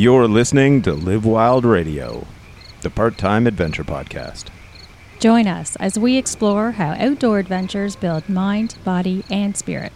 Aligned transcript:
You're 0.00 0.28
listening 0.28 0.80
to 0.84 0.94
Live 0.94 1.26
Wild 1.26 1.66
Radio, 1.66 2.26
the 2.80 2.88
part 2.88 3.18
time 3.18 3.46
adventure 3.46 3.84
podcast. 3.84 4.46
Join 5.18 5.46
us 5.46 5.76
as 5.76 5.98
we 5.98 6.16
explore 6.16 6.70
how 6.70 6.92
outdoor 6.92 7.38
adventures 7.38 7.96
build 7.96 8.26
mind, 8.26 8.76
body, 8.82 9.24
and 9.30 9.54
spirit. 9.54 9.92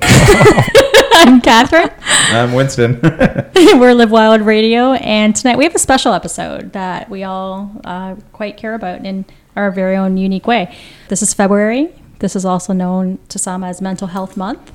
I'm 0.02 1.40
Catherine. 1.40 1.90
I'm 2.00 2.52
Winston. 2.52 3.00
We're 3.56 3.94
Live 3.94 4.12
Wild 4.12 4.42
Radio, 4.42 4.92
and 4.92 5.34
tonight 5.34 5.58
we 5.58 5.64
have 5.64 5.74
a 5.74 5.80
special 5.80 6.12
episode 6.12 6.74
that 6.74 7.10
we 7.10 7.24
all 7.24 7.72
uh, 7.82 8.14
quite 8.32 8.56
care 8.56 8.74
about 8.74 9.04
in 9.04 9.24
our 9.56 9.72
very 9.72 9.96
own 9.96 10.16
unique 10.16 10.46
way. 10.46 10.72
This 11.08 11.22
is 11.22 11.34
February. 11.34 11.92
This 12.20 12.36
is 12.36 12.44
also 12.44 12.72
known 12.72 13.18
to 13.30 13.38
some 13.40 13.64
as 13.64 13.82
Mental 13.82 14.06
Health 14.06 14.36
Month, 14.36 14.70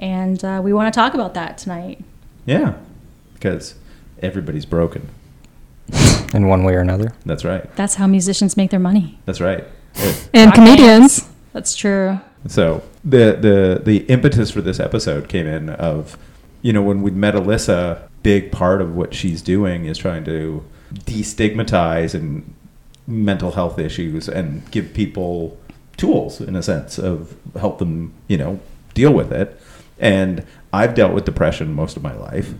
and 0.00 0.42
uh, 0.44 0.60
we 0.64 0.72
want 0.72 0.92
to 0.92 0.98
talk 0.98 1.14
about 1.14 1.34
that 1.34 1.58
tonight. 1.58 2.02
yeah, 2.46 2.74
because 3.34 3.76
everybody's 4.20 4.66
broken. 4.66 5.08
in 6.34 6.46
one 6.46 6.64
way 6.64 6.74
or 6.74 6.80
another. 6.80 7.12
That's 7.26 7.44
right. 7.44 7.74
That's 7.76 7.96
how 7.96 8.06
musicians 8.06 8.56
make 8.56 8.70
their 8.70 8.80
money. 8.80 9.18
That's 9.26 9.40
right. 9.40 9.64
And 10.32 10.46
Rock 10.46 10.54
comedians. 10.54 11.20
bands. 11.20 11.28
That's 11.52 11.74
true. 11.74 12.20
So 12.46 12.82
the 13.04 13.36
the 13.40 13.82
the 13.84 13.98
impetus 14.06 14.50
for 14.50 14.60
this 14.60 14.80
episode 14.80 15.28
came 15.28 15.46
in 15.46 15.68
of, 15.70 16.16
you 16.62 16.72
know, 16.72 16.82
when 16.82 17.02
we 17.02 17.10
met 17.10 17.34
Alyssa, 17.34 18.08
big 18.22 18.52
part 18.52 18.80
of 18.80 18.94
what 18.94 19.14
she's 19.14 19.42
doing 19.42 19.86
is 19.86 19.98
trying 19.98 20.24
to 20.24 20.64
destigmatize 20.94 22.14
and 22.14 22.54
mental 23.06 23.52
health 23.52 23.78
issues 23.78 24.28
and 24.28 24.68
give 24.70 24.92
people 24.94 25.58
tools 25.96 26.40
in 26.40 26.54
a 26.56 26.62
sense 26.62 26.98
of 26.98 27.36
help 27.58 27.78
them, 27.78 28.14
you 28.28 28.38
know, 28.38 28.60
deal 28.94 29.12
with 29.12 29.32
it. 29.32 29.60
And 30.00 30.44
I've 30.72 30.94
dealt 30.94 31.12
with 31.12 31.24
depression 31.24 31.72
most 31.72 31.96
of 31.96 32.02
my 32.02 32.14
life. 32.14 32.54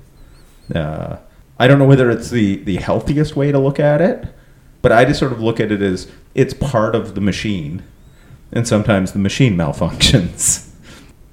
Uh, 0.74 1.16
I 1.58 1.66
don't 1.66 1.78
know 1.78 1.86
whether 1.86 2.10
it's 2.10 2.30
the 2.30 2.56
the 2.56 2.76
healthiest 2.76 3.36
way 3.36 3.52
to 3.52 3.58
look 3.58 3.80
at 3.80 4.00
it, 4.00 4.26
but 4.82 4.92
I 4.92 5.04
just 5.04 5.18
sort 5.18 5.32
of 5.32 5.40
look 5.40 5.60
at 5.60 5.72
it 5.72 5.82
as 5.82 6.10
it's 6.34 6.54
part 6.54 6.94
of 6.94 7.14
the 7.14 7.20
machine, 7.20 7.82
and 8.52 8.66
sometimes 8.66 9.12
the 9.12 9.18
machine 9.18 9.56
malfunctions. 9.56 10.66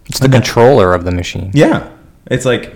It's 0.09 0.19
the 0.19 0.29
controller 0.29 0.93
of 0.93 1.03
the 1.03 1.11
machine. 1.11 1.51
Yeah, 1.53 1.91
it's 2.27 2.45
like, 2.45 2.73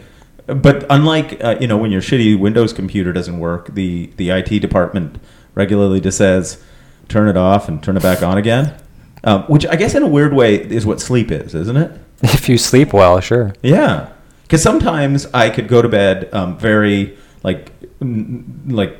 but 0.47 0.85
unlike 0.89 1.41
uh, 1.41 1.55
you 1.61 1.67
know 1.67 1.77
when 1.77 1.89
your 1.89 2.01
shitty 2.01 2.37
Windows 2.37 2.73
computer 2.73 3.13
doesn't 3.13 3.39
work, 3.39 3.73
the 3.73 4.11
the 4.17 4.31
IT 4.31 4.59
department 4.59 5.17
regularly 5.55 6.01
just 6.01 6.17
says, 6.17 6.61
turn 7.07 7.27
it 7.27 7.37
off 7.37 7.67
and 7.67 7.81
turn 7.83 7.97
it 7.97 8.03
back 8.03 8.21
on 8.23 8.37
again. 8.37 8.75
Um, 9.23 9.43
which 9.43 9.65
I 9.67 9.75
guess 9.75 9.93
in 9.93 10.03
a 10.03 10.07
weird 10.07 10.33
way 10.33 10.55
is 10.55 10.85
what 10.85 10.99
sleep 10.99 11.31
is, 11.31 11.53
isn't 11.53 11.77
it? 11.77 11.91
If 12.37 12.49
you 12.49 12.57
sleep 12.57 12.93
well, 12.93 13.19
sure. 13.19 13.53
Yeah, 13.61 14.09
because 14.43 14.61
sometimes 14.61 15.25
I 15.33 15.49
could 15.49 15.67
go 15.67 15.81
to 15.81 15.89
bed 15.89 16.29
um, 16.33 16.57
very 16.57 17.17
like 17.43 17.71
n- 18.01 18.63
like 18.67 18.97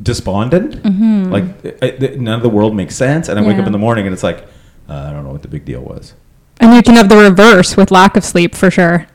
despondent, 0.00 0.82
like 1.30 1.44
uh, 1.64 1.86
uh, 1.86 2.16
none 2.16 2.34
of 2.34 2.42
the 2.42 2.48
world 2.48 2.74
makes 2.74 2.96
sense, 2.96 3.28
and 3.28 3.38
I 3.38 3.42
wake 3.42 3.58
up 3.58 3.66
in 3.66 3.72
the 3.72 3.78
morning 3.78 4.06
and 4.06 4.14
it's 4.14 4.22
like 4.22 4.46
uh, 4.88 4.94
I 4.94 5.12
don't 5.12 5.24
know 5.24 5.32
what 5.32 5.42
the 5.42 5.48
big 5.48 5.64
deal 5.64 5.82
was. 5.82 6.14
And 6.60 6.74
you 6.74 6.82
can 6.82 6.94
have 6.94 7.08
the 7.08 7.16
reverse 7.16 7.76
with 7.76 7.90
lack 7.90 8.16
of 8.16 8.24
sleep 8.24 8.54
for 8.54 8.70
sure. 8.70 9.06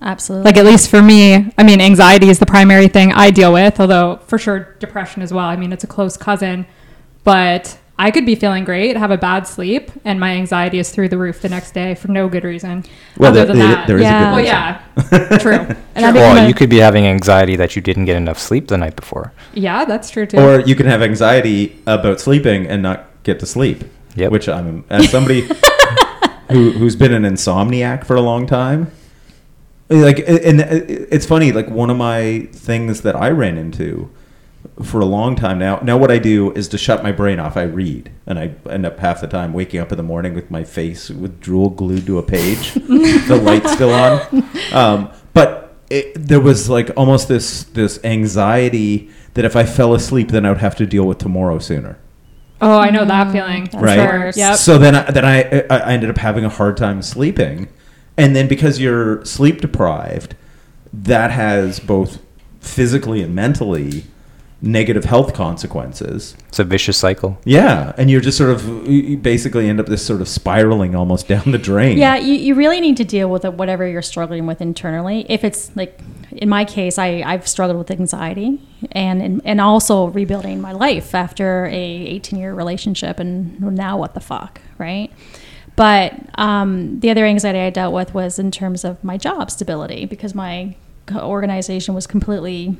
Absolutely. 0.00 0.44
Like 0.44 0.56
at 0.56 0.64
least 0.64 0.90
for 0.90 1.00
me, 1.00 1.52
I 1.56 1.62
mean, 1.62 1.80
anxiety 1.80 2.28
is 2.28 2.38
the 2.38 2.46
primary 2.46 2.88
thing 2.88 3.12
I 3.12 3.30
deal 3.30 3.52
with, 3.52 3.78
although 3.78 4.20
for 4.26 4.38
sure 4.38 4.74
depression 4.80 5.22
as 5.22 5.32
well. 5.32 5.46
I 5.46 5.56
mean, 5.56 5.72
it's 5.72 5.84
a 5.84 5.86
close 5.86 6.16
cousin, 6.16 6.66
but 7.24 7.78
I 7.98 8.10
could 8.10 8.24
be 8.26 8.34
feeling 8.34 8.64
great, 8.64 8.96
have 8.96 9.10
a 9.10 9.18
bad 9.18 9.46
sleep, 9.46 9.90
and 10.04 10.18
my 10.18 10.30
anxiety 10.30 10.78
is 10.78 10.90
through 10.90 11.08
the 11.10 11.18
roof 11.18 11.40
the 11.42 11.48
next 11.48 11.72
day 11.72 11.94
for 11.94 12.08
no 12.08 12.28
good 12.28 12.42
reason. 12.42 12.84
Well, 13.16 13.30
other 13.30 13.40
there- 13.44 13.46
than 13.46 13.58
there- 13.58 13.68
that, 13.68 13.86
there 13.86 13.96
is 13.98 14.02
a 14.02 14.04
Yeah. 14.06 14.24
good 14.24 14.32
well, 14.34 15.20
yeah, 15.30 15.38
true. 15.38 15.76
And 15.94 16.06
I've 16.06 16.14
Well, 16.14 16.32
become 16.32 16.44
a- 16.44 16.48
you 16.48 16.54
could 16.54 16.70
be 16.70 16.78
having 16.78 17.06
anxiety 17.06 17.54
that 17.56 17.76
you 17.76 17.82
didn't 17.82 18.06
get 18.06 18.16
enough 18.16 18.38
sleep 18.38 18.68
the 18.68 18.78
night 18.78 18.96
before. 18.96 19.32
Yeah, 19.54 19.84
that's 19.84 20.10
true 20.10 20.26
too. 20.26 20.38
Or 20.38 20.60
you 20.60 20.74
can 20.74 20.86
have 20.86 21.02
anxiety 21.02 21.76
about 21.86 22.18
sleeping 22.18 22.66
and 22.66 22.82
not 22.82 23.04
get 23.24 23.38
to 23.40 23.46
sleep. 23.46 23.84
Yep. 24.16 24.32
Which 24.32 24.48
I'm 24.48 24.84
as 24.90 25.08
somebody 25.10 25.42
who 26.50 26.72
who's 26.72 26.96
been 26.96 27.12
an 27.14 27.22
insomniac 27.24 28.04
for 28.04 28.16
a 28.16 28.20
long 28.22 28.46
time. 28.46 28.90
Like, 29.88 30.18
and 30.20 30.60
it's 30.62 31.26
funny. 31.26 31.52
Like 31.52 31.68
one 31.68 31.90
of 31.90 31.96
my 31.98 32.48
things 32.52 33.02
that 33.02 33.14
I 33.14 33.28
ran 33.30 33.58
into 33.58 34.10
for 34.82 35.00
a 35.00 35.04
long 35.04 35.36
time 35.36 35.58
now. 35.58 35.78
Now 35.82 35.96
what 35.96 36.10
I 36.10 36.18
do 36.18 36.52
is 36.52 36.68
to 36.68 36.78
shut 36.78 37.02
my 37.02 37.12
brain 37.12 37.38
off. 37.38 37.56
I 37.56 37.62
read, 37.62 38.10
and 38.26 38.38
I 38.38 38.54
end 38.68 38.86
up 38.86 38.98
half 38.98 39.20
the 39.20 39.26
time 39.26 39.52
waking 39.52 39.80
up 39.80 39.92
in 39.92 39.96
the 39.96 40.02
morning 40.02 40.34
with 40.34 40.50
my 40.50 40.64
face 40.64 41.10
with 41.10 41.40
drool 41.40 41.70
glued 41.70 42.06
to 42.06 42.18
a 42.18 42.22
page, 42.22 42.74
the 42.74 43.40
light 43.42 43.66
still 43.68 43.92
on. 43.92 44.20
Um, 44.72 45.10
but 45.34 45.74
it, 45.90 46.14
there 46.14 46.40
was 46.40 46.68
like 46.68 46.90
almost 46.96 47.28
this 47.28 47.64
this 47.64 48.02
anxiety 48.04 49.10
that 49.34 49.44
if 49.44 49.56
I 49.56 49.64
fell 49.64 49.94
asleep, 49.94 50.28
then 50.30 50.44
I 50.44 50.50
would 50.50 50.60
have 50.60 50.76
to 50.76 50.86
deal 50.86 51.04
with 51.04 51.18
tomorrow 51.18 51.58
sooner. 51.58 51.98
oh, 52.60 52.78
I 52.78 52.90
know 52.90 53.04
that 53.04 53.32
feeling. 53.32 53.64
That's 53.64 53.74
for 53.74 53.82
right? 53.82 54.08
Sure. 54.08 54.32
Yep. 54.34 54.56
So 54.56 54.78
then, 54.78 54.94
I, 54.94 55.10
then 55.10 55.24
I 55.24 55.42
I 55.68 55.92
ended 55.92 56.10
up 56.10 56.18
having 56.18 56.44
a 56.44 56.48
hard 56.48 56.76
time 56.76 57.02
sleeping, 57.02 57.68
and 58.16 58.36
then 58.36 58.48
because 58.48 58.80
you're 58.80 59.24
sleep 59.24 59.60
deprived, 59.60 60.34
that 60.92 61.30
has 61.30 61.80
both 61.80 62.20
physically 62.60 63.22
and 63.22 63.34
mentally 63.34 64.04
negative 64.62 65.04
health 65.04 65.34
consequences. 65.34 66.36
It's 66.48 66.60
a 66.60 66.64
vicious 66.64 66.96
cycle. 66.96 67.36
Yeah, 67.44 67.92
and 67.98 68.08
you're 68.08 68.20
just 68.20 68.38
sort 68.38 68.50
of 68.50 68.86
you 68.86 69.16
basically 69.16 69.68
end 69.68 69.80
up 69.80 69.86
this 69.86 70.06
sort 70.06 70.20
of 70.20 70.28
spiraling 70.28 70.94
almost 70.94 71.26
down 71.32 71.50
the 71.50 71.58
drain. 71.58 71.98
Yeah, 71.98 72.16
you, 72.16 72.34
you 72.34 72.54
really 72.54 72.80
need 72.80 72.96
to 72.98 73.04
deal 73.04 73.28
with 73.28 73.44
it, 73.44 73.54
whatever 73.54 73.86
you're 73.86 74.02
struggling 74.02 74.46
with 74.46 74.60
internally. 74.60 75.26
If 75.28 75.42
it's 75.42 75.74
like, 75.76 76.00
in 76.30 76.48
my 76.48 76.64
case, 76.64 76.96
I, 76.96 77.22
I've 77.26 77.46
struggled 77.48 77.78
with 77.78 77.90
anxiety 77.90 78.60
and, 78.92 79.20
and 79.20 79.42
and 79.44 79.60
also 79.60 80.06
rebuilding 80.06 80.60
my 80.60 80.72
life 80.72 81.14
after 81.14 81.66
a 81.66 81.72
18 81.74 82.38
year 82.38 82.54
relationship 82.54 83.18
and 83.18 83.60
now 83.60 83.98
what 83.98 84.14
the 84.14 84.20
fuck, 84.20 84.60
right? 84.78 85.12
But 85.74 86.14
um, 86.34 87.00
the 87.00 87.10
other 87.10 87.24
anxiety 87.24 87.58
I 87.58 87.70
dealt 87.70 87.94
with 87.94 88.14
was 88.14 88.38
in 88.38 88.50
terms 88.50 88.84
of 88.84 89.02
my 89.02 89.16
job 89.16 89.50
stability 89.50 90.04
because 90.04 90.34
my 90.34 90.76
organization 91.12 91.94
was 91.94 92.06
completely 92.06 92.76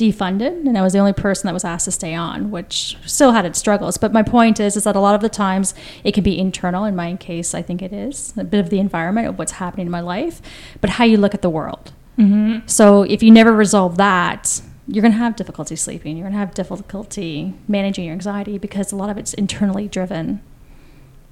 defunded 0.00 0.66
and 0.66 0.76
I 0.78 0.82
was 0.82 0.92
the 0.94 0.98
only 0.98 1.12
person 1.12 1.46
that 1.46 1.52
was 1.54 1.64
asked 1.64 1.84
to 1.84 1.90
stay 1.92 2.14
on, 2.14 2.50
which 2.50 2.96
still 3.06 3.32
had 3.32 3.44
its 3.44 3.58
struggles. 3.58 3.98
But 3.98 4.12
my 4.12 4.22
point 4.22 4.58
is 4.58 4.76
is 4.76 4.84
that 4.84 4.96
a 4.96 5.00
lot 5.00 5.14
of 5.14 5.20
the 5.20 5.28
times 5.28 5.74
it 6.02 6.12
can 6.14 6.24
be 6.24 6.38
internal. 6.38 6.84
In 6.84 6.96
my 6.96 7.14
case, 7.16 7.54
I 7.54 7.62
think 7.62 7.82
it 7.82 7.92
is 7.92 8.32
a 8.36 8.44
bit 8.44 8.60
of 8.60 8.70
the 8.70 8.78
environment 8.80 9.28
of 9.28 9.38
what's 9.38 9.52
happening 9.52 9.86
in 9.86 9.90
my 9.92 10.00
life, 10.00 10.40
but 10.80 10.90
how 10.90 11.04
you 11.04 11.16
look 11.18 11.34
at 11.34 11.42
the 11.42 11.50
world. 11.50 11.92
Mm-hmm. 12.18 12.66
So 12.66 13.02
if 13.02 13.22
you 13.22 13.30
never 13.30 13.52
resolve 13.52 13.96
that, 13.98 14.60
you're 14.88 15.02
going 15.02 15.12
to 15.12 15.18
have 15.18 15.36
difficulty 15.36 15.76
sleeping. 15.76 16.16
You're 16.16 16.24
going 16.24 16.32
to 16.32 16.38
have 16.38 16.52
difficulty 16.54 17.54
managing 17.68 18.04
your 18.06 18.12
anxiety 18.14 18.58
because 18.58 18.90
a 18.92 18.96
lot 18.96 19.08
of 19.10 19.16
it's 19.18 19.32
internally 19.34 19.86
driven. 19.88 20.40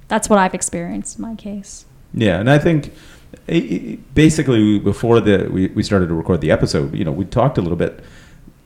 That's 0.07 0.29
what 0.29 0.39
I've 0.39 0.53
experienced 0.53 1.17
in 1.17 1.23
my 1.23 1.35
case. 1.35 1.85
Yeah, 2.13 2.39
and 2.39 2.49
I 2.49 2.57
think 2.57 2.91
i- 3.47 3.51
i- 3.75 3.97
basically 4.15 4.79
before 4.79 5.19
the 5.19 5.47
we, 5.51 5.67
we 5.67 5.83
started 5.83 6.07
to 6.07 6.15
record 6.15 6.41
the 6.41 6.49
episode, 6.51 6.95
you 6.95 7.03
know, 7.05 7.11
we 7.11 7.25
talked 7.25 7.57
a 7.57 7.61
little 7.61 7.77
bit. 7.77 7.99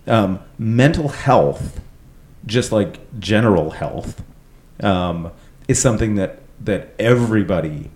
Um, 0.05 0.39
mental 0.57 1.07
health, 1.09 1.79
just 2.45 2.71
like 2.71 2.99
general 3.19 3.71
health, 3.71 4.21
um, 4.81 5.31
is 5.67 5.81
something 5.81 6.15
that 6.15 6.39
that 6.59 6.93
everybody 6.99 7.89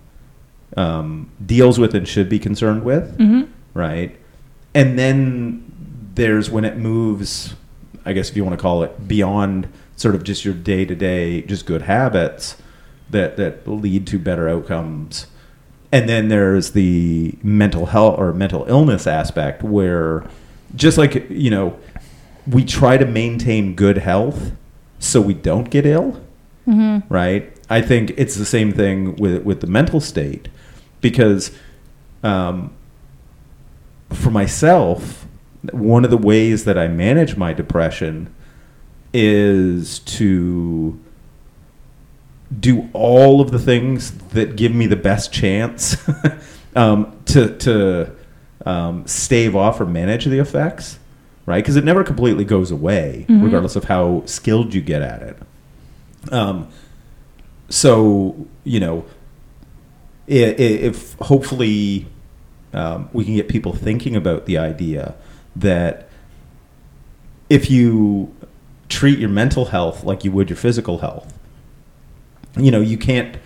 um, 0.76 1.30
deals 1.44 1.78
with 1.78 1.94
and 1.94 2.06
should 2.06 2.28
be 2.28 2.38
concerned 2.38 2.84
with, 2.84 3.16
Mm-hmm. 3.18 3.50
right? 3.74 4.16
And 4.74 4.98
then 4.98 5.64
there's 6.14 6.50
when 6.50 6.64
it 6.64 6.76
moves, 6.76 7.54
I 8.04 8.12
guess 8.12 8.28
if 8.30 8.36
you 8.36 8.44
want 8.44 8.58
to 8.58 8.62
call 8.62 8.82
it 8.82 9.08
beyond 9.08 9.68
sort 9.96 10.14
of 10.14 10.22
just 10.24 10.44
your 10.44 10.54
day 10.54 10.84
to 10.84 10.94
day, 10.94 11.42
just 11.42 11.66
good 11.66 11.82
habits 11.82 12.56
that 13.10 13.36
that 13.36 13.66
lead 13.66 14.06
to 14.08 14.18
better 14.18 14.48
outcomes. 14.48 15.26
And 15.90 16.06
then 16.08 16.28
there's 16.28 16.72
the 16.72 17.34
mental 17.42 17.86
health 17.86 18.18
or 18.18 18.32
mental 18.34 18.66
illness 18.68 19.06
aspect 19.06 19.62
where 19.62 20.24
just 20.76 20.98
like, 20.98 21.28
you 21.30 21.50
know, 21.50 21.78
we 22.48 22.64
try 22.64 22.96
to 22.96 23.04
maintain 23.04 23.74
good 23.74 23.98
health 23.98 24.52
so 24.98 25.20
we 25.20 25.34
don't 25.34 25.70
get 25.70 25.84
ill 25.84 26.20
Mm-hmm. 26.68 27.12
right? 27.12 27.50
I 27.70 27.80
think 27.80 28.12
it's 28.18 28.36
the 28.36 28.44
same 28.44 28.72
thing 28.72 29.16
with 29.16 29.42
with 29.42 29.62
the 29.62 29.66
mental 29.66 30.00
state, 30.00 30.48
because 31.00 31.50
um, 32.22 32.74
for 34.10 34.30
myself, 34.30 35.26
one 35.72 36.04
of 36.04 36.10
the 36.10 36.18
ways 36.18 36.64
that 36.64 36.76
I 36.76 36.86
manage 36.86 37.36
my 37.38 37.54
depression 37.54 38.34
is 39.14 40.00
to 40.00 41.00
do 42.60 42.90
all 42.92 43.40
of 43.40 43.50
the 43.50 43.58
things 43.58 44.10
that 44.28 44.56
give 44.56 44.74
me 44.74 44.86
the 44.86 44.96
best 44.96 45.32
chance 45.32 45.96
um, 46.76 47.18
to 47.26 47.56
to 47.60 48.12
um, 48.66 49.06
stave 49.06 49.56
off 49.56 49.80
or 49.80 49.86
manage 49.86 50.26
the 50.26 50.38
effects, 50.38 50.98
right? 51.48 51.62
Because 51.64 51.76
it 51.76 51.84
never 51.84 52.04
completely 52.04 52.44
goes 52.44 52.70
away, 52.70 53.24
Mhm. 53.28 53.42
regardless 53.42 53.74
of 53.76 53.84
how 53.84 54.22
skilled 54.26 54.74
you 54.74 54.80
get 54.82 55.02
at 55.02 55.22
it. 55.22 55.36
Um, 56.32 56.66
so 57.68 58.46
you 58.64 58.80
know, 58.80 59.04
i- 60.28 60.34
i- 60.34 60.80
if 60.88 61.14
hopefully 61.22 62.06
um, 62.74 63.08
we 63.14 63.24
can 63.24 63.34
get 63.34 63.48
people 63.48 63.72
thinking 63.72 64.14
about 64.14 64.44
the 64.44 64.58
idea 64.58 65.14
that 65.56 66.06
if 67.48 67.70
you 67.70 68.30
treat 68.90 69.18
your 69.18 69.30
mental 69.30 69.66
health 69.66 70.04
like 70.04 70.22
you 70.22 70.30
would 70.30 70.50
your 70.50 70.56
physical 70.56 70.98
health, 70.98 71.32
you 72.58 72.70
know, 72.70 72.80
you 72.82 72.98
can't 72.98 73.38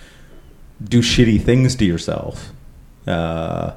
do 0.82 1.00
shitty 1.00 1.40
things 1.40 1.76
to 1.76 1.84
yourself 1.84 2.52
uh, 3.06 3.72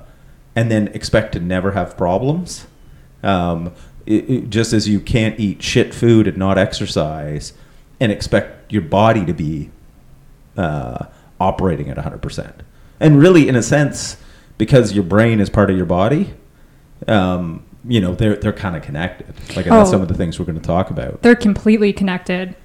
and 0.55 0.71
then 0.71 0.87
expect 0.95 1.33
to 1.33 1.39
never 1.39 1.71
have 1.73 1.95
problems. 1.95 2.65
Um, 3.21 3.71
it, 4.05 4.29
it- 4.29 4.49
just 4.49 4.73
as 4.73 4.87
you 4.87 4.99
can't 4.99 5.39
eat 5.39 5.61
shit 5.61 5.93
food 5.93 6.27
and 6.27 6.37
not 6.37 6.57
exercise 6.57 7.53
and 7.99 8.11
expect 8.11 8.71
your 8.71 8.81
body 8.81 9.25
to 9.25 9.33
be 9.33 9.69
uh, 10.57 11.05
operating 11.39 11.89
at 11.89 11.97
100%. 11.97 12.53
And 12.99 13.19
really, 13.19 13.47
in 13.47 13.55
a 13.55 13.63
sense, 13.63 14.17
because 14.57 14.93
your 14.93 15.03
brain 15.03 15.39
is 15.39 15.49
part 15.49 15.69
of 15.69 15.77
your 15.77 15.85
body, 15.85 16.33
um, 17.07 17.63
you 17.87 17.99
know, 18.01 18.15
they're, 18.15 18.35
they're 18.35 18.53
kind 18.53 18.75
of 18.75 18.81
connected. 18.83 19.27
Like, 19.55 19.65
and 19.65 19.75
that's 19.75 19.89
Oh. 19.89 19.93
some 19.93 20.01
of 20.01 20.07
the 20.07 20.13
things 20.13 20.39
we're 20.39 20.45
going 20.45 20.59
to 20.59 20.65
talk 20.65 20.89
about. 20.89 21.21
They're 21.21 21.35
completely 21.35 21.93
connected. 21.93 22.55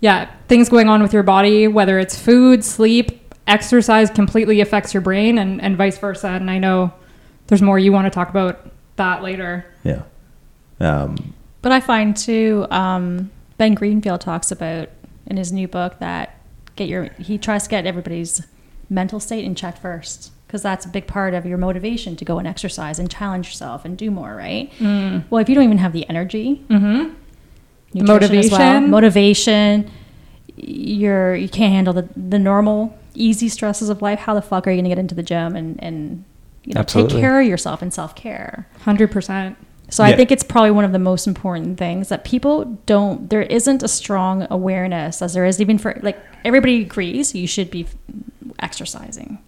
Yeah, 0.00 0.30
things 0.48 0.68
going 0.68 0.88
on 0.88 1.02
with 1.02 1.12
your 1.12 1.22
body, 1.22 1.68
whether 1.68 1.98
it's 1.98 2.18
food, 2.18 2.64
sleep, 2.64 3.34
exercise, 3.46 4.10
completely 4.10 4.60
affects 4.60 4.94
your 4.94 5.02
brain, 5.02 5.36
and, 5.38 5.60
and 5.60 5.76
vice 5.76 5.98
versa. 5.98 6.28
And 6.28 6.50
I 6.50 6.58
know 6.58 6.92
there's 7.48 7.60
more 7.62 7.78
you 7.78 7.92
want 7.92 8.06
to 8.06 8.10
talk 8.10 8.30
about 8.30 8.70
that 8.96 9.22
later. 9.22 9.66
Yeah. 9.84 10.02
Um, 10.80 11.34
But 11.62 11.72
I 11.72 11.80
find 11.80 12.16
too, 12.16 12.66
um, 12.70 13.30
Ben 13.58 13.74
Greenfield 13.74 14.20
talks 14.20 14.50
about 14.50 14.88
in 15.26 15.36
his 15.36 15.52
new 15.52 15.68
book 15.68 15.98
that 16.00 16.36
get 16.76 16.88
your 16.88 17.04
he 17.18 17.36
tries 17.38 17.64
to 17.64 17.70
get 17.70 17.86
everybody's 17.86 18.46
mental 18.88 19.20
state 19.20 19.44
in 19.44 19.54
check 19.54 19.76
first 19.78 20.32
because 20.46 20.62
that's 20.62 20.84
a 20.84 20.88
big 20.88 21.06
part 21.06 21.34
of 21.34 21.44
your 21.46 21.58
motivation 21.58 22.16
to 22.16 22.24
go 22.24 22.38
and 22.38 22.48
exercise 22.48 22.98
and 22.98 23.08
challenge 23.10 23.46
yourself 23.48 23.84
and 23.84 23.96
do 23.96 24.10
more, 24.10 24.34
right? 24.34 24.72
Well, 25.30 25.40
if 25.40 25.48
you 25.48 25.54
don't 25.54 25.64
even 25.64 25.78
have 25.78 25.92
the 25.92 26.08
energy, 26.08 26.64
Mm-hmm. 26.68 27.14
nutrition 27.94 28.36
as 28.38 28.50
well, 28.50 28.80
Motivation. 28.80 28.90
motivation, 28.90 29.90
you're 30.56 31.34
you 31.36 31.48
can't 31.48 31.72
handle 31.72 31.92
the 31.92 32.08
the 32.16 32.38
normal 32.38 32.96
easy 33.14 33.48
stresses 33.48 33.88
of 33.90 34.02
life. 34.02 34.20
How 34.20 34.34
the 34.34 34.42
fuck 34.42 34.66
are 34.66 34.70
you 34.70 34.76
going 34.76 34.84
to 34.84 34.90
get 34.90 34.98
into 34.98 35.14
the 35.14 35.22
gym 35.22 35.54
and 35.56 35.82
and 35.82 36.24
you 36.64 36.74
know 36.74 36.82
take 36.82 37.08
care 37.10 37.40
of 37.40 37.46
yourself 37.46 37.82
and 37.82 37.92
self 37.92 38.14
care? 38.14 38.66
Hundred 38.84 39.10
percent. 39.10 39.56
So 39.90 40.04
Yeah. 40.04 40.10
I 40.10 40.16
think 40.16 40.30
it's 40.30 40.42
probably 40.44 40.70
one 40.70 40.84
of 40.84 40.92
the 40.92 40.98
most 40.98 41.26
important 41.26 41.76
things 41.78 42.08
that 42.08 42.24
people 42.24 42.64
don't. 42.86 43.28
There 43.28 43.42
isn't 43.42 43.82
a 43.82 43.88
strong 43.88 44.46
awareness 44.50 45.20
as 45.20 45.34
there 45.34 45.44
is 45.44 45.60
even 45.60 45.78
for 45.78 45.98
like 46.02 46.18
everybody 46.44 46.80
agrees 46.82 47.34
you 47.34 47.46
should 47.46 47.70
be 47.70 47.86
exercising. 48.60 49.38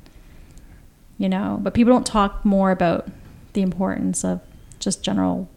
You 1.18 1.28
know, 1.28 1.58
but 1.62 1.74
people 1.74 1.92
don't 1.92 2.06
talk 2.06 2.44
more 2.44 2.70
about 2.72 3.08
the 3.52 3.62
importance 3.62 4.24
of 4.24 4.40
just 4.80 5.02
general, 5.04 5.48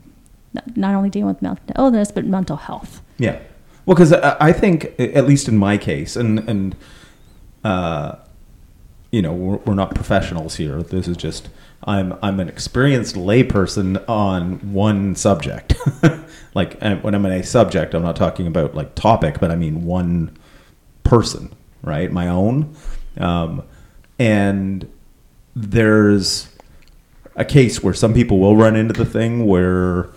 not- 0.77 0.93
only 0.95 1.09
dealing 1.09 1.27
with 1.33 1.41
mental 1.41 1.65
illness 1.77 2.11
but 2.11 2.25
mental 2.25 2.57
health. 2.57 3.01
Yeah. 3.17 3.39
Well, 3.85 3.95
because 3.95 4.13
I 4.13 4.35
I 4.39 4.51
think, 4.53 4.93
at 4.99 5.25
least 5.27 5.47
in 5.47 5.57
my 5.57 5.77
case, 5.77 6.15
and 6.15 6.39
and 6.47 6.75
uh, 7.63 8.15
you 9.11 9.21
know, 9.21 9.33
we're, 9.33 9.57
we're 9.57 9.73
not 9.75 9.95
professionals 9.95 10.55
here. 10.57 10.83
This 10.83 11.07
is 11.07 11.17
just 11.17 11.49
I'm 11.85 12.17
I'm 12.21 12.39
an 12.39 12.49
experienced 12.49 13.15
layperson 13.15 14.03
on 14.09 14.73
one 14.73 15.15
subject. 15.15 15.75
like 16.55 16.79
when 16.81 17.13
I'm 17.13 17.25
in 17.25 17.31
a 17.31 17.43
subject, 17.43 17.93
I'm 17.93 18.03
not 18.03 18.15
talking 18.15 18.47
about 18.47 18.75
like 18.75 18.95
topic, 18.95 19.39
but 19.39 19.51
I 19.51 19.55
mean 19.55 19.85
one 19.85 20.35
person, 21.03 21.53
right? 21.83 22.11
My 22.11 22.27
own, 22.27 22.75
um, 23.17 23.63
and 24.17 24.89
there's 25.55 26.49
a 27.35 27.45
case 27.45 27.83
where 27.83 27.93
some 27.93 28.13
people 28.13 28.39
will 28.39 28.55
run 28.55 28.75
into 28.75 28.93
the 28.93 29.05
thing 29.05 29.45
where 29.45 30.09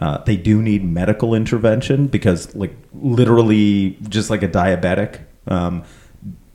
uh, 0.00 0.18
they 0.18 0.36
do 0.36 0.62
need 0.62 0.84
medical 0.84 1.34
intervention 1.34 2.06
because, 2.06 2.54
like, 2.54 2.74
literally, 2.94 3.96
just 4.08 4.30
like 4.30 4.42
a 4.42 4.48
diabetic 4.48 5.20
um, 5.48 5.82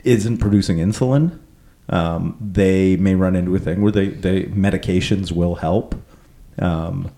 isn't 0.04 0.38
producing 0.38 0.78
insulin, 0.78 1.40
um, 1.94 2.36
they 2.42 2.96
may 2.96 3.14
run 3.14 3.36
into 3.36 3.56
a 3.56 3.60
thing 3.60 3.84
where 3.84 3.92
they, 3.92 4.08
they 4.08 4.46
medications 4.46 5.32
will 5.32 5.56
help. 5.56 5.94
Um, 6.58 7.12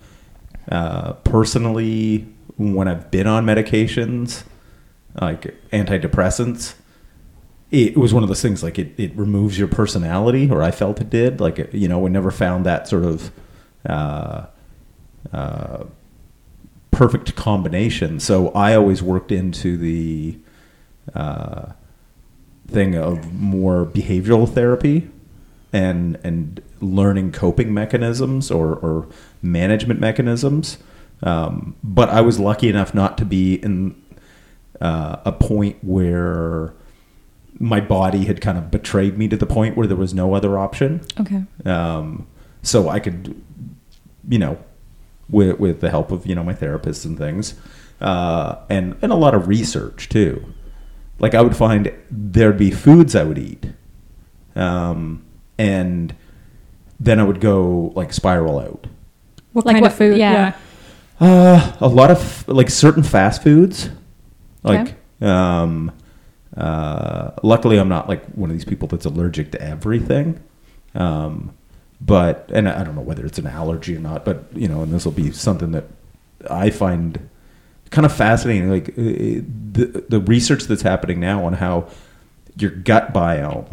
uh, 0.69 1.13
personally, 1.13 2.27
when 2.57 2.89
I've 2.89 3.10
been 3.10 3.25
on 3.25 3.45
medications, 3.45 4.44
like 5.19 5.56
antidepressants, 5.72 6.75
it 7.72 7.95
was 7.98 8.13
one 8.13 8.22
of 8.22 8.27
those 8.27 8.42
things 8.42 8.63
like 8.63 8.77
it, 8.77 8.94
it 8.98 9.16
removes 9.16 9.57
your 9.57 9.69
personality, 9.69 10.51
or 10.51 10.62
I 10.62 10.72
felt 10.72 11.00
it 11.00 11.10
did. 11.10 11.39
Like, 11.39 11.69
you 11.71 11.88
know, 11.88 12.00
we 12.00 12.10
never 12.10 12.30
found 12.30 12.66
that 12.66 12.89
sort 12.89 13.06
of 13.06 13.31
uh, 13.88 14.45
uh, 15.31 15.86
perfect 16.92 17.38
combination. 17.38 18.19
So 18.19 18.50
I 18.50 18.75
always 18.75 19.01
worked 19.01 19.31
into 19.31 19.78
the 19.78 20.38
uh, 21.13 21.71
thing 22.67 22.95
of 22.95 23.33
more 23.33 23.85
behavioral 23.85 24.51
therapy 24.51 25.09
and 25.71 26.17
and 26.23 26.62
learning 26.81 27.31
coping 27.31 27.73
mechanisms 27.73 28.51
or, 28.51 28.75
or 28.75 29.07
management 29.41 30.00
mechanisms. 30.00 30.77
Um, 31.23 31.75
but 31.83 32.09
I 32.09 32.21
was 32.21 32.39
lucky 32.39 32.69
enough 32.69 32.94
not 32.94 33.17
to 33.17 33.25
be 33.25 33.56
in 33.56 34.01
uh, 34.81 35.17
a 35.25 35.31
point 35.31 35.77
where 35.81 36.73
my 37.59 37.79
body 37.79 38.25
had 38.25 38.41
kind 38.41 38.57
of 38.57 38.69
betrayed 38.69 39.18
me 39.18 39.27
to 39.29 39.38
the 39.38 39.45
point 39.45 39.77
where 39.77 39.88
there 39.88 39.97
was 39.97 40.13
no 40.13 40.33
other 40.33 40.59
option. 40.59 41.01
Okay. 41.19 41.44
Um, 41.65 42.27
so 42.61 42.89
I 42.89 43.00
could, 43.00 43.41
you 44.27 44.39
know, 44.39 44.57
with 45.29 45.59
with 45.59 45.81
the 45.81 45.89
help 45.89 46.11
of 46.11 46.25
you 46.25 46.35
know 46.35 46.44
my 46.44 46.53
therapists 46.53 47.06
and 47.06 47.18
things, 47.18 47.56
uh, 48.01 48.57
and 48.69 48.97
and 49.01 49.11
a 49.11 49.15
lot 49.15 49.33
of 49.33 49.47
research 49.47 50.09
too. 50.09 50.53
Like 51.19 51.33
I 51.33 51.41
would 51.41 51.56
find 51.56 51.91
there'd 52.12 52.57
be 52.57 52.71
foods 52.71 53.15
I 53.15 53.23
would 53.23 53.38
eat, 53.38 53.65
um, 54.56 55.23
and 55.57 56.13
then 57.00 57.19
I 57.19 57.23
would 57.23 57.39
go 57.39 57.91
like 57.95 58.12
spiral 58.13 58.59
out. 58.59 58.88
What 59.53 59.65
Like 59.65 59.75
kind 59.75 59.83
what- 59.83 59.91
of 59.91 59.97
food? 59.97 60.17
yeah. 60.17 60.53
Uh, 61.19 61.71
a 61.79 61.88
lot 61.88 62.12
of 62.12 62.45
like 62.50 62.69
certain 62.69 63.01
fast 63.03 63.41
foods, 63.41 63.89
like 64.63 64.81
Okay. 64.81 64.95
um, 65.21 65.91
uh, 66.57 67.31
luckily 67.44 67.77
I'm 67.77 67.88
not 67.89 68.09
like 68.09 68.25
one 68.35 68.49
of 68.49 68.56
these 68.56 68.66
people 68.66 68.87
that's 68.90 69.06
allergic 69.06 69.51
to 69.54 69.61
everything. 69.61 70.40
Um, 70.94 71.51
but 72.01 72.49
and 72.54 72.68
I 72.68 72.83
don't 72.83 72.95
know 72.95 73.01
whether 73.01 73.25
it's 73.25 73.40
an 73.40 73.47
allergy 73.47 73.95
or 73.95 73.99
not, 74.01 74.25
but 74.25 74.45
you 74.54 74.68
know, 74.68 74.81
and 74.81 74.92
this 74.92 75.06
will 75.06 75.13
be 75.13 75.31
something 75.31 75.71
that 75.71 75.85
I 76.49 76.69
find 76.69 77.30
kind 77.95 78.06
of 78.06 78.14
fascinating. 78.14 78.69
Like 78.69 78.90
uh, 78.90 78.94
the 79.71 80.06
the 80.09 80.19
research 80.19 80.64
that's 80.66 80.81
happening 80.83 81.19
now 81.19 81.45
on 81.45 81.54
how 81.54 81.87
your 82.57 82.71
gut 82.71 83.14
biome, 83.14 83.66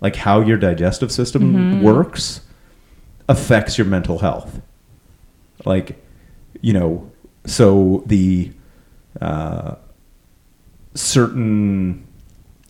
like 0.00 0.16
how 0.16 0.40
your 0.40 0.56
digestive 0.58 1.12
system 1.12 1.82
works, 1.82 2.40
affects 3.28 3.78
your 3.78 3.86
mental 3.86 4.18
health. 4.18 4.60
Like, 5.64 6.02
you 6.60 6.72
know, 6.72 7.10
so 7.46 8.02
the 8.06 8.50
uh, 9.20 9.74
certain 10.94 12.06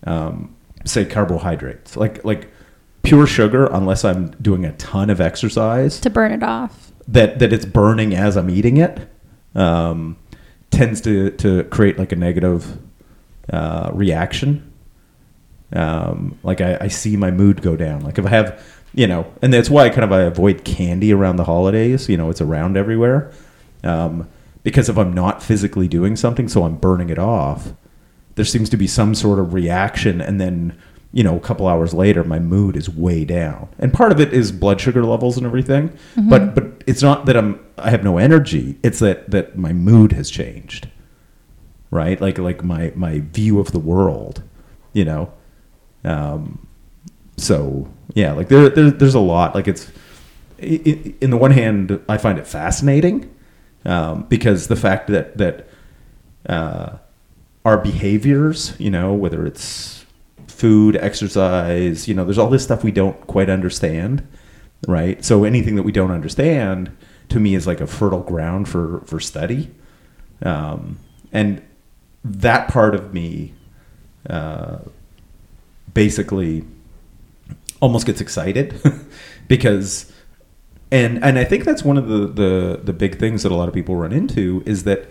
um, 0.04 0.54
say 0.84 1.04
carbohydrates, 1.04 1.96
like 1.96 2.24
like 2.24 2.48
pure 3.02 3.26
sugar, 3.26 3.66
unless 3.66 4.04
I'm 4.04 4.30
doing 4.42 4.64
a 4.64 4.72
ton 4.72 5.10
of 5.10 5.20
exercise, 5.20 6.00
To 6.00 6.10
burn 6.10 6.32
it 6.32 6.42
off. 6.42 6.92
that 7.08 7.38
that 7.38 7.52
it's 7.52 7.64
burning 7.64 8.14
as 8.14 8.36
I'm 8.36 8.50
eating 8.50 8.76
it, 8.76 8.98
um, 9.54 10.16
tends 10.70 11.00
to 11.02 11.30
to 11.32 11.64
create 11.64 11.98
like 11.98 12.12
a 12.12 12.16
negative 12.16 12.78
uh, 13.52 13.90
reaction. 13.92 14.72
Um, 15.72 16.38
like 16.42 16.60
I, 16.60 16.78
I 16.80 16.88
see 16.88 17.16
my 17.16 17.30
mood 17.30 17.62
go 17.62 17.76
down. 17.76 18.00
Like 18.00 18.18
if 18.18 18.24
I 18.24 18.30
have, 18.30 18.66
you 18.94 19.06
know, 19.06 19.30
and 19.42 19.52
that's 19.52 19.68
why 19.68 19.84
I 19.84 19.90
kind 19.90 20.04
of 20.04 20.12
I 20.12 20.22
avoid 20.22 20.64
candy 20.64 21.12
around 21.12 21.36
the 21.36 21.44
holidays. 21.44 22.08
You 22.08 22.16
know, 22.16 22.30
it's 22.30 22.40
around 22.40 22.76
everywhere. 22.76 23.32
Um, 23.84 24.28
because 24.62 24.88
if 24.88 24.98
I'm 24.98 25.12
not 25.12 25.42
physically 25.42 25.88
doing 25.88 26.16
something, 26.16 26.48
so 26.48 26.64
I'm 26.64 26.76
burning 26.76 27.10
it 27.10 27.18
off, 27.18 27.72
there 28.34 28.44
seems 28.44 28.68
to 28.70 28.76
be 28.76 28.86
some 28.86 29.14
sort 29.14 29.38
of 29.38 29.54
reaction, 29.54 30.20
and 30.20 30.40
then 30.40 30.78
you 31.12 31.22
know, 31.22 31.36
a 31.36 31.40
couple 31.40 31.66
hours 31.66 31.94
later, 31.94 32.22
my 32.22 32.38
mood 32.38 32.76
is 32.76 32.88
way 32.90 33.24
down, 33.24 33.68
and 33.78 33.92
part 33.92 34.12
of 34.12 34.20
it 34.20 34.32
is 34.32 34.52
blood 34.52 34.80
sugar 34.80 35.04
levels 35.04 35.36
and 35.36 35.46
everything. 35.46 35.96
But 36.16 36.54
but 36.54 36.82
it's 36.86 37.02
not 37.02 37.26
that 37.26 37.36
I'm 37.36 37.64
I 37.78 37.90
have 37.90 38.04
no 38.04 38.18
energy. 38.18 38.78
It's 38.82 38.98
that 38.98 39.30
that 39.30 39.56
my 39.56 39.72
mood 39.72 40.12
has 40.12 40.30
changed, 40.30 40.88
right? 41.90 42.20
Like 42.20 42.38
like 42.38 42.62
my 42.62 42.92
my 42.94 43.20
view 43.20 43.58
of 43.58 43.72
the 43.72 43.78
world, 43.78 44.42
you 44.92 45.04
know. 45.04 45.32
Um, 46.04 46.66
so 47.36 47.88
yeah, 48.14 48.32
like 48.32 48.48
there, 48.48 48.68
there 48.68 48.90
there's 48.90 49.14
a 49.14 49.20
lot. 49.20 49.54
Like 49.54 49.68
it's 49.68 49.90
i 50.60 50.80
i 50.86 51.14
in 51.20 51.30
the 51.30 51.36
one 51.36 51.52
hand, 51.52 52.00
I 52.08 52.18
find 52.18 52.38
it 52.38 52.46
fascinating 52.46 53.34
um, 53.84 54.24
because 54.24 54.68
the 54.68 54.76
fact 54.76 55.08
that 55.08 55.38
that 55.38 55.68
uh, 56.48 56.98
our 57.64 57.78
behaviors, 57.78 58.74
you 58.78 58.90
know, 58.90 59.14
whether 59.14 59.46
it's 59.46 59.97
food, 60.58 60.96
exercise, 60.96 62.08
you 62.08 62.14
know, 62.14 62.24
there's 62.24 62.36
all 62.36 62.50
this 62.50 62.64
stuff 62.64 62.82
we 62.82 62.90
don't 62.90 63.28
quite 63.28 63.48
understand, 63.48 64.26
right? 64.88 65.24
So 65.24 65.44
anything 65.44 65.76
that 65.76 65.84
we 65.84 65.92
don't 65.92 66.10
understand 66.10 66.90
to 67.28 67.38
me 67.38 67.54
is 67.54 67.64
like 67.64 67.80
a 67.80 67.86
fertile 67.86 68.22
ground 68.22 68.68
for 68.68 69.00
for 69.06 69.20
study, 69.20 69.70
um, 70.42 70.98
and 71.32 71.62
that 72.24 72.68
part 72.68 72.96
of 72.96 73.14
me 73.14 73.54
uh, 74.28 74.78
basically 75.94 76.64
almost 77.80 78.04
gets 78.04 78.20
excited 78.20 78.80
because 79.48 80.12
and 80.90 81.22
and 81.22 81.38
I 81.38 81.44
think 81.44 81.66
that's 81.66 81.84
one 81.84 81.96
of 81.96 82.08
the 82.08 82.26
the 82.26 82.80
the 82.82 82.92
big 82.92 83.20
things 83.20 83.44
that 83.44 83.52
a 83.52 83.54
lot 83.54 83.68
of 83.68 83.74
people 83.74 83.94
run 83.94 84.12
into 84.12 84.64
is 84.66 84.82
that 84.82 85.08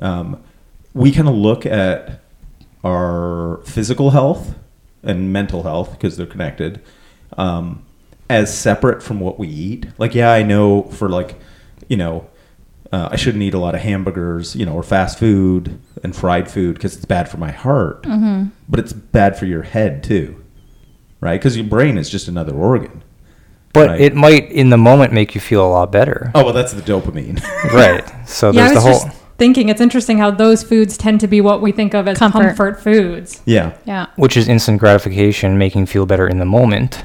um, 0.00 0.42
we 0.92 1.12
kind 1.12 1.28
of 1.28 1.34
look 1.34 1.64
at 1.64 2.20
our 2.84 3.62
physical 3.64 4.10
health 4.10 4.54
and 5.02 5.32
mental 5.32 5.62
health 5.62 5.92
because 5.92 6.16
they're 6.16 6.26
connected 6.26 6.80
um, 7.36 7.82
as 8.30 8.56
separate 8.56 9.02
from 9.02 9.20
what 9.20 9.38
we 9.38 9.48
eat. 9.48 9.86
Like, 9.98 10.14
yeah, 10.14 10.30
I 10.32 10.42
know 10.42 10.82
for 10.84 11.08
like, 11.08 11.36
you 11.88 11.96
know, 11.96 12.28
uh, 12.92 13.08
I 13.10 13.16
shouldn't 13.16 13.42
eat 13.42 13.54
a 13.54 13.58
lot 13.58 13.74
of 13.74 13.80
hamburgers, 13.80 14.54
you 14.54 14.66
know, 14.66 14.74
or 14.74 14.82
fast 14.82 15.18
food 15.18 15.80
and 16.02 16.14
fried 16.14 16.50
food 16.50 16.74
because 16.74 16.94
it's 16.94 17.04
bad 17.06 17.28
for 17.28 17.38
my 17.38 17.50
heart. 17.50 18.02
Mm-hmm. 18.02 18.50
But 18.68 18.80
it's 18.80 18.92
bad 18.92 19.38
for 19.38 19.46
your 19.46 19.62
head 19.62 20.04
too, 20.04 20.42
right? 21.20 21.38
Because 21.40 21.56
your 21.56 21.66
brain 21.66 21.96
is 21.98 22.10
just 22.10 22.28
another 22.28 22.54
organ. 22.54 23.02
But 23.72 23.88
Right. 23.88 24.00
it 24.02 24.14
might, 24.14 24.50
in 24.52 24.68
the 24.68 24.76
moment, 24.76 25.14
make 25.14 25.34
you 25.34 25.40
feel 25.40 25.66
a 25.66 25.70
lot 25.72 25.90
better. 25.90 26.30
Oh 26.34 26.44
well, 26.44 26.52
that's 26.52 26.74
the 26.74 26.82
dopamine. 26.82 27.42
Right. 27.72 28.04
So 28.28 28.50
yeah, 28.50 28.64
I 28.66 28.68
there's 28.68 28.74
was 28.74 28.84
the 28.84 28.90
whole. 28.90 29.04
just 29.04 29.21
thinking 29.42 29.68
it's 29.68 29.80
interesting 29.80 30.18
how 30.18 30.30
those 30.30 30.62
foods 30.62 30.96
tend 30.96 31.18
to 31.18 31.26
be 31.26 31.40
what 31.40 31.60
we 31.60 31.72
think 31.72 31.94
of 31.94 32.06
as 32.06 32.16
Comfort. 32.16 32.42
comfort, 32.46 32.80
foods. 32.80 33.42
yeah. 33.44 33.76
Yeah. 33.84 34.06
which 34.14 34.36
is 34.36 34.46
instant 34.46 34.78
gratification, 34.78 35.58
making 35.58 35.80
you 35.80 35.86
feel 35.88 36.06
better 36.06 36.28
in 36.28 36.38
the 36.38 36.44
moment, 36.44 37.02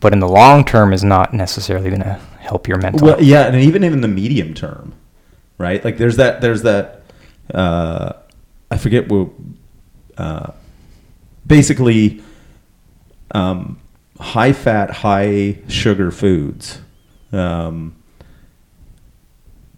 but 0.00 0.12
in 0.12 0.20
the 0.20 0.28
long 0.28 0.62
term 0.62 0.92
is 0.92 1.02
not 1.02 1.32
necessarily 1.32 1.88
going 1.88 2.02
to 2.02 2.20
help 2.38 2.68
your 2.68 2.76
mental. 2.76 3.06
Well, 3.06 3.22
yeah, 3.22 3.46
and 3.46 3.56
even 3.56 3.82
in 3.82 4.02
the 4.02 4.08
medium 4.08 4.52
term, 4.52 4.92
right? 5.56 5.82
Like 5.82 5.96
there's 5.96 6.16
that 6.16 6.42
there's 6.42 6.60
that 6.64 7.02
uh, 7.54 8.12
I 8.70 8.76
forget 8.76 9.08
what 9.08 9.30
uh, 10.18 10.52
basically 11.46 12.22
um, 13.30 13.80
high 14.18 14.52
fat, 14.52 14.90
high 14.90 15.56
sugar 15.68 16.10
foods 16.10 16.78
um, 17.32 17.96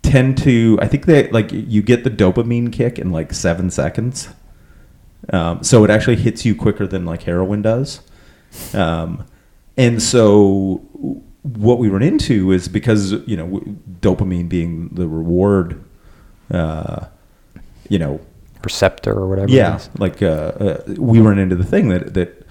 tend 0.03 0.37
to 0.39 0.79
I 0.81 0.89
think 0.89 1.07
they 1.07 1.29
like 1.31 1.53
you 1.53 1.83
get 1.83 2.05
the 2.05 2.11
dopamine 2.11 2.73
kick 2.73 2.99
in 2.99 3.11
like 3.11 3.33
seven 3.33 3.71
seconds. 3.71 4.29
Um, 5.31 5.63
so 5.63 5.85
it 5.85 5.91
actually 5.91 6.17
hits 6.17 6.45
you 6.45 6.55
quicker 6.55 6.87
than 6.87 7.05
like 7.05 7.23
heroin 7.23 7.63
does. 7.63 8.01
Um, 8.75 9.25
and 9.77 10.03
so 10.03 10.83
what 11.43 11.79
we 11.79 11.89
run 11.89 12.03
into 12.03 12.53
is 12.53 12.69
because 12.69 13.13
you 13.27 13.37
know 13.37 13.47
w- 13.47 13.77
dopamine 14.01 14.49
being 14.49 14.89
the 14.89 15.09
reward, 15.09 15.83
uh, 16.51 17.07
you 17.89 17.99
know, 17.99 18.21
receptor 18.63 19.13
or 19.13 19.29
whatever. 19.29 19.51
yeah, 19.51 19.77
is. 19.77 19.91
like 19.99 20.23
uh, 20.23 20.27
uh, 20.27 20.83
we 20.99 21.21
run 21.21 21.39
into 21.39 21.57
the 21.57 21.65
thing 21.65 21.89
that 21.89 22.15
that 22.15 22.47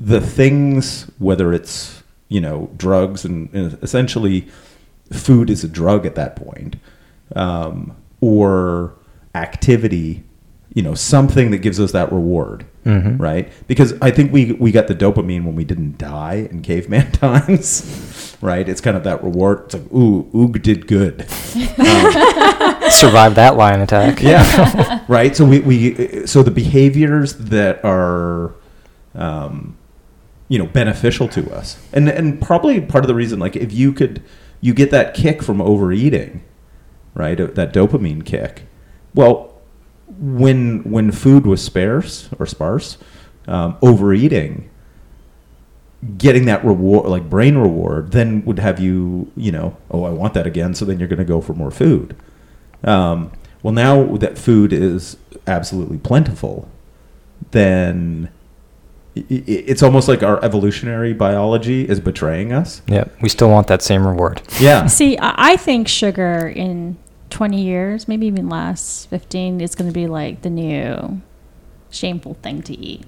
the 0.00 0.20
things, 0.20 1.04
whether 1.18 1.52
it's 1.52 2.02
you 2.28 2.40
know 2.40 2.70
drugs 2.76 3.24
and, 3.24 3.52
and 3.54 3.78
essentially 3.82 4.48
food 5.12 5.50
is 5.50 5.62
a 5.64 5.68
drug 5.68 6.06
at 6.06 6.14
that 6.14 6.36
point, 6.36 6.76
um, 7.36 7.94
or 8.20 8.94
activity, 9.34 10.22
you 10.74 10.82
know, 10.82 10.94
something 10.94 11.50
that 11.50 11.58
gives 11.58 11.78
us 11.80 11.92
that 11.92 12.10
reward, 12.12 12.64
Mhm. 12.86 13.18
right? 13.20 13.50
Because 13.68 13.94
I 14.02 14.10
think 14.10 14.32
we 14.32 14.52
we 14.52 14.72
got 14.72 14.86
the 14.88 14.94
dopamine 14.94 15.44
when 15.44 15.54
we 15.54 15.64
didn't 15.64 15.98
die 15.98 16.48
in 16.50 16.62
caveman 16.62 17.10
times, 17.12 18.36
right? 18.40 18.68
It's 18.68 18.80
kind 18.80 18.96
of 18.96 19.04
that 19.04 19.22
reward. 19.22 19.62
It's 19.66 19.74
like, 19.74 19.92
ooh, 19.92 20.24
Oog 20.34 20.62
did 20.62 20.86
good. 20.86 21.26
Survive 22.90 23.34
that 23.36 23.56
lion 23.56 23.80
attack. 23.80 24.22
Yeah. 24.22 25.00
right. 25.08 25.34
So 25.36 25.44
we, 25.44 25.60
we 25.60 26.26
so 26.26 26.42
the 26.42 26.50
behaviors 26.50 27.34
that 27.34 27.82
are, 27.84 28.52
um, 29.14 29.76
you 30.48 30.58
know, 30.58 30.66
beneficial 30.66 31.28
to 31.28 31.50
us, 31.54 31.78
and 31.92 32.08
and 32.08 32.40
probably 32.40 32.80
part 32.80 33.04
of 33.04 33.08
the 33.08 33.14
reason, 33.14 33.38
like 33.38 33.56
if 33.56 33.72
you 33.72 33.92
could, 33.92 34.22
you 34.62 34.72
get 34.72 34.90
that 34.92 35.12
kick 35.12 35.42
from 35.42 35.60
overeating, 35.60 36.42
right? 37.12 37.38
uh, 37.38 37.48
That 37.48 37.74
dopamine 37.74 38.24
kick. 38.24 38.62
Well, 39.14 39.52
when 40.18 40.82
when 40.90 41.12
food 41.12 41.46
was 41.46 41.62
sparse 41.62 42.30
or 42.38 42.46
sparse, 42.46 42.96
um, 43.46 43.76
overeating. 43.82 44.70
Getting 46.18 46.46
that 46.46 46.64
reward, 46.64 47.06
like 47.06 47.30
brain 47.30 47.56
reward, 47.56 48.10
then 48.10 48.44
would 48.44 48.58
have 48.58 48.80
you, 48.80 49.30
you 49.36 49.52
know, 49.52 49.76
oh, 49.88 50.02
I 50.02 50.10
want 50.10 50.34
that 50.34 50.48
again. 50.48 50.74
So 50.74 50.84
then 50.84 50.98
you're 50.98 51.06
going 51.06 51.20
to 51.20 51.24
go 51.24 51.40
for 51.40 51.52
more 51.52 51.70
food. 51.70 52.16
Um, 52.82 53.30
well, 53.62 53.72
now 53.72 54.16
that 54.16 54.36
food 54.36 54.72
is 54.72 55.16
absolutely 55.46 55.98
plentiful, 55.98 56.68
then 57.52 58.30
it's 59.14 59.82
almost 59.82 60.08
like 60.08 60.22
our 60.22 60.42
evolutionary 60.44 61.12
biology 61.12 61.88
is 61.88 62.00
betraying 62.00 62.52
us. 62.52 62.80
Yeah, 62.86 63.04
we 63.20 63.28
still 63.28 63.50
want 63.50 63.66
that 63.66 63.82
same 63.82 64.06
reward. 64.06 64.40
Yeah. 64.58 64.86
See, 64.98 65.18
I 65.18 65.52
I 65.52 65.56
think 65.56 65.86
sugar 65.88 66.48
in 66.48 66.96
20 67.30 67.62
years, 67.62 68.08
maybe 68.08 68.26
even 68.26 68.48
less, 68.48 69.06
15, 69.06 69.60
is 69.60 69.74
going 69.74 69.88
to 69.88 69.94
be 69.94 70.06
like 70.06 70.42
the 70.42 70.50
new 70.50 71.20
shameful 71.90 72.34
thing 72.42 72.62
to 72.62 72.78
eat. 72.78 73.04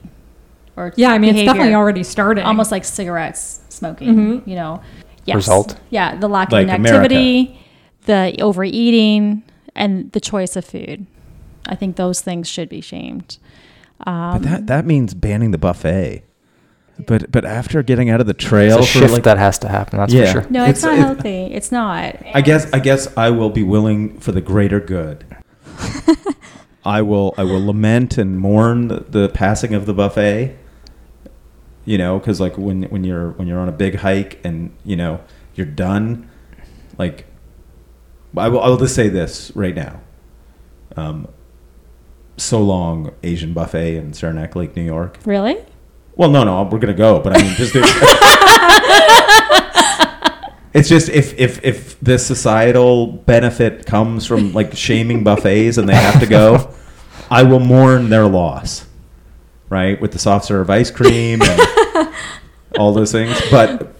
Or 0.76 0.92
Yeah, 0.96 1.12
I 1.12 1.18
mean, 1.18 1.36
it's 1.36 1.46
definitely 1.46 1.74
already 1.74 2.02
starting. 2.02 2.44
almost 2.44 2.70
like 2.72 2.84
cigarettes, 2.84 3.60
smoking. 3.68 4.14
Mhm. 4.14 4.46
You 4.46 4.56
know, 4.56 4.80
yes. 5.24 5.36
Result? 5.36 5.76
Yeah, 5.90 6.16
the 6.16 6.28
lack 6.28 6.50
Like 6.52 6.68
of 6.68 6.74
America. 6.74 7.02
activity, 7.04 7.60
the 8.06 8.34
overeating, 8.40 9.42
and 9.74 10.10
the 10.12 10.20
choice 10.20 10.56
of 10.56 10.64
food. 10.64 11.06
I 11.66 11.74
think 11.76 11.96
those 11.96 12.20
things 12.20 12.48
should 12.48 12.68
be 12.68 12.80
shamed. 12.80 13.38
Um, 14.06 14.32
But 14.32 14.42
that 14.42 14.66
that 14.68 14.86
means 14.86 15.14
banning 15.14 15.50
the 15.50 15.58
buffet. 15.58 16.22
But 17.06 17.32
but 17.32 17.44
after 17.44 17.82
getting 17.82 18.08
out 18.10 18.20
of 18.20 18.26
the 18.26 18.34
trail 18.34 18.78
It's 18.78 18.86
a 18.94 18.98
shift 19.00 19.12
like 19.12 19.24
that 19.24 19.38
has 19.38 19.58
to 19.60 19.68
happen. 19.68 19.98
That's 19.98 20.12
Yeah. 20.12 20.26
for 20.26 20.42
sure. 20.42 20.46
no, 20.50 20.64
it's, 20.64 20.78
It's- 20.78 20.82
not 20.84 20.94
it- 20.94 20.98
healthy. 21.00 21.54
It's 21.54 21.72
not. 21.72 22.16
I 22.34 22.40
guess 22.40 22.72
I 22.72 22.78
guess 22.78 23.08
I 23.16 23.30
will 23.30 23.50
be 23.50 23.62
willing 23.64 24.18
for 24.20 24.30
the 24.32 24.40
greater 24.40 24.78
good. 24.80 25.24
I 26.84 27.02
will 27.02 27.34
I 27.38 27.44
will 27.44 27.64
lament 27.64 28.18
and 28.18 28.38
mourn 28.38 28.88
the, 28.88 29.00
the 29.08 29.28
passing 29.30 29.74
of 29.74 29.86
the 29.86 29.94
buffet. 29.94 30.56
You 31.86 31.98
know, 31.98 32.18
because 32.18 32.40
like 32.40 32.56
when 32.58 32.84
when 32.84 33.04
you're 33.04 33.30
when 33.32 33.48
you're 33.48 33.58
on 33.58 33.68
a 33.68 33.72
big 33.72 33.96
hike 33.96 34.38
and 34.44 34.70
you 34.84 34.96
know 34.96 35.20
you're 35.54 35.66
done, 35.66 36.28
like 36.98 37.26
I 38.36 38.48
will 38.48 38.60
I 38.60 38.68
will 38.68 38.76
just 38.78 38.94
say 38.94 39.08
this 39.08 39.50
right 39.54 39.74
now. 39.74 40.00
Um, 40.96 41.28
so 42.36 42.60
long, 42.60 43.12
Asian 43.22 43.52
buffet 43.52 43.96
in 43.96 44.12
Saranac 44.12 44.56
Lake, 44.56 44.76
New 44.76 44.82
York. 44.82 45.18
Really? 45.24 45.56
Well, 46.16 46.30
no, 46.30 46.44
no, 46.44 46.62
we're 46.64 46.78
gonna 46.78 46.94
go, 46.94 47.20
but 47.20 47.36
I 47.36 47.42
mean, 47.42 47.54
just 47.54 47.74
it's 50.74 50.88
just 50.88 51.08
if 51.08 51.38
if 51.38 51.64
if 51.64 51.98
the 52.00 52.18
societal 52.18 53.08
benefit 53.08 53.86
comes 53.86 54.26
from 54.26 54.52
like 54.52 54.76
shaming 54.76 55.24
buffets 55.24 55.78
and 55.78 55.88
they 55.88 55.94
have 55.94 56.20
to 56.20 56.26
go, 56.26 56.72
I 57.30 57.42
will 57.42 57.60
mourn 57.60 58.10
their 58.10 58.26
loss, 58.26 58.86
right? 59.68 60.00
With 60.00 60.12
the 60.12 60.18
soft 60.18 60.44
serve 60.44 60.70
ice 60.70 60.90
cream 60.90 61.40
and 61.42 62.10
all 62.78 62.92
those 62.92 63.10
things, 63.10 63.40
but 63.50 63.94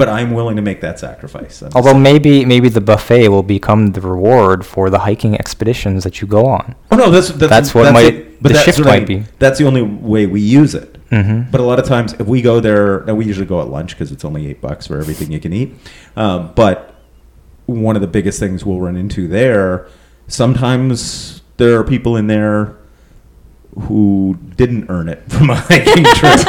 but 0.00 0.08
I'm 0.08 0.32
willing 0.32 0.56
to 0.56 0.62
make 0.62 0.80
that 0.80 0.98
sacrifice. 0.98 1.62
I'm 1.62 1.70
Although 1.74 1.98
maybe 1.98 2.44
maybe 2.46 2.68
the 2.70 2.80
buffet 2.80 3.28
will 3.28 3.42
become 3.42 3.92
the 3.92 4.00
reward 4.00 4.64
for 4.64 4.88
the 4.88 4.98
hiking 5.00 5.34
expeditions 5.34 6.04
that 6.04 6.20
you 6.20 6.26
go 6.26 6.46
on. 6.46 6.74
Oh 6.90 6.96
no, 6.96 7.10
that's 7.10 7.28
that's, 7.28 7.50
That's 7.50 7.74
what 7.74 7.92
might- 7.92 8.14
it. 8.14 8.42
But 8.42 8.48
the 8.48 8.54
that's 8.54 8.64
shift 8.64 8.78
what 8.78 8.88
I 8.88 8.98
might 9.00 9.06
be. 9.06 9.24
That's 9.38 9.58
the 9.58 9.66
only 9.66 9.82
way 9.82 10.24
we 10.26 10.40
use 10.40 10.74
it. 10.74 10.96
Mm-hmm. 11.10 11.50
But 11.50 11.60
a 11.60 11.64
lot 11.64 11.78
of 11.78 11.84
times, 11.84 12.14
if 12.14 12.26
we 12.26 12.40
go 12.40 12.58
there, 12.58 13.04
now 13.04 13.14
we 13.14 13.26
usually 13.26 13.44
go 13.46 13.60
at 13.60 13.68
lunch 13.68 13.90
because 13.90 14.10
it's 14.12 14.24
only 14.24 14.46
eight 14.46 14.62
bucks 14.62 14.86
for 14.86 14.98
everything 14.98 15.30
you 15.30 15.38
can 15.40 15.52
eat. 15.52 15.74
Um, 16.16 16.52
but 16.54 16.94
one 17.66 17.96
of 17.96 18.00
the 18.02 18.08
biggest 18.08 18.40
things 18.40 18.64
we'll 18.64 18.80
run 18.80 18.96
into 18.96 19.28
there, 19.28 19.88
sometimes 20.26 21.42
there 21.58 21.78
are 21.78 21.84
people 21.84 22.16
in 22.16 22.28
there 22.28 22.76
who 23.82 24.38
didn't 24.56 24.88
earn 24.88 25.10
it 25.10 25.22
from 25.30 25.50
a 25.50 25.56
hiking 25.56 26.04
trip, 26.04 26.40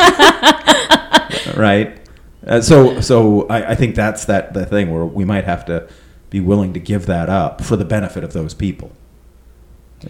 right? 1.57 2.00
Uh, 2.45 2.59
so, 2.61 2.99
so 3.01 3.47
I, 3.47 3.71
I 3.71 3.75
think 3.75 3.95
that's 3.95 4.25
that 4.25 4.53
the 4.53 4.65
thing 4.65 4.91
where 4.91 5.05
we 5.05 5.25
might 5.25 5.43
have 5.45 5.63
to 5.65 5.87
be 6.29 6.39
willing 6.39 6.73
to 6.73 6.79
give 6.79 7.05
that 7.05 7.29
up 7.29 7.61
for 7.61 7.75
the 7.75 7.85
benefit 7.85 8.23
of 8.23 8.33
those 8.33 8.53
people. 8.53 8.91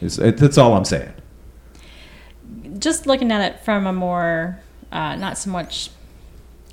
Is- 0.01 0.17
it- 0.19 0.37
that's 0.37 0.57
all 0.57 0.73
I'm 0.75 0.85
saying. 0.85 1.11
just 2.79 3.05
looking 3.07 3.31
at 3.31 3.41
it 3.53 3.59
from 3.61 3.85
a 3.87 3.93
more 3.93 4.59
uh, 4.91 5.15
not 5.15 5.37
so 5.37 5.49
much 5.49 5.89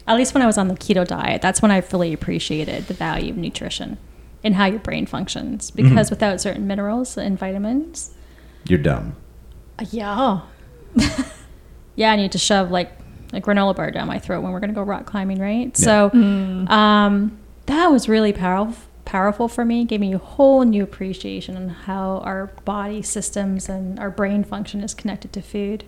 at 0.06 0.16
least 0.16 0.32
when 0.34 0.42
i 0.42 0.46
was 0.46 0.56
on 0.58 0.68
the 0.68 0.74
keto 0.74 1.06
diet 1.06 1.40
that's 1.42 1.60
when 1.62 1.70
i 1.70 1.80
fully 1.80 2.12
appreciated 2.12 2.86
the 2.86 2.94
value 2.94 3.30
of 3.30 3.36
nutrition 3.36 3.96
and 4.42 4.54
how 4.54 4.64
your 4.64 4.78
brain 4.80 5.06
functions 5.06 5.70
because 5.70 6.08
without 6.10 6.40
certain 6.40 6.66
minerals 6.66 7.16
and 7.18 7.38
vitamins 7.38 8.12
You're 8.66 8.78
dumb. 8.78 9.14
uh, 9.78 9.84
yeah 9.90 10.40
yeah 11.96 12.12
i 12.12 12.16
need 12.16 12.32
to 12.32 12.38
shove 12.38 12.70
like 12.70 12.90
a 13.32 13.40
granola 13.40 13.74
bar 13.76 13.90
down 13.90 14.06
my 14.06 14.18
throat 14.18 14.42
when 14.42 14.52
we're 14.52 14.60
going 14.60 14.70
to 14.70 14.74
go 14.74 14.82
rock 14.82 15.06
climbing, 15.06 15.38
right? 15.38 15.76
So 15.76 16.10
um, 16.12 17.38
that 17.66 17.90
was 17.90 18.08
really 18.08 18.32
powerful 18.32 18.76
powerful 19.04 19.48
for 19.48 19.64
me 19.64 19.86
gave 19.86 20.00
me 20.00 20.12
a 20.12 20.18
whole 20.18 20.62
new 20.64 20.82
appreciation 20.82 21.56
on 21.56 21.70
how 21.70 22.18
our 22.18 22.48
body 22.66 23.00
systems 23.00 23.66
and 23.66 23.98
our 23.98 24.10
brain 24.10 24.44
function 24.44 24.84
is 24.84 24.92
connected 24.92 25.32
to 25.32 25.40
food 25.40 25.82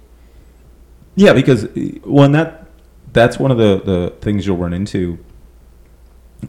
Yeah, 1.16 1.35
because 1.35 1.68
when 2.02 2.32
that 2.32 2.66
that's 3.12 3.38
one 3.38 3.50
of 3.50 3.59
the 3.59 3.82
the 3.85 4.16
things 4.20 4.47
you'll 4.47 4.56
run 4.56 4.73
into. 4.73 5.18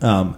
Um, 0.02 0.38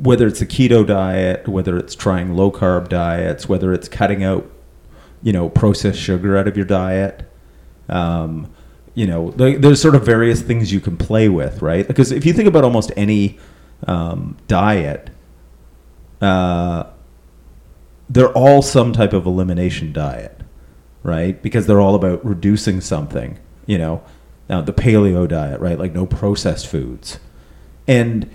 whether 0.00 0.26
it's 0.26 0.40
a 0.40 0.46
keto 0.46 0.86
diet, 0.86 1.48
whether 1.48 1.76
it's 1.76 1.94
trying 1.94 2.34
low 2.34 2.50
carb 2.50 2.88
diets, 2.88 3.48
whether 3.48 3.72
it's 3.72 3.88
cutting 3.88 4.22
out, 4.22 4.50
you 5.22 5.32
know, 5.32 5.48
processed 5.48 5.98
sugar 5.98 6.36
out 6.36 6.46
of 6.46 6.56
your 6.56 6.66
diet, 6.66 7.27
um, 7.88 8.48
you 8.94 9.06
know, 9.06 9.30
there- 9.32 9.58
there's 9.58 9.80
sort 9.80 9.94
of 9.94 10.04
various 10.04 10.42
things 10.42 10.72
you 10.72 10.80
can 10.80 10.96
play 10.96 11.28
with, 11.28 11.62
right? 11.62 11.86
Because 11.86 12.10
if 12.12 12.26
you 12.26 12.32
think 12.32 12.48
about 12.48 12.64
almost 12.64 12.90
any 12.96 13.38
um, 13.86 14.36
diet, 14.48 15.10
uh, 16.20 16.84
they're 18.10 18.32
all 18.32 18.62
some 18.62 18.92
type 18.92 19.12
of 19.12 19.26
elimination 19.26 19.92
diet, 19.92 20.40
right? 21.02 21.40
Because 21.42 21.66
they're 21.66 21.80
all 21.80 21.94
about 21.94 22.24
reducing 22.24 22.80
something, 22.80 23.38
you 23.66 23.78
know. 23.78 24.02
Now 24.48 24.62
the 24.62 24.72
paleo 24.72 25.28
diet, 25.28 25.60
right? 25.60 25.78
Like 25.78 25.92
no 25.92 26.06
processed 26.06 26.66
foods, 26.66 27.18
and 27.86 28.28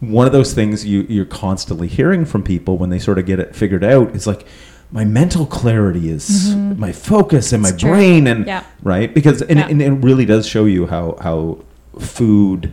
one 0.00 0.26
of 0.26 0.32
those 0.32 0.54
things 0.54 0.86
you, 0.86 1.04
you're 1.08 1.24
constantly 1.24 1.88
hearing 1.88 2.24
from 2.24 2.44
people 2.44 2.78
when 2.78 2.88
they 2.90 3.00
sort 3.00 3.18
of 3.18 3.26
get 3.26 3.40
it 3.40 3.56
figured 3.56 3.82
out 3.82 4.14
is 4.14 4.26
like 4.28 4.46
my 4.90 5.04
mental 5.04 5.44
clarity 5.46 6.08
is 6.08 6.54
my 6.56 6.92
focus 6.92 7.52
and 7.52 7.62
my 7.62 7.68
Mm-hmm. 7.70 7.78
True. 7.78 7.90
brain 7.90 8.26
and 8.26 8.46
Yeah. 8.46 8.64
right 8.82 9.12
because 9.14 9.42
and, 9.42 9.58
Yeah. 9.58 9.68
and 9.68 9.82
it 9.82 9.90
really 9.90 10.24
does 10.24 10.46
show 10.46 10.64
you 10.64 10.86
how 10.86 11.16
how 11.20 11.58
food 11.98 12.72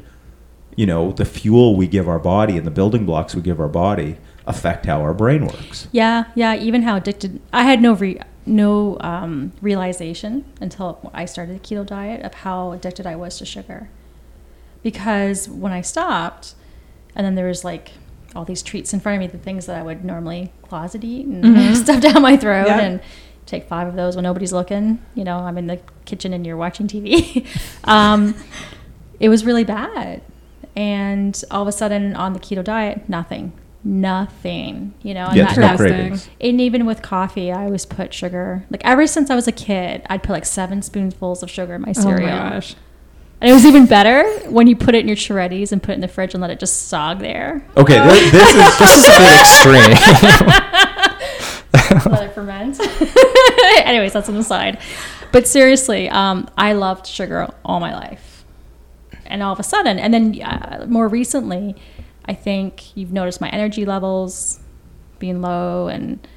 you 0.76 0.86
know 0.86 1.12
the 1.12 1.26
fuel 1.26 1.76
we 1.76 1.88
give 1.88 2.08
our 2.08 2.20
body 2.20 2.58
and 2.58 2.66
the 2.66 2.72
building 2.72 3.06
blocks 3.06 3.36
we 3.36 3.42
give 3.42 3.60
our 3.60 3.68
body 3.68 4.18
affect 4.48 4.86
how 4.86 5.02
our 5.02 5.14
brain 5.14 5.46
works 5.46 5.88
Yeah, 5.92 6.26
yeah. 6.36 6.56
Even 6.56 6.84
how 6.84 6.96
addicted 6.98 7.42
I 7.52 7.64
had 7.64 7.82
no 7.82 7.94
re, 7.94 8.20
no 8.46 8.98
um, 9.02 9.52
realization 9.62 10.46
until 10.62 11.12
I 11.14 11.26
started 11.26 11.56
the 11.56 11.60
keto 11.68 11.84
diet 11.86 12.22
of 12.24 12.34
how 12.46 12.72
addicted 12.72 13.08
I 13.08 13.16
was 13.16 13.40
to 13.40 13.46
sugar. 13.46 13.90
Because 14.84 15.50
when 15.50 15.72
I 15.72 15.82
stopped, 15.82 16.54
and 17.16 17.26
then 17.26 17.34
there 17.36 17.48
was 17.48 17.64
like 17.64 17.94
all 18.36 18.46
these 18.46 18.62
treats 18.62 18.94
in 18.94 19.00
front 19.00 19.16
of 19.16 19.20
me, 19.22 19.28
the 19.28 19.44
things 19.44 19.66
that 19.68 19.78
I 19.78 19.82
would 19.82 20.04
normally 20.04 20.52
closet 20.64 21.04
eat 21.04 21.26
and 21.28 21.76
stuff 21.86 22.02
down 22.02 22.22
my 22.22 22.36
throat, 22.38 22.68
Yeah. 22.68 22.80
and 22.82 23.02
take 23.46 23.66
five 23.68 23.88
of 23.88 23.96
those 23.96 24.16
when 24.16 24.24
nobody's 24.24 24.52
looking. 24.54 25.00
You 25.14 25.24
know, 25.24 25.38
I'm 25.38 25.58
in 25.58 25.68
the 25.68 25.80
kitchen 26.06 26.34
and 26.34 26.46
you're 26.46 26.58
watching 26.58 26.88
TV. 26.88 27.46
um, 27.86 28.36
it 29.20 29.30
was 29.30 29.46
really 29.46 29.64
bad. 29.64 30.22
And 30.76 31.42
all 31.52 31.62
of 31.62 31.68
a 31.68 31.72
sudden 31.72 32.16
on 32.16 32.34
the 32.34 32.40
keto 32.40 32.64
diet, 32.64 33.08
nothing. 33.08 33.54
Nothing. 33.84 34.94
You 35.04 35.14
know, 35.14 35.28
and 35.28 35.38
yeah 35.38 35.46
that- 35.46 35.56
there's 35.56 35.58
no 35.58 35.68
that- 35.68 35.78
cravings 35.78 36.30
and 36.42 36.60
even 36.60 36.86
with 36.86 37.02
coffee, 37.02 37.52
I 37.52 37.66
always 37.66 37.86
put 37.86 38.14
sugar. 38.14 38.66
Like 38.70 38.82
ever 38.84 39.08
since 39.08 39.30
I 39.30 39.36
was 39.36 39.48
a 39.48 39.52
kid, 39.54 40.02
I'd 40.10 40.24
put 40.24 40.34
like 40.34 40.46
seven 40.46 40.82
spoonfuls 40.82 41.42
of 41.44 41.50
sugar 41.50 41.76
in 41.76 41.82
my 41.82 41.92
cereal. 41.94 42.14
Oh 42.14 42.18
cereal. 42.18 42.38
my 42.44 42.50
gosh. 42.50 42.76
And 43.46 43.52
it 43.52 43.54
was 43.54 43.66
even 43.68 43.86
better 43.86 44.28
when 44.50 44.66
you 44.66 44.76
put 44.76 44.96
it 44.96 45.02
in 45.02 45.08
your 45.08 45.16
Charettis 45.16 45.72
and 45.72 45.84
put 45.84 45.92
it 45.92 45.94
in 45.94 46.02
the 46.02 46.08
fridge 46.08 46.34
and 46.34 46.42
let 46.42 46.50
it 46.50 46.60
just 46.60 46.92
sog 46.92 47.20
there. 47.20 47.64
okay 47.78 48.00
this, 48.00 48.32
this 48.32 48.56
is 48.56 48.80
This 48.80 48.96
is 48.98 49.06
a 49.06 49.20
bit 49.20 49.40
extreme. 49.40 49.92
let 52.12 52.24
it 52.24 52.34
ferment. 52.34 52.80
Anyways, 53.86 54.14
that's 54.14 54.30
an 54.30 54.38
aside. 54.38 54.80
But 55.32 55.48
seriously, 55.48 56.10
um, 56.10 56.50
I 56.58 56.74
loved 56.74 57.06
sugar 57.06 57.54
all 57.64 57.80
my 57.80 57.94
life. 57.94 58.46
And 59.28 59.44
all 59.44 59.54
of 59.54 59.60
a 59.60 59.64
sudden, 59.64 60.00
and 60.00 60.12
then 60.12 60.42
uh, 60.42 60.88
more 60.90 61.08
recently, 61.08 61.76
I 62.26 62.34
think 62.34 62.98
you've 62.98 63.14
noticed 63.14 63.42
my 63.42 63.50
energy 63.50 63.86
levels 63.86 64.60
being 65.20 65.44
low, 65.44 65.88
and 65.88 66.28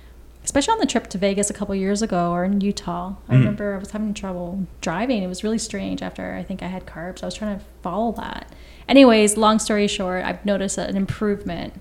especially 0.48 0.72
on 0.72 0.78
the 0.78 0.86
trip 0.86 1.06
to 1.08 1.18
Vegas 1.18 1.50
a 1.50 1.52
couple 1.52 1.74
years 1.74 2.00
ago 2.00 2.32
or 2.32 2.42
in 2.42 2.58
Utah. 2.62 3.12
I 3.28 3.34
Mhm. 3.34 3.38
remember 3.40 3.74
I 3.74 3.78
was 3.78 3.90
having 3.90 4.14
trouble 4.14 4.60
driving. 4.80 5.22
It 5.22 5.26
was 5.26 5.44
really 5.44 5.58
strange 5.58 6.00
after 6.00 6.34
I 6.36 6.42
think 6.42 6.62
I 6.62 6.68
had 6.68 6.86
carbs. 6.86 7.22
I 7.22 7.26
was 7.26 7.34
trying 7.34 7.58
to 7.58 7.64
follow 7.82 8.12
that. 8.12 8.46
Anyways, 8.88 9.36
long 9.36 9.58
story 9.58 9.86
short, 9.86 10.24
I've 10.24 10.42
noticed 10.46 10.78
an 10.78 10.96
improvement 10.96 11.74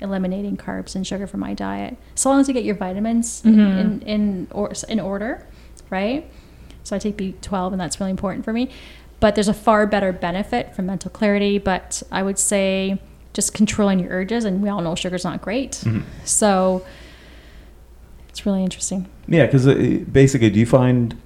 eliminating 0.00 0.56
carbs 0.56 0.94
and 0.96 1.06
sugar 1.06 1.26
from 1.26 1.40
my 1.40 1.52
diet. 1.52 1.98
So 2.14 2.30
long 2.30 2.40
as 2.40 2.48
you 2.48 2.54
get 2.54 2.64
your 2.64 2.76
vitamins 2.76 3.42
in, 3.44 3.56
Mhm. 3.56 3.78
in 3.80 4.00
in 4.06 4.48
or 4.52 4.72
in 4.88 5.00
order, 5.00 5.42
right? 5.90 6.24
So 6.84 6.96
I 6.96 6.98
take 6.98 7.18
B12 7.18 7.72
and 7.74 7.80
that's 7.80 8.00
really 8.00 8.10
important 8.12 8.42
for 8.46 8.54
me. 8.54 8.70
But 9.20 9.34
there's 9.34 9.48
a 9.48 9.52
far 9.54 9.86
better 9.86 10.12
benefit 10.12 10.74
from 10.74 10.86
mental 10.86 11.10
clarity, 11.10 11.58
but 11.58 12.02
I 12.10 12.22
would 12.22 12.38
say 12.38 12.98
just 13.34 13.52
controlling 13.52 13.98
your 13.98 14.08
urges 14.10 14.46
and 14.46 14.62
we 14.62 14.70
all 14.70 14.80
know 14.80 14.94
sugar's 14.94 15.24
not 15.26 15.42
great. 15.42 15.72
Mhm. 15.84 16.04
So 16.24 16.80
it's 18.38 18.46
really 18.46 18.62
interesting. 18.62 19.08
Yeah, 19.26 19.46
because 19.46 19.66
uh, 19.66 20.04
basically, 20.10 20.50
do 20.50 20.60
you 20.60 20.66
find 20.66 21.20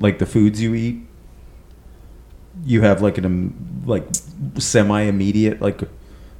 like 0.00 0.18
the 0.18 0.26
foods 0.26 0.60
you 0.60 0.74
eat, 0.74 0.98
you 2.64 2.82
have 2.82 3.00
like 3.00 3.16
an 3.16 3.24
um, 3.24 3.82
like 3.86 4.04
semi 4.58 5.02
immediate 5.02 5.60
like 5.60 5.82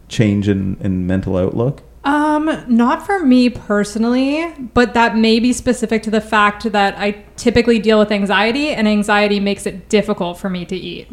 change 0.08 0.48
in, 0.48 0.76
in 0.80 1.06
mental 1.06 1.36
outlook? 1.36 1.82
Um, 2.02 2.64
not 2.66 3.06
for 3.06 3.24
me 3.24 3.48
personally, 3.48 4.52
but 4.74 4.94
that 4.94 5.16
may 5.16 5.38
be 5.38 5.52
specific 5.52 6.02
to 6.02 6.10
the 6.10 6.20
fact 6.20 6.72
that 6.72 6.98
I 6.98 7.24
typically 7.36 7.78
deal 7.78 8.00
with 8.00 8.10
anxiety, 8.10 8.70
and 8.70 8.88
anxiety 8.88 9.38
makes 9.38 9.66
it 9.66 9.88
difficult 9.88 10.36
for 10.38 10.50
me 10.50 10.64
to 10.64 10.74
eat. 10.74 11.06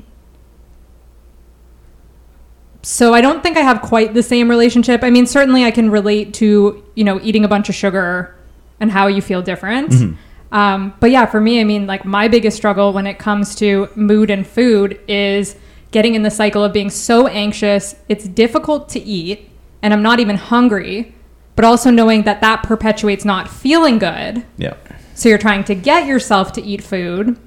So 2.82 3.13
I 3.13 3.22
don't 3.22 3.43
think 3.43 3.56
I 3.56 3.62
have 3.62 3.82
quite 3.82 4.15
the 4.15 4.24
same 4.24 4.50
relationship. 4.50 5.04
I 5.04 5.12
mean, 5.12 5.28
certainly 5.28 5.63
I 5.63 5.70
can 5.70 5.91
relate 5.91 6.34
to 6.36 6.84
you 6.96 7.04
know 7.04 7.20
eating 7.22 7.46
a 7.46 7.48
bunch 7.48 7.70
of 7.70 7.76
sugar 7.76 8.34
and 8.80 8.92
how 8.92 9.08
you 9.08 9.22
feel 9.22 9.42
different. 9.42 9.90
Mhm. 9.92 10.16
Um, 10.52 10.94
but 11.00 11.12
yeah, 11.12 11.26
for 11.26 11.42
me, 11.42 11.60
I 11.60 11.63
mean, 11.63 11.88
like 11.88 12.06
my 12.06 12.28
biggest 12.28 12.56
struggle 12.58 12.94
when 12.94 13.06
it 13.06 13.20
comes 13.20 13.54
to 13.56 13.90
mood 13.96 14.30
and 14.30 14.46
food 14.48 15.00
is 15.08 15.56
getting 15.92 16.16
in 16.16 16.22
the 16.24 16.32
cycle 16.32 16.63
of 16.63 16.72
being 16.74 16.90
so 16.90 17.28
anxious, 17.28 17.96
it's 18.08 18.28
difficult 18.28 18.88
to 18.90 19.00
eat, 19.00 19.50
and 19.82 19.94
I'm 19.94 20.02
not 20.02 20.20
even 20.20 20.36
hungry, 20.38 21.13
but 21.56 21.66
also 21.66 21.90
knowing 21.90 22.24
that 22.24 22.40
that 22.42 22.63
perpetuates 22.63 23.26
not 23.26 23.50
feeling 23.50 23.98
good. 24.00 24.44
Yeah. 24.58 24.76
So 25.16 25.28
you're 25.30 25.38
trying 25.38 25.63
to 25.66 25.76
get 25.76 26.06
yourself 26.06 26.54
to 26.54 26.62
eat 26.63 26.84
food. 26.84 27.38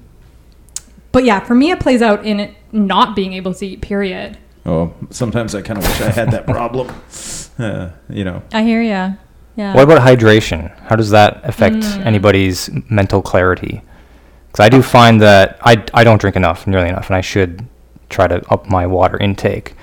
But 1.11 1.23
yeah, 1.25 1.39
for 1.39 1.55
me, 1.55 1.71
it 1.71 1.79
plays 1.79 2.01
out 2.01 2.25
in 2.25 2.53
not 2.71 3.15
being 3.15 3.33
able 3.33 3.53
to 3.55 3.65
eat, 3.65 3.81
period. 3.81 4.37
Oh, 4.65 4.93
sometimes 5.09 5.55
I 5.55 5.61
kind 5.61 5.79
of 5.79 5.87
wish 5.87 6.01
I 6.01 6.09
had 6.11 6.31
that 6.31 6.45
problem. 6.57 6.93
Uh, 7.57 7.89
you 8.09 8.23
know, 8.23 8.43
I 8.53 8.63
hear 8.63 8.81
ya. 8.81 9.13
Yeah. 9.61 9.75
What 9.75 9.83
about 9.83 10.01
hydration? 10.01 10.75
How 10.89 10.95
does 10.95 11.11
that 11.11 11.41
affect 11.43 11.75
Mm. 11.75 12.05
anybody's 12.11 12.69
mental 12.89 13.21
clarity? 13.21 13.81
Because 14.47 14.65
I 14.65 14.69
do 14.69 14.81
find 14.81 15.21
that 15.21 15.59
I, 15.61 15.73
I 15.93 16.03
don't 16.03 16.19
drink 16.19 16.35
enough, 16.35 16.65
nearly 16.65 16.89
enough, 16.89 17.07
and 17.09 17.15
I 17.15 17.21
should 17.21 17.63
try 18.09 18.25
to 18.27 18.37
up 18.49 18.67
my 18.69 18.87
water 18.87 19.17
intake. 19.19 19.73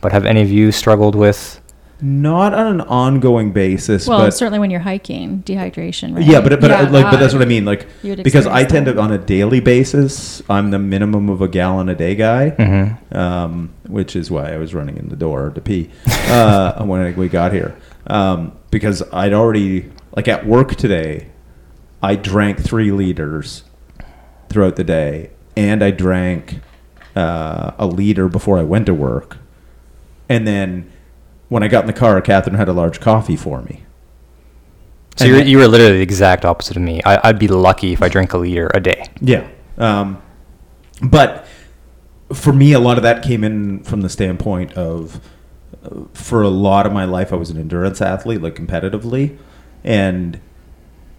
But 0.00 0.10
have 0.12 0.26
any 0.26 0.42
of 0.42 0.50
you 0.50 0.72
struggled 0.72 1.14
with? 1.14 1.60
not 2.00 2.54
on 2.54 2.66
an 2.68 2.80
ongoing 2.82 3.50
basis, 3.50 4.06
well, 4.06 4.20
but 4.20 4.30
certainly 4.30 4.60
when 4.60 4.70
you're 4.70 4.86
hiking, 4.92 5.42
dehydration, 5.42 6.14
right? 6.14 6.24
yeah, 6.24 6.40
but 6.40 6.60
but 6.60 6.70
Yeah, 6.70 6.82
uh, 6.82 6.90
like, 6.92 7.06
but 7.06 7.14
uh, 7.14 7.16
that's 7.16 7.34
what 7.34 7.42
I 7.42 7.46
mean. 7.46 7.64
Like, 7.64 7.88
because 8.02 8.46
I 8.46 8.64
tend 8.64 8.86
that. 8.86 8.94
to 8.94 9.00
on 9.00 9.10
a 9.10 9.18
daily 9.18 9.58
basis, 9.58 10.40
I'm 10.48 10.70
the 10.70 10.78
minimum 10.78 11.28
of 11.28 11.42
a 11.42 11.48
gallon 11.48 11.88
a 11.88 11.96
day 11.96 12.14
guy. 12.14 12.50
Mm-hmm. 12.50 13.16
um, 13.16 13.70
which 13.88 14.14
is 14.14 14.30
why 14.30 14.52
I 14.52 14.58
was 14.58 14.74
running 14.74 14.96
in 14.96 15.08
the 15.08 15.16
door 15.16 15.50
to 15.50 15.60
pee 15.60 15.90
uh, 16.28 16.84
when 16.84 17.16
we 17.16 17.28
got 17.28 17.52
here. 17.52 17.74
Um, 18.08 18.58
because 18.70 19.02
I'd 19.12 19.32
already, 19.32 19.90
like 20.16 20.28
at 20.28 20.46
work 20.46 20.74
today, 20.74 21.28
I 22.02 22.16
drank 22.16 22.58
three 22.58 22.90
liters 22.90 23.64
throughout 24.48 24.76
the 24.76 24.84
day, 24.84 25.30
and 25.56 25.82
I 25.82 25.90
drank 25.90 26.60
uh, 27.14 27.72
a 27.78 27.86
liter 27.86 28.28
before 28.28 28.58
I 28.58 28.62
went 28.62 28.86
to 28.86 28.94
work. 28.94 29.36
And 30.28 30.46
then 30.46 30.90
when 31.48 31.62
I 31.62 31.68
got 31.68 31.82
in 31.82 31.86
the 31.86 31.92
car, 31.92 32.20
Catherine 32.20 32.56
had 32.56 32.68
a 32.68 32.72
large 32.72 33.00
coffee 33.00 33.36
for 33.36 33.62
me. 33.62 33.84
So 35.16 35.24
you're, 35.24 35.42
you 35.42 35.58
were 35.58 35.66
literally 35.66 35.96
the 35.96 36.02
exact 36.02 36.44
opposite 36.44 36.76
of 36.76 36.82
me. 36.82 37.02
I, 37.04 37.28
I'd 37.28 37.38
be 37.38 37.48
lucky 37.48 37.92
if 37.92 38.02
I 38.02 38.08
drank 38.08 38.32
a 38.32 38.38
liter 38.38 38.70
a 38.72 38.80
day. 38.80 39.04
Yeah. 39.20 39.48
Um, 39.76 40.22
but 41.02 41.46
for 42.32 42.52
me, 42.52 42.72
a 42.72 42.78
lot 42.78 42.98
of 42.98 43.02
that 43.02 43.24
came 43.24 43.42
in 43.42 43.82
from 43.82 44.02
the 44.02 44.08
standpoint 44.08 44.74
of, 44.74 45.20
for 46.12 46.42
a 46.42 46.48
lot 46.48 46.86
of 46.86 46.92
my 46.92 47.04
life, 47.04 47.32
I 47.32 47.36
was 47.36 47.50
an 47.50 47.58
endurance 47.58 48.00
athlete, 48.00 48.42
like 48.42 48.54
competitively, 48.54 49.38
and 49.84 50.40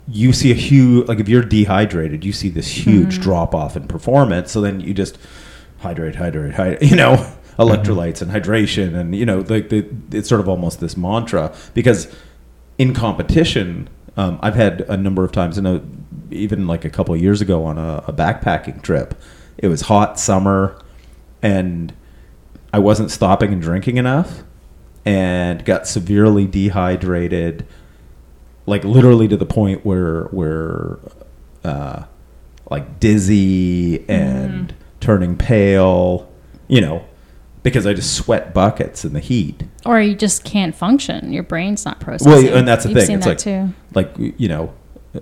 you 0.07 0.33
see 0.33 0.51
a 0.51 0.55
huge 0.55 1.07
like 1.07 1.19
if 1.19 1.29
you're 1.29 1.43
dehydrated, 1.43 2.25
you 2.25 2.33
see 2.33 2.49
this 2.49 2.67
huge 2.67 3.19
drop 3.19 3.53
off 3.53 3.77
in 3.77 3.87
performance. 3.87 4.51
So 4.51 4.61
then 4.61 4.79
you 4.79 4.93
just 4.93 5.17
hydrate, 5.79 6.15
hydrate, 6.15 6.53
hydrate. 6.53 6.81
You 6.89 6.95
know, 6.95 7.33
electrolytes 7.57 8.21
and 8.21 8.31
hydration, 8.31 8.95
and 8.95 9.15
you 9.15 9.25
know, 9.25 9.39
like 9.39 9.69
the, 9.69 9.87
it's 10.11 10.29
sort 10.29 10.41
of 10.41 10.49
almost 10.49 10.79
this 10.79 10.97
mantra 10.97 11.53
because 11.73 12.13
in 12.77 12.93
competition, 12.93 13.89
um, 14.17 14.39
I've 14.41 14.55
had 14.55 14.81
a 14.81 14.97
number 14.97 15.23
of 15.23 15.31
times, 15.31 15.57
and 15.57 16.05
even 16.31 16.67
like 16.67 16.85
a 16.85 16.89
couple 16.89 17.13
of 17.13 17.21
years 17.21 17.41
ago 17.41 17.65
on 17.65 17.77
a, 17.77 18.03
a 18.07 18.13
backpacking 18.13 18.81
trip. 18.81 19.15
It 19.57 19.67
was 19.67 19.81
hot 19.81 20.19
summer, 20.19 20.81
and 21.41 21.93
I 22.71 22.79
wasn't 22.79 23.11
stopping 23.11 23.51
and 23.51 23.61
drinking 23.61 23.97
enough, 23.97 24.43
and 25.05 25.63
got 25.65 25.87
severely 25.87 26.45
dehydrated, 26.45 27.65
like 28.65 28.83
literally 28.83 29.27
to 29.27 29.37
the 29.37 29.45
point 29.45 29.85
where 29.85 30.23
where 30.25 30.99
uh, 31.63 32.03
like 32.69 32.99
dizzy 32.99 34.07
and 34.09 34.73
turning 34.99 35.35
pale, 35.37 36.29
you 36.67 36.81
know, 36.81 37.03
because 37.63 37.85
I 37.87 37.93
just 37.93 38.13
sweat 38.15 38.53
buckets 38.53 39.03
in 39.03 39.13
the 39.13 39.19
heat. 39.19 39.63
Or 39.85 39.99
you 40.01 40.15
just 40.15 40.43
can't 40.43 40.75
function. 40.75 41.31
Your 41.33 41.43
brain's 41.43 41.85
not 41.85 41.99
processing. 41.99 42.31
Well, 42.47 42.57
and 42.57 42.67
that's 42.67 42.83
the 42.83 42.89
You've 42.89 42.99
thing. 42.99 43.07
Seen 43.07 43.15
It's 43.17 43.25
that 43.25 43.45
like, 43.45 44.17
too. 44.17 44.23
like 44.25 44.39
you 44.39 44.47
know, 44.47 44.73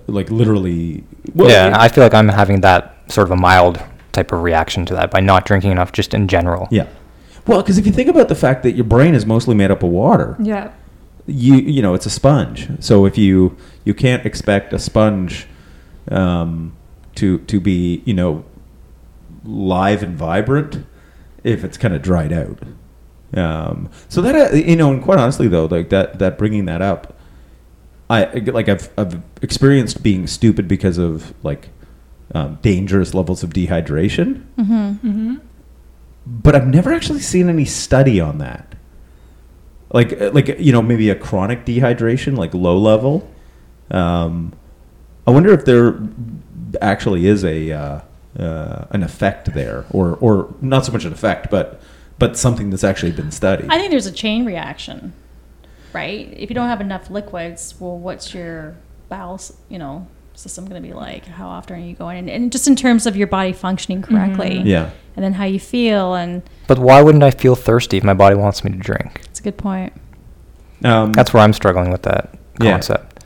like 0.06 0.30
literally. 0.30 1.04
Well, 1.34 1.48
yeah, 1.48 1.74
I 1.78 1.88
feel 1.88 2.04
like 2.04 2.14
I'm 2.14 2.28
having 2.28 2.60
that 2.62 2.96
sort 3.10 3.26
of 3.26 3.30
a 3.30 3.36
mild 3.36 3.80
type 4.12 4.32
of 4.32 4.42
reaction 4.42 4.84
to 4.86 4.94
that 4.94 5.10
by 5.10 5.20
not 5.20 5.46
drinking 5.46 5.70
enough, 5.70 5.92
just 5.92 6.12
in 6.12 6.28
general. 6.28 6.68
yeah. 6.70 6.86
Well, 7.48 7.62
because 7.62 7.78
if 7.78 7.86
you 7.86 7.92
think 7.92 8.08
about 8.08 8.28
the 8.28 8.34
fact 8.34 8.62
that 8.62 8.72
your 8.72 8.84
brain 8.84 9.14
is 9.14 9.24
mostly 9.26 9.54
made 9.54 9.70
up 9.70 9.82
of 9.82 9.90
water, 9.90 10.36
Yeah. 10.38 10.70
you 11.26 11.54
you 11.54 11.82
know 11.82 11.94
it's 11.94 12.06
a 12.06 12.10
sponge. 12.10 12.68
So 12.80 13.04
if 13.06 13.16
you 13.18 13.56
you 13.84 13.94
can't 13.94 14.24
expect 14.26 14.72
a 14.72 14.78
sponge 14.78 15.46
um, 16.10 16.76
to 17.16 17.38
to 17.38 17.58
be 17.60 18.02
you 18.04 18.14
know 18.14 18.44
live 19.44 20.02
and 20.02 20.16
vibrant 20.16 20.84
if 21.44 21.64
it's 21.64 21.78
kind 21.78 21.94
of 21.94 22.02
dried 22.02 22.32
out. 22.32 22.58
Um, 23.34 23.90
so 24.08 24.20
that 24.22 24.34
uh, 24.34 24.54
you 24.56 24.76
know, 24.76 24.92
and 24.92 25.02
quite 25.02 25.18
honestly 25.18 25.48
though, 25.48 25.66
like 25.66 25.88
that 25.90 26.18
that 26.18 26.38
bringing 26.38 26.64
that 26.66 26.82
up, 26.82 27.18
I 28.10 28.24
like 28.24 28.68
I've 28.68 28.88
I've 28.98 29.22
experienced 29.42 30.02
being 30.02 30.26
stupid 30.26 30.66
because 30.68 30.98
of 30.98 31.34
like 31.42 31.68
um, 32.34 32.58
dangerous 32.62 33.14
levels 33.14 33.42
of 33.42 33.50
dehydration, 33.50 34.44
Mm-hmm. 34.58 35.36
But 36.28 36.54
I've 36.54 36.66
never 36.66 36.92
actually 36.92 37.20
seen 37.20 37.48
any 37.48 37.64
study 37.64 38.20
on 38.20 38.38
that. 38.38 38.74
Like 39.92 40.20
uh, 40.20 40.30
like 40.32 40.48
you 40.58 40.72
know 40.72 40.82
maybe 40.82 41.08
a 41.08 41.14
chronic 41.14 41.64
dehydration, 41.64 42.36
like 42.36 42.52
low 42.52 42.76
level. 42.76 43.28
Um, 43.90 44.52
I 45.26 45.30
wonder 45.30 45.50
if 45.52 45.64
there 45.64 45.98
actually 46.82 47.26
is 47.26 47.42
a 47.44 47.72
uh, 47.72 48.00
uh, 48.38 48.84
an 48.90 49.02
effect 49.02 49.54
there, 49.54 49.86
or 49.90 50.16
or 50.20 50.54
not 50.60 50.84
so 50.84 50.92
much 50.92 51.04
an 51.06 51.12
effect, 51.12 51.50
but 51.50 51.80
but 52.18 52.36
something 52.36 52.68
that's 52.68 52.84
actually 52.84 53.12
been 53.12 53.30
studied. 53.30 53.68
I 53.70 53.78
think 53.78 53.90
there's 53.90 54.06
a 54.06 54.12
chain 54.12 54.44
reaction, 54.44 55.14
right? 55.94 56.34
If 56.36 56.50
you 56.50 56.54
don't 56.54 56.68
have 56.68 56.82
enough 56.82 57.08
liquids, 57.08 57.74
well, 57.80 57.96
what's 57.96 58.34
your 58.34 58.76
bowel, 59.08 59.34
s- 59.36 59.52
you 59.70 59.78
know, 59.78 60.06
system 60.38 60.66
going 60.66 60.80
to 60.82 60.86
be 60.88 60.94
like? 60.94 61.26
How 61.26 61.48
often 61.48 61.76
are 61.76 61.84
you 61.84 61.94
going? 61.94 62.18
And, 62.18 62.30
and 62.30 62.52
just 62.52 62.66
in 62.68 62.76
terms 62.76 63.06
of 63.06 63.16
your 63.16 63.26
body 63.26 63.52
functioning 63.52 64.02
correctly, 64.02 64.60
yeah. 64.64 64.90
and 65.16 65.24
then 65.24 65.32
how 65.34 65.44
you 65.44 65.60
feel, 65.60 66.14
and 66.14 66.42
But 66.66 66.78
why 66.78 67.02
wouldn't 67.02 67.24
I 67.24 67.30
feel 67.30 67.54
thirsty 67.56 67.96
if 67.96 68.04
my 68.04 68.14
body 68.14 68.36
wants 68.36 68.64
me 68.64 68.70
to 68.70 68.78
drink? 68.78 69.20
it's 69.24 69.40
a 69.40 69.42
good 69.42 69.56
point. 69.58 69.92
Um, 70.84 71.12
That's 71.12 71.32
where 71.34 71.42
I'm 71.42 71.52
struggling 71.52 71.90
with 71.90 72.02
that 72.02 72.34
Yeah. 72.60 72.72
concept. 72.72 73.24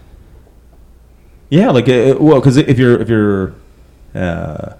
Yeah, 1.50 1.70
like 1.70 1.86
uh, 1.88 2.16
well, 2.18 2.40
because 2.40 2.56
if 2.56 2.78
you're 2.78 2.98
if 2.98 3.10
you're 3.10 3.54
uh, 4.14 4.72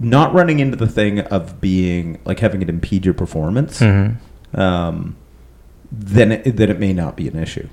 not 0.00 0.32
running 0.32 0.58
into 0.60 0.76
the 0.76 0.86
thing 0.86 1.20
of 1.20 1.60
being 1.60 2.18
like 2.24 2.40
having 2.40 2.62
it 2.62 2.70
impede 2.70 3.04
your 3.04 3.12
performance, 3.14 3.80
hmm 3.80 4.12
um, 4.54 5.16
then 5.92 6.32
it, 6.32 6.56
then 6.56 6.70
it 6.70 6.78
may 6.78 6.92
not 6.94 7.16
be 7.16 7.28
an 7.28 7.36
issue, 7.36 7.68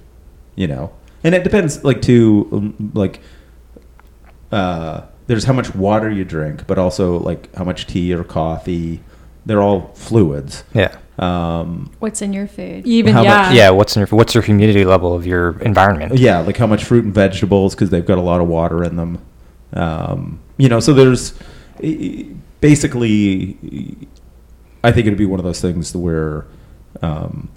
you 0.55 0.67
know. 0.67 0.91
And 1.23 1.33
it 1.35 1.43
depends, 1.43 1.83
like 1.85 2.01
to 2.03 2.49
um, 2.51 2.91
like 2.93 3.21
uh, 4.51 5.01
there's 5.27 5.45
how 5.45 5.53
much 5.53 5.73
water 5.75 6.09
you 6.09 6.25
drink, 6.25 6.65
but 6.67 6.77
also 6.77 7.19
like 7.19 7.53
how 7.55 7.63
much 7.63 7.87
tea 7.87 8.13
or 8.13 8.23
coffee. 8.23 9.01
They're 9.45 9.61
all 9.61 9.91
fluids. 9.95 10.63
Yeah. 10.73 10.95
Um, 11.17 11.91
What's 11.99 12.21
in 12.21 12.31
your 12.33 12.47
food? 12.47 12.85
Even 12.85 13.13
How 13.13 13.23
yeah. 13.23 13.41
much- 13.43 13.55
Yeah. 13.55 13.69
What's 13.71 13.95
in 13.95 14.01
your, 14.01 14.07
what's 14.07 14.33
your 14.35 14.43
humidity 14.43 14.85
level 14.85 15.13
of 15.13 15.25
your 15.25 15.59
environment? 15.61 16.17
Yeah, 16.17 16.39
like 16.39 16.57
how 16.57 16.67
much 16.67 16.83
fruit 16.83 17.05
and 17.05 17.13
vegetables 17.13 17.73
because 17.75 17.89
they've 17.89 18.05
got 18.05 18.17
a 18.17 18.21
lot 18.21 18.41
of 18.41 18.47
water 18.47 18.83
in 18.83 18.95
them. 18.97 19.19
Um, 19.73 20.39
you 20.57 20.67
know, 20.69 20.79
so 20.79 20.93
there's 20.93 21.33
basically, 22.59 23.57
I 24.83 24.91
think 24.91 25.07
it'd 25.07 25.17
be 25.17 25.25
one 25.25 25.39
of 25.39 25.43
those 25.45 25.61
things 25.61 25.95
where, 25.95 26.45
um, 27.01 27.49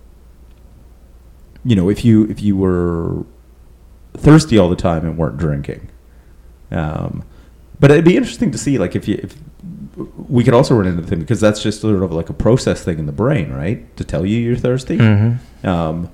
you 1.64 1.74
know, 1.76 1.88
if 1.88 2.04
you 2.04 2.24
if 2.26 2.42
you 2.42 2.56
were 2.56 3.24
thirsty 4.14 4.58
all 4.58 4.68
the 4.68 4.76
time 4.76 5.04
and 5.04 5.16
weren't 5.16 5.36
drinking, 5.38 5.88
um, 6.74 7.24
but 7.80 7.90
it'd 7.90 8.04
be 8.04 8.16
interesting 8.16 8.50
to 8.52 8.58
see 8.58 8.78
like 8.78 8.94
if 8.96 9.08
you 9.08 9.18
if 9.22 9.36
we 10.28 10.42
could 10.42 10.54
also 10.54 10.74
run 10.74 10.86
into 10.86 11.02
the 11.02 11.06
thing 11.08 11.20
because 11.20 11.40
that's 11.40 11.62
just 11.62 11.80
sort 11.80 12.02
of 12.02 12.12
like 12.12 12.28
a 12.28 12.32
process 12.32 12.82
thing 12.84 12.98
in 12.98 13.06
the 13.06 13.12
brain, 13.12 13.52
right? 13.52 13.96
To 13.96 14.04
tell 14.04 14.26
you 14.26 14.38
you're 14.38 14.56
thirsty. 14.56 14.96
hmm 14.98 15.34
Um, 15.66 16.10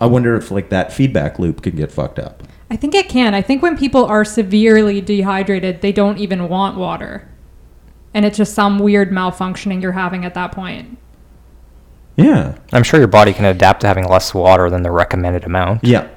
I 0.00 0.06
wonder 0.06 0.34
if 0.36 0.50
like 0.50 0.70
that 0.70 0.92
feedback 0.92 1.38
loop 1.38 1.62
can 1.62 1.76
get 1.76 1.92
fucked 1.92 2.18
up. 2.18 2.42
I 2.70 2.76
think 2.76 2.94
it 2.94 3.08
can. 3.08 3.34
I 3.34 3.42
think 3.42 3.62
when 3.62 3.76
people 3.76 4.04
are 4.06 4.24
severely 4.24 5.00
dehydrated, 5.00 5.82
they 5.82 5.92
don't 5.92 6.18
even 6.18 6.48
want 6.48 6.78
water. 6.78 7.28
And 8.14 8.24
it's 8.24 8.36
just 8.38 8.54
some 8.54 8.78
weird 8.78 9.10
malfunctioning 9.10 9.82
you're 9.82 9.92
having 9.92 10.24
at 10.24 10.34
that 10.34 10.52
point. 10.52 10.96
Yeah. 12.16 12.56
I'm 12.72 12.82
sure 12.82 12.98
your 12.98 13.08
body 13.08 13.32
can 13.32 13.44
adapt 13.44 13.80
to 13.82 13.86
having 13.86 14.06
less 14.06 14.32
water 14.32 14.70
than 14.70 14.82
the 14.82 14.90
recommended 14.90 15.44
amount. 15.44 15.84
Yeah. 15.84 16.08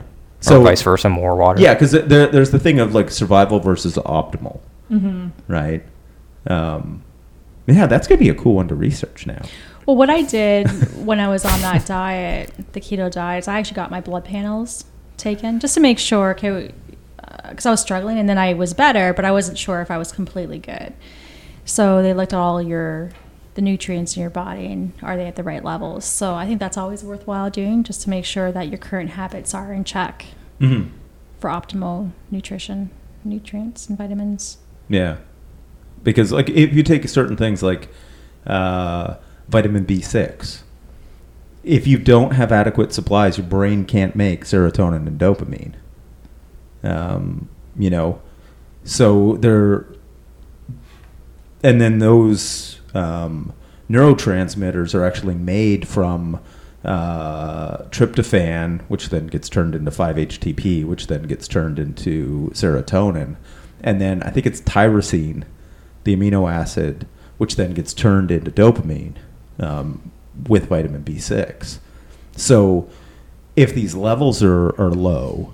So 0.43 0.59
or 0.59 0.63
vice 0.63 0.81
versa, 0.81 1.09
more 1.09 1.35
water. 1.35 1.61
Yeah, 1.61 1.73
because 1.73 1.91
there, 1.91 2.27
there's 2.27 2.51
the 2.51 2.59
thing 2.59 2.79
of 2.79 2.93
like 2.93 3.09
survival 3.11 3.59
versus 3.59 3.95
optimal, 3.95 4.59
Mm-hmm. 4.91 5.29
right? 5.51 5.83
Um, 6.47 7.01
yeah, 7.65 7.87
that's 7.87 8.07
gonna 8.07 8.19
be 8.19 8.29
a 8.29 8.35
cool 8.35 8.55
one 8.55 8.67
to 8.67 8.75
research 8.75 9.25
now. 9.25 9.41
Well, 9.85 9.95
what 9.95 10.09
I 10.09 10.21
did 10.21 10.67
when 11.05 11.19
I 11.19 11.27
was 11.29 11.45
on 11.45 11.61
that 11.61 11.85
diet, 11.85 12.51
the 12.73 12.81
keto 12.81 13.09
diet, 13.11 13.43
is 13.43 13.47
I 13.47 13.57
actually 13.59 13.75
got 13.75 13.89
my 13.91 14.01
blood 14.01 14.25
panels 14.25 14.85
taken 15.17 15.59
just 15.59 15.73
to 15.75 15.79
make 15.79 15.99
sure, 15.99 16.31
okay, 16.31 16.73
because 17.49 17.65
I 17.65 17.71
was 17.71 17.81
struggling 17.81 18.19
and 18.19 18.27
then 18.27 18.37
I 18.37 18.53
was 18.53 18.73
better, 18.73 19.13
but 19.13 19.25
I 19.25 19.31
wasn't 19.31 19.57
sure 19.57 19.81
if 19.81 19.89
I 19.91 19.97
was 19.97 20.11
completely 20.11 20.59
good. 20.59 20.93
So 21.65 22.01
they 22.01 22.13
looked 22.13 22.33
at 22.33 22.39
all 22.39 22.61
your 22.61 23.11
the 23.55 23.61
nutrients 23.61 24.15
in 24.15 24.21
your 24.21 24.29
body 24.31 24.65
and 24.71 24.93
are 25.01 25.15
they 25.15 25.27
at 25.27 25.35
the 25.35 25.43
right 25.43 25.63
levels. 25.63 26.05
So 26.05 26.33
I 26.33 26.45
think 26.47 26.59
that's 26.59 26.77
always 26.77 27.03
worthwhile 27.03 27.49
doing 27.49 27.83
just 27.83 28.01
to 28.01 28.09
make 28.09 28.25
sure 28.25 28.51
that 28.51 28.67
your 28.69 28.77
current 28.79 29.11
habits 29.11 29.53
are 29.53 29.71
in 29.73 29.83
check 29.83 30.25
Mm-hmm. 30.59 30.89
for 31.39 31.49
optimal 31.49 32.11
nutrition, 32.31 32.89
nutrients 33.23 33.89
and 33.89 33.97
vitamins. 33.97 34.57
Yeah, 34.87 35.17
because 36.03 36.31
like 36.31 36.49
if 36.49 36.73
you 36.73 36.83
take 36.83 37.07
certain 37.09 37.35
things 37.35 37.61
like 37.61 37.89
uh, 38.47 39.15
vitamin 39.49 39.85
B6, 39.85 40.61
if 41.63 41.85
you 41.87 41.97
don't 41.97 42.31
have 42.31 42.51
adequate 42.51 42.93
supplies, 42.93 43.37
your 43.37 43.47
brain 43.47 43.83
can't 43.85 44.15
make 44.15 44.45
serotonin 44.45 45.07
and 45.07 45.19
dopamine. 45.19 45.73
Um, 46.83 47.49
you 47.77 47.89
know, 47.89 48.21
so 48.83 49.37
there, 49.37 49.85
and 51.63 51.79
then 51.81 51.99
those 51.99 52.79
um, 52.93 53.53
neurotransmitters 53.89 54.95
are 54.95 55.05
actually 55.05 55.35
made 55.35 55.87
from 55.87 56.39
uh, 56.83 57.77
tryptophan, 57.85 58.81
which 58.87 59.09
then 59.09 59.27
gets 59.27 59.49
turned 59.49 59.75
into 59.75 59.91
5-HTP, 59.91 60.85
which 60.85 61.07
then 61.07 61.23
gets 61.23 61.47
turned 61.47 61.79
into 61.79 62.49
serotonin, 62.53 63.35
and 63.81 64.01
then 64.01 64.23
I 64.23 64.29
think 64.29 64.45
it's 64.45 64.61
tyrosine, 64.61 65.43
the 66.03 66.15
amino 66.15 66.51
acid, 66.51 67.07
which 67.37 67.55
then 67.55 67.73
gets 67.73 67.93
turned 67.93 68.31
into 68.31 68.51
dopamine 68.51 69.15
um, 69.59 70.11
with 70.47 70.67
vitamin 70.67 71.03
B6. 71.03 71.79
So 72.35 72.89
if 73.55 73.73
these 73.73 73.95
levels 73.95 74.41
are, 74.41 74.69
are 74.79 74.91
low, 74.91 75.53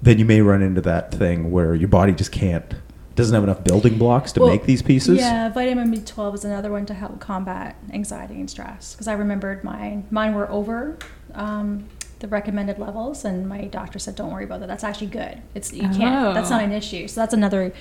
then 0.00 0.18
you 0.18 0.24
may 0.24 0.40
run 0.40 0.62
into 0.62 0.80
that 0.82 1.12
thing 1.12 1.50
where 1.50 1.74
your 1.74 1.88
body 1.88 2.12
just 2.12 2.32
can't 2.32 2.74
doesn't 3.14 3.34
have 3.34 3.44
enough 3.44 3.62
building 3.62 3.96
blocks 3.98 4.32
to 4.32 4.40
Well, 4.40 4.50
make 4.50 4.64
these 4.64 4.82
pieces. 4.82 5.18
Yeah, 5.18 5.48
vitamin 5.48 5.92
B12 5.92 6.34
is 6.34 6.44
another 6.44 6.70
one 6.70 6.84
to 6.86 6.94
help 6.94 7.20
combat 7.20 7.76
anxiety 7.92 8.34
and 8.34 8.50
stress 8.50 8.94
because 8.94 9.06
I 9.08 9.12
remembered 9.12 9.62
mine. 9.62 10.06
Mine 10.10 10.34
were 10.34 10.50
over 10.50 10.98
um, 11.34 11.88
the 12.18 12.28
recommended 12.28 12.78
levels, 12.78 13.24
and 13.24 13.48
my 13.48 13.62
doctor 13.66 13.98
said, 13.98 14.16
"Don't 14.16 14.32
worry 14.32 14.44
about 14.44 14.60
that. 14.60 14.66
That's 14.66 14.84
actually 14.84 15.08
good. 15.08 15.42
It's 15.54 15.72
you 15.72 15.82
can't. 15.82 16.34
That's 16.34 16.48
Oh. 16.50 16.54
not 16.54 16.64
an 16.64 16.72
issue." 16.72 17.06
So 17.06 17.20
that's 17.20 17.34
another 17.34 17.72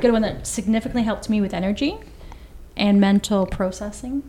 good 0.00 0.12
one 0.12 0.22
that 0.22 0.46
significantly 0.46 1.02
helped 1.02 1.28
me 1.28 1.40
with 1.40 1.52
energy 1.52 1.98
and 2.76 3.00
mental 3.00 3.44
processing. 3.46 4.22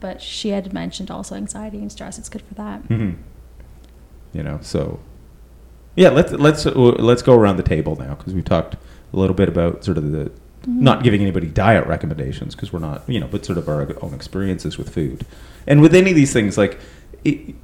But 0.00 0.20
she 0.20 0.48
had 0.50 0.72
mentioned 0.72 1.10
also 1.10 1.36
anxiety 1.36 1.78
and 1.78 1.90
stress. 1.92 2.18
It's 2.18 2.28
good 2.28 2.42
for 2.42 2.54
that. 2.54 2.80
hmm 2.82 3.12
You 4.32 4.42
know, 4.42 4.58
so 4.62 4.98
yeah, 5.94 6.08
let's 6.10 6.32
let's 6.32 6.66
uh, 6.66 6.72
let's 6.72 7.22
go 7.22 7.34
around 7.34 7.56
the 7.56 7.62
table 7.62 7.96
now 7.96 8.14
because 8.16 8.34
we've 8.34 8.44
talked 8.44 8.76
a 9.12 9.16
little 9.16 9.34
bit 9.34 9.48
about 9.48 9.84
sort 9.84 9.98
of 9.98 10.10
the 10.12 10.30
not 10.66 11.02
giving 11.02 11.20
anybody 11.20 11.48
diet 11.48 11.86
recommendations 11.86 12.54
because 12.54 12.72
we're 12.72 12.78
not 12.78 13.02
you 13.08 13.18
know, 13.18 13.26
but 13.26 13.44
sort 13.44 13.58
of 13.58 13.68
our 13.68 13.96
own 14.02 14.14
experiences 14.14 14.78
with 14.78 14.88
food, 14.92 15.26
and 15.66 15.80
with 15.80 15.94
any 15.94 16.10
of 16.10 16.16
these 16.16 16.32
things 16.32 16.56
like. 16.58 16.78
It, 17.24 17.54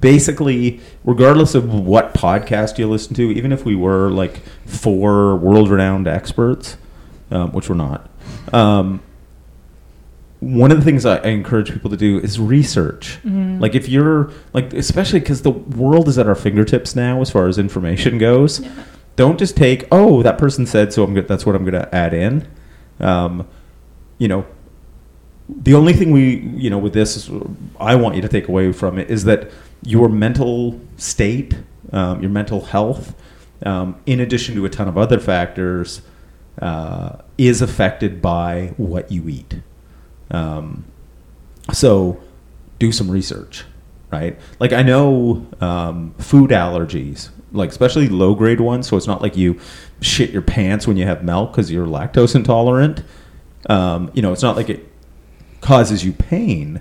basically, 0.00 0.80
regardless 1.04 1.54
of 1.54 1.72
what 1.72 2.12
podcast 2.12 2.76
you 2.76 2.86
listen 2.86 3.14
to, 3.14 3.30
even 3.30 3.50
if 3.50 3.64
we 3.64 3.74
were 3.74 4.10
like 4.10 4.42
four 4.66 5.36
world-renowned 5.36 6.06
experts, 6.06 6.76
um, 7.30 7.50
which 7.52 7.70
we're 7.70 7.76
not, 7.76 8.10
um, 8.52 9.00
one 10.40 10.70
of 10.70 10.76
the 10.78 10.84
things 10.84 11.06
I, 11.06 11.16
I 11.18 11.28
encourage 11.28 11.72
people 11.72 11.88
to 11.90 11.96
do 11.96 12.18
is 12.18 12.38
research. 12.38 13.18
Like 13.58 13.74
if 13.74 13.88
you're 13.88 14.30
like, 14.52 14.74
especially 14.74 15.20
because 15.20 15.42
the 15.42 15.50
world 15.50 16.08
is 16.08 16.18
at 16.18 16.26
our 16.26 16.34
fingertips 16.34 16.94
now 16.94 17.20
as 17.22 17.30
far 17.30 17.46
as 17.48 17.56
information 17.56 18.18
goes. 18.18 18.60
Don't 19.16 19.38
just 19.38 19.56
take, 19.56 19.86
oh, 19.90 20.22
that 20.22 20.38
person 20.38 20.66
said, 20.66 20.92
so 20.92 21.02
I'm 21.02 21.14
go- 21.14 21.22
that's 21.22 21.44
what 21.46 21.56
I'm 21.56 21.64
going 21.64 21.82
to 21.82 21.94
add 21.94 22.14
in. 22.14 22.46
Um, 23.00 23.48
you 24.18 24.28
know, 24.28 24.46
the 25.48 25.74
only 25.74 25.92
thing 25.92 26.10
we, 26.10 26.36
you 26.56 26.70
know, 26.70 26.78
with 26.78 26.92
this, 26.92 27.16
is, 27.16 27.30
I 27.80 27.94
want 27.94 28.16
you 28.16 28.22
to 28.22 28.28
take 28.28 28.48
away 28.48 28.72
from 28.72 28.98
it 28.98 29.10
is 29.10 29.24
that 29.24 29.50
your 29.82 30.08
mental 30.08 30.80
state, 30.96 31.58
um, 31.92 32.20
your 32.20 32.30
mental 32.30 32.66
health, 32.66 33.14
um, 33.64 33.96
in 34.06 34.20
addition 34.20 34.54
to 34.56 34.64
a 34.64 34.68
ton 34.68 34.88
of 34.88 34.98
other 34.98 35.18
factors, 35.18 36.02
uh, 36.60 37.16
is 37.38 37.62
affected 37.62 38.20
by 38.20 38.74
what 38.76 39.10
you 39.10 39.28
eat. 39.28 39.60
Um, 40.30 40.84
so 41.72 42.20
do 42.78 42.92
some 42.92 43.10
research, 43.10 43.64
right? 44.10 44.38
Like 44.58 44.72
I 44.72 44.82
know 44.82 45.46
um, 45.60 46.14
food 46.18 46.50
allergies, 46.50 47.30
like 47.52 47.70
especially 47.70 48.08
low 48.08 48.34
grade 48.34 48.60
ones. 48.60 48.88
So 48.88 48.96
it's 48.96 49.06
not 49.06 49.22
like 49.22 49.36
you 49.36 49.58
shit 50.00 50.30
your 50.30 50.42
pants 50.42 50.86
when 50.86 50.96
you 50.96 51.04
have 51.06 51.24
milk 51.24 51.52
because 51.52 51.70
you're 51.70 51.86
lactose 51.86 52.34
intolerant. 52.34 53.02
Um, 53.68 54.10
you 54.14 54.22
know, 54.22 54.32
it's 54.32 54.42
not 54.42 54.56
like 54.56 54.68
it 54.68 54.90
causes 55.60 56.04
you 56.04 56.12
pain, 56.12 56.80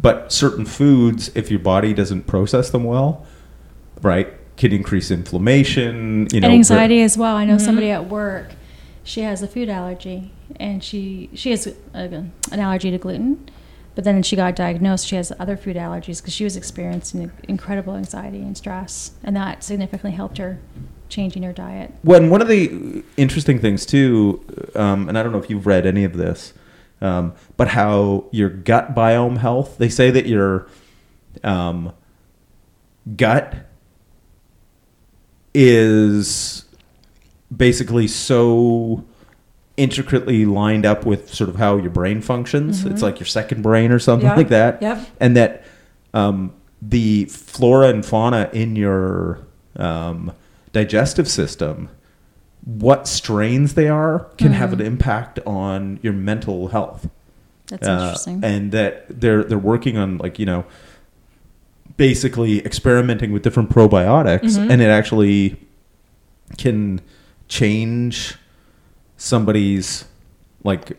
but 0.00 0.32
certain 0.32 0.64
foods, 0.64 1.30
if 1.34 1.50
your 1.50 1.60
body 1.60 1.94
doesn't 1.94 2.26
process 2.26 2.70
them 2.70 2.84
well, 2.84 3.26
right, 4.02 4.32
can 4.56 4.72
increase 4.72 5.10
inflammation. 5.10 6.28
You 6.32 6.40
know, 6.40 6.46
and 6.46 6.54
anxiety 6.54 7.02
as 7.02 7.16
well. 7.16 7.36
I 7.36 7.44
know 7.44 7.58
somebody 7.58 7.90
at 7.90 8.08
work, 8.08 8.50
she 9.04 9.22
has 9.22 9.42
a 9.42 9.48
food 9.48 9.68
allergy, 9.68 10.32
and 10.56 10.82
she 10.84 11.30
she 11.34 11.50
has 11.50 11.66
a, 11.66 11.74
an 11.94 12.32
allergy 12.52 12.90
to 12.90 12.98
gluten. 12.98 13.48
But 13.98 14.04
then 14.04 14.22
she 14.22 14.36
got 14.36 14.54
diagnosed. 14.54 15.08
She 15.08 15.16
has 15.16 15.32
other 15.40 15.56
food 15.56 15.74
allergies 15.74 16.22
because 16.22 16.32
she 16.32 16.44
was 16.44 16.56
experiencing 16.56 17.32
incredible 17.48 17.96
anxiety 17.96 18.42
and 18.42 18.56
stress, 18.56 19.10
and 19.24 19.34
that 19.34 19.64
significantly 19.64 20.12
helped 20.12 20.38
her 20.38 20.60
changing 21.08 21.42
her 21.42 21.52
diet. 21.52 21.92
When 22.02 22.30
one 22.30 22.40
of 22.40 22.46
the 22.46 23.02
interesting 23.16 23.58
things 23.58 23.84
too, 23.84 24.40
um, 24.76 25.08
and 25.08 25.18
I 25.18 25.24
don't 25.24 25.32
know 25.32 25.40
if 25.40 25.50
you've 25.50 25.66
read 25.66 25.84
any 25.84 26.04
of 26.04 26.16
this, 26.16 26.52
um, 27.00 27.34
but 27.56 27.66
how 27.66 28.26
your 28.30 28.48
gut 28.48 28.94
biome 28.94 29.38
health. 29.38 29.78
They 29.78 29.88
say 29.88 30.12
that 30.12 30.26
your 30.26 30.68
um, 31.42 31.92
gut 33.16 33.52
is 35.52 36.66
basically 37.56 38.06
so 38.06 39.04
intricately 39.78 40.44
lined 40.44 40.84
up 40.84 41.06
with 41.06 41.32
sort 41.32 41.48
of 41.48 41.56
how 41.56 41.76
your 41.76 41.90
brain 41.90 42.20
functions. 42.20 42.84
It's 42.84 43.00
like 43.02 43.18
your 43.20 43.26
second 43.26 43.62
brain 43.62 43.92
or 43.92 43.98
something 43.98 44.28
like 44.28 44.48
that. 44.48 44.82
yep. 44.82 45.06
And 45.20 45.36
that 45.36 45.64
um, 46.12 46.52
the 46.82 47.24
flora 47.26 47.88
and 47.88 48.04
fauna 48.04 48.50
in 48.52 48.76
your 48.76 49.40
um, 49.76 50.32
digestive 50.72 51.28
system, 51.28 51.88
what 52.64 53.06
strains 53.08 53.74
they 53.74 53.88
are, 53.88 54.26
can 54.36 54.52
have 54.52 54.72
an 54.72 54.80
impact 54.80 55.38
on 55.46 55.98
your 56.02 56.12
mental 56.12 56.68
health. 56.68 57.08
That's 57.68 57.86
Uh, 57.86 57.92
interesting. 57.92 58.40
And 58.44 58.72
that 58.72 59.20
they're 59.20 59.44
they're 59.44 59.58
working 59.58 59.96
on 59.96 60.18
like 60.18 60.38
you 60.38 60.46
know, 60.46 60.64
basically 61.96 62.64
experimenting 62.64 63.32
with 63.32 63.42
different 63.42 63.70
probiotics, 63.70 64.56
Mm-hmm. 64.56 64.70
and 64.70 64.82
it 64.82 64.86
actually 64.88 65.56
can 66.56 67.00
change 67.48 68.36
somebody's 69.18 70.06
like 70.64 70.98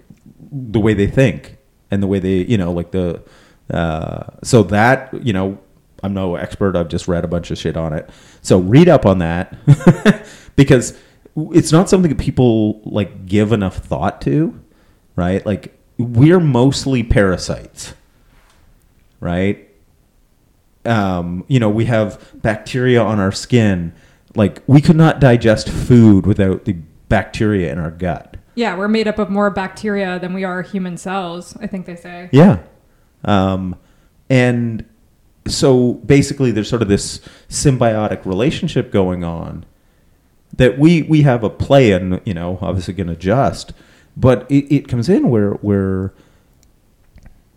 the 0.52 0.80
way 0.80 0.94
they 0.94 1.08
think 1.08 1.58
and 1.90 2.04
the 2.04 2.08
way 2.08 2.20
they 2.20 2.38
you 2.44 2.58
know 2.58 2.72
like 2.72 2.92
the 2.92 3.24
uh, 3.72 4.26
so 4.44 4.64
that 4.64 5.12
you 5.26 5.34
know 5.34 5.60
I'm 6.04 6.14
no 6.14 6.36
expert. 6.36 6.76
I've 6.76 6.88
just 6.88 7.08
read 7.08 7.24
a 7.24 7.28
bunch 7.28 7.52
of 7.52 7.58
shit 7.58 7.78
on 7.78 7.94
it. 7.94 8.10
So 8.42 8.60
read 8.60 8.90
up 8.90 9.06
on 9.06 9.20
that 9.20 9.58
because 10.56 10.98
it's 11.36 11.72
not 11.72 11.90
something 11.90 12.10
that 12.10 12.20
people 12.20 12.82
like 12.84 13.26
give 13.26 13.52
enough 13.52 13.78
thought 13.78 14.22
to, 14.22 14.60
right? 15.16 15.46
Like 15.46 15.78
we're 15.98 16.40
mostly 16.40 17.04
parasites, 17.04 17.94
right? 19.20 19.68
Um, 20.86 21.44
you 21.48 21.60
know, 21.60 21.70
we 21.70 21.86
have 21.86 22.24
bacteria 22.36 23.02
on 23.02 23.20
our 23.20 23.32
skin. 23.32 23.94
Like 24.36 24.62
we 24.68 24.82
could 24.82 24.96
not 24.96 25.20
digest 25.20 25.70
food 25.70 26.26
without 26.26 26.66
the 26.66 26.78
bacteria 27.10 27.72
in 27.72 27.80
our 27.80 27.92
gut. 27.92 28.38
Yeah, 28.56 28.76
we're 28.78 28.88
made 28.88 29.08
up 29.08 29.20
of 29.20 29.30
more 29.30 29.50
bacteria 29.50 30.20
than 30.20 30.34
we 30.34 30.44
are 30.44 30.62
human 30.62 30.98
cells, 30.98 31.58
I 31.62 31.68
think 31.68 31.86
they 31.86 31.96
say. 31.96 32.30
Yeah. 32.32 32.60
Um, 33.24 33.76
and 34.30 34.86
so 35.48 35.94
basically, 35.94 36.52
there's 36.52 36.70
sort 36.70 36.82
of 36.82 36.88
this 36.88 37.20
symbiotic 37.50 38.26
relationship 38.26 38.92
going 38.92 39.24
on 39.24 39.66
that 40.58 40.78
we 40.78 41.04
we 41.04 41.22
have 41.24 41.44
a 41.44 41.50
play 41.50 41.92
in, 41.92 42.22
you 42.26 42.34
know, 42.34 42.60
obviously 42.62 42.94
going 42.94 43.08
to 43.08 43.14
adjust, 43.14 43.74
but 44.16 44.50
it, 44.50 44.74
it 44.74 44.88
comes 44.88 45.10
in 45.10 45.30
where 45.30 45.52
where 45.52 46.14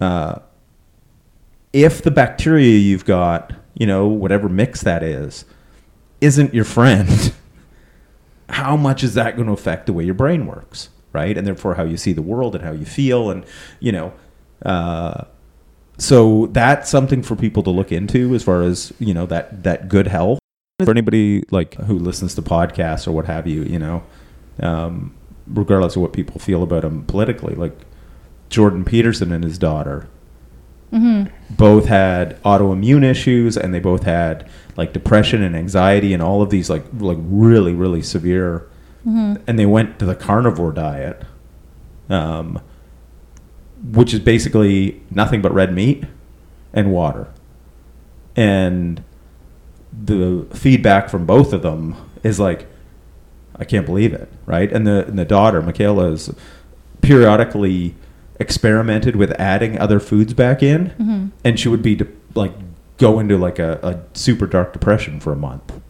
uh, 0.01 0.39
if 1.73 2.03
the 2.03 2.11
bacteria 2.11 2.79
you've 2.79 3.05
got, 3.05 3.53
you 3.75 3.87
know, 3.87 4.07
whatever 4.07 4.49
mix 4.49 4.83
that 4.83 5.03
is, 5.03 5.45
isn't 6.21 6.55
your 6.55 6.65
friend, 6.65 7.33
how 8.53 8.77
much 8.77 9.03
is 9.03 9.15
that 9.15 9.35
going 9.35 9.47
to 9.47 9.53
affect 9.53 9.87
the 9.87 9.93
way 9.93 10.05
your 10.05 10.15
brain 10.15 10.47
works, 10.47 10.91
right? 11.13 11.37
And 11.37 11.47
therefore, 11.47 11.75
how 11.75 11.85
you 11.85 11.97
see 11.97 12.13
the 12.13 12.23
world 12.23 12.55
and 12.55 12.63
how 12.63 12.73
you 12.73 12.85
feel, 12.85 13.31
and 13.31 13.45
you 13.81 13.93
know, 13.93 14.13
uh, 14.65 15.25
so 15.99 16.47
that's 16.47 16.91
something 16.91 17.23
for 17.23 17.35
people 17.35 17.63
to 17.63 17.71
look 17.71 17.91
into 17.91 18.35
as 18.35 18.43
far 18.43 18.63
as 18.63 18.93
you 18.99 19.15
know 19.15 19.27
that 19.27 19.63
that 19.65 19.89
good 19.89 20.07
health. 20.07 20.39
For 20.85 20.91
anybody 20.91 21.45
like 21.51 21.75
who 21.75 21.99
listens 21.99 22.35
to 22.35 22.43
podcasts 22.43 23.07
or 23.07 23.13
what 23.13 23.27
have 23.27 23.47
you, 23.47 23.63
you 23.63 23.79
know, 23.79 24.03
um, 24.61 25.15
regardless 25.47 25.97
of 25.97 26.03
what 26.03 26.13
people 26.13 26.41
feel 26.41 26.63
about 26.63 26.85
him 26.85 27.05
politically, 27.05 27.55
like 27.55 27.77
Jordan 28.51 28.85
Peterson 28.85 29.33
and 29.33 29.45
his 29.45 29.59
daughter 29.59 30.09
both 31.51 31.87
had 31.87 32.41
autoimmune 32.43 33.05
issues 33.05 33.57
and 33.57 33.73
they 33.73 33.81
both 33.81 34.03
had 34.05 34.49
like 34.77 34.93
depression 34.93 35.43
and 35.43 35.57
anxiety 35.57 36.13
and 36.15 36.23
all 36.23 36.43
of 36.43 36.51
these 36.51 36.69
like 36.69 36.85
like 36.99 37.19
really 37.21 37.73
really 37.75 38.03
severe. 38.03 38.69
And 39.05 39.59
they 39.59 39.67
went 39.67 39.99
to 39.99 40.05
the 40.05 40.15
carnivore 40.15 40.73
diet 40.73 41.25
um, 42.09 42.61
which 43.83 44.15
is 44.15 44.21
basically 44.21 45.03
nothing 45.11 45.43
but 45.43 45.53
red 45.53 45.75
meat 45.75 46.05
and 46.73 46.93
water. 46.93 47.29
And 48.37 49.03
the 49.93 50.47
feedback 50.55 51.09
from 51.09 51.27
both 51.27 51.53
of 51.53 51.63
them 51.63 51.97
is 52.23 52.39
like 52.39 52.67
I 53.57 53.65
can't 53.65 53.85
believe 53.85 54.13
it, 54.13 54.33
right? 54.47 54.73
And 54.73 54.87
the 54.87 55.07
and 55.07 55.19
the 55.19 55.25
daughter, 55.25 55.61
Mikhaila, 55.61 56.13
is 56.13 56.35
periodically 57.03 57.95
experimented 58.43 59.17
with 59.17 59.31
adding 59.41 59.79
other 59.79 59.99
foods 60.01 60.35
back 60.35 60.63
in, 60.63 61.33
and 61.45 61.59
she 61.59 61.69
would 61.69 61.83
be 61.83 61.95
de- 61.95 62.09
like 62.35 62.53
go 62.99 63.19
into 63.19 63.39
like 63.39 63.59
a, 63.59 63.79
a 63.83 64.17
super 64.17 64.47
dark 64.47 64.73
depression 64.73 65.21
for 65.21 65.33
a 65.33 65.37
month. 65.37 65.81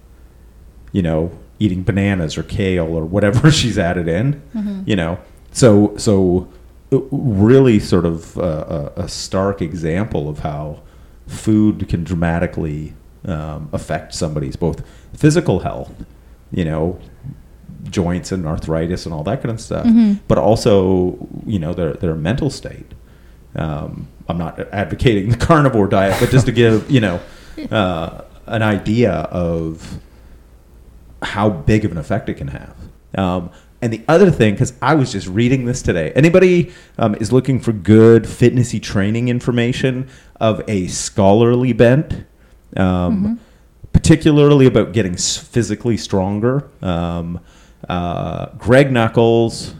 You 0.92 1.02
know, 1.02 1.30
eating 1.58 1.82
bananas 1.82 2.36
or 2.38 2.42
kale 2.44 2.86
or 2.96 3.04
whatever 3.04 3.50
she's 3.58 3.78
added 3.78 4.06
in. 4.08 4.40
You 4.86 4.96
know, 4.96 5.18
so 5.52 5.96
so 5.96 6.48
uh, 6.92 7.00
really 7.10 7.78
sort 7.80 8.04
of 8.06 8.38
uh, 8.38 8.90
a, 8.96 9.02
a 9.02 9.08
stark 9.08 9.60
example 9.62 10.28
of 10.28 10.40
how 10.40 10.80
food 11.26 11.88
can 11.88 12.04
dramatically 12.04 12.92
um, 13.24 13.68
affect 13.72 14.14
somebody's 14.14 14.56
both 14.56 14.82
physical 15.14 15.60
health, 15.60 15.92
you 16.50 16.64
know, 16.64 16.98
joints 17.84 18.32
and 18.32 18.46
arthritis 18.46 19.06
and 19.06 19.14
all 19.14 19.24
that 19.24 19.42
kind 19.42 19.50
of 19.50 19.60
stuff, 19.60 19.84
but 20.28 20.38
also 20.38 21.28
you 21.46 21.58
know 21.58 21.74
their 21.74 21.94
their 21.94 22.14
mental 22.14 22.50
state. 22.50 22.92
Um, 23.54 24.08
I'm 24.28 24.38
not 24.38 24.58
advocating 24.72 25.30
the 25.30 25.36
carnivore 25.36 25.86
diet, 25.86 26.16
but 26.20 26.30
just 26.30 26.46
to 26.46 26.52
give 26.52 26.90
you 26.90 27.00
know 27.00 27.20
uh, 27.70 28.22
an 28.46 28.62
idea 28.62 29.12
of 29.12 29.98
how 31.22 31.50
big 31.50 31.84
of 31.84 31.92
an 31.92 31.98
effect 31.98 32.28
it 32.28 32.34
can 32.34 32.48
have. 32.48 32.76
Um, 33.16 33.50
and 33.80 33.92
the 33.92 34.02
other 34.06 34.30
thing, 34.30 34.54
because 34.54 34.74
I 34.80 34.94
was 34.94 35.10
just 35.10 35.26
reading 35.26 35.64
this 35.64 35.82
today, 35.82 36.12
anybody 36.14 36.72
um, 36.98 37.16
is 37.16 37.32
looking 37.32 37.58
for 37.58 37.72
good 37.72 38.24
fitnessy 38.24 38.80
training 38.80 39.28
information 39.28 40.08
of 40.36 40.62
a 40.68 40.86
scholarly 40.86 41.72
bent, 41.72 42.24
um, 42.76 43.40
particularly 43.92 44.66
about 44.66 44.92
getting 44.92 45.16
physically 45.16 45.96
stronger. 45.96 46.70
Um, 46.80 47.40
uh, 47.88 48.46
Greg 48.58 48.90
Nuckols, 48.90 49.74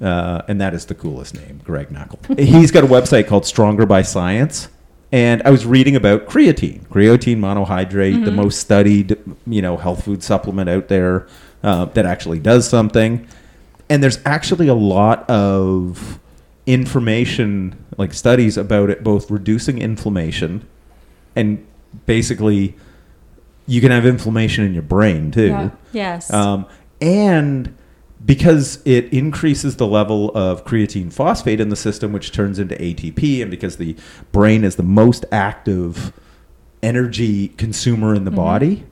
uh, 0.00 0.42
and 0.48 0.60
that 0.60 0.74
is 0.74 0.86
the 0.86 0.94
coolest 0.94 1.34
name, 1.34 1.60
Greg 1.64 1.90
Nuckols. 1.90 2.38
He's 2.38 2.70
got 2.70 2.84
a 2.84 2.86
website 2.86 3.26
called 3.26 3.46
Stronger 3.46 3.86
by 3.86 4.02
Science, 4.02 4.68
and 5.12 5.42
I 5.44 5.50
was 5.50 5.64
reading 5.64 5.96
about 5.96 6.26
creatine, 6.26 6.86
creatine 6.88 7.38
monohydrate, 7.38 8.24
the 8.24 8.32
most 8.32 8.60
studied, 8.60 9.16
you 9.46 9.62
know, 9.62 9.76
health 9.76 10.04
food 10.04 10.22
supplement 10.22 10.68
out 10.68 10.88
there 10.88 11.28
uh, 11.62 11.84
that 11.86 12.06
actually 12.06 12.40
does 12.40 12.68
something. 12.68 13.26
And 13.88 14.02
there's 14.02 14.18
actually 14.24 14.66
a 14.68 14.74
lot 14.74 15.28
of 15.28 16.18
information, 16.66 17.84
like 17.96 18.12
studies 18.12 18.56
about 18.56 18.90
it, 18.90 19.04
both 19.04 19.30
reducing 19.30 19.78
inflammation 19.78 20.66
and 21.36 21.64
basically 22.06 22.74
you 23.66 23.80
can 23.80 23.90
have 23.90 24.06
inflammation 24.06 24.64
in 24.64 24.74
your 24.74 24.82
brain 24.82 25.30
too. 25.30 25.48
Yeah. 25.48 25.70
Yes. 25.92 26.32
Um, 26.32 26.66
and 27.04 27.76
because 28.24 28.80
it 28.86 29.12
increases 29.12 29.76
the 29.76 29.86
level 29.86 30.34
of 30.34 30.64
creatine 30.64 31.12
phosphate 31.12 31.60
in 31.60 31.68
the 31.68 31.76
system, 31.76 32.12
which 32.12 32.32
turns 32.32 32.58
into 32.58 32.74
ATP, 32.76 33.42
and 33.42 33.50
because 33.50 33.76
the 33.76 33.94
brain 34.32 34.64
is 34.64 34.76
the 34.76 34.82
most 34.82 35.26
active 35.30 36.12
energy 36.82 37.48
consumer 37.48 38.14
in 38.14 38.24
the 38.24 38.30
body, 38.30 38.84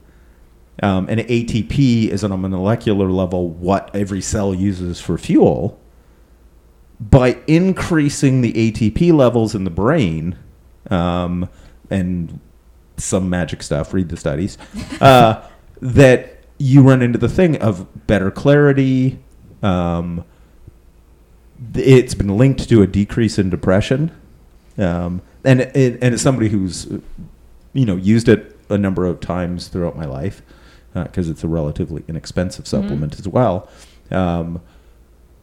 um, 0.83 1.07
and 1.09 1.20
ATP 1.20 2.09
is 2.09 2.22
on 2.22 2.33
a 2.33 2.37
molecular 2.37 3.11
level 3.11 3.48
what 3.48 3.90
every 3.94 4.20
cell 4.20 4.55
uses 4.55 5.01
for 5.01 5.16
fuel. 5.16 5.81
By 7.01 7.38
increasing 7.46 8.42
the 8.42 8.53
ATP 8.53 9.12
levels 9.12 9.55
in 9.55 9.64
the 9.64 9.70
brain, 9.70 10.37
um, 10.90 11.48
and 11.90 12.38
some 12.98 13.31
magic 13.31 13.62
stuff, 13.62 13.94
read 13.94 14.11
the 14.11 14.16
studies, 14.18 14.59
uh, 15.01 15.42
that 15.81 16.32
you 16.62 16.81
run 16.81 17.03
into 17.03 17.18
the 17.18 17.29
thing 17.29 17.61
of 17.61 18.07
better 18.07 18.31
clarity. 18.31 19.18
Um, 19.64 20.25
it's 21.75 22.14
been 22.14 22.37
linked 22.38 22.68
to 22.68 22.83
a 22.83 22.87
decrease 22.87 23.37
in 23.37 23.51
depression. 23.51 24.12
Um, 24.79 25.22
and, 25.44 25.61
and 25.61 26.14
it's 26.14 26.22
somebody 26.22 26.51
who's, 26.51 26.87
uh, 26.87 27.01
you 27.72 27.85
know, 27.85 27.96
used 27.96 28.29
it 28.29 28.57
a 28.68 28.79
number 28.79 29.07
of 29.07 29.18
times 29.18 29.66
throughout 29.66 29.96
my 29.96 30.05
life 30.05 30.40
because 30.94 31.29
it's 31.29 31.42
a 31.42 31.48
relatively 31.48 32.05
inexpensive 32.07 32.68
supplement 32.68 33.18
as 33.18 33.27
well. 33.27 33.68
Um, 34.12 34.62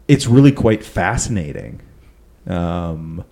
it's 0.07 0.25
really 0.25 0.53
quite 0.53 0.85
fascinating 0.85 1.81
um, 2.47 3.25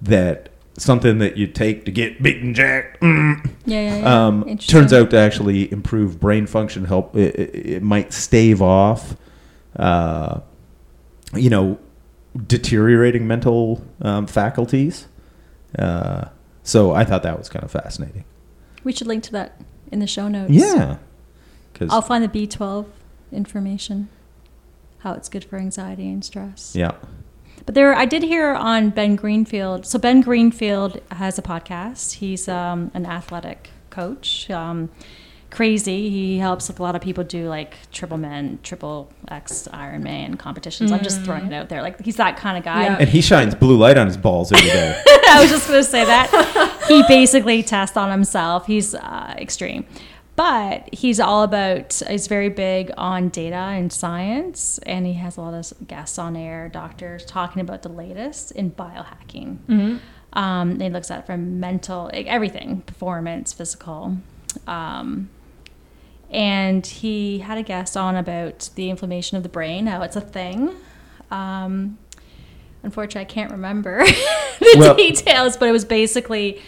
that 0.00 0.50
something 0.76 1.18
that 1.18 1.36
you 1.36 1.46
take 1.46 1.84
to 1.84 1.90
get 1.92 2.22
beaten 2.22 2.52
jacked 2.52 3.00
mm, 3.00 3.50
yeah, 3.66 3.80
yeah, 3.80 3.98
yeah. 3.98 4.26
um, 4.26 4.58
turns 4.58 4.92
out 4.92 5.10
to 5.10 5.16
actually 5.18 5.70
improve 5.72 6.20
brain 6.20 6.46
function. 6.46 6.84
Help 6.84 7.16
it, 7.16 7.34
it, 7.36 7.66
it 7.66 7.82
might 7.82 8.12
stave 8.12 8.60
off, 8.60 9.16
uh, 9.76 10.40
you 11.34 11.48
know, 11.48 11.78
deteriorating 12.46 13.26
mental 13.26 13.84
um, 14.02 14.26
faculties. 14.26 15.06
Uh, 15.78 16.26
so 16.62 16.92
I 16.92 17.04
thought 17.04 17.22
that 17.22 17.38
was 17.38 17.48
kind 17.48 17.64
of 17.64 17.70
fascinating. 17.70 18.24
we 18.82 18.92
should 18.92 19.06
link 19.06 19.22
to 19.24 19.32
that 19.32 19.60
in 19.90 20.00
the 20.00 20.06
show 20.06 20.28
notes. 20.28 20.52
Yeah, 20.52 20.98
because 21.72 21.90
I'll 21.90 22.02
find 22.02 22.24
the 22.24 22.46
B12 22.46 22.86
information, 23.32 24.08
how 24.98 25.12
it's 25.12 25.28
good 25.28 25.44
for 25.44 25.56
anxiety 25.56 26.08
and 26.08 26.24
stress. 26.24 26.74
yeah, 26.76 26.92
But 27.66 27.74
there, 27.74 27.94
I 27.94 28.04
did 28.04 28.22
hear 28.22 28.52
on 28.54 28.90
Ben 28.90 29.16
Greenfield. 29.16 29.86
So 29.86 29.98
Ben 29.98 30.20
Greenfield 30.20 31.00
has 31.12 31.38
a 31.38 31.42
podcast. 31.42 32.14
He's 32.14 32.48
um, 32.48 32.90
an 32.94 33.06
athletic 33.06 33.70
coach. 33.90 34.50
Um, 34.50 34.90
crazy. 35.50 36.10
He 36.10 36.38
helps 36.38 36.68
like 36.68 36.78
a 36.78 36.82
lot 36.82 36.94
of 36.96 37.00
people 37.00 37.24
do 37.24 37.48
like 37.48 37.74
triple 37.90 38.18
men, 38.18 38.58
triple 38.62 39.10
X 39.28 39.66
Ironman 39.72 40.38
competitions. 40.38 40.92
I'm 40.92 41.02
just 41.02 41.22
throwing 41.22 41.46
it 41.46 41.52
out 41.54 41.68
there. 41.68 41.80
Like 41.80 42.04
he's 42.04 42.16
that 42.16 42.36
kind 42.36 42.58
of 42.58 42.64
guy. 42.64 42.82
Yeah. 42.84 42.96
and 42.98 43.08
he 43.08 43.22
shines 43.22 43.54
blue 43.54 43.78
light 43.78 43.96
on 43.96 44.06
his 44.06 44.16
balls 44.16 44.52
every 44.52 44.68
day. 44.68 45.00
I 45.06 45.38
was 45.40 45.50
just 45.50 45.68
going 45.68 45.82
to 45.82 45.88
say 45.88 46.04
that. 46.04 46.84
he 46.88 47.02
basically 47.08 47.62
tests 47.62 47.96
on 47.96 48.10
himself. 48.10 48.66
He's 48.66 48.94
uh, 48.94 49.34
extreme. 49.38 49.86
But 50.36 50.92
he's 50.92 51.20
all 51.20 51.44
about, 51.44 52.02
he's 52.08 52.26
very 52.26 52.48
big 52.48 52.90
on 52.96 53.28
data 53.28 53.54
and 53.54 53.92
science. 53.92 54.78
And 54.78 55.06
he 55.06 55.12
has 55.14 55.36
a 55.36 55.40
lot 55.40 55.54
of 55.54 55.86
guests 55.86 56.18
on 56.18 56.34
air, 56.36 56.68
doctors 56.68 57.24
talking 57.24 57.62
about 57.62 57.82
the 57.82 57.88
latest 57.88 58.50
in 58.52 58.72
biohacking. 58.72 59.58
Um, 59.68 60.00
and 60.32 60.82
he 60.82 60.90
looks 60.90 61.10
at 61.12 61.20
it 61.20 61.26
from 61.26 61.60
mental, 61.60 62.10
like, 62.12 62.26
everything, 62.26 62.80
performance, 62.82 63.52
physical. 63.52 64.16
Um, 64.66 65.28
and 66.30 66.84
he 66.84 67.38
had 67.38 67.56
a 67.58 67.62
guest 67.62 67.96
on 67.96 68.16
about 68.16 68.70
the 68.74 68.90
inflammation 68.90 69.36
of 69.36 69.44
the 69.44 69.48
brain, 69.48 69.86
how 69.86 70.02
it's 70.02 70.16
a 70.16 70.20
thing. 70.20 70.74
Um, 71.30 71.98
unfortunately, 72.82 73.20
I 73.20 73.24
can't 73.32 73.52
remember 73.52 74.04
the 74.58 74.74
Well- 74.78 74.96
details, 74.96 75.56
but 75.56 75.68
it 75.68 75.72
was 75.72 75.84
basically 75.84 76.60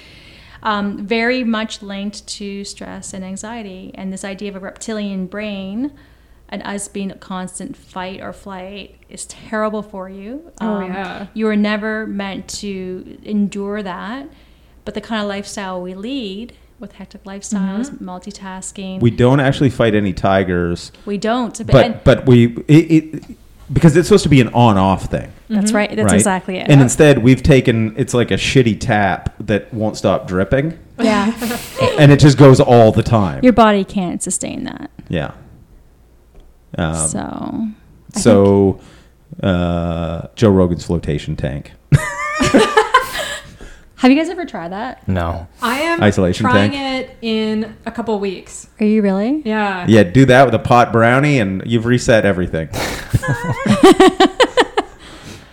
um, 0.62 1.07
very 1.07 1.45
much 1.45 1.83
linked 1.83 2.27
to 2.29 2.64
stress 2.64 3.12
and 3.12 3.25
anxiety. 3.25 3.90
And 3.95 4.12
this 4.12 4.25
idea 4.25 4.49
of 4.51 4.57
a 4.57 4.61
reptilian 4.61 5.27
brain 5.27 5.92
and 6.49 6.62
us 6.62 6.87
being 6.88 7.11
a 7.11 7.16
constant 7.16 7.77
fight 7.77 8.21
or 8.21 8.33
flight 8.33 8.97
is 9.09 9.27
terrible 9.27 9.83
for 9.83 10.09
you. 10.09 10.53
Oh, 10.61 10.66
Um, 10.77 10.92
yeah. 10.92 11.27
You 11.35 11.47
were 11.47 11.57
never 11.57 12.07
meant 12.07 12.49
to 12.61 13.19
endure 13.25 13.83
that. 13.83 14.29
But 14.85 14.95
the 14.95 15.01
kind 15.01 15.21
of 15.21 15.29
lifestyle 15.29 15.83
we 15.83 15.95
lead 15.95 16.53
with 16.79 16.92
hectic 16.92 17.25
lifestyles, 17.25 17.90
Mm-hmm. 17.90 18.09
multitasking, 18.09 19.01
we 19.01 19.11
don't 19.11 19.40
actually 19.40 19.71
fight 19.71 19.95
any 19.95 20.12
tigers, 20.12 20.92
we 21.07 21.19
don't. 21.19 21.66
but 21.66 21.85
and 21.85 22.01
but 22.05 22.27
we 22.27 22.55
it, 22.69 23.14
it 23.25 23.37
because 23.72 23.96
it's 23.96 24.09
supposed 24.09 24.22
to 24.24 24.29
be 24.29 24.40
an 24.40 24.48
on-off 24.48 25.11
thing. 25.11 25.33
that's 25.48 25.72
right. 25.72 25.90
That's 25.90 26.07
right? 26.07 26.14
exactly 26.14 26.59
it. 26.59 26.68
And 26.70 26.81
instead, 26.81 27.22
we've 27.22 27.42
taken 27.42 27.94
it's 27.96 28.14
like 28.14 28.31
a 28.31 28.35
shitty 28.35 28.81
tap 28.81 29.35
that 29.40 29.72
won't 29.72 29.96
stop 29.96 30.26
dripping, 30.29 30.79
yeah. 30.98 31.33
and 31.98 32.12
it 32.12 32.20
just 32.20 32.38
goes 32.38 32.61
all 32.61 32.92
the 32.92 33.02
time. 33.02 33.42
Your 33.42 33.52
body 33.52 33.85
can't 33.85 34.22
sustain 34.22 34.64
that. 34.64 34.90
yeah. 35.09 35.33
Um, 36.79 36.94
so 37.09 37.20
I 38.14 38.20
so, 38.20 38.81
uh, 39.42 40.29
Joe 40.35 40.50
Rogan's 40.50 40.85
flotation 40.85 41.37
tank. 41.37 41.72
have 43.96 44.11
you 44.11 44.16
guys 44.16 44.28
ever 44.28 44.44
tried 44.44 44.72
that? 44.72 45.06
No. 45.09 45.46
I 45.62 45.78
am 45.80 46.02
Isolation 46.02 46.44
trying 46.44 46.72
tank. 46.72 47.09
it 47.09 47.16
in 47.22 47.76
a 47.87 47.90
couple 47.90 48.18
weeks. 48.20 48.68
Are 48.80 48.87
you 48.87 49.02
really? 49.02 49.42
Yeah. 49.44 49.87
Yeah, 49.88 50.02
do 50.04 50.24
that 50.26 50.44
with 50.44 50.54
a 50.54 50.59
pot 50.59 50.92
brownie, 50.92 51.38
and 51.40 51.62
you've 51.64 51.87
reset 51.87 52.24
everything. 52.26 52.68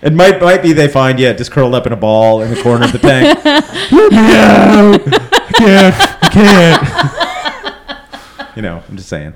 it 0.02 0.14
might 0.14 0.42
might 0.42 0.62
be 0.62 0.74
they 0.74 0.88
find 0.88 1.20
you 1.20 1.34
just 1.34 1.52
curled 1.52 1.74
up 1.74 1.88
in 1.88 1.94
a 1.94 1.98
ball 1.98 2.42
in 2.42 2.54
the 2.54 2.62
corner 2.62 2.86
of 2.86 2.92
the 2.92 3.00
tank. 3.00 3.44
Let 3.92 4.12
me 4.12 4.18
out! 4.18 5.02
I 5.06 5.52
can't. 5.58 5.96
I 6.24 6.30
can't. 8.44 8.56
you 8.58 8.62
know, 8.62 8.84
I'm 8.90 8.98
just 8.98 9.10
saying. 9.10 9.34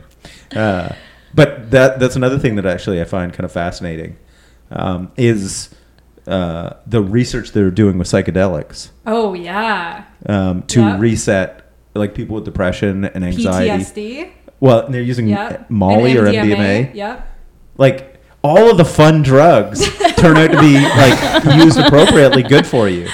Uh, 0.55 0.93
but 1.33 1.71
that 1.71 1.99
that's 1.99 2.15
another 2.15 2.39
thing 2.39 2.55
that 2.55 2.65
actually 2.65 2.99
I 3.01 3.05
find 3.05 3.31
kind 3.31 3.45
of 3.45 3.51
fascinating 3.51 4.17
um, 4.71 5.11
is 5.17 5.69
uh, 6.27 6.73
the 6.85 7.01
research 7.01 7.51
they're 7.53 7.71
doing 7.71 7.97
with 7.97 8.07
psychedelics 8.07 8.89
Oh 9.05 9.33
yeah. 9.33 10.03
um, 10.25 10.63
to 10.63 10.81
Yeah. 10.81 10.99
reset 10.99 11.63
like 11.95 12.13
people 12.13 12.35
with 12.35 12.45
depression 12.45 13.05
and 13.05 13.23
anxiety. 13.23 13.69
PTSD. 13.83 14.29
Well, 14.59 14.87
they're 14.89 15.01
using 15.01 15.27
Yep. 15.29 15.69
Molly 15.69 16.11
And 16.17 16.19
or 16.19 16.25
MDMA. 16.31 16.93
Yep. 16.93 17.27
Like 17.77 18.21
all 18.43 18.69
of 18.69 18.77
the 18.77 18.85
fun 18.85 19.21
drugs 19.23 19.87
turn 20.17 20.37
out 20.37 20.51
to 20.51 20.59
be 20.59 20.79
like 20.79 21.43
used 21.57 21.79
appropriately 21.79 22.43
good 22.43 22.67
for 22.67 22.87
you. 22.89 23.07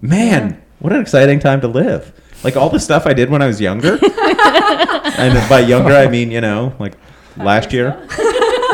Man, 0.00 0.62
what 0.78 0.92
an 0.92 1.00
exciting 1.00 1.38
time 1.38 1.60
to 1.62 1.68
live. 1.68 2.12
Like 2.44 2.56
all 2.56 2.68
the 2.68 2.80
stuff 2.80 3.06
I 3.06 3.14
did 3.14 3.30
when 3.30 3.42
I 3.42 3.46
was 3.46 3.60
younger. 3.60 3.98
and 4.02 5.48
by 5.48 5.60
younger 5.66 5.94
I 5.94 6.08
mean, 6.08 6.30
you 6.30 6.40
know, 6.40 6.74
like 6.78 6.94
last 7.36 7.72
year. 7.72 8.06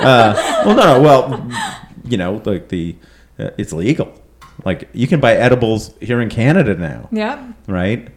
Uh, 0.04 0.62
well, 0.66 0.76
no, 0.76 0.82
no, 0.94 1.00
well, 1.02 1.50
you 2.12 2.18
know, 2.18 2.42
like 2.44 2.68
the 2.68 2.94
uh, 3.38 3.50
it's 3.58 3.72
legal. 3.72 4.08
Like 4.64 4.88
you 4.92 5.06
can 5.06 5.18
buy 5.20 5.32
edibles 5.34 5.94
here 6.00 6.20
in 6.20 6.28
Canada 6.28 6.74
now 6.76 7.08
Yep. 7.10 7.38
right? 7.66 8.08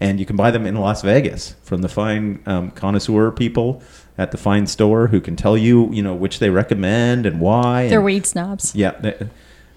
And 0.00 0.18
you 0.20 0.26
can 0.26 0.36
buy 0.36 0.50
them 0.50 0.66
in 0.66 0.74
Las 0.74 1.02
Vegas 1.02 1.54
from 1.62 1.80
the 1.82 1.88
fine 1.88 2.42
um, 2.46 2.70
connoisseur 2.72 3.30
people 3.30 3.80
at 4.18 4.30
the 4.32 4.36
fine 4.36 4.66
store 4.66 5.06
who 5.06 5.20
can 5.20 5.36
tell 5.36 5.56
you, 5.56 5.88
you 5.92 6.02
know, 6.02 6.14
which 6.24 6.40
they 6.40 6.50
recommend 6.50 7.26
and 7.26 7.40
why. 7.40 7.88
They're 7.88 7.98
and- 8.00 8.04
weed 8.04 8.26
snobs. 8.26 8.74
Yeah, 8.74 8.90
they- 9.00 9.28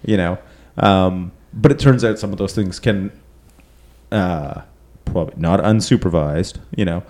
you 0.04 0.16
know. 0.16 0.38
Um, 0.76 1.30
but 1.54 1.70
it 1.72 1.78
turns 1.78 2.04
out 2.04 2.18
some 2.18 2.32
of 2.32 2.38
those 2.38 2.52
things 2.54 2.78
can, 2.80 3.10
uh, 4.12 4.62
probably 5.04 5.34
not 5.36 5.60
unsupervised, 5.60 6.58
you 6.76 6.84
know, 6.84 7.02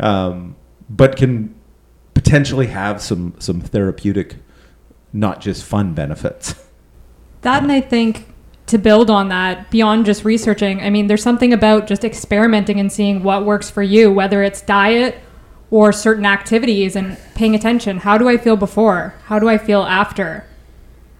um, 0.00 0.56
but 0.90 1.16
can 1.16 1.54
potentially 2.14 2.66
have 2.66 3.00
some 3.00 3.34
some 3.38 3.60
therapeutic, 3.60 4.36
not 5.12 5.40
just 5.40 5.64
fun 5.64 5.94
benefits. 5.94 6.54
That 7.42 7.62
and 7.62 7.70
I 7.70 7.80
think 7.80 8.26
to 8.66 8.76
build 8.76 9.08
on 9.08 9.28
that, 9.28 9.70
beyond 9.70 10.04
just 10.04 10.24
researching, 10.24 10.80
I 10.80 10.90
mean, 10.90 11.06
there's 11.06 11.22
something 11.22 11.52
about 11.52 11.86
just 11.86 12.02
experimenting 12.02 12.80
and 12.80 12.90
seeing 12.90 13.22
what 13.22 13.44
works 13.44 13.70
for 13.70 13.84
you, 13.84 14.10
whether 14.10 14.42
it's 14.42 14.62
diet 14.62 15.20
or 15.70 15.92
certain 15.92 16.26
activities 16.26 16.96
and 16.96 17.16
paying 17.36 17.54
attention. 17.54 17.98
How 17.98 18.18
do 18.18 18.28
I 18.28 18.36
feel 18.36 18.56
before? 18.56 19.14
How 19.26 19.38
do 19.38 19.48
I 19.48 19.58
feel 19.58 19.82
after? 19.82 20.44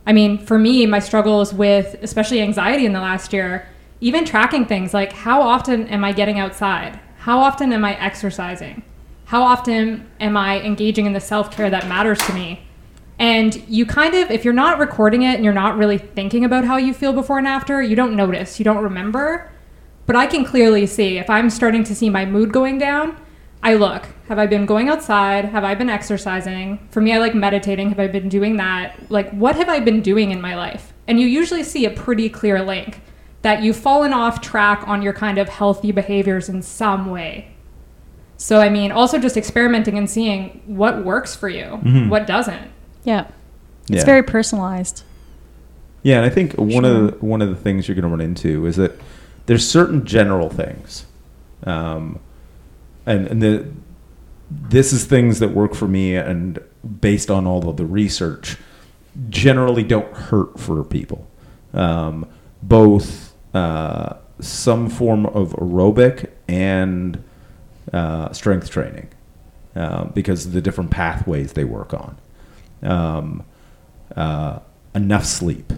I 0.05 0.12
mean, 0.12 0.45
for 0.45 0.59
me, 0.59 0.84
my 0.87 0.99
struggles 0.99 1.55
with 1.55 1.95
especially 2.03 2.41
anxiety 2.41 2.87
in 2.87 2.93
the 2.93 3.01
last 3.01 3.32
year 3.32 3.68
even 4.01 4.24
tracking 4.24 4.66
things 4.66 4.93
like 4.93 5.12
how 5.12 5.41
often 5.41 5.89
am 5.89 6.05
I 6.05 6.12
getting 6.12 6.39
outside? 6.39 7.01
How 7.18 7.39
often 7.39 7.72
am 7.72 7.84
I 7.84 7.99
exercising? 7.99 8.82
How 9.26 9.43
often 9.43 10.07
am 10.20 10.37
I 10.37 10.61
engaging 10.61 11.07
in 11.07 11.12
the 11.12 11.20
self 11.20 11.51
care 11.51 11.70
that 11.70 11.89
matters 11.89 12.18
to 12.26 12.32
me? 12.32 12.66
And 13.19 13.57
you 13.69 13.87
kind 13.87 14.14
of, 14.14 14.31
if 14.31 14.45
you're 14.45 14.53
not 14.55 14.79
recording 14.79 15.23
it 15.23 15.37
and 15.37 15.45
you're 15.45 15.55
not 15.55 15.79
really 15.79 15.99
thinking 15.99 16.45
about 16.45 16.64
how 16.64 16.77
you 16.77 16.93
feel 16.93 17.12
before 17.12 17.39
and 17.39 17.47
after, 17.47 17.81
you 17.83 17.97
don't 17.97 18.14
notice, 18.14 18.59
you 18.59 18.64
don't 18.64 18.83
remember. 18.83 19.51
But 20.05 20.17
I 20.17 20.27
can 20.27 20.45
clearly 20.45 20.87
see 20.87 21.19
if 21.19 21.29
I'm 21.31 21.49
starting 21.51 21.83
to 21.85 21.95
see 21.95 22.11
my 22.11 22.27
mood 22.27 22.53
going 22.53 22.79
down, 22.79 23.17
I 23.62 23.75
look. 23.75 24.07
Have 24.29 24.39
I 24.39 24.47
been 24.47 24.67
going 24.67 24.89
outside? 24.89 25.47
Have 25.47 25.64
I 25.64 25.75
been 25.75 25.89
exercising? 25.89 26.87
For 26.91 27.01
me, 27.01 27.12
I 27.12 27.19
like 27.19 27.35
meditating. 27.35 27.89
Have 27.89 27.99
I 27.99 28.07
been 28.07 28.29
doing 28.29 28.57
that? 28.59 29.11
Like, 29.11 29.31
what 29.31 29.57
have 29.57 29.69
I 29.69 29.81
been 29.81 30.03
doing 30.03 30.31
in 30.31 30.41
my 30.41 30.55
life? 30.55 30.93
And 31.09 31.19
you 31.19 31.27
usually 31.27 31.62
see 31.62 31.85
a 31.87 31.91
pretty 31.91 32.29
clear 32.29 32.62
link 32.62 33.01
that 33.43 33.62
you've 33.62 33.77
fallen 33.77 34.12
off 34.12 34.41
track 34.41 34.87
on 34.87 35.03
your 35.03 35.12
kind 35.12 35.39
of 35.39 35.49
healthy 35.49 35.91
behaviors 35.91 36.49
in 36.49 36.62
some 36.62 37.11
way. 37.11 37.49
So, 38.37 38.61
I 38.61 38.69
mean, 38.69 38.93
also 38.93 39.19
just 39.19 39.37
experimenting 39.37 39.97
and 39.97 40.11
seeing 40.11 40.61
what 40.67 41.05
works 41.05 41.35
for 41.35 41.49
you, 41.49 41.81
Mhm. 41.83 42.09
what 42.11 42.27
doesn't. 42.27 42.71
Yeah. 43.07 43.27
It's 43.89 44.01
Yeah. 44.01 44.05
very 44.05 44.23
personalized. 44.23 45.03
Yeah, 46.03 46.17
and 46.17 46.27
I 46.27 46.29
think 46.29 46.55
one 46.55 46.71
Sure. 46.71 46.85
of 47.07 47.21
the, 47.21 47.27
one 47.27 47.41
of 47.41 47.49
the 47.49 47.57
things 47.57 47.89
you're 47.89 47.95
going 47.95 48.03
to 48.03 48.09
run 48.11 48.21
into 48.21 48.67
is 48.67 48.77
that 48.77 48.93
there's 49.47 49.67
certain 49.69 50.05
general 50.05 50.49
things, 50.51 51.07
um, 51.65 52.19
and 53.07 53.27
and 53.29 53.41
the 53.43 53.67
this 54.51 54.93
is 54.93 55.05
things 55.05 55.39
that 55.41 55.53
work 55.53 55.75
for 55.75 55.89
me, 55.89 56.15
and 56.17 56.59
based 57.01 57.31
on 57.31 57.47
all 57.47 57.69
of 57.69 57.77
the 57.77 57.85
research, 57.87 58.57
generally 59.31 59.83
don't 59.83 60.13
hurt 60.15 60.59
for 60.61 60.85
people. 60.85 61.27
Um, 61.75 62.27
both 62.63 63.33
uh, 63.55 64.15
some 64.41 64.89
form 64.89 65.27
of 65.27 65.53
aerobic 65.55 66.31
and 66.49 67.23
uh, 67.93 68.33
strength 68.33 68.71
training, 68.71 69.09
uh, 69.75 70.05
because 70.07 70.47
of 70.47 70.53
the 70.53 70.61
different 70.61 70.91
pathways 70.91 71.53
they 71.55 71.65
work 71.65 71.93
on. 71.95 72.17
Um, 72.83 73.45
uh, 74.14 74.61
enough 74.95 75.24
sleep. 75.24 75.72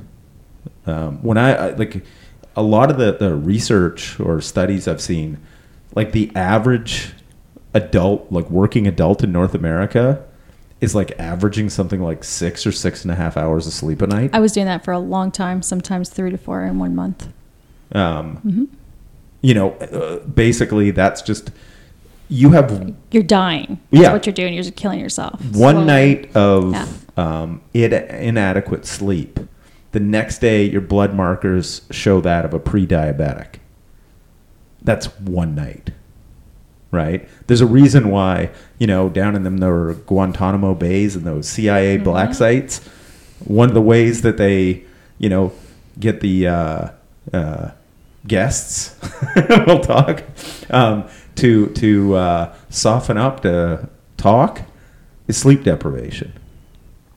Um, 0.87 1.23
when 1.23 1.39
I, 1.39 1.55
I 1.55 1.71
like 1.71 2.05
a 2.57 2.63
lot 2.63 2.91
of 2.91 2.99
the, 2.99 3.13
the 3.13 3.35
research 3.35 4.19
or 4.21 4.41
studies 4.41 4.89
I've 4.89 5.01
seen, 5.01 5.39
like 5.95 6.13
the 6.13 6.31
average 6.35 7.13
adult, 7.75 8.31
like 8.31 8.49
working 8.51 8.87
adult 8.87 9.23
in 9.23 9.33
North 9.33 9.55
America, 9.55 10.25
is 10.81 10.95
like 10.95 11.19
averaging 11.19 11.71
something 11.71 12.01
like 12.01 12.23
six 12.25 12.67
or 12.67 12.73
six 12.73 13.03
and 13.03 13.11
a 13.11 13.15
half 13.15 13.37
hours 13.37 13.67
of 13.67 13.73
sleep 13.73 14.01
a 14.03 14.07
night. 14.07 14.31
I 14.33 14.41
was 14.41 14.53
doing 14.53 14.67
that 14.67 14.85
for 14.85 14.93
a 14.93 14.99
long 14.99 15.31
time, 15.31 15.63
sometimes 15.63 16.09
three 16.09 16.31
to 16.31 16.39
four 16.39 16.65
in 16.65 16.79
one 16.79 16.95
month. 16.95 17.29
Um, 17.93 18.37
hmm 18.37 18.65
you 19.41 19.55
know, 19.55 19.73
uh, 19.75 20.19
basically 20.27 20.91
that's 20.91 21.23
just 21.23 21.51
you 22.29 22.51
have 22.51 22.95
You're 23.11 23.23
dying. 23.23 23.81
That's 23.91 24.03
Yeah. 24.03 24.13
what 24.13 24.27
you're 24.27 24.33
doing. 24.35 24.55
You're 24.55 24.63
just 24.63 24.77
killing 24.77 25.01
yourself. 25.01 25.41
one 25.55 25.75
slowly. 25.75 25.87
night 25.87 26.37
of 26.37 26.73
Yeah. 26.73 26.87
um, 27.17 27.61
in- 27.75 27.93
inadequate 27.93 28.85
sleep. 28.87 29.41
The 29.93 30.01
next 30.01 30.41
day, 30.41 30.65
your 30.65 30.83
blood 30.83 31.15
markers 31.15 31.83
show 31.91 32.21
that 32.21 32.45
of 32.45 32.53
a 32.53 32.59
pre-diabetic. 32.59 33.57
That's 34.83 35.07
one 35.19 35.55
night, 35.55 35.91
right? 36.91 37.29
There's 37.47 37.61
a 37.61 37.67
reason 37.67 38.11
why 38.11 38.51
you 38.79 38.87
know 38.87 39.09
down 39.09 39.35
in 39.35 39.43
them 39.43 39.59
there 39.59 39.73
were 39.73 39.95
Guantanamo 39.95 40.75
bays 40.75 41.17
and 41.17 41.25
those 41.27 41.49
CIA 41.49 41.97
black 41.97 42.35
sites. 42.35 42.81
One 43.45 43.69
of 43.69 43.75
the 43.75 43.81
ways 43.83 44.23
that 44.23 44.37
they, 44.37 44.83
you 45.19 45.29
know, 45.29 45.53
get 45.99 46.21
the 46.21 46.47
uh, 46.49 46.89
uh, 47.33 47.71
guests, 48.27 48.95
we'll 49.67 49.81
talk, 49.81 50.23
um, 50.71 51.05
to 51.39 51.69
to 51.69 52.15
uh, 52.15 52.55
soften 52.69 53.17
up 53.17 53.41
to 53.41 53.89
talk 54.17 54.63
is 55.27 55.37
sleep 55.37 55.63
deprivation, 55.63 56.33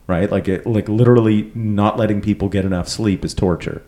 right? 0.07 0.32
Like 0.32 0.47
it, 0.47 0.65
like 0.65 0.88
literally 0.88 1.51
not 1.55 1.97
letting 1.97 2.22
people 2.22 2.49
get 2.49 2.65
enough 2.65 2.88
sleep 2.88 3.26
is 3.26 3.34
torture. 3.34 3.84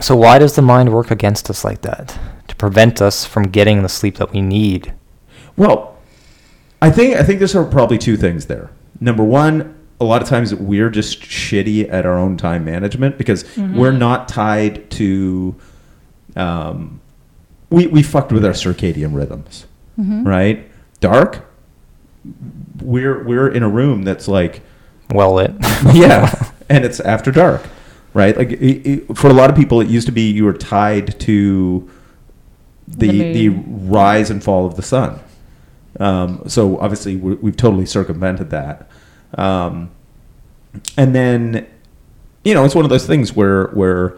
So 0.00 0.16
why 0.16 0.38
does 0.38 0.54
the 0.54 0.62
mind 0.62 0.92
work 0.92 1.10
against 1.10 1.50
us 1.50 1.64
like 1.64 1.82
that? 1.82 2.16
To 2.46 2.56
prevent 2.56 3.02
us 3.02 3.24
from 3.24 3.44
getting 3.44 3.82
the 3.82 3.88
sleep 3.88 4.16
that 4.16 4.32
we 4.32 4.40
need. 4.40 4.94
Well, 5.56 5.96
I 6.80 6.90
think 6.90 7.16
I 7.16 7.24
think 7.24 7.40
there's 7.40 7.52
probably 7.52 7.98
two 7.98 8.16
things 8.16 8.46
there. 8.46 8.70
Number 9.00 9.24
one, 9.24 9.74
a 10.00 10.04
lot 10.04 10.22
of 10.22 10.28
times 10.28 10.54
we're 10.54 10.90
just 10.90 11.20
shitty 11.20 11.92
at 11.92 12.06
our 12.06 12.16
own 12.16 12.36
time 12.36 12.64
management 12.64 13.18
because 13.18 13.44
we're 13.56 13.92
not 13.92 14.28
tied 14.28 14.90
to. 14.92 15.56
Um, 16.36 17.00
we 17.70 17.86
we 17.86 18.02
fucked 18.02 18.32
with 18.32 18.44
our 18.44 18.52
circadian 18.52 19.14
rhythms, 19.14 19.66
right? 20.24 20.70
Dark. 21.00 21.44
We're 22.82 23.22
we're 23.24 23.48
in 23.48 23.62
a 23.62 23.68
room 23.68 24.02
that's 24.02 24.28
like 24.28 24.62
Well 25.12 25.34
lit. 25.34 25.52
yeah, 25.92 26.50
and 26.68 26.84
it's 26.84 27.00
after 27.00 27.30
dark, 27.30 27.62
right? 28.14 28.36
Like 28.36 28.50
it, 28.50 28.86
it, 28.86 29.16
for 29.16 29.28
a 29.28 29.32
lot 29.32 29.50
of 29.50 29.56
people, 29.56 29.80
it 29.80 29.88
used 29.88 30.06
to 30.06 30.12
be 30.12 30.30
you 30.30 30.44
were 30.44 30.52
tied 30.52 31.18
to 31.20 31.90
the 32.86 33.08
The 33.08 33.48
the, 33.48 33.48
rise 33.48 34.30
and 34.30 34.42
fall 34.42 34.66
of 34.66 34.76
the 34.76 34.82
sun. 34.82 35.20
Um, 36.00 36.42
so 36.46 36.78
obviously, 36.78 37.16
we 37.16 37.34
we've 37.34 37.56
totally 37.56 37.86
circumvented 37.86 38.50
that. 38.50 38.88
Um, 39.34 39.90
and 40.96 41.14
then, 41.14 41.66
you 42.44 42.54
know, 42.54 42.64
it's 42.64 42.74
one 42.74 42.84
of 42.84 42.90
those 42.90 43.06
things 43.06 43.34
where 43.34 43.66
where 43.68 44.16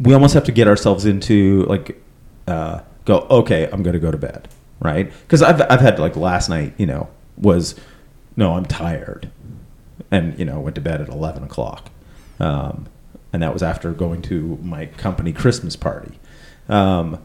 we 0.00 0.12
almost 0.12 0.34
have 0.34 0.44
to 0.44 0.52
get 0.52 0.68
ourselves 0.68 1.06
into 1.06 1.64
like 1.64 2.00
uh, 2.48 2.82
go 3.04 3.26
okay, 3.30 3.68
I'm 3.70 3.82
going 3.82 3.94
to 3.94 4.00
go 4.00 4.10
to 4.10 4.18
bed, 4.18 4.48
right? 4.80 5.12
Because 5.22 5.42
I've 5.42 5.60
I've 5.70 5.80
had 5.80 5.98
like 5.98 6.16
last 6.16 6.48
night, 6.48 6.74
you 6.78 6.86
know, 6.86 7.08
was 7.36 7.74
no, 8.36 8.54
I'm 8.54 8.64
tired 8.64 9.30
and 10.10 10.38
you 10.38 10.44
know 10.44 10.60
went 10.60 10.74
to 10.74 10.80
bed 10.80 11.00
at 11.00 11.08
11 11.08 11.42
o'clock 11.42 11.90
um, 12.40 12.86
and 13.32 13.42
that 13.42 13.52
was 13.52 13.62
after 13.62 13.92
going 13.92 14.22
to 14.22 14.58
my 14.62 14.86
company 14.86 15.32
christmas 15.32 15.76
party 15.76 16.18
um, 16.68 17.22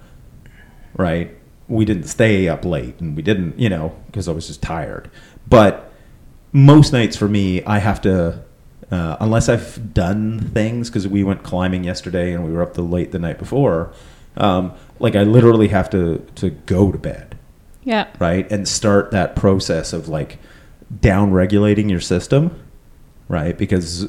right 0.95 1.35
we 1.67 1.85
didn't 1.85 2.05
stay 2.05 2.47
up 2.47 2.65
late 2.65 2.99
and 2.99 3.15
we 3.15 3.21
didn't 3.21 3.57
you 3.57 3.69
know 3.69 3.95
because 4.07 4.27
i 4.27 4.31
was 4.31 4.47
just 4.47 4.61
tired 4.61 5.09
but 5.47 5.91
most 6.51 6.93
nights 6.93 7.15
for 7.15 7.27
me 7.27 7.63
i 7.63 7.79
have 7.79 8.01
to 8.01 8.43
uh, 8.91 9.17
unless 9.19 9.49
i've 9.49 9.93
done 9.93 10.39
things 10.39 10.89
because 10.89 11.07
we 11.07 11.23
went 11.23 11.41
climbing 11.41 11.83
yesterday 11.83 12.33
and 12.33 12.45
we 12.45 12.51
were 12.51 12.61
up 12.61 12.73
the 12.73 12.81
late 12.81 13.11
the 13.11 13.19
night 13.19 13.39
before 13.39 13.93
um, 14.37 14.73
like 14.99 15.15
i 15.15 15.23
literally 15.23 15.67
have 15.69 15.89
to 15.89 16.19
to 16.35 16.49
go 16.51 16.91
to 16.91 16.97
bed 16.97 17.35
Yeah. 17.83 18.07
right? 18.19 18.49
And 18.51 18.67
start 18.67 19.11
that 19.11 19.35
process 19.35 19.93
of 19.93 20.07
like 20.07 20.39
down 21.01 21.31
regulating 21.33 21.89
your 21.89 21.99
system, 22.01 22.51
right? 23.27 23.57
Because 23.57 24.07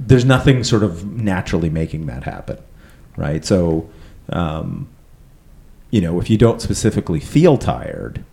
there's 0.00 0.24
nothing 0.24 0.64
sort 0.64 0.82
of 0.82 1.04
naturally 1.04 1.70
making 1.70 2.06
that 2.06 2.24
happen, 2.24 2.58
right? 3.16 3.44
So, 3.44 3.88
um, 4.30 4.88
you 5.90 6.00
know, 6.00 6.20
if 6.20 6.28
you 6.30 6.36
don't 6.38 6.60
specifically 6.60 7.20
feel 7.20 7.56
tired, 7.58 8.24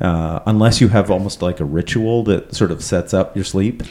uh, 0.00 0.40
unless 0.46 0.80
you 0.80 0.88
have 0.88 1.10
almost 1.10 1.40
like 1.42 1.60
a 1.60 1.64
ritual 1.64 2.22
that 2.24 2.54
sort 2.54 2.70
of 2.70 2.82
sets 2.82 3.14
up 3.14 3.34
your 3.36 3.44
sleep, 3.44 3.82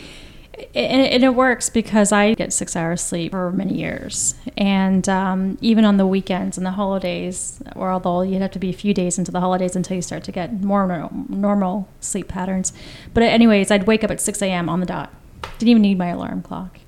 And, 0.73 1.01
and 1.01 1.23
it 1.23 1.35
works 1.35 1.69
because 1.69 2.11
I 2.11 2.33
get 2.33 2.53
six 2.53 2.75
hours 2.75 3.01
sleep 3.01 3.31
for 3.31 3.51
many 3.51 3.77
years. 3.77 4.35
And 4.57 5.07
um, 5.09 5.57
even 5.61 5.83
on 5.83 5.97
the 5.97 6.07
weekends 6.07 6.57
and 6.57 6.65
the 6.65 6.71
holidays, 6.71 7.61
or 7.75 7.91
although 7.91 8.21
you'd 8.21 8.41
have 8.41 8.51
to 8.51 8.59
be 8.59 8.69
a 8.69 8.73
few 8.73 8.93
days 8.93 9.17
into 9.17 9.31
the 9.31 9.41
holidays 9.41 9.75
until 9.75 9.95
you 9.95 10.01
start 10.01 10.23
to 10.25 10.31
get 10.31 10.63
more 10.63 11.09
normal 11.27 11.89
sleep 11.99 12.27
patterns. 12.27 12.71
But, 13.13 13.23
anyways, 13.23 13.69
I'd 13.69 13.85
wake 13.85 14.03
up 14.03 14.11
at 14.11 14.21
6 14.21 14.41
a.m. 14.41 14.69
on 14.69 14.79
the 14.79 14.85
dot. 14.85 15.13
Didn't 15.59 15.69
even 15.69 15.81
need 15.81 15.97
my 15.97 16.07
alarm 16.07 16.41
clock. 16.41 16.79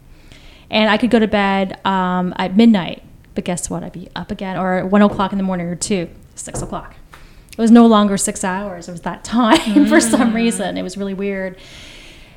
And 0.70 0.90
I 0.90 0.98
could 0.98 1.10
go 1.10 1.20
to 1.20 1.28
bed 1.28 1.86
um, 1.86 2.34
at 2.38 2.56
midnight. 2.56 3.04
But 3.36 3.44
guess 3.44 3.70
what? 3.70 3.84
I'd 3.84 3.94
be 3.94 4.10
up 4.16 4.32
again, 4.32 4.58
or 4.58 4.76
at 4.80 4.90
1 4.90 5.02
o'clock 5.02 5.32
in 5.32 5.38
the 5.38 5.44
morning, 5.44 5.68
or 5.68 5.76
2, 5.76 6.10
6 6.36 6.62
o'clock. 6.62 6.96
It 7.58 7.62
was 7.62 7.72
no 7.72 7.88
longer 7.88 8.18
six 8.18 8.44
hours. 8.44 8.88
It 8.88 8.92
was 8.92 9.02
that 9.02 9.24
time 9.26 9.88
for 9.88 10.00
some 10.00 10.34
reason. 10.34 10.78
It 10.78 10.84
was 10.84 10.96
really 10.96 11.14
weird. 11.14 11.58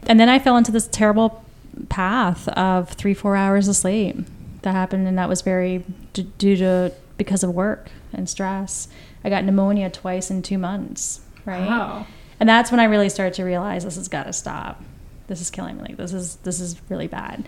And 0.07 0.19
then 0.19 0.29
I 0.29 0.39
fell 0.39 0.57
into 0.57 0.73
this 0.73 0.87
terrible 0.87 1.45
path 1.89 2.49
of 2.49 2.91
three, 2.91 3.15
four 3.15 3.37
hours 3.37 3.69
of 3.69 3.77
sleep 3.77 4.17
that 4.63 4.73
happened, 4.73 5.07
and 5.07 5.19
that 5.19 5.29
was 5.29 5.43
very 5.43 5.85
d- 6.13 6.31
due 6.39 6.57
to 6.57 6.93
because 7.17 7.43
of 7.43 7.51
work 7.51 7.91
and 8.13 8.29
stress. 8.29 8.89
I 9.25 9.31
got 9.31 9.45
pneumonia 9.45 9.91
twice 9.91 10.31
in 10.31 10.43
two 10.43 10.59
months, 10.59 11.21
right? 11.45 11.67
Wow. 11.67 12.07
And 12.39 12.49
that's 12.49 12.71
when 12.71 12.81
I 12.81 12.85
really 12.85 13.09
started 13.11 13.35
to 13.35 13.45
realize 13.45 13.85
this 13.85 13.97
has 13.97 14.09
got 14.09 14.25
to 14.25 14.33
stop. 14.33 14.83
This 15.27 15.41
is 15.41 15.51
killing 15.51 15.77
me. 15.77 15.83
Like 15.83 15.97
this 15.97 16.13
is 16.13 16.37
this 16.37 16.61
is 16.61 16.81
really 16.89 17.07
bad, 17.07 17.47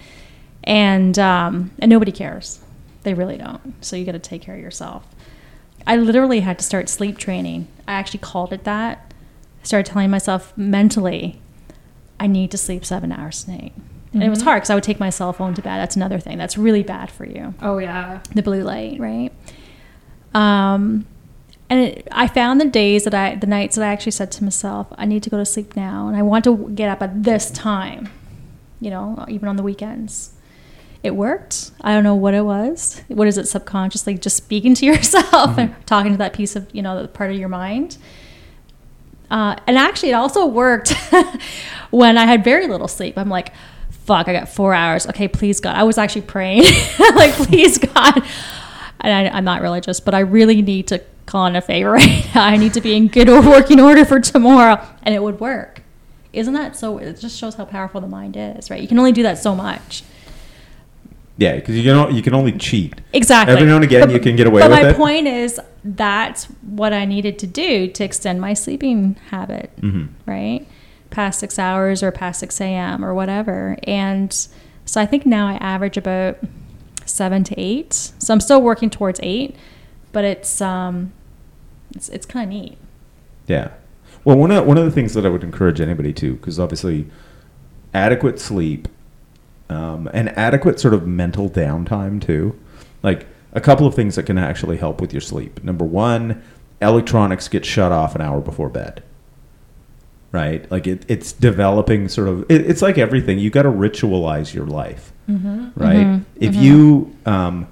and 0.62 1.18
um, 1.18 1.72
and 1.78 1.90
nobody 1.90 2.12
cares. 2.12 2.60
They 3.02 3.14
really 3.14 3.36
don't. 3.38 3.74
So 3.84 3.96
you 3.96 4.04
got 4.04 4.12
to 4.12 4.20
take 4.20 4.42
care 4.42 4.54
of 4.54 4.60
yourself. 4.60 5.04
I 5.86 5.96
literally 5.96 6.40
had 6.40 6.58
to 6.60 6.64
start 6.64 6.88
sleep 6.88 7.18
training. 7.18 7.66
I 7.88 7.94
actually 7.94 8.20
called 8.20 8.52
it 8.52 8.62
that. 8.64 9.12
I 9.60 9.64
started 9.64 9.90
telling 9.90 10.10
myself 10.10 10.56
mentally, 10.56 11.41
I 12.22 12.26
need 12.28 12.50
to 12.52 12.58
sleep 12.58 12.84
seven 12.84 13.10
hours 13.12 13.46
a 13.48 13.50
night. 13.50 13.72
And 14.14 14.22
it 14.22 14.28
was 14.28 14.40
Mhm. 14.40 14.44
hard 14.44 14.56
because 14.58 14.70
I 14.70 14.74
would 14.74 14.84
take 14.84 15.00
my 15.00 15.10
cell 15.10 15.32
phone 15.32 15.54
to 15.54 15.62
bed. 15.62 15.78
That's 15.78 15.96
another 15.96 16.18
thing. 16.20 16.38
That's 16.38 16.56
really 16.58 16.82
bad 16.82 17.10
for 17.10 17.24
you. 17.26 17.54
Oh 17.60 17.78
yeah. 17.78 18.20
The 18.34 18.42
blue 18.42 18.62
light, 18.62 19.00
right? 19.00 19.32
Um, 20.34 21.06
and 21.68 21.80
it, 21.80 22.08
I 22.12 22.28
found 22.28 22.60
the 22.60 22.66
days 22.66 23.04
that 23.04 23.14
I, 23.14 23.34
the 23.34 23.46
nights 23.46 23.76
that 23.76 23.84
I 23.84 23.92
actually 23.92 24.12
said 24.12 24.30
to 24.32 24.44
myself, 24.44 24.86
I 24.96 25.06
need 25.06 25.22
to 25.22 25.30
go 25.30 25.38
to 25.38 25.44
sleep 25.44 25.74
now, 25.76 26.08
and 26.08 26.16
I 26.16 26.22
want 26.22 26.44
to 26.44 26.70
get 26.74 26.88
up 26.90 27.02
at 27.02 27.22
this 27.24 27.50
time. 27.50 28.08
You 28.80 28.90
know, 28.90 29.24
even 29.28 29.48
on 29.48 29.56
the 29.56 29.62
weekends. 29.62 30.32
It 31.02 31.16
worked. 31.16 31.70
I 31.80 31.92
don't 31.94 32.04
know 32.04 32.14
what 32.14 32.34
it 32.34 32.44
was. 32.44 33.00
What 33.08 33.26
is 33.28 33.36
it 33.38 33.48
subconsciously? 33.48 34.18
Just 34.18 34.36
speaking 34.36 34.74
to 34.74 34.86
yourself 34.90 35.58
and 35.58 35.74
talking 35.86 36.12
to 36.12 36.18
that 36.18 36.32
piece 36.32 36.54
of, 36.56 36.68
you 36.72 36.82
know, 36.82 37.00
the 37.00 37.08
part 37.08 37.30
of 37.32 37.36
your 37.36 37.48
mind. 37.48 37.96
Uh, 39.32 39.56
and 39.66 39.78
actually, 39.78 40.10
it 40.10 40.12
also 40.12 40.44
worked 40.44 40.92
when 41.90 42.18
I 42.18 42.26
had 42.26 42.44
very 42.44 42.66
little 42.66 42.86
sleep. 42.86 43.16
I'm 43.16 43.30
like, 43.30 43.54
fuck, 43.90 44.28
I 44.28 44.34
got 44.34 44.50
four 44.50 44.74
hours. 44.74 45.06
Okay, 45.06 45.26
please, 45.26 45.58
God. 45.58 45.74
I 45.74 45.84
was 45.84 45.96
actually 45.96 46.22
praying, 46.22 46.64
like, 47.14 47.32
please, 47.32 47.78
God. 47.78 48.22
And 49.00 49.28
I, 49.28 49.34
I'm 49.34 49.44
not 49.44 49.62
religious, 49.62 50.00
but 50.00 50.12
I 50.12 50.20
really 50.20 50.60
need 50.60 50.86
to 50.88 51.02
call 51.24 51.46
in 51.46 51.56
a 51.56 51.62
favor 51.62 51.92
right. 51.92 52.36
I 52.36 52.58
need 52.58 52.74
to 52.74 52.82
be 52.82 52.94
in 52.94 53.08
good 53.08 53.30
or 53.30 53.40
working 53.40 53.80
order 53.80 54.04
for 54.04 54.20
tomorrow. 54.20 54.86
And 55.02 55.14
it 55.14 55.22
would 55.22 55.40
work. 55.40 55.80
Isn't 56.34 56.52
that 56.52 56.76
so? 56.76 56.98
It 56.98 57.18
just 57.18 57.38
shows 57.38 57.54
how 57.54 57.64
powerful 57.64 58.02
the 58.02 58.08
mind 58.08 58.36
is, 58.36 58.70
right? 58.70 58.82
You 58.82 58.88
can 58.88 58.98
only 58.98 59.12
do 59.12 59.22
that 59.22 59.38
so 59.38 59.54
much. 59.54 60.02
Yeah, 61.42 61.56
because 61.56 61.76
you 61.76 61.82
can 61.82 61.96
o- 61.96 62.08
you 62.08 62.22
can 62.22 62.34
only 62.34 62.52
cheat. 62.52 63.00
Exactly. 63.12 63.52
Every 63.54 63.66
now 63.66 63.74
and 63.76 63.84
again, 63.84 64.02
But- 64.06 64.12
you 64.14 64.20
can 64.20 64.36
get 64.36 64.46
away 64.46 64.60
but 64.62 64.70
with 64.70 64.78
it. 64.78 64.82
But 64.82 64.92
my 64.92 64.96
point 64.96 65.26
is, 65.26 65.58
that's 65.84 66.44
what 66.62 66.92
I 66.92 67.04
needed 67.04 67.38
to 67.40 67.46
do 67.46 67.88
to 67.88 68.04
extend 68.04 68.40
my 68.40 68.54
sleeping 68.54 69.16
habit, 69.30 69.70
Mhm. 69.80 70.08
right? 70.26 70.66
Past 71.10 71.40
six 71.40 71.58
hours 71.58 72.02
or 72.02 72.12
past 72.12 72.38
6 72.40 72.60
a.m. 72.60 73.04
or 73.04 73.12
whatever. 73.12 73.76
And 73.88 74.32
so 74.84 75.00
I 75.00 75.06
think 75.06 75.26
now 75.26 75.48
I 75.48 75.54
average 75.54 75.96
about 75.96 76.38
seven 77.04 77.42
to 77.44 77.54
eight. 77.60 77.92
So 78.18 78.32
I'm 78.32 78.40
still 78.40 78.62
working 78.62 78.88
towards 78.88 79.18
eight, 79.22 79.56
but 80.12 80.24
it's, 80.24 80.60
um, 80.60 81.12
it's, 81.96 82.08
it's 82.10 82.24
kind 82.24 82.44
of 82.44 82.50
neat. 82.56 82.78
Yeah. 83.48 83.68
Well, 84.24 84.38
one 84.38 84.52
of 84.52 84.64
one 84.64 84.78
of 84.78 84.84
the 84.84 84.92
things 84.92 85.14
that 85.14 85.26
I 85.26 85.28
would 85.28 85.42
encourage 85.42 85.80
anybody 85.80 86.12
to, 86.12 86.34
because 86.34 86.60
obviously, 86.60 87.06
adequate 87.92 88.38
sleep, 88.38 88.86
um, 89.72 90.08
and 90.12 90.28
adequate 90.38 90.78
sort 90.78 90.94
of 90.94 91.06
mental 91.06 91.48
downtime 91.48 92.24
too, 92.24 92.58
like 93.02 93.26
a 93.52 93.60
couple 93.60 93.86
of 93.86 93.94
things 93.94 94.14
that 94.16 94.24
can 94.24 94.38
actually 94.38 94.76
help 94.76 95.00
with 95.00 95.12
your 95.12 95.20
sleep. 95.20 95.62
Number 95.64 95.84
one, 95.84 96.42
electronics 96.80 97.48
get 97.48 97.64
shut 97.64 97.92
off 97.92 98.14
an 98.14 98.20
hour 98.20 98.40
before 98.40 98.68
bed. 98.68 99.02
Right, 100.30 100.70
like 100.70 100.86
it, 100.86 101.04
it's 101.08 101.30
developing 101.32 102.08
sort 102.08 102.28
of. 102.28 102.50
It, 102.50 102.62
it's 102.62 102.80
like 102.80 102.96
everything. 102.96 103.38
You 103.38 103.50
got 103.50 103.64
to 103.64 103.68
ritualize 103.68 104.54
your 104.54 104.64
life, 104.64 105.12
right? 105.28 106.06
Mhm, 106.06 106.24
If 106.36 106.54
mhm. 106.54 106.62
you 106.62 107.16
um, 107.26 107.66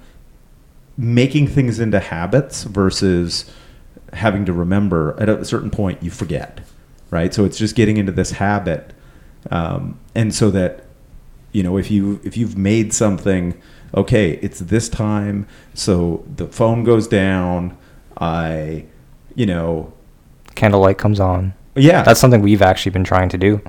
making 0.97 1.47
things 1.47 1.79
into 1.79 1.99
habits 1.99 2.63
versus 2.65 3.45
having 4.13 4.45
to 4.45 4.53
remember 4.53 5.15
at 5.19 5.27
a 5.29 5.43
certain 5.45 5.71
point 5.71 6.03
you 6.03 6.11
forget 6.11 6.59
right 7.11 7.33
so 7.33 7.45
it's 7.45 7.57
just 7.57 7.75
getting 7.75 7.95
into 7.97 8.11
this 8.11 8.31
habit 8.31 8.91
um, 9.49 9.97
and 10.13 10.35
so 10.35 10.51
that 10.51 10.83
you 11.51 11.63
know 11.63 11.77
if 11.77 11.89
you 11.91 12.19
if 12.23 12.37
you've 12.37 12.57
made 12.57 12.93
something 12.93 13.59
okay 13.93 14.31
it's 14.41 14.59
this 14.59 14.87
time 14.89 15.45
so 15.73 16.23
the 16.37 16.47
phone 16.47 16.83
goes 16.83 17.07
down 17.07 17.77
i 18.17 18.85
you 19.35 19.45
know 19.45 19.91
Candlelight 20.55 20.97
comes 20.97 21.19
on. 21.19 21.53
yeah 21.75 22.03
That's 22.03 22.19
something 22.19 22.41
we've 22.41 22.61
actually 22.61 22.91
been 22.91 23.05
trying 23.05 23.29
to 23.29 23.37
do. 23.37 23.61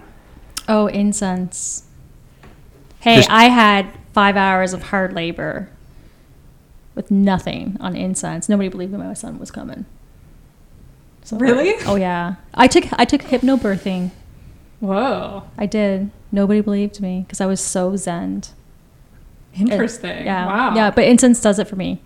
Oh, 0.69 0.87
incense. 0.89 1.85
Hey, 3.01 3.17
Just- 3.17 3.31
I 3.31 3.45
had 3.45 3.87
five 4.13 4.37
hours 4.37 4.73
of 4.73 4.83
hard 4.85 5.13
labor 5.13 5.69
with 6.97 7.11
nothing 7.11 7.77
on 7.81 7.95
incense. 7.97 8.49
Nobody 8.49 8.69
believed 8.69 8.93
that 8.93 8.99
my 8.99 9.15
son 9.15 9.39
was 9.39 9.51
coming. 9.53 9.87
So, 11.23 11.37
Really? 11.39 11.75
Oh 11.87 11.95
yeah. 11.95 12.35
I 12.53 12.67
took 12.67 12.85
I 12.99 13.05
took 13.05 13.23
hypnobirthing. 13.23 14.11
Whoa. 14.81 15.45
I 15.57 15.67
did. 15.67 16.11
Nobody 16.33 16.61
believed 16.61 17.01
me 17.01 17.25
because 17.27 17.41
I 17.41 17.47
was 17.47 17.61
so 17.61 17.97
zen. 17.97 18.43
Interesting. 19.55 20.25
Yeah. 20.25 20.47
Wow. 20.47 20.75
Yeah, 20.75 20.91
but 20.91 21.05
incense 21.05 21.41
does 21.41 21.59
it 21.59 21.69
for 21.69 21.77
me. 21.77 22.01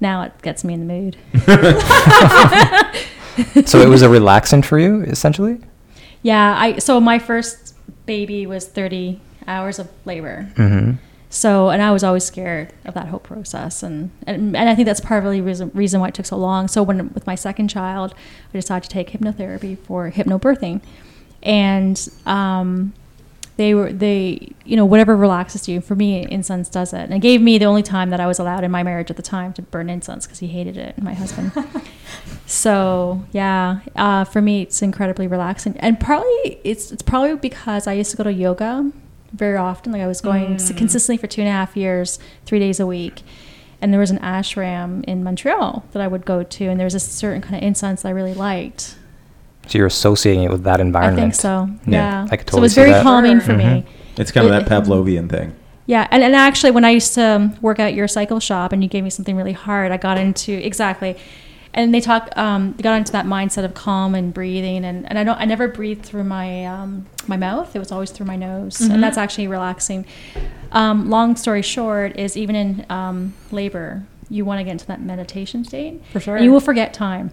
Now 0.00 0.22
it 0.22 0.40
gets 0.40 0.64
me 0.64 0.72
in 0.74 0.86
the 0.86 0.94
mood. 0.94 1.16
So 3.66 3.80
it 3.80 3.88
was 3.88 4.02
a 4.02 4.08
relaxant 4.08 4.64
for 4.64 4.78
you, 4.78 5.02
essentially. 5.02 5.58
Yeah, 6.22 6.54
I 6.58 6.78
so 6.78 7.00
my 7.00 7.18
first 7.18 7.74
baby 8.06 8.46
was 8.46 8.66
30 8.66 9.20
hours 9.46 9.78
of 9.78 9.88
labor. 10.04 10.50
Mm-hmm. 10.54 10.96
So, 11.30 11.70
and 11.70 11.80
I 11.80 11.92
was 11.92 12.04
always 12.04 12.24
scared 12.24 12.74
of 12.84 12.92
that 12.92 13.08
whole 13.08 13.18
process, 13.18 13.82
and 13.82 14.10
and, 14.26 14.54
and 14.54 14.68
I 14.68 14.74
think 14.74 14.84
that's 14.84 15.00
part 15.00 15.24
of 15.24 15.32
the 15.32 15.40
reason, 15.40 15.70
reason 15.72 15.98
why 16.00 16.08
it 16.08 16.14
took 16.14 16.26
so 16.26 16.36
long. 16.36 16.68
So, 16.68 16.82
when 16.82 17.12
with 17.14 17.26
my 17.26 17.34
second 17.34 17.68
child, 17.68 18.14
I 18.52 18.58
decided 18.58 18.82
to 18.84 18.90
take 18.90 19.10
hypnotherapy 19.10 19.78
for 19.78 20.10
hypnobirthing, 20.10 20.82
and 21.42 22.08
um, 22.26 22.92
they 23.62 23.74
were 23.74 23.92
they 23.92 24.50
you 24.64 24.76
know 24.76 24.84
whatever 24.84 25.16
relaxes 25.16 25.68
you. 25.68 25.80
For 25.80 25.94
me, 25.94 26.26
incense 26.30 26.68
does 26.68 26.92
it, 26.92 27.04
and 27.06 27.14
it 27.14 27.20
gave 27.20 27.40
me 27.40 27.58
the 27.58 27.66
only 27.66 27.82
time 27.82 28.10
that 28.10 28.20
I 28.20 28.26
was 28.26 28.38
allowed 28.38 28.64
in 28.64 28.70
my 28.70 28.82
marriage 28.82 29.10
at 29.10 29.16
the 29.16 29.22
time 29.36 29.52
to 29.54 29.62
burn 29.62 29.88
incense 29.88 30.26
because 30.26 30.40
he 30.40 30.48
hated 30.48 30.76
it, 30.76 31.00
my 31.00 31.14
husband. 31.14 31.52
so 32.46 33.24
yeah, 33.32 33.80
uh, 33.96 34.24
for 34.24 34.40
me, 34.42 34.62
it's 34.62 34.82
incredibly 34.82 35.26
relaxing, 35.26 35.76
and 35.78 35.98
probably 36.00 36.60
it's 36.64 36.90
it's 36.92 37.02
probably 37.02 37.36
because 37.36 37.86
I 37.86 37.92
used 37.92 38.10
to 38.10 38.16
go 38.16 38.24
to 38.24 38.32
yoga 38.32 38.90
very 39.32 39.56
often. 39.56 39.92
Like 39.92 40.02
I 40.02 40.06
was 40.06 40.20
going 40.20 40.56
Mm. 40.56 40.76
consistently 40.76 41.16
for 41.20 41.26
two 41.26 41.40
and 41.42 41.48
a 41.48 41.52
half 41.52 41.76
years, 41.76 42.18
three 42.44 42.58
days 42.58 42.78
a 42.80 42.86
week. 42.86 43.22
And 43.80 43.92
there 43.92 43.98
was 43.98 44.12
an 44.12 44.18
ashram 44.20 45.02
in 45.06 45.24
Montreal 45.24 45.84
that 45.90 46.00
I 46.00 46.06
would 46.06 46.24
go 46.24 46.44
to, 46.44 46.64
and 46.66 46.78
there 46.78 46.86
was 46.86 46.94
a 46.94 47.00
certain 47.00 47.40
kind 47.42 47.56
of 47.56 47.62
incense 47.62 48.02
that 48.02 48.08
I 48.08 48.12
really 48.12 48.34
liked. 48.34 48.94
So 49.66 49.78
you're 49.78 49.86
associating 49.86 50.42
it 50.44 50.50
with 50.50 50.64
that 50.64 50.80
environment. 50.80 51.18
I 51.18 51.22
think 51.22 51.34
so. 51.34 51.68
Yeah, 51.86 52.24
Yeah. 52.24 52.28
I 52.30 52.36
could 52.36 52.46
totally 52.46 52.56
so 52.56 52.58
it 52.58 52.60
was 52.62 52.74
very 52.74 52.90
that. 52.90 53.02
calming 53.02 53.38
Sure. 53.38 53.46
for 53.46 53.52
me. 53.54 53.84
it's 54.16 54.30
kind 54.32 54.46
of 54.46 54.52
it- 54.52 54.68
that 54.68 54.84
pavlovian 54.84 55.28
thing 55.30 55.52
Yeah, 55.86 56.06
and, 56.10 56.22
and 56.22 56.34
actually, 56.34 56.70
when 56.72 56.84
I 56.84 56.90
used 56.90 57.14
to 57.14 57.22
um, 57.24 57.56
work 57.60 57.78
at 57.80 57.94
your 57.94 58.06
cycle 58.08 58.38
shop 58.40 58.72
and 58.72 58.82
you 58.82 58.88
gave 58.88 59.02
me 59.04 59.10
something 59.10 59.36
really 59.36 59.52
hard, 59.52 59.90
I 59.92 59.96
got 59.96 60.16
into 60.18 60.52
exactly, 60.52 61.16
and 61.74 61.92
they 61.94 62.00
talk, 62.00 62.28
um, 62.36 62.74
they 62.76 62.82
got 62.82 62.96
into 62.96 63.10
that 63.12 63.24
mindset 63.26 63.64
of 63.64 63.72
calm 63.74 64.14
and 64.14 64.32
breathing, 64.34 64.84
and, 64.84 65.08
and 65.08 65.18
I 65.18 65.24
don't, 65.24 65.38
I 65.40 65.44
never 65.44 65.66
breathed 65.68 66.04
through 66.04 66.24
my 66.24 66.66
um, 66.66 67.06
my 67.26 67.36
mouth; 67.36 67.74
it 67.74 67.78
was 67.80 67.90
always 67.90 68.10
through 68.12 68.26
my 68.26 68.36
nose, 68.36 68.76
Mhm. 68.78 68.92
and 68.94 69.02
that's 69.02 69.16
actually 69.18 69.48
relaxing. 69.48 70.04
Um, 70.70 71.08
long 71.10 71.34
story 71.36 71.62
short, 71.62 72.16
is 72.18 72.36
even 72.36 72.54
in 72.56 72.86
um, 72.90 73.32
labor, 73.50 74.02
you 74.30 74.44
want 74.44 74.58
to 74.60 74.64
get 74.64 74.70
into 74.72 74.86
that 74.86 75.00
meditation 75.00 75.64
state. 75.64 76.00
For 76.12 76.20
sure. 76.20 76.36
And 76.36 76.44
you 76.44 76.52
will 76.52 76.60
forget 76.60 76.92
time. 76.94 77.30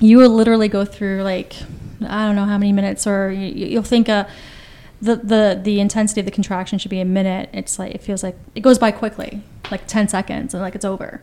You 0.00 0.18
will 0.18 0.30
literally 0.30 0.68
go 0.68 0.84
through 0.84 1.22
like 1.22 1.54
I 2.06 2.26
don't 2.26 2.36
know 2.36 2.44
how 2.44 2.58
many 2.58 2.72
minutes, 2.72 3.06
or 3.06 3.30
you, 3.30 3.66
you'll 3.66 3.82
think 3.82 4.08
uh, 4.08 4.26
the 5.00 5.16
the 5.16 5.60
the 5.62 5.80
intensity 5.80 6.20
of 6.20 6.24
the 6.24 6.32
contraction 6.32 6.78
should 6.78 6.90
be 6.90 7.00
a 7.00 7.04
minute. 7.04 7.50
It's 7.52 7.78
like 7.78 7.94
it 7.94 8.02
feels 8.02 8.22
like 8.22 8.36
it 8.54 8.60
goes 8.60 8.78
by 8.78 8.90
quickly, 8.90 9.42
like 9.70 9.86
ten 9.86 10.08
seconds, 10.08 10.54
and 10.54 10.62
like 10.62 10.74
it's 10.74 10.84
over. 10.84 11.20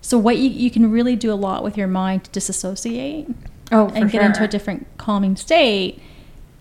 So 0.00 0.18
what 0.18 0.36
you 0.36 0.50
you 0.50 0.70
can 0.70 0.90
really 0.90 1.16
do 1.16 1.32
a 1.32 1.34
lot 1.34 1.62
with 1.62 1.76
your 1.76 1.86
mind 1.86 2.24
to 2.24 2.30
disassociate 2.30 3.28
Oh, 3.74 3.88
and 3.94 4.10
get 4.10 4.22
into 4.22 4.44
a 4.44 4.48
different 4.48 4.86
calming 4.98 5.34
state 5.34 5.98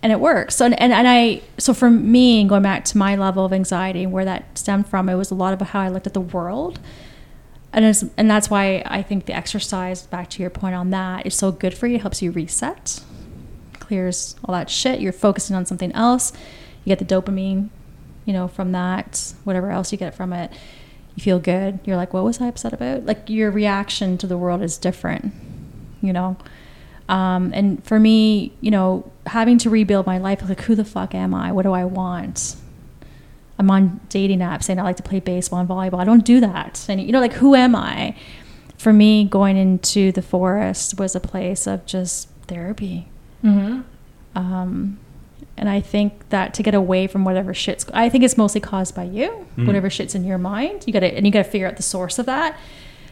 and 0.02 0.14
it 0.14 0.22
works 0.22 0.56
so 0.56 0.66
and, 0.66 0.80
and, 0.80 0.94
and 0.94 1.06
i 1.10 1.42
so 1.58 1.74
for 1.74 1.90
me 1.90 2.46
going 2.46 2.64
back 2.64 2.86
to 2.86 2.98
my 2.98 3.18
level 3.18 3.44
of 3.44 3.52
anxiety 3.52 4.06
where 4.06 4.24
that 4.24 4.58
stemmed 4.58 4.88
from 4.88 5.10
it 5.10 5.16
was 5.16 5.30
a 5.30 5.36
lot 5.36 5.52
of 5.54 5.68
how 5.68 5.82
i 5.82 5.90
looked 5.90 6.08
at 6.08 6.14
the 6.14 6.22
world 6.22 6.80
and 7.74 8.12
and 8.18 8.30
that's 8.30 8.50
why 8.50 8.84
i 8.86 9.02
think 9.02 9.26
the 9.26 9.34
exercise 9.34 10.06
back 10.08 10.30
to 10.30 10.42
your 10.42 10.50
point 10.50 10.76
on 10.76 10.90
that 10.90 11.26
is 11.26 11.36
so 11.36 11.52
good 11.52 11.74
for 11.74 11.88
you. 11.88 11.96
It 11.96 12.02
helps 12.02 12.22
you 12.22 12.32
reset 12.32 13.02
clears 13.92 14.36
all 14.46 14.54
that 14.54 14.70
shit. 14.70 15.02
You're 15.02 15.12
focusing 15.12 15.54
on 15.54 15.66
something 15.66 15.92
else. 15.92 16.32
You 16.86 16.96
get 16.96 17.06
the 17.06 17.16
dopamine 17.16 17.70
you 18.24 18.34
know 18.34 18.48
from 18.48 18.72
that 18.72 19.34
whatever 19.44 19.70
else 19.70 19.92
you 19.92 19.98
get 19.98 20.16
from 20.16 20.32
it. 20.32 20.52
You 21.16 21.22
feel 21.22 21.40
good. 21.40 21.80
You're 21.84 21.98
like 21.98 22.14
what 22.14 22.24
was 22.24 22.40
i 22.40 22.48
upset 22.48 22.72
about? 22.72 23.06
Like 23.06 23.30
your 23.30 23.52
reaction 23.52 24.18
to 24.20 24.28
the 24.28 24.38
world 24.38 24.62
is 24.62 24.78
different 24.78 25.34
you 26.02 26.14
know? 26.14 26.38
Um, 27.10 27.52
and 27.54 27.84
for 27.84 28.00
me 28.00 28.54
you 28.62 28.72
know 28.72 29.12
having 29.26 29.58
to 29.60 29.70
rebuild 29.70 30.06
my 30.06 30.18
life 30.18 30.42
like 30.48 30.62
who 30.62 30.76
the 30.76 30.86
fuck 30.86 31.14
am 31.14 31.34
i? 31.34 31.52
What 31.52 31.64
do 31.64 31.74
i 31.74 31.84
want 31.84 32.56
i'm 33.62 33.70
on 33.72 34.00
dating 34.10 34.40
apps 34.40 34.64
saying 34.64 34.80
i 34.80 34.84
like 34.84 34.98
to 34.98 35.04
play 35.04 35.20
baseball 35.20 35.60
and 35.60 35.70
volleyball 35.70 36.00
i 36.00 36.04
don't 36.04 36.26
do 36.26 36.40
that 36.40 36.84
and 36.90 37.00
you 37.02 37.12
know 37.12 37.20
like 37.20 37.34
who 37.34 37.54
am 37.56 37.76
i 37.76 38.16
for 38.78 38.92
me 38.92 39.24
going 39.24 39.56
into 39.56 40.12
the 40.12 40.22
forest 40.22 40.98
was 41.00 41.16
a 41.16 41.20
place 41.20 41.68
of 41.68 41.86
just 41.86 42.28
therapy 42.48 43.08
Mhm. 43.44 43.84
um, 44.36 44.98
and 45.58 45.70
I 45.70 45.80
think 45.82 46.30
that 46.30 46.54
to 46.56 46.64
get 46.64 46.74
away 46.74 47.06
from 47.08 47.24
whatever 47.26 47.54
shit's, 47.54 47.86
I 47.94 48.10
think 48.10 48.24
it's 48.24 48.38
mostly 48.38 48.62
caused 48.62 48.96
by 48.96 49.04
you. 49.04 49.46
Mhm. 49.58 49.68
Whatever 49.68 49.90
shit's 49.92 50.16
in 50.16 50.24
your 50.26 50.38
mind, 50.40 50.84
you 50.88 50.94
got 50.94 51.02
to, 51.02 51.08
and 51.16 51.26
you 51.26 51.32
got 51.32 51.44
to 51.44 51.50
figure 51.52 51.68
out 51.68 51.78
the 51.78 51.84
source 51.84 52.18
of 52.18 52.26
that. 52.26 52.56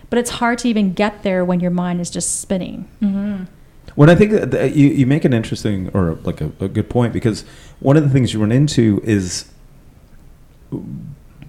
But 0.10 0.18
it's 0.20 0.32
hard 0.32 0.58
to 0.60 0.68
even 0.70 0.94
get 0.94 1.22
there 1.24 1.44
when 1.46 1.60
your 1.60 1.70
mind 1.72 2.00
is 2.02 2.10
just 2.10 2.40
spinning. 2.42 2.86
Mhm. 3.04 3.48
When 3.96 4.10
I 4.10 4.16
think 4.16 4.32
that 4.32 4.50
that 4.52 4.76
you, 4.76 4.88
you 4.88 5.06
make 5.06 5.26
an 5.26 5.34
interesting 5.34 5.90
or 5.94 6.18
like 6.24 6.42
a, 6.42 6.52
a 6.60 6.68
good 6.68 6.90
point 6.90 7.12
because 7.14 7.44
one 7.80 7.98
of 7.98 8.04
the 8.04 8.10
things 8.10 8.34
you 8.34 8.40
run 8.40 8.52
into 8.52 9.02
is 9.04 9.46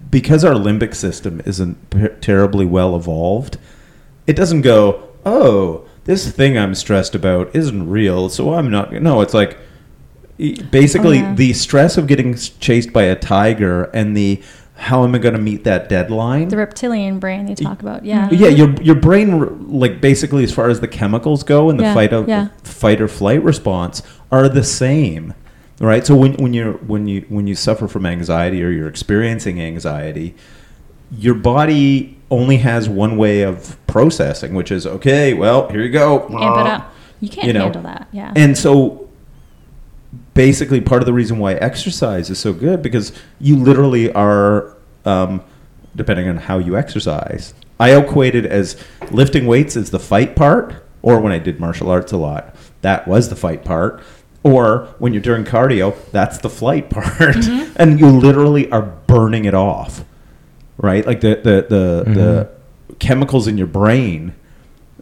because 0.09 0.43
our 0.43 0.53
limbic 0.55 0.93
system 0.95 1.41
isn't 1.45 2.21
terribly 2.21 2.65
well 2.65 2.95
evolved, 2.95 3.57
it 4.27 4.35
doesn't 4.35 4.61
go, 4.61 5.07
oh, 5.25 5.85
this 6.05 6.29
thing 6.31 6.57
I'm 6.57 6.75
stressed 6.75 7.15
about 7.15 7.55
isn't 7.55 7.89
real, 7.89 8.29
so 8.29 8.53
I'm 8.53 8.69
not. 8.69 8.91
No, 8.93 9.21
it's 9.21 9.33
like 9.33 9.57
basically 10.37 11.19
Oh, 11.19 11.21
yeah. 11.21 11.33
the 11.35 11.53
stress 11.53 11.97
of 11.97 12.07
getting 12.07 12.35
chased 12.35 12.91
by 12.91 13.03
a 13.03 13.15
tiger 13.15 13.83
and 13.93 14.17
the 14.17 14.41
how 14.75 15.03
am 15.03 15.13
I 15.13 15.19
going 15.19 15.35
to 15.35 15.39
meet 15.39 15.63
that 15.65 15.89
deadline? 15.89 16.47
The 16.47 16.57
reptilian 16.57 17.19
brain 17.19 17.45
they 17.45 17.53
talk 17.53 17.81
about. 17.81 18.03
Yeah. 18.03 18.29
Yeah, 18.31 18.47
your 18.47 18.73
your 18.81 18.95
brain 18.95 19.69
like 19.71 20.01
basically 20.01 20.43
as 20.43 20.51
far 20.51 20.69
as 20.69 20.79
the 20.79 20.87
chemicals 20.87 21.43
go 21.43 21.69
and 21.69 21.79
the 21.79 21.83
Yeah, 21.83 21.93
fight 21.93 22.13
of 22.13 22.27
yeah. 22.27 22.47
fight 22.63 22.99
or 22.99 23.07
flight 23.07 23.43
response 23.43 24.01
are 24.31 24.49
the 24.49 24.63
same. 24.63 25.35
Right? 25.81 26.05
So 26.05 26.15
when 26.15 26.33
when 26.35 26.53
you 26.53 26.73
when 26.85 27.07
you 27.07 27.25
when 27.29 27.47
you 27.47 27.55
suffer 27.55 27.87
from 27.87 28.05
anxiety 28.05 28.63
or 28.63 28.69
you're 28.69 28.87
experiencing 28.87 29.61
anxiety, 29.61 30.35
your 31.11 31.33
body 31.33 32.17
only 32.29 32.57
has 32.57 32.87
one 32.87 33.17
way 33.17 33.41
of 33.41 33.75
processing, 33.87 34.53
which 34.53 34.71
is 34.71 34.85
okay, 34.85 35.33
well, 35.33 35.67
here 35.69 35.81
you 35.81 35.89
go. 35.91 36.21
Amp 36.29 36.31
it 36.31 36.67
up. 36.67 36.93
You 37.19 37.29
can't 37.29 37.47
You 37.47 37.53
know, 37.53 37.63
handle 37.63 37.83
that. 37.83 38.07
Yeah. 38.11 38.31
And 38.35 38.57
so 38.57 39.09
basically 40.33 40.81
part 40.81 41.01
of 41.01 41.05
the 41.05 41.13
reason 41.13 41.39
why 41.39 41.53
exercise 41.55 42.29
is 42.29 42.39
so 42.39 42.53
good 42.53 42.81
because 42.81 43.11
you 43.39 43.57
literally 43.57 44.11
are 44.13 44.75
um, 45.05 45.43
depending 45.95 46.27
on 46.27 46.37
how 46.37 46.57
you 46.57 46.77
exercise 46.77 47.53
i 47.79 47.95
equate 47.95 48.35
it 48.35 48.45
as 48.45 48.81
lifting 49.11 49.45
weights 49.45 49.75
is 49.75 49.91
the 49.91 49.99
fight 49.99 50.35
part 50.35 50.85
or 51.01 51.19
when 51.19 51.31
i 51.31 51.39
did 51.39 51.59
martial 51.59 51.89
arts 51.89 52.11
a 52.11 52.17
lot 52.17 52.55
that 52.81 53.07
was 53.07 53.29
the 53.29 53.35
fight 53.35 53.65
part 53.65 54.01
or 54.43 54.87
when 54.99 55.13
you're 55.13 55.21
doing 55.21 55.43
cardio 55.43 55.95
that's 56.11 56.39
the 56.39 56.49
flight 56.49 56.89
part. 56.95 57.45
And 57.75 57.99
you 57.99 58.07
literally 58.07 58.71
are 58.71 58.81
burning 58.81 59.45
it 59.45 59.53
off 59.53 60.03
right? 60.77 61.05
Like 61.05 61.21
the 61.21 61.35
the 61.35 61.65
the, 61.69 62.13
the 62.13 62.49
chemicals 62.99 63.47
in 63.47 63.57
your 63.57 63.67
brain 63.67 64.33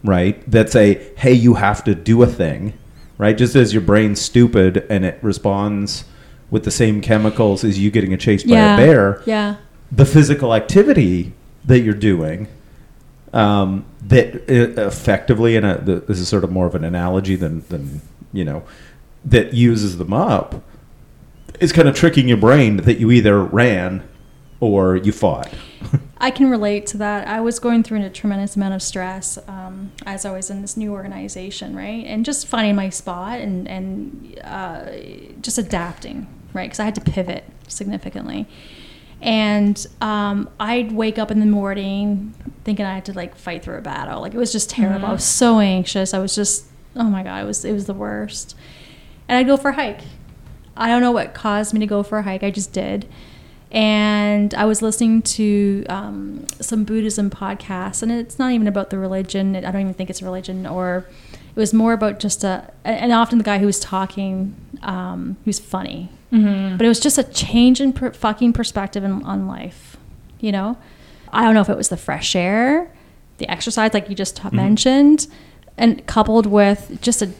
right 0.04 0.48
that 0.50 0.70
say 0.70 1.12
hey 1.16 1.32
you 1.32 1.54
have 1.54 1.84
to 1.84 1.94
do 1.94 2.22
a 2.22 2.26
thing 2.26 2.74
right? 3.18 3.36
Just 3.36 3.54
as 3.54 3.72
your 3.74 3.82
brain's 3.82 4.20
stupid 4.20 4.86
and 4.88 5.04
it 5.04 5.18
responds 5.22 6.04
with 6.50 6.64
the 6.64 6.70
same 6.70 7.00
chemicals 7.02 7.64
as 7.64 7.78
you 7.78 7.90
getting 7.90 8.16
chased 8.18 8.46
yeah. 8.46 8.76
by 8.76 8.82
a 8.82 8.86
bear 8.86 9.22
Yeah. 9.26 9.56
the 9.92 10.06
physical 10.06 10.54
activity 10.54 11.32
that 11.64 11.80
you're 11.80 11.94
doing 11.94 12.48
um, 13.32 13.84
that 14.02 14.34
uh, 14.50 14.86
effectively 14.86 15.56
and 15.56 15.64
uh, 15.66 15.74
this 15.76 16.18
is 16.18 16.28
sort 16.28 16.44
of 16.44 16.50
more 16.50 16.66
of 16.66 16.74
an 16.74 16.82
analogy 16.84 17.36
than 17.36 17.64
than 17.68 18.00
you 18.32 18.44
know 18.44 18.62
that 19.24 19.54
uses 19.54 19.98
them 19.98 20.12
up 20.12 20.62
is 21.58 21.72
kind 21.72 21.88
of 21.88 21.94
tricking 21.94 22.28
your 22.28 22.36
brain 22.36 22.78
that 22.78 22.98
you 22.98 23.10
either 23.10 23.42
ran 23.42 24.08
or 24.60 24.96
you 24.96 25.12
fought 25.12 25.52
I 26.20 26.30
can 26.30 26.50
relate 26.50 26.86
to 26.88 26.98
that. 26.98 27.26
I 27.26 27.40
was 27.40 27.58
going 27.58 27.82
through 27.82 28.04
a 28.04 28.10
tremendous 28.10 28.56
amount 28.56 28.74
of 28.74 28.82
stress 28.82 29.38
um, 29.48 29.92
as 30.04 30.24
I 30.24 30.32
was 30.32 30.50
in 30.50 30.60
this 30.60 30.76
new 30.76 30.92
organization, 30.92 31.74
right? 31.74 32.04
And 32.06 32.24
just 32.24 32.46
finding 32.46 32.76
my 32.76 32.90
spot 32.90 33.40
and, 33.40 33.66
and 33.66 34.38
uh, 34.44 34.90
just 35.40 35.58
adapting, 35.58 36.26
right? 36.52 36.66
Because 36.66 36.80
I 36.80 36.84
had 36.84 36.94
to 36.96 37.00
pivot 37.00 37.44
significantly. 37.68 38.46
And 39.22 39.86
um, 40.00 40.48
I'd 40.58 40.92
wake 40.92 41.18
up 41.18 41.30
in 41.30 41.40
the 41.40 41.46
morning 41.46 42.34
thinking 42.64 42.84
I 42.84 42.94
had 42.94 43.06
to 43.06 43.12
like 43.12 43.34
fight 43.34 43.62
through 43.62 43.78
a 43.78 43.82
battle. 43.82 44.20
Like 44.20 44.34
it 44.34 44.38
was 44.38 44.52
just 44.52 44.68
terrible. 44.70 45.06
I 45.06 45.12
was 45.12 45.24
so 45.24 45.58
anxious. 45.58 46.12
I 46.12 46.18
was 46.18 46.34
just, 46.34 46.66
oh 46.96 47.04
my 47.04 47.22
God, 47.22 47.42
it 47.42 47.46
was, 47.46 47.64
it 47.64 47.72
was 47.72 47.86
the 47.86 47.94
worst. 47.94 48.54
And 49.30 49.38
I'd 49.38 49.46
go 49.46 49.56
for 49.56 49.70
a 49.70 49.74
hike. 49.74 50.00
I 50.76 50.88
don't 50.88 51.00
know 51.00 51.12
what 51.12 51.34
caused 51.34 51.72
me 51.72 51.80
to 51.80 51.86
go 51.86 52.02
for 52.02 52.18
a 52.18 52.22
hike. 52.22 52.42
I 52.42 52.50
just 52.50 52.72
did 52.72 53.08
and 53.72 54.52
I 54.54 54.64
was 54.64 54.82
listening 54.82 55.22
to 55.22 55.84
um, 55.88 56.44
some 56.60 56.82
Buddhism 56.82 57.30
podcasts, 57.30 58.02
and 58.02 58.10
it's 58.10 58.36
not 58.36 58.50
even 58.50 58.66
about 58.66 58.90
the 58.90 58.98
religion. 58.98 59.54
I 59.54 59.60
don't 59.60 59.80
even 59.80 59.94
think 59.94 60.10
it's 60.10 60.20
a 60.20 60.24
religion, 60.24 60.66
or 60.66 61.06
it 61.32 61.54
was 61.56 61.72
more 61.72 61.92
about 61.92 62.18
just 62.18 62.42
a. 62.42 62.68
And 62.84 63.12
often 63.12 63.38
the 63.38 63.44
guy 63.44 63.58
who 63.58 63.66
was 63.66 63.78
talking, 63.78 64.56
um, 64.82 65.36
he 65.44 65.48
was 65.48 65.60
funny, 65.60 66.10
Mm-hmm. 66.32 66.78
but 66.78 66.84
it 66.84 66.88
was 66.88 66.98
just 66.98 67.16
a 67.18 67.22
change 67.22 67.80
in 67.80 67.92
per- 67.92 68.12
fucking 68.12 68.52
perspective 68.54 69.04
in, 69.04 69.22
on 69.22 69.46
life. 69.46 69.96
You 70.40 70.50
know, 70.50 70.76
I 71.32 71.44
don't 71.44 71.54
know 71.54 71.60
if 71.60 71.68
it 71.68 71.76
was 71.76 71.90
the 71.90 71.96
fresh 71.96 72.34
air, 72.34 72.90
the 73.38 73.48
exercise, 73.48 73.94
like 73.94 74.08
you 74.08 74.16
just 74.16 74.36
Mm-hmm. 74.38 74.56
mentioned, 74.56 75.28
and 75.78 76.04
coupled 76.08 76.46
with 76.46 76.98
just 77.00 77.22
a 77.22 77.30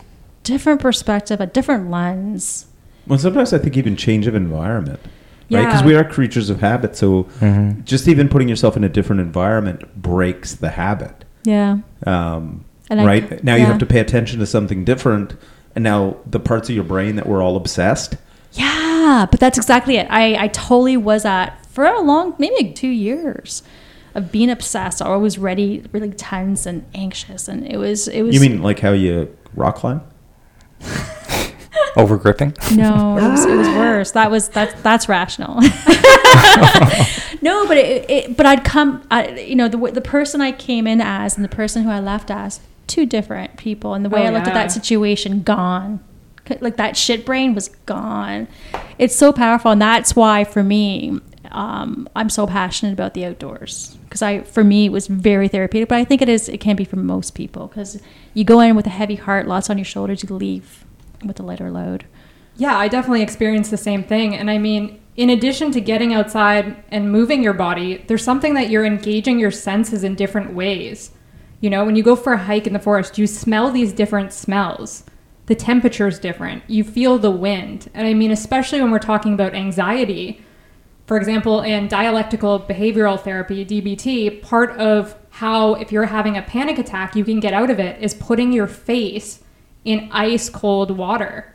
different 0.50 0.80
perspective, 0.80 1.40
a 1.40 1.46
different 1.46 1.90
lens. 1.90 2.66
well 3.06 3.18
sometimes 3.18 3.52
i 3.52 3.58
think 3.58 3.76
even 3.76 3.96
change 3.96 4.26
of 4.30 4.34
environment 4.34 5.00
right 5.50 5.64
because 5.66 5.82
we 5.82 5.94
are 5.98 6.04
creatures 6.16 6.48
of 6.50 6.60
habit 6.60 6.94
so 7.02 7.08
Mhm. 7.40 7.84
just 7.92 8.06
even 8.12 8.28
putting 8.28 8.48
yourself 8.48 8.76
in 8.76 8.84
a 8.84 8.88
different 8.98 9.20
environment 9.20 9.78
breaks 10.10 10.54
the 10.54 10.70
habit 10.82 11.16
Yeah. 11.44 11.78
um, 12.06 12.64
And 12.90 13.00
I- 13.00 13.04
right 13.12 13.44
now 13.44 13.54
you 13.60 13.66
have 13.66 13.78
to 13.78 13.86
pay 13.94 14.00
attention 14.06 14.38
to 14.40 14.46
something 14.46 14.84
different 14.84 15.34
and 15.74 15.82
now 15.82 16.00
the 16.34 16.40
parts 16.50 16.68
of 16.68 16.74
your 16.74 16.84
brain 16.94 17.16
that 17.16 17.26
were 17.26 17.40
all 17.44 17.56
obsessed 17.56 18.16
Yeah, 18.52 19.26
but 19.30 19.38
that's 19.40 19.56
exactly 19.58 19.96
it. 19.96 20.06
I, 20.10 20.24
I 20.44 20.48
totally 20.48 20.96
was 20.96 21.24
at 21.24 21.48
for 21.74 21.84
a 21.84 22.00
long, 22.00 22.34
maybe 22.38 22.54
like 22.62 22.74
two 22.74 22.88
years 23.08 23.62
of 24.16 24.32
being 24.32 24.50
obsessed. 24.50 25.00
I 25.00 25.14
was 25.16 25.38
ready, 25.38 25.84
really 25.92 26.10
tense 26.10 26.66
and 26.66 26.82
anxious, 26.94 27.46
and 27.46 27.64
it 27.74 27.76
was 27.76 28.08
it 28.08 28.22
was. 28.22 28.34
you 28.34 28.40
mean 28.40 28.60
like 28.68 28.80
how 28.80 28.90
you 28.92 29.28
rock 29.54 29.76
climb 29.76 30.00
Over 31.96 32.16
gripping. 32.16 32.54
no? 32.74 33.16
It 33.18 33.28
was, 33.28 33.44
it 33.44 33.56
was 33.56 33.68
worse. 33.76 34.12
That 34.12 34.30
was 34.30 34.48
that's 34.48 34.80
that's 34.82 35.08
rational. 35.08 35.54
no, 37.42 37.66
but 37.66 37.76
it, 37.76 38.08
it 38.10 38.36
but 38.36 38.46
I'd 38.46 38.64
come. 38.64 39.02
I, 39.10 39.28
you 39.40 39.56
know 39.56 39.66
the 39.66 39.76
w- 39.76 39.92
the 39.92 40.00
person 40.00 40.40
I 40.40 40.52
came 40.52 40.86
in 40.86 41.00
as 41.00 41.36
and 41.36 41.44
the 41.44 41.48
person 41.48 41.82
who 41.82 41.90
I 41.90 41.98
left 42.00 42.30
as 42.30 42.60
two 42.86 43.06
different 43.06 43.56
people, 43.56 43.94
and 43.94 44.04
the 44.04 44.08
way 44.08 44.22
Oh, 44.22 44.26
I 44.26 44.30
looked 44.30 44.46
at 44.46 44.54
that 44.54 44.70
situation 44.72 45.42
gone. 45.42 46.00
Like 46.60 46.76
that 46.76 46.96
shit 46.96 47.24
brain 47.24 47.54
was 47.54 47.68
gone. 47.86 48.48
It's 48.98 49.14
so 49.14 49.32
powerful, 49.32 49.70
and 49.72 49.80
that's 49.82 50.16
why 50.16 50.44
for 50.44 50.62
me, 50.62 51.20
um, 51.52 52.08
I'm 52.14 52.30
so 52.30 52.46
passionate 52.46 52.92
about 52.92 53.14
the 53.14 53.24
outdoors 53.24 53.96
because 54.04 54.22
I, 54.22 54.42
for 54.42 54.64
me, 54.64 54.86
it 54.86 54.92
was 54.92 55.06
very 55.06 55.48
therapeutic. 55.48 55.88
But 55.88 55.98
I 55.98 56.04
think 56.04 56.22
it 56.22 56.28
is, 56.28 56.48
it 56.48 56.58
can 56.58 56.76
be 56.76 56.84
for 56.84 56.96
most 56.96 57.34
people 57.34 57.68
because 57.68 58.00
you 58.34 58.44
go 58.44 58.60
in 58.60 58.76
with 58.76 58.86
a 58.86 58.90
heavy 58.90 59.16
heart, 59.16 59.46
lots 59.46 59.70
on 59.70 59.78
your 59.78 59.84
shoulders, 59.84 60.22
you 60.22 60.34
leave 60.34 60.84
with 61.24 61.40
a 61.40 61.42
lighter 61.42 61.70
load. 61.70 62.06
Yeah, 62.56 62.76
I 62.76 62.88
definitely 62.88 63.22
experienced 63.22 63.70
the 63.70 63.76
same 63.76 64.04
thing. 64.04 64.36
And 64.36 64.50
I 64.50 64.58
mean, 64.58 65.00
in 65.16 65.30
addition 65.30 65.70
to 65.72 65.80
getting 65.80 66.14
outside 66.14 66.82
and 66.90 67.10
moving 67.10 67.42
your 67.42 67.52
body, 67.52 68.04
there's 68.06 68.24
something 68.24 68.54
that 68.54 68.70
you're 68.70 68.84
engaging 68.84 69.38
your 69.38 69.50
senses 69.50 70.04
in 70.04 70.14
different 70.14 70.54
ways. 70.54 71.12
You 71.60 71.70
know, 71.70 71.84
when 71.84 71.96
you 71.96 72.02
go 72.02 72.16
for 72.16 72.32
a 72.32 72.38
hike 72.38 72.66
in 72.66 72.72
the 72.72 72.78
forest, 72.78 73.18
you 73.18 73.26
smell 73.26 73.70
these 73.70 73.92
different 73.92 74.32
smells. 74.32 75.04
The 75.46 75.54
temperature 75.54 76.06
is 76.06 76.18
different. 76.18 76.62
You 76.68 76.84
feel 76.84 77.18
the 77.18 77.30
wind. 77.30 77.90
And 77.92 78.06
I 78.06 78.14
mean, 78.14 78.30
especially 78.30 78.80
when 78.80 78.90
we're 78.90 78.98
talking 78.98 79.34
about 79.34 79.54
anxiety, 79.54 80.42
for 81.10 81.16
example, 81.16 81.62
in 81.62 81.88
dialectical 81.88 82.60
behavioral 82.60 83.20
therapy, 83.20 83.64
DBT, 83.64 84.42
part 84.42 84.70
of 84.78 85.16
how, 85.30 85.74
if 85.74 85.90
you're 85.90 86.04
having 86.04 86.36
a 86.36 86.42
panic 86.42 86.78
attack, 86.78 87.16
you 87.16 87.24
can 87.24 87.40
get 87.40 87.52
out 87.52 87.68
of 87.68 87.80
it 87.80 88.00
is 88.00 88.14
putting 88.14 88.52
your 88.52 88.68
face 88.68 89.42
in 89.84 90.08
ice 90.12 90.48
cold 90.48 90.96
water. 90.96 91.52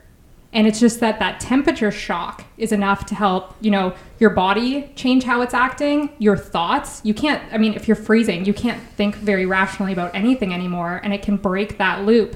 And 0.52 0.68
it's 0.68 0.82
just 0.82 1.00
that 1.00 1.20
that 1.20 1.40
temperature 1.40 1.90
shock 1.90 2.44
is 2.58 2.74
enough 2.74 3.06
to 3.06 3.16
help, 3.16 3.56
you 3.62 3.72
know, 3.72 3.96
your 4.20 4.32
body 4.32 4.92
change 4.98 5.24
how 5.24 5.40
it's 5.40 5.54
acting, 5.54 6.10
your 6.20 6.36
thoughts. 6.36 7.00
You 7.06 7.14
can't, 7.14 7.42
I 7.54 7.58
mean, 7.58 7.76
if 7.76 7.88
you're 7.88 7.96
freezing, 7.96 8.44
you 8.44 8.54
can't 8.54 8.84
think 8.98 9.16
very 9.16 9.46
rationally 9.46 9.94
about 9.94 10.14
anything 10.14 10.54
anymore, 10.54 11.00
and 11.02 11.14
it 11.14 11.22
can 11.22 11.38
break 11.38 11.78
that 11.78 12.04
loop. 12.04 12.36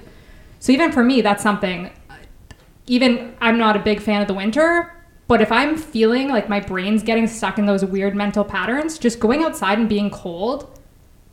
So 0.61 0.71
even 0.71 0.93
for 0.93 1.03
me, 1.03 1.19
that's 1.19 1.43
something 1.43 1.89
even 2.87 3.35
I'm 3.41 3.57
not 3.57 3.75
a 3.75 3.79
big 3.79 4.01
fan 4.01 4.21
of 4.21 4.29
the 4.29 4.33
winter, 4.33 4.95
but 5.29 5.41
if 5.41 5.51
I'm 5.51 5.77
feeling 5.77 6.29
like 6.29 6.49
my 6.49 6.59
brain's 6.59 7.03
getting 7.03 7.27
stuck 7.27 7.59
in 7.59 7.67
those 7.67 7.85
weird 7.85 8.15
mental 8.15 8.43
patterns, 8.43 8.97
just 8.97 9.19
going 9.19 9.43
outside 9.43 9.77
and 9.77 9.87
being 9.87 10.09
cold 10.09 10.75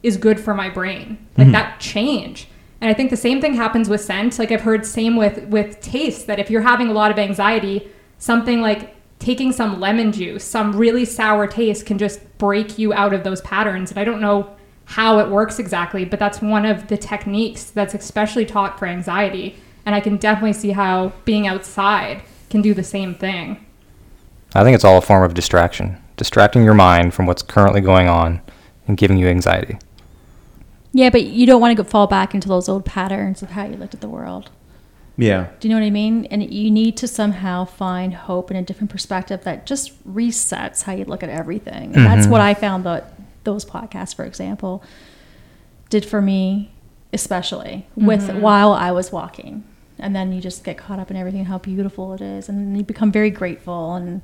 is 0.03 0.19
good 0.19 0.39
for 0.39 0.53
my 0.53 0.69
brain. 0.69 1.27
Like 1.39 1.47
mm-hmm. 1.47 1.53
that 1.53 1.81
change. 1.81 2.47
And 2.83 2.91
I 2.91 2.95
think 2.95 3.09
the 3.09 3.17
same 3.17 3.41
thing 3.41 3.55
happens 3.55 3.89
with 3.89 4.03
scent. 4.03 4.39
Like 4.39 4.53
I've 4.53 4.61
heard 4.61 4.85
same 4.85 5.17
with 5.17 5.45
with 5.45 5.81
taste 5.81 6.27
that 6.27 6.39
if 6.39 6.51
you're 6.51 6.61
having 6.61 6.89
a 6.89 6.93
lot 6.93 7.11
of 7.11 7.19
anxiety, 7.19 7.91
something 8.19 8.61
like 8.61 8.95
taking 9.19 9.51
some 9.51 9.81
lemon 9.81 10.13
juice, 10.13 10.45
some 10.45 10.77
really 10.77 11.07
sour 11.07 11.47
taste 11.47 11.87
can 11.87 11.97
just 11.97 12.21
break 12.37 12.79
you 12.79 12.93
out 12.93 13.15
of 13.15 13.25
those 13.25 13.41
patterns. 13.41 13.91
And 13.91 13.99
I 13.99 14.05
don't 14.05 14.21
know 14.21 14.55
how 14.85 15.21
it 15.21 15.31
works 15.31 15.59
exactly, 15.59 16.05
but 16.05 16.19
that's 16.19 16.43
one 16.43 16.67
of 16.67 16.89
the 16.89 16.99
techniques 16.99 17.71
that's 17.71 17.95
especially 17.95 18.45
taught 18.45 18.79
for 18.79 18.87
anxiety. 18.87 19.57
And 19.87 19.95
I 19.95 20.01
can 20.01 20.19
definitely 20.19 20.53
see 20.53 20.73
how 20.73 21.15
being 21.25 21.47
outside 21.47 22.23
can 22.51 22.61
do 22.61 22.75
the 22.75 22.85
same 22.85 23.15
thing. 23.15 23.66
I 24.57 24.65
think 24.65 24.75
it's 24.75 24.85
all 24.85 24.97
a 24.97 25.03
form 25.03 25.23
of 25.23 25.35
distraction, 25.35 26.03
distracting 26.17 26.65
your 26.65 26.75
mind 26.75 27.13
from 27.13 27.27
what's 27.27 27.43
currently 27.43 27.83
going 27.83 28.09
on 28.09 28.41
and 28.89 28.97
giving 28.97 29.19
you 29.19 29.29
anxiety. 29.29 29.79
Yeah, 30.93 31.11
but 31.11 31.25
you 31.25 31.45
don't 31.45 31.61
want 31.61 31.77
to 31.77 31.83
go, 31.83 31.87
fall 31.87 32.07
back 32.07 32.35
into 32.35 32.49
those 32.49 32.69
old 32.69 32.87
patterns 32.87 33.43
of 33.43 33.51
how 33.51 33.67
you 33.67 33.77
looked 33.77 33.93
at 33.93 34.01
the 34.01 34.09
world. 34.09 34.51
Yeah. 35.19 35.49
Do 35.61 35.69
you 35.69 35.75
know 35.75 35.81
what 35.81 35.87
I 35.87 35.91
mean? 35.91 36.25
And 36.27 36.51
you 36.53 36.71
need 36.71 36.97
to 36.99 37.09
somehow 37.09 37.67
find 37.67 38.15
hope 38.15 38.51
in 38.51 38.57
a 38.57 38.63
different 38.63 38.91
perspective 38.91 39.45
that 39.45 39.67
just 39.67 40.03
resets 40.11 40.85
how 40.85 40.93
you 40.93 41.05
look 41.05 41.23
at 41.23 41.29
everything. 41.29 41.95
And 41.95 42.07
that's 42.07 42.23
mm-hmm. 42.23 42.33
what 42.33 42.41
I 42.41 42.55
found 42.55 42.85
that 42.85 43.13
those 43.45 43.65
podcasts, 43.65 44.15
for 44.15 44.25
example, 44.25 44.83
did 45.91 46.05
for 46.07 46.23
me, 46.23 46.73
especially 47.13 47.87
with 47.95 48.23
mm-hmm. 48.23 48.41
while 48.41 48.73
I 48.73 48.91
was 48.91 49.13
walking. 49.13 49.65
And 49.99 50.15
then 50.15 50.33
you 50.33 50.41
just 50.41 50.63
get 50.65 50.77
caught 50.77 50.99
up 50.99 51.11
in 51.11 51.17
everything, 51.17 51.45
how 51.47 51.59
beautiful 51.59 52.13
it 52.13 52.21
is, 52.21 52.49
and 52.49 52.77
you 52.77 52.83
become 52.85 53.11
very 53.11 53.31
grateful 53.31 53.95
and 53.95 54.23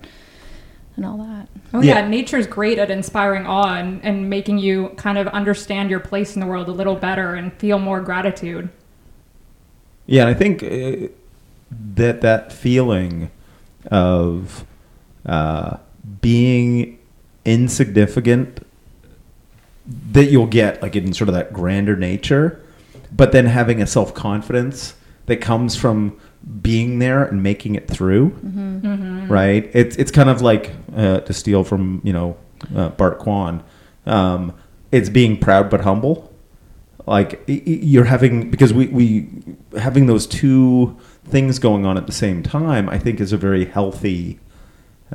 and 0.96 1.06
all 1.06 1.16
that. 1.16 1.48
Oh 1.72 1.80
yeah, 1.80 2.00
Yeah. 2.00 2.08
nature's 2.08 2.46
great 2.46 2.78
at 2.78 2.90
inspiring 2.90 3.46
awe 3.46 3.76
and, 3.76 4.04
and 4.04 4.28
making 4.28 4.58
you 4.58 4.90
kind 4.96 5.16
of 5.16 5.26
understand 5.28 5.88
your 5.88 6.00
place 6.00 6.34
in 6.34 6.40
the 6.40 6.46
world 6.46 6.68
a 6.68 6.72
little 6.72 6.96
better 6.96 7.34
and 7.34 7.50
feel 7.54 7.78
more 7.78 8.00
gratitude. 8.00 8.68
Yeah, 10.06 10.22
and 10.26 10.30
I 10.30 10.34
think 10.34 10.62
uh, 10.62 11.08
that 11.94 12.20
that 12.20 12.52
feeling 12.52 13.30
of 13.90 14.66
uh, 15.24 15.78
being 16.20 16.98
insignificant 17.46 18.66
that 20.12 20.26
you'll 20.26 20.46
get 20.46 20.82
like 20.82 20.94
in 20.94 21.12
sort 21.14 21.28
of 21.28 21.34
that 21.34 21.52
grander 21.54 21.96
nature, 21.96 22.60
but 23.10 23.32
then 23.32 23.46
having 23.46 23.80
a 23.80 23.86
self 23.86 24.12
confidence 24.12 24.94
that 25.26 25.40
comes 25.40 25.76
from 25.76 26.18
being 26.60 26.98
there 26.98 27.24
and 27.24 27.42
making 27.42 27.74
it 27.76 27.88
through, 27.88 28.28
right? 29.28 29.70
It's 29.74 29.96
it's 29.96 30.10
kind 30.10 30.28
of 30.28 30.42
like 30.42 30.72
uh, 30.96 31.20
to 31.20 31.32
steal 31.32 31.64
from 31.64 32.00
you 32.04 32.12
know 32.12 32.36
uh, 32.74 32.88
Bart 32.90 33.18
Kwan. 33.18 33.62
Um, 34.06 34.52
it's 34.90 35.08
being 35.08 35.38
proud 35.38 35.70
but 35.70 35.80
humble 35.82 36.30
like 37.06 37.42
you're 37.48 38.04
having 38.04 38.50
because 38.50 38.72
we 38.72 38.86
we 38.88 39.28
having 39.78 40.06
those 40.06 40.26
two 40.26 40.96
things 41.24 41.58
going 41.58 41.84
on 41.86 41.96
at 41.96 42.06
the 42.06 42.12
same 42.12 42.42
time 42.44 42.88
i 42.88 42.96
think 42.98 43.20
is 43.20 43.32
a 43.32 43.36
very 43.36 43.64
healthy 43.64 44.38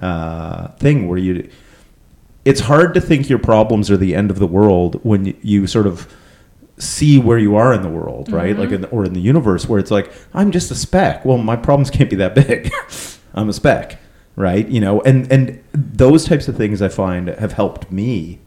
uh, 0.02 0.68
thing 0.80 1.08
where 1.08 1.18
you 1.18 1.50
it's 2.44 2.62
hard 2.62 2.94
to 2.94 3.00
think 3.02 3.30
your 3.30 3.40
problems 3.40 3.90
are 3.92 3.98
the 3.98 4.16
end 4.16 4.30
of 4.32 4.40
the 4.40 4.48
world 4.48 5.00
when 5.04 5.26
y- 5.26 5.36
you 5.42 5.68
sort 5.68 5.88
of 5.88 6.12
see 6.78 7.18
where 7.18 7.38
you 7.38 7.56
are 7.56 7.74
in 7.74 7.82
the 7.82 7.90
world 7.90 8.32
right? 8.32 8.58
Like 8.58 8.72
in 8.72 8.86
or 8.86 9.06
in 9.06 9.14
the 9.14 9.20
universe 9.20 9.68
where 9.68 9.80
it's 9.80 9.92
like 9.92 10.12
i'm 10.34 10.52
just 10.52 10.72
a 10.72 10.76
speck. 10.76 11.26
Well 11.26 11.38
my 11.38 11.56
problems 11.56 11.90
can't 11.90 12.10
be 12.10 12.16
that 12.18 12.36
big. 12.36 12.72
I'm 13.34 13.50
a 13.50 13.54
speck 13.54 14.00
right? 14.36 14.68
You 14.68 14.80
know 14.80 15.02
and 15.02 15.32
and 15.32 15.64
those 15.74 16.26
types 16.26 16.48
of 16.48 16.56
things 16.56 16.82
i 16.82 16.88
find 16.88 17.28
have 17.28 17.54
helped 17.54 17.92
me 17.92 18.40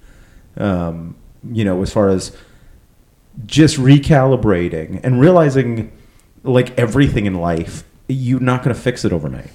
um, 0.56 1.16
you 1.50 1.64
know 1.64 1.82
as 1.82 1.92
far 1.92 2.08
as 2.08 2.36
just 3.46 3.76
recalibrating 3.76 5.00
and 5.02 5.20
realizing 5.20 5.92
like 6.42 6.76
everything 6.78 7.26
in 7.26 7.34
life 7.34 7.84
you're 8.08 8.40
not 8.40 8.62
going 8.62 8.74
to 8.74 8.80
fix 8.80 9.04
it 9.04 9.12
overnight 9.12 9.50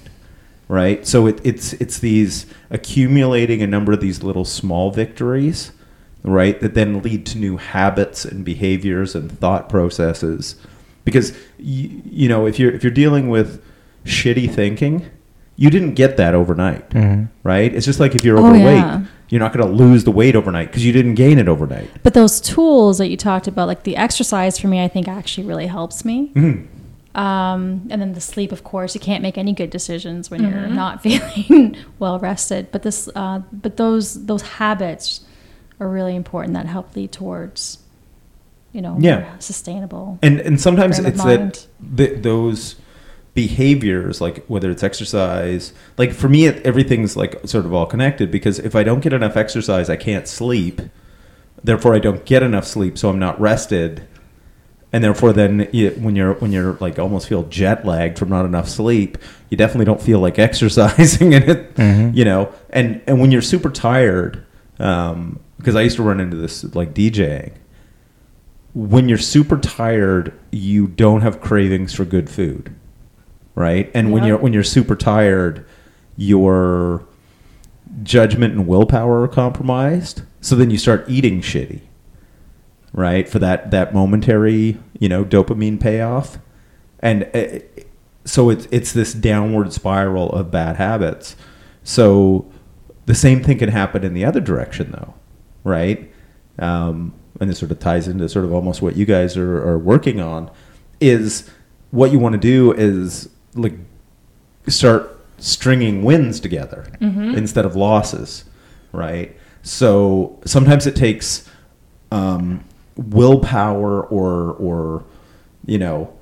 right? 0.68 1.06
So 1.06 1.26
it, 1.26 1.40
it's 1.44 1.72
it's 1.74 1.98
these 1.98 2.46
accumulating 2.70 3.62
a 3.62 3.66
number 3.66 3.92
of 3.92 4.00
these 4.00 4.22
little 4.22 4.44
small 4.44 4.90
victories 4.90 5.72
right 6.26 6.60
that 6.60 6.74
then 6.74 7.02
lead 7.02 7.24
to 7.26 7.38
new 7.38 7.56
habits 7.56 8.24
and 8.24 8.44
behaviors 8.44 9.14
and 9.14 9.30
thought 9.38 9.68
processes 9.68 10.56
because 11.04 11.36
you, 11.58 12.02
you 12.04 12.28
know 12.28 12.46
if 12.46 12.58
you're 12.58 12.72
if 12.72 12.82
you're 12.82 12.90
dealing 12.92 13.28
with 13.28 13.62
shitty 14.04 14.52
thinking 14.52 15.06
you 15.56 15.70
didn't 15.70 15.94
get 15.94 16.16
that 16.16 16.34
overnight 16.34 16.88
Mhm. 16.90 17.28
right 17.44 17.74
it's 17.74 17.86
just 17.86 18.00
like 18.00 18.14
if 18.14 18.24
you're 18.24 18.38
Oh, 18.38 18.44
overweight 18.46 18.76
yeah. 18.76 19.04
you're 19.28 19.40
not 19.40 19.52
going 19.52 19.66
to 19.66 19.72
lose 19.72 20.04
the 20.04 20.10
weight 20.10 20.34
overnight 20.36 20.68
because 20.68 20.84
you 20.84 20.92
didn't 20.92 21.14
gain 21.14 21.38
it 21.38 21.48
overnight 21.48 21.88
But 22.02 22.14
those 22.14 22.40
tools 22.40 22.98
that 22.98 23.08
you 23.08 23.16
talked 23.16 23.46
about, 23.48 23.66
like 23.68 23.82
the 23.84 23.96
exercise 23.96 24.58
for 24.58 24.68
me, 24.68 24.82
I 24.84 24.88
think 24.88 25.08
actually 25.08 25.46
really 25.46 25.66
helps 25.66 26.04
me. 26.04 26.30
Mhm. 26.34 26.66
Um, 27.18 27.86
and 27.88 28.00
then 28.02 28.12
the 28.12 28.20
sleep, 28.20 28.52
of 28.52 28.62
course, 28.62 28.94
you 28.94 29.00
can't 29.00 29.22
make 29.22 29.38
any 29.38 29.52
good 29.54 29.70
decisions 29.70 30.30
when 30.30 30.42
you're 30.44 30.66
not 30.68 31.02
feeling 31.06 31.74
well 31.98 32.18
rested. 32.18 32.68
But 32.70 32.82
this, 32.82 33.08
uh, 33.16 33.40
but 33.52 33.78
those 33.78 34.26
those 34.26 34.42
habits 34.42 35.20
are 35.80 35.88
really 35.88 36.16
important 36.16 36.54
that 36.54 36.66
help 36.66 36.94
lead 36.96 37.12
towards, 37.12 37.78
you 38.72 38.80
know, 38.80 38.96
Yeah. 38.98 39.20
more 39.20 39.28
sustainable. 39.40 40.18
and 40.22 40.40
and 40.40 40.60
sometimes 40.60 40.98
it's 40.98 41.22
that 41.24 41.66
th- 41.96 42.22
those 42.22 42.76
behaviors 43.34 44.18
like 44.20 44.46
whether 44.46 44.70
it's 44.70 44.82
exercise 44.82 45.74
like 45.98 46.10
for 46.10 46.26
me 46.26 46.46
it, 46.46 46.64
everything's 46.64 47.18
like 47.18 47.38
sort 47.46 47.66
of 47.66 47.74
all 47.74 47.84
connected 47.84 48.30
because 48.30 48.58
if 48.58 48.74
i 48.74 48.82
don't 48.82 49.00
get 49.00 49.12
enough 49.12 49.36
exercise 49.36 49.90
i 49.90 49.96
can't 49.96 50.26
sleep 50.26 50.80
therefore 51.62 51.94
i 51.94 51.98
don't 51.98 52.24
get 52.24 52.42
enough 52.42 52.66
sleep 52.66 52.96
so 52.96 53.10
i'm 53.10 53.18
not 53.18 53.38
rested 53.38 54.06
and 54.90 55.04
therefore 55.04 55.34
then 55.34 55.68
you, 55.70 55.90
when 55.98 56.16
you're 56.16 56.32
when 56.36 56.50
you're 56.50 56.78
like 56.80 56.98
almost 56.98 57.28
feel 57.28 57.42
jet 57.42 57.84
lagged 57.84 58.18
from 58.18 58.30
not 58.30 58.46
enough 58.46 58.70
sleep 58.70 59.18
you 59.50 59.56
definitely 59.58 59.84
don't 59.84 60.00
feel 60.00 60.18
like 60.18 60.38
exercising 60.48 61.34
and 61.34 61.44
it 61.44 61.74
Mhm. 61.74 62.16
you 62.16 62.24
know 62.24 62.50
and 62.70 63.02
and 63.06 63.20
when 63.20 63.30
you're 63.30 63.42
super 63.42 63.68
tired 63.68 64.42
um 64.78 65.38
because 65.58 65.74
i 65.76 65.82
used 65.82 65.96
to 65.96 66.02
run 66.02 66.20
into 66.20 66.36
this 66.36 66.64
like 66.74 66.94
djing. 66.94 67.52
When 68.74 69.08
you're 69.08 69.18
super 69.18 69.58
tired 69.58 70.38
you 70.50 70.86
don't 70.86 71.22
have 71.22 71.40
cravings 71.40 71.94
for 71.94 72.04
good 72.04 72.28
food 72.28 72.74
right? 73.56 73.90
And 73.94 74.12
when 74.12 74.24
you're 74.24 74.38
when 74.38 74.52
you're 74.52 74.62
super 74.62 74.94
tired 74.94 75.66
your 76.16 77.04
judgment 78.02 78.54
and 78.54 78.66
willpower 78.68 79.22
are 79.22 79.28
compromised. 79.28 80.22
So 80.40 80.54
then 80.54 80.70
you 80.70 80.78
start 80.78 81.04
eating 81.08 81.40
shitty 81.40 81.80
right? 82.92 83.28
For 83.28 83.38
that 83.40 83.70
that 83.72 83.92
momentary 83.92 84.78
you 85.00 85.08
know 85.08 85.24
dopamine 85.24 85.80
payoff. 85.80 86.38
And 87.00 87.28
uh, 87.34 87.60
so 88.24 88.50
it's 88.50 88.68
it's 88.70 88.92
this 88.92 89.12
downward 89.14 89.72
spiral 89.72 90.30
of 90.30 90.50
bad 90.50 90.76
habits. 90.76 91.34
So 91.82 92.50
the 93.06 93.14
same 93.14 93.42
thing 93.42 93.58
can 93.58 93.70
happen 93.70 94.04
in 94.04 94.14
the 94.14 94.24
other 94.24 94.40
direction 94.40 94.92
though 94.92 95.14
right? 95.66 96.10
Um, 96.58 97.12
and 97.40 97.50
this 97.50 97.58
sort 97.58 97.70
of 97.70 97.78
ties 97.80 98.08
into 98.08 98.28
sort 98.30 98.44
of 98.46 98.52
almost 98.54 98.80
what 98.80 98.96
you 98.96 99.04
guys 99.04 99.36
are, 99.36 99.58
are 99.68 99.78
working 99.78 100.20
on 100.20 100.50
is 101.00 101.50
what 101.90 102.10
you 102.12 102.18
want 102.18 102.32
to 102.32 102.38
do 102.40 102.72
is 102.72 103.28
like 103.54 103.74
start 104.68 105.18
stringing 105.38 106.02
wins 106.02 106.40
together 106.40 106.86
instead 107.00 107.64
of 107.66 107.76
losses 107.76 108.44
right? 108.92 109.36
So 109.62 110.38
sometimes 110.46 110.86
it 110.86 110.96
takes 110.96 111.46
um, 112.10 112.64
willpower 112.96 114.02
or 114.04 114.52
or 114.54 115.04
you 115.66 115.78
know 115.78 116.16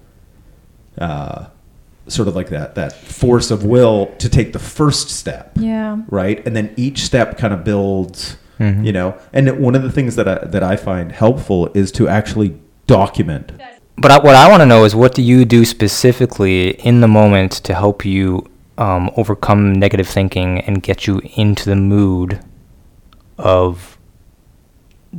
uh, 0.99 1.47
sort 2.09 2.27
of 2.27 2.35
like 2.35 2.49
that 2.49 2.75
that 2.75 2.93
force 2.93 3.51
of 3.53 3.65
will 3.65 4.07
to 4.19 4.29
take 4.29 4.53
the 4.53 4.59
first 4.59 5.09
step 5.11 5.53
Yeah. 5.57 5.99
right? 6.09 6.45
And 6.47 6.57
then 6.57 6.75
each 6.77 7.05
step 7.05 7.39
kind 7.39 7.55
of 7.55 7.63
builds 7.63 8.37
Mhm. 8.61 8.85
you 8.87 8.93
know 8.93 9.15
and 9.33 9.59
one 9.59 9.75
of 9.75 9.83
the 9.83 9.91
things 9.91 10.15
that 10.17 10.29
I, 10.29 10.45
that 10.47 10.63
I 10.63 10.77
find 10.77 11.11
helpful 11.13 11.69
is 11.75 11.91
to 11.93 12.09
actually 12.09 12.55
document 12.87 13.53
But 13.97 14.11
I, 14.11 14.19
what 14.19 14.35
I 14.35 14.49
want 14.51 14.61
to 14.61 14.67
know 14.67 14.85
is 14.85 14.95
what 14.95 15.15
do 15.15 15.23
you 15.23 15.45
do 15.45 15.65
specifically 15.65 16.71
in 16.89 17.01
the 17.01 17.09
moment 17.09 17.53
to 17.65 17.75
help 17.75 18.05
you 18.05 18.45
um, 18.77 19.11
overcome 19.17 19.73
negative 19.73 20.09
thinking 20.09 20.59
and 20.67 20.83
get 20.83 21.07
you 21.07 21.21
into 21.37 21.65
the 21.71 21.77
mood 21.77 22.41
of 23.39 23.97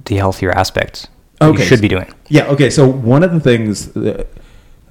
the 0.05 0.15
healthier 0.17 0.51
aspects 0.51 1.07
that 1.39 1.47
Okay. 1.49 1.61
you 1.61 1.65
should 1.67 1.81
be 1.81 1.87
doing? 1.87 2.13
Yeah. 2.27 2.47
Okay. 2.47 2.69
So 2.69 2.85
one 2.87 3.23
of 3.23 3.31
the 3.31 3.39
things 3.39 3.87
that, 3.93 4.27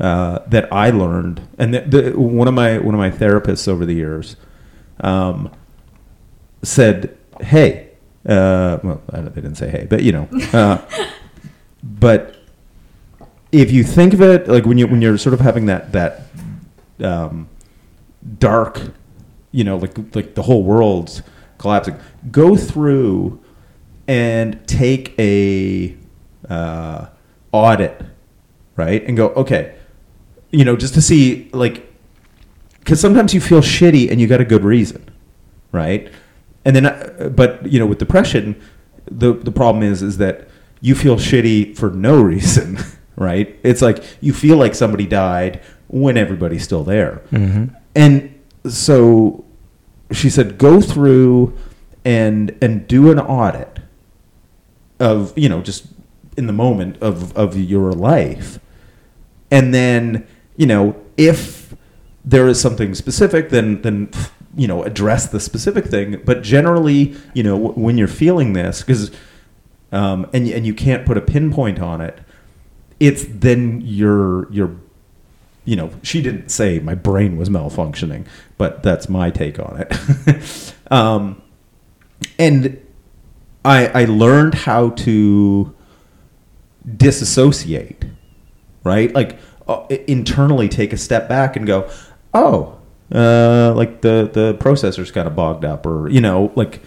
uh, 0.01 0.39
that 0.49 0.73
I 0.73 0.89
learned, 0.91 1.43
and 1.59 1.75
the, 1.75 1.81
the, 1.81 2.19
one 2.19 2.49
of 2.49 2.55
my 2.55 2.79
one 2.79 2.95
of 2.95 2.99
my 2.99 3.11
therapists 3.11 3.69
over 3.69 3.85
the 3.87 3.95
years, 3.95 4.37
um, 5.01 5.51
said, 6.63 7.17
"Hey, 7.41 7.84
uh, 8.27 8.79
well, 8.83 9.03
they 9.11 9.41
didn't 9.41 9.57
say 9.57 9.69
hey, 9.69 9.87
but 9.89 10.03
you 10.03 10.13
know, 10.13 10.29
uh, 10.53 10.79
but 11.83 12.37
if 13.53 13.71
you 13.71 13.85
think 13.85 14.13
of 14.15 14.21
it 14.21 14.49
like 14.49 14.67
when 14.67 14.79
you 14.79 14.87
when 14.87 15.01
you're 15.01 15.19
sort 15.19 15.35
of 15.35 15.41
having 15.41 15.67
that 15.67 15.93
that 15.93 16.23
um, 17.01 17.49
dark, 18.39 18.81
you 19.53 19.65
know, 19.65 19.77
like 19.77 19.97
like 20.15 20.35
the 20.35 20.43
whole 20.43 20.63
world's 20.63 21.23
collapsing, 21.59 21.97
go 22.31 22.57
through 22.57 23.41
and 24.07 24.67
take 24.67 25.19
a 25.19 25.97
uh, 26.49 27.07
audit, 27.53 28.03
right? 28.77 29.05
And 29.07 29.17
go, 29.17 29.29
okay, 29.31 29.77
you 30.51 30.65
know, 30.65 30.77
just 30.77 30.95
to 30.95 31.03
see 31.03 31.49
like, 31.53 31.91
because 32.81 33.01
sometimes 33.01 33.33
you 33.35 33.41
feel 33.41 33.61
shitty 33.61 34.11
and 34.11 34.21
you 34.21 34.27
got 34.27 34.41
a 34.41 34.45
good 34.45 34.65
reason, 34.65 35.09
right? 35.73 36.11
And 36.65 36.75
then, 36.77 36.87
uh, 36.87 37.31
but 37.35 37.67
you 37.71 37.79
know, 37.79 37.87
with 37.87 37.99
depression, 37.99 38.61
the 39.11 39.33
the 39.33 39.53
problem 39.53 39.83
is 39.83 40.03
is 40.03 40.19
that 40.19 40.49
you 40.81 40.95
feel 40.95 41.17
shitty 41.17 41.77
for 41.77 41.91
no 41.91 42.21
reason, 42.35 42.79
right? 43.17 43.59
It's 43.63 43.83
like 43.83 44.03
you 44.21 44.33
feel 44.33 44.57
like 44.57 44.75
somebody 44.75 45.07
died 45.07 45.63
when 45.89 46.17
everybody's 46.17 46.65
still 46.65 46.85
there. 46.85 47.23
Mm-hmm. 47.31 47.75
And 47.95 48.41
so 48.67 49.45
she 50.11 50.31
said, 50.31 50.59
go 50.59 50.81
through 50.81 51.57
and 52.05 52.57
and 52.61 52.87
do 52.87 53.11
an 53.11 53.19
audit 53.19 53.79
of 55.01 55.37
you 55.37 55.49
know 55.49 55.63
just 55.63 55.87
in 56.37 56.47
the 56.47 56.53
moment 56.53 56.97
of 57.03 57.37
of 57.37 57.57
your 57.57 57.93
life, 57.93 58.59
and 59.51 59.73
then 59.75 60.27
you 60.57 60.67
know 60.67 60.97
if 61.17 61.75
there 62.25 62.49
is 62.49 62.61
something 62.61 62.95
specific, 62.95 63.51
then 63.51 63.83
then 63.83 64.11
you 64.57 64.67
know 64.67 64.83
address 64.83 65.27
the 65.27 65.41
specific 65.41 65.87
thing. 65.87 66.23
But 66.25 66.43
generally, 66.43 67.17
you 67.35 67.43
know, 67.43 67.57
w- 67.57 67.75
when 67.75 67.99
you're 67.99 68.09
feeling 68.09 68.53
this, 68.53 68.81
because 68.81 69.11
um, 69.93 70.29
and 70.33 70.49
and 70.49 70.67
you 70.67 70.75
can't 70.75 71.07
put 71.07 71.17
a 71.17 71.21
pinpoint 71.21 71.81
on 71.81 72.01
it, 72.01 72.19
it's 73.01 73.25
then 73.29 73.81
your 73.83 74.51
your 74.53 74.77
you 75.65 75.77
know 75.77 75.91
she 76.03 76.23
didn't 76.23 76.51
say 76.51 76.79
my 76.79 76.95
brain 76.95 77.37
was 77.37 77.49
malfunctioning, 77.49 78.27
but 78.59 78.83
that's 78.83 79.09
my 79.09 79.31
take 79.31 79.59
on 79.59 79.81
it. 79.81 80.75
um, 80.91 81.41
and 82.39 82.81
I 83.65 83.87
I 83.89 84.05
learned 84.05 84.55
how 84.55 84.91
to 84.91 85.75
disassociate, 86.97 88.05
right? 88.83 89.13
Like 89.15 89.39
uh, 89.67 89.87
internally 90.07 90.69
take 90.69 90.93
a 90.93 90.97
step 90.97 91.29
back 91.29 91.57
and 91.57 91.67
go, 91.67 91.91
oh, 92.35 92.79
uh, 93.15 93.73
like 93.75 94.01
the 94.01 94.29
the 94.33 94.55
processor's 94.61 95.11
kind 95.11 95.27
of 95.27 95.37
bogged 95.37 95.65
up, 95.65 95.87
or 95.87 96.09
you 96.09 96.21
know, 96.21 96.53
like 96.57 96.83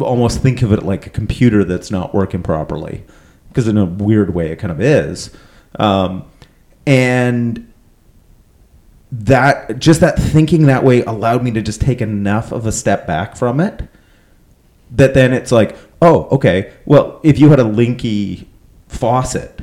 almost 0.00 0.42
think 0.42 0.62
of 0.62 0.72
it 0.72 0.82
like 0.82 1.06
a 1.06 1.10
computer 1.10 1.64
that's 1.64 1.90
not 1.90 2.14
working 2.14 2.42
properly, 2.42 3.04
because 3.48 3.68
in 3.68 3.78
a 3.78 3.84
weird 3.84 4.34
way 4.34 4.50
it 4.50 4.56
kind 4.56 4.72
of 4.72 4.80
is, 4.80 5.30
um, 5.78 6.24
and 6.86 7.70
that 9.12 9.78
just 9.78 10.00
that 10.00 10.18
thinking 10.18 10.66
that 10.66 10.82
way 10.82 11.02
allowed 11.04 11.44
me 11.44 11.52
to 11.52 11.62
just 11.62 11.80
take 11.80 12.00
enough 12.00 12.50
of 12.50 12.66
a 12.66 12.72
step 12.72 13.06
back 13.06 13.36
from 13.36 13.60
it 13.60 13.88
that 14.90 15.14
then 15.14 15.32
it's 15.32 15.50
like, 15.52 15.76
oh, 16.00 16.28
okay, 16.30 16.72
well, 16.84 17.20
if 17.22 17.38
you 17.38 17.50
had 17.50 17.58
a 17.58 17.64
linky 17.64 18.46
faucet, 18.88 19.60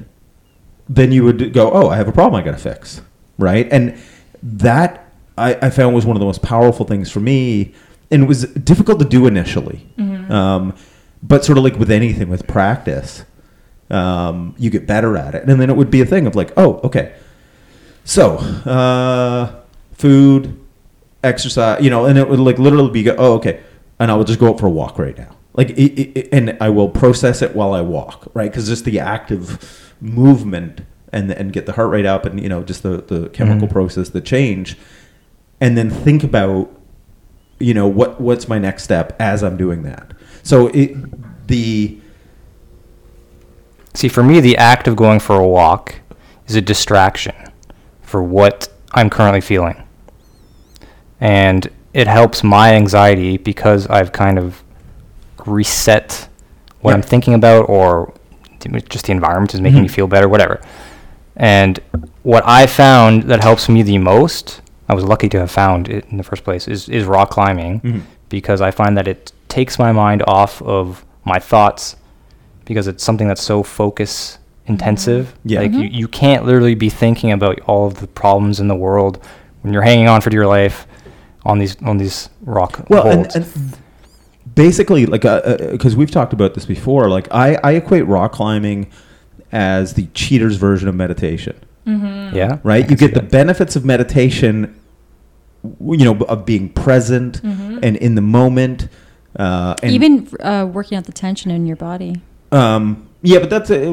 then 0.90 1.12
you 1.12 1.24
would 1.24 1.54
go, 1.54 1.72
oh, 1.72 1.90
I 1.90 1.96
have 1.96 2.08
a 2.08 2.12
problem 2.12 2.42
I 2.42 2.44
got 2.44 2.52
to 2.52 2.58
fix, 2.58 3.02
right? 3.38 3.68
And 3.72 3.98
that 4.44 5.01
I, 5.38 5.56
I, 5.56 5.70
found 5.70 5.96
was 5.96 6.06
one 6.06 6.16
of 6.16 6.20
the 6.20 6.26
most 6.26 6.42
powerful 6.42 6.86
things 6.86 7.12
for 7.12 7.20
me, 7.20 7.74
and 8.10 8.24
it 8.24 8.26
was 8.28 8.46
difficult 8.46 9.00
to 9.00 9.06
do 9.06 9.28
initially, 9.28 9.88
mm-hmm. 9.98 10.32
um, 10.32 10.76
but 11.24 11.46
sort 11.46 11.58
of 11.58 11.64
like 11.64 11.76
with 11.76 11.92
anything, 11.92 12.30
with 12.30 12.48
practice, 12.48 13.24
um, 13.90 14.56
you 14.58 14.70
get 14.70 14.86
better 14.86 15.18
at 15.18 15.36
it, 15.36 15.48
and 15.48 15.60
then 15.62 15.70
it 15.70 15.76
would 15.76 15.92
be 15.92 16.02
a 16.02 16.06
thing 16.06 16.28
of 16.28 16.36
like, 16.36 16.52
oh, 16.58 16.76
okay, 16.84 17.16
so 18.04 18.38
uh, 18.38 19.62
food, 19.94 20.60
exercise, 21.24 21.84
you 21.84 21.90
know, 21.90 22.06
and 22.06 22.18
it 22.18 22.28
would 22.28 22.40
like 22.40 22.60
literally 22.60 22.92
be, 22.92 23.10
oh, 23.10 23.34
okay, 23.36 23.62
and 24.00 24.12
I 24.12 24.16
will 24.16 24.26
just 24.26 24.40
go 24.40 24.50
out 24.50 24.60
for 24.60 24.68
a 24.68 24.72
walk 24.72 25.00
right 25.00 25.18
now 25.18 25.36
like 25.54 25.72
it, 25.72 26.18
it, 26.18 26.30
and 26.32 26.58
I 26.62 26.70
will 26.70 26.90
process 26.90 27.42
it 27.42 27.56
while 27.56 27.74
I 27.74 27.82
walk, 27.82 28.30
right? 28.34 28.50
Because 28.50 28.68
just 28.68 28.86
the 28.86 29.00
active 29.00 29.94
movement 30.00 30.82
and 31.12 31.32
and 31.32 31.52
get 31.52 31.66
the 31.66 31.74
heart 31.74 31.90
rate 31.90 32.06
up, 32.06 32.26
and 32.26 32.42
you 32.42 32.50
know, 32.50 32.64
just 32.64 32.84
the 32.84 33.02
the 33.02 33.30
chemical 33.30 33.68
mm-hmm. 33.68 33.74
process, 33.74 34.10
the 34.10 34.22
change, 34.22 34.78
and 35.62 35.78
then 35.78 35.90
think 35.90 36.24
about, 36.24 36.70
you 37.60 37.74
know, 37.74 37.88
what 37.88 38.20
what's 38.20 38.50
my 38.50 38.60
next 38.60 38.84
step 38.84 39.16
as 39.20 39.44
I'm 39.44 39.56
doing 39.56 39.84
that. 39.84 40.12
So 40.44 40.68
it 40.68 41.48
the 41.48 42.00
see 43.94 44.10
for 44.10 44.24
me, 44.24 44.42
the 44.42 44.58
act 44.58 44.88
of 44.88 44.96
going 44.96 45.20
for 45.20 45.36
a 45.38 45.48
walk 45.48 46.02
is 46.48 46.56
a 46.56 46.62
distraction 46.62 47.36
for 48.02 48.22
what 48.22 48.68
I'm 48.94 49.10
currently 49.10 49.42
feeling, 49.42 49.82
and 51.22 51.70
it 51.94 52.08
helps 52.08 52.44
my 52.44 52.74
anxiety 52.74 53.38
because 53.38 53.88
I've 53.88 54.12
kind 54.12 54.40
of 54.40 54.64
reset 55.46 56.28
what 56.82 56.94
I'm 56.94 57.02
thinking 57.02 57.34
about 57.34 57.70
or 57.70 58.14
just 58.90 59.06
the 59.06 59.12
environment 59.12 59.54
is 59.54 59.62
making 59.62 59.78
mm-hmm. 59.78 59.84
me 59.84 59.88
feel 59.90 60.08
better, 60.08 60.28
whatever. 60.28 60.62
And 61.36 61.80
what 62.24 62.44
I 62.46 62.68
found 62.68 63.24
that 63.24 63.42
helps 63.42 63.70
me 63.70 63.84
the 63.84 63.98
most, 63.98 64.62
I 64.92 64.94
was 64.94 65.06
lucky 65.06 65.30
to 65.30 65.40
have 65.40 65.50
found 65.50 65.88
it 65.88 66.06
in 66.10 66.18
the 66.18 66.24
first 66.24 66.44
place, 66.44 66.68
is, 66.68 66.90
is 66.90 67.06
rock 67.06 67.30
climbing 67.30 67.80
mm-hmm. 67.80 68.00
because 68.28 68.60
I 68.60 68.72
find 68.72 68.98
that 68.98 69.08
it 69.08 69.32
takes 69.48 69.80
my 69.80 69.94
mind 69.94 70.22
off 70.28 70.62
of 70.62 71.06
my 71.24 71.40
thoughts 71.40 71.96
because 72.66 72.88
it's 72.88 73.02
something 73.02 73.26
that's 73.26 73.42
so 73.42 73.64
focus 73.64 74.38
intensive. 74.66 75.28
Mm-hmm. 75.28 75.48
Yeah. 75.48 75.60
Like 75.62 75.72
mm-hmm. 75.72 75.82
you, 75.82 75.88
you 75.88 76.08
can't 76.10 76.46
literally 76.46 76.76
be 76.76 76.90
thinking 76.90 77.32
about 77.32 77.62
all 77.62 77.88
of 77.88 78.02
the 78.02 78.08
problems 78.08 78.60
in 78.60 78.68
the 78.68 78.76
world 78.76 79.26
when 79.62 79.72
you're 79.72 79.82
hanging 79.82 80.10
on 80.10 80.20
for 80.20 80.30
dear 80.30 80.46
life 80.46 80.86
on 81.46 81.58
these 81.58 81.82
on 81.84 81.98
these 81.98 82.30
rock 82.42 82.86
well, 82.90 83.04
holds. 83.04 83.34
And, 83.34 83.46
and 83.46 83.78
basically 84.54 85.06
like 85.06 85.22
because 85.22 85.94
uh, 85.94 85.96
uh, 85.96 85.98
we've 85.98 86.12
talked 86.12 86.34
about 86.34 86.54
this 86.54 86.66
before 86.66 87.10
like 87.10 87.28
I, 87.32 87.58
I 87.64 87.72
equate 87.74 88.06
rock 88.08 88.34
climbing 88.34 88.92
as 89.54 89.94
the 89.94 90.08
cheater's 90.14 90.58
version 90.58 90.88
of 90.90 90.96
meditation 90.96 91.60
mm-hmm. 91.88 92.36
yeah 92.36 92.60
right 92.64 92.90
you 92.90 92.96
get 92.96 93.14
the 93.14 93.22
benefits 93.22 93.76
of 93.76 93.86
meditation 93.86 94.81
you 95.64 96.06
know 96.06 96.18
of 96.26 96.46
being 96.46 96.70
present 96.70 97.42
mm-hmm. 97.42 97.80
and 97.84 97.98
in 97.98 98.16
the 98.16 98.22
moment 98.22 98.88
uh, 99.38 99.76
and 99.82 99.92
even 99.92 100.28
uh, 100.40 100.68
working 100.72 100.98
out 100.98 101.06
the 101.06 101.12
tension 101.12 101.52
in 101.52 101.66
your 101.66 101.76
body 101.76 102.22
um, 102.52 103.08
yeah 103.22 103.40
but 103.40 103.50
that's 103.50 103.70
a, 103.70 103.90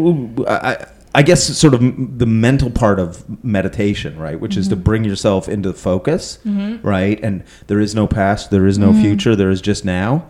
I, 0.48 0.86
I 1.14 1.22
guess 1.22 1.44
sort 1.58 1.74
of 1.74 1.80
the 2.18 2.26
mental 2.26 2.70
part 2.70 3.00
of 3.00 3.44
meditation, 3.44 4.18
right? 4.18 4.38
Which 4.38 4.52
mm-hmm. 4.52 4.60
is 4.60 4.68
to 4.68 4.76
mm-hmm. 4.76 4.84
bring 4.84 5.04
yourself 5.04 5.48
into 5.48 5.72
focus, 5.72 6.38
mm-hmm. 6.44 6.86
right? 6.86 7.18
And 7.22 7.44
there 7.66 7.80
is 7.80 7.94
no 7.94 8.06
past, 8.06 8.50
there 8.50 8.66
is 8.66 8.78
no 8.78 8.90
mm-hmm. 8.90 9.02
future, 9.02 9.34
there 9.34 9.50
is 9.50 9.60
just 9.60 9.84
now. 9.84 10.28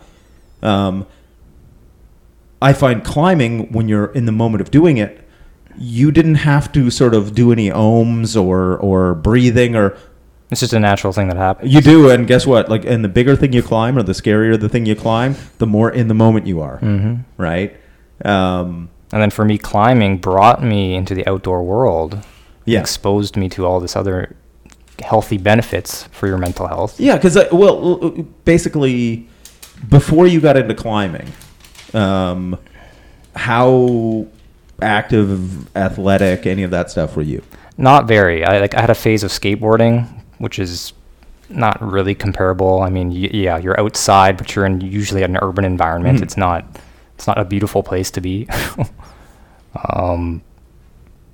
Um, 0.63 1.05
I 2.61 2.73
find 2.73 3.03
climbing 3.03 3.71
when 3.71 3.87
you're 3.87 4.11
in 4.13 4.25
the 4.25 4.31
moment 4.31 4.61
of 4.61 4.71
doing 4.71 4.97
it, 4.97 5.27
you 5.77 6.11
didn't 6.11 6.35
have 6.35 6.71
to 6.73 6.89
sort 6.89 7.13
of 7.13 7.35
do 7.35 7.51
any 7.51 7.69
ohms 7.69 8.41
or 8.41 8.77
or 8.77 9.13
breathing 9.15 9.75
or. 9.75 9.97
It's 10.51 10.61
just 10.61 10.73
a 10.73 10.79
natural 10.79 11.13
thing 11.13 11.27
that 11.27 11.37
happens. 11.37 11.71
You 11.71 11.81
do, 11.81 12.09
and 12.09 12.25
guess 12.25 12.47
what? 12.47 12.69
Like, 12.69 12.83
and 12.83 13.03
the 13.03 13.09
bigger 13.09 13.35
thing 13.35 13.53
you 13.53 13.61
climb, 13.61 13.97
or 13.97 14.03
the 14.03 14.13
scarier 14.13 14.59
the 14.59 14.69
thing 14.69 14.85
you 14.85 14.95
climb, 14.95 15.35
the 15.59 15.67
more 15.67 15.91
in 15.91 16.07
the 16.07 16.15
moment 16.15 16.47
you 16.47 16.61
are, 16.61 16.79
mm-hmm. 16.79 17.21
right? 17.37 17.75
Um, 18.25 18.89
and 19.11 19.21
then 19.21 19.29
for 19.29 19.45
me, 19.45 19.57
climbing 19.57 20.17
brought 20.17 20.63
me 20.63 20.95
into 20.95 21.13
the 21.13 21.27
outdoor 21.27 21.63
world. 21.63 22.25
Yeah. 22.65 22.79
Exposed 22.81 23.35
me 23.35 23.49
to 23.49 23.65
all 23.65 23.79
this 23.79 23.95
other 23.95 24.35
healthy 25.01 25.37
benefits 25.37 26.03
for 26.11 26.27
your 26.27 26.37
mental 26.37 26.67
health. 26.67 26.99
Yeah, 26.99 27.15
because 27.15 27.37
well, 27.51 28.11
basically, 28.45 29.27
before 29.87 30.27
you 30.27 30.41
got 30.41 30.57
into 30.57 30.75
climbing, 30.75 31.31
um, 31.93 32.59
how 33.35 34.27
active, 34.81 35.75
athletic, 35.75 36.45
any 36.45 36.63
of 36.63 36.71
that 36.71 36.91
stuff 36.91 37.15
were 37.15 37.21
you? 37.21 37.43
Not 37.77 38.07
very. 38.07 38.43
I 38.43 38.59
like 38.59 38.75
I 38.75 38.81
had 38.81 38.89
a 38.89 38.95
phase 38.95 39.23
of 39.23 39.31
skateboarding, 39.31 40.18
which 40.39 40.59
is 40.59 40.93
not 41.49 41.81
really 41.81 42.15
comparable. 42.15 42.81
I 42.81 42.89
mean, 42.89 43.09
y- 43.09 43.29
yeah, 43.31 43.57
you're 43.57 43.79
outside, 43.79 44.37
but 44.37 44.55
you're 44.55 44.65
in 44.65 44.81
usually 44.81 45.23
an 45.23 45.37
urban 45.37 45.65
environment. 45.65 46.17
Mm-hmm. 46.17 46.23
It's 46.23 46.37
not 46.37 46.79
it's 47.15 47.27
not 47.27 47.37
a 47.37 47.45
beautiful 47.45 47.83
place 47.83 48.11
to 48.11 48.21
be. 48.21 48.47
um, 49.93 50.41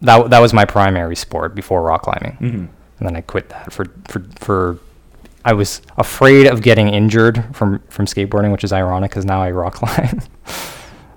that 0.01 0.29
that 0.29 0.39
was 0.39 0.53
my 0.53 0.65
primary 0.65 1.15
sport 1.15 1.55
before 1.55 1.81
rock 1.81 2.03
climbing, 2.03 2.37
mm-hmm. 2.41 2.57
and 2.57 2.69
then 2.99 3.15
I 3.15 3.21
quit 3.21 3.49
that 3.49 3.71
for 3.71 3.85
for 4.07 4.25
for 4.39 4.79
I 5.43 5.53
was 5.53 5.81
afraid 5.97 6.47
of 6.47 6.61
getting 6.61 6.89
injured 6.89 7.55
from 7.55 7.79
from 7.89 8.05
skateboarding, 8.05 8.51
which 8.51 8.63
is 8.63 8.73
ironic 8.73 9.11
because 9.11 9.25
now 9.25 9.41
I 9.41 9.51
rock 9.51 9.73
climb. 9.75 10.21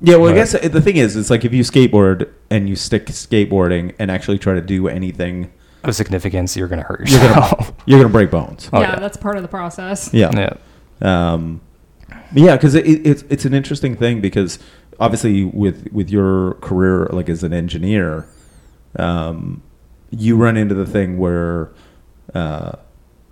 yeah, 0.01 0.17
well, 0.17 0.27
but 0.27 0.33
I 0.33 0.35
guess 0.35 0.55
uh, 0.55 0.69
the 0.69 0.81
thing 0.81 0.97
is, 0.97 1.17
it's 1.17 1.31
like 1.31 1.45
if 1.45 1.53
you 1.53 1.63
skateboard 1.63 2.31
and 2.51 2.69
you 2.69 2.77
stick 2.77 3.07
skateboarding 3.07 3.95
and 3.99 4.11
actually 4.11 4.39
try 4.39 4.55
to 4.55 4.61
do 4.61 4.89
anything 4.89 5.51
of 5.85 5.95
significance, 5.95 6.57
you're 6.57 6.69
going 6.69 6.81
to 6.81 6.87
hurt 6.87 7.01
yourself. 7.01 7.23
You're 7.25 7.35
gonna, 7.35 7.75
you're 7.87 7.99
gonna 8.01 8.13
break 8.13 8.31
bones. 8.31 8.69
Oh, 8.73 8.81
yeah, 8.81 8.93
yeah, 8.93 8.99
that's 8.99 9.17
part 9.17 9.37
of 9.37 9.43
the 9.43 9.49
process. 9.49 10.13
Yeah, 10.13 10.31
yeah, 10.35 10.57
um, 11.01 11.61
yeah. 12.33 12.57
Because 12.57 12.75
it, 12.75 12.87
it, 12.87 13.07
it's 13.07 13.23
it's 13.29 13.45
an 13.45 13.55
interesting 13.55 13.97
thing 13.97 14.21
because 14.21 14.59
obviously 15.01 15.45
with 15.45 15.89
with 15.93 16.11
your 16.11 16.55
career 16.55 17.07
like 17.13 17.29
as 17.29 17.43
an 17.43 17.53
engineer, 17.53 18.27
um, 18.97 19.63
you 20.11 20.37
run 20.37 20.57
into 20.57 20.75
the 20.75 20.87
thing 20.87 21.19
where. 21.19 21.71
Uh, 22.35 22.73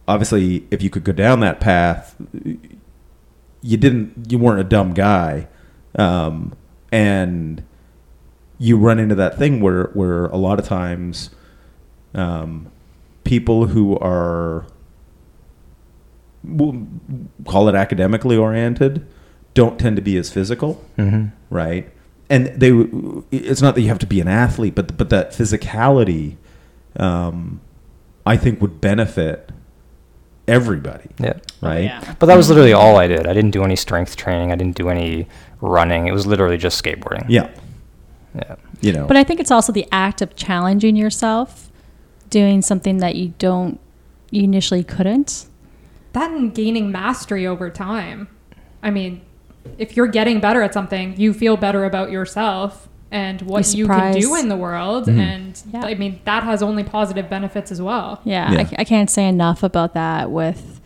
obviously, 0.09 0.67
if 0.71 0.83
you 0.83 0.91
could 0.91 1.05
go 1.05 1.13
down 1.13 1.41
that 1.41 1.61
path, 1.61 2.17
you 3.63 3.77
didn't, 3.77 4.31
you 4.31 4.39
weren't 4.39 4.61
a 4.61 4.65
dumb 4.65 4.95
guy, 4.95 5.49
um, 5.99 6.55
and 6.93 7.63
you 8.59 8.79
run 8.79 8.99
into 8.99 9.15
that 9.15 9.37
thing 9.37 9.61
where 9.61 9.85
where 9.95 10.27
a 10.27 10.37
lot 10.37 10.59
of 10.59 10.65
times, 10.65 11.31
um, 12.17 12.71
people 13.25 13.67
who 13.67 13.97
are 13.99 14.67
we'll 16.43 16.87
call 17.45 17.69
it 17.69 17.75
academically 17.75 18.37
oriented 18.37 19.07
don't 19.55 19.79
tend 19.79 19.97
to 19.97 20.03
be 20.03 20.17
as 20.17 20.31
physical, 20.31 20.85
mm-hmm. 20.97 21.27
right? 21.55 21.91
And 22.29 22.47
they, 22.49 22.71
it's 23.31 23.63
not 23.63 23.75
that 23.75 23.81
you 23.81 23.89
have 23.89 23.99
to 24.01 24.07
be 24.07 24.21
an 24.21 24.29
athlete, 24.29 24.75
but 24.75 24.97
but 24.97 25.11
that 25.11 25.31
physicality, 25.31 26.37
um, 26.97 27.61
I 28.25 28.37
think, 28.37 28.61
would 28.61 28.81
benefit 28.81 29.51
everybody. 30.49 31.09
Yeah. 31.19 31.39
Right. 31.61 31.85
Yeah. 31.85 32.15
But 32.19 32.27
that 32.27 32.37
was 32.37 32.49
literally 32.49 32.73
all 32.73 32.97
I 32.97 33.07
did. 33.07 33.27
I 33.27 33.33
didn't 33.33 33.53
do 33.53 33.65
any 33.65 33.77
strength 33.77 34.17
training. 34.17 34.53
I 34.53 34.57
didn't 34.57 34.77
do 34.77 34.89
any 34.89 35.29
running. 35.61 36.07
It 36.07 36.13
was 36.13 36.27
literally 36.27 36.59
just 36.59 36.83
skateboarding. 36.83 37.27
Yeah. 37.29 37.51
Yeah. 38.35 38.57
You 38.81 38.93
know. 38.93 39.07
But 39.07 39.17
I 39.17 39.25
think 39.25 39.41
it's 39.41 39.51
also 39.51 39.73
the 39.73 39.87
act 39.91 40.21
of 40.21 40.37
challenging 40.37 40.97
yourself 40.97 41.66
doing 42.31 42.63
something 42.63 42.99
that 42.99 43.15
you 43.17 43.33
don't 43.39 43.79
you 44.31 44.43
initially 44.43 44.83
couldn't. 44.85 45.47
that 46.13 46.31
and 46.31 46.55
gaining 46.55 46.91
mastery 46.91 47.47
over 47.47 47.69
time. 47.71 48.27
I 48.83 48.91
mean, 48.91 49.21
if 49.79 49.97
you're 49.97 50.07
getting 50.07 50.41
better 50.41 50.63
at 50.63 50.73
something, 50.73 51.15
you 51.21 51.33
feel 51.35 51.57
better 51.59 51.85
about 51.85 52.11
yourself 52.11 52.89
and 53.11 53.43
what 53.43 53.75
You're 53.75 53.87
can 53.87 54.15
do 54.19 54.35
in 54.35 54.49
the 54.49 54.57
world. 54.57 55.07
Mhm. 55.07 55.19
And 55.19 55.63
Yeah. 55.73 55.85
I 55.85 55.95
mean, 55.95 56.21
that 56.25 56.43
has 56.43 56.63
only 56.63 56.83
positive 56.85 57.29
benefits 57.29 57.71
as 57.71 57.81
well. 57.83 58.21
Yeah, 58.25 58.51
Yeah. 58.53 58.61
I, 58.61 58.69
I 58.81 58.85
can't 58.85 59.11
say 59.11 59.29
enough 59.29 59.63
about 59.63 59.93
that 59.95 60.31
with 60.31 60.81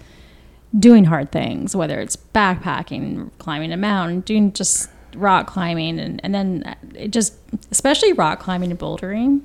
doing 0.78 1.04
hard 1.04 1.30
things, 1.32 1.74
whether 1.76 2.00
it's 2.00 2.16
backpacking, 2.34 3.30
climbing 3.38 3.72
a 3.72 3.76
mountain, 3.76 4.20
doing 4.20 4.52
just 4.52 4.88
rock 5.14 5.46
climbing, 5.46 5.98
and, 5.98 6.20
and 6.24 6.34
then 6.34 6.76
it 6.94 7.10
just, 7.12 7.34
especially 7.70 8.12
rock 8.12 8.38
climbing 8.40 8.70
and 8.70 8.78
bouldering, 8.80 9.40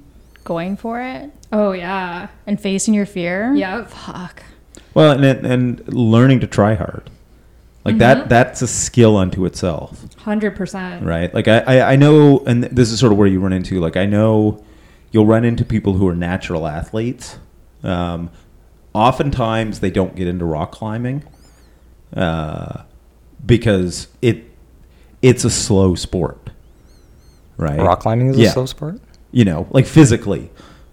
going 0.45 0.77
for 0.77 1.01
it 1.01 1.29
Oh, 1.51 1.73
yeah. 1.73 2.29
and 2.47 2.59
facing 2.59 2.93
your 2.93 3.05
fear. 3.05 3.53
Yeah. 3.53 3.83
Fuck. 3.83 4.43
Well, 4.93 5.11
and 5.11 5.25
and 5.45 5.93
learning 5.93 6.39
to 6.39 6.47
try 6.47 6.75
hard, 6.75 7.09
like 7.83 7.97
that 7.97 8.29
that's 8.29 8.61
a 8.61 8.67
skill 8.67 9.17
unto 9.17 9.43
itself. 9.45 10.01
100%. 10.23 11.03
right? 11.03 11.33
Like 11.33 11.49
I, 11.49 11.59
I, 11.59 11.91
I 11.91 11.95
know, 11.97 12.39
and 12.47 12.63
this 12.63 12.91
is 12.91 12.99
sort 13.01 13.11
of 13.11 13.17
where 13.17 13.27
you 13.27 13.41
run 13.41 13.51
into. 13.51 13.81
Like 13.81 13.97
I 13.97 14.05
know, 14.05 14.63
you'll 15.11 15.25
run 15.25 15.43
into 15.43 15.65
people 15.65 15.93
who 15.93 16.07
are 16.07 16.15
natural 16.15 16.65
athletes. 16.65 17.37
Um, 17.83 18.29
oftentimes, 18.93 19.81
they 19.81 19.91
don't 19.91 20.15
get 20.15 20.27
into 20.29 20.45
rock 20.45 20.71
climbing 20.71 21.23
uh, 22.15 22.83
because 23.45 24.07
it 24.21 24.45
it's 25.21 25.43
a 25.43 25.49
slow 25.49 25.95
sport, 25.95 26.51
right? 27.57 27.79
Rock 27.79 27.99
climbing 27.99 28.29
is 28.29 28.37
Yeah. 28.37 28.47
a 28.49 28.51
slow 28.53 28.65
sport. 28.65 28.99
You 29.35 29.43
know, 29.43 29.67
like 29.71 29.85
physically, 29.85 30.49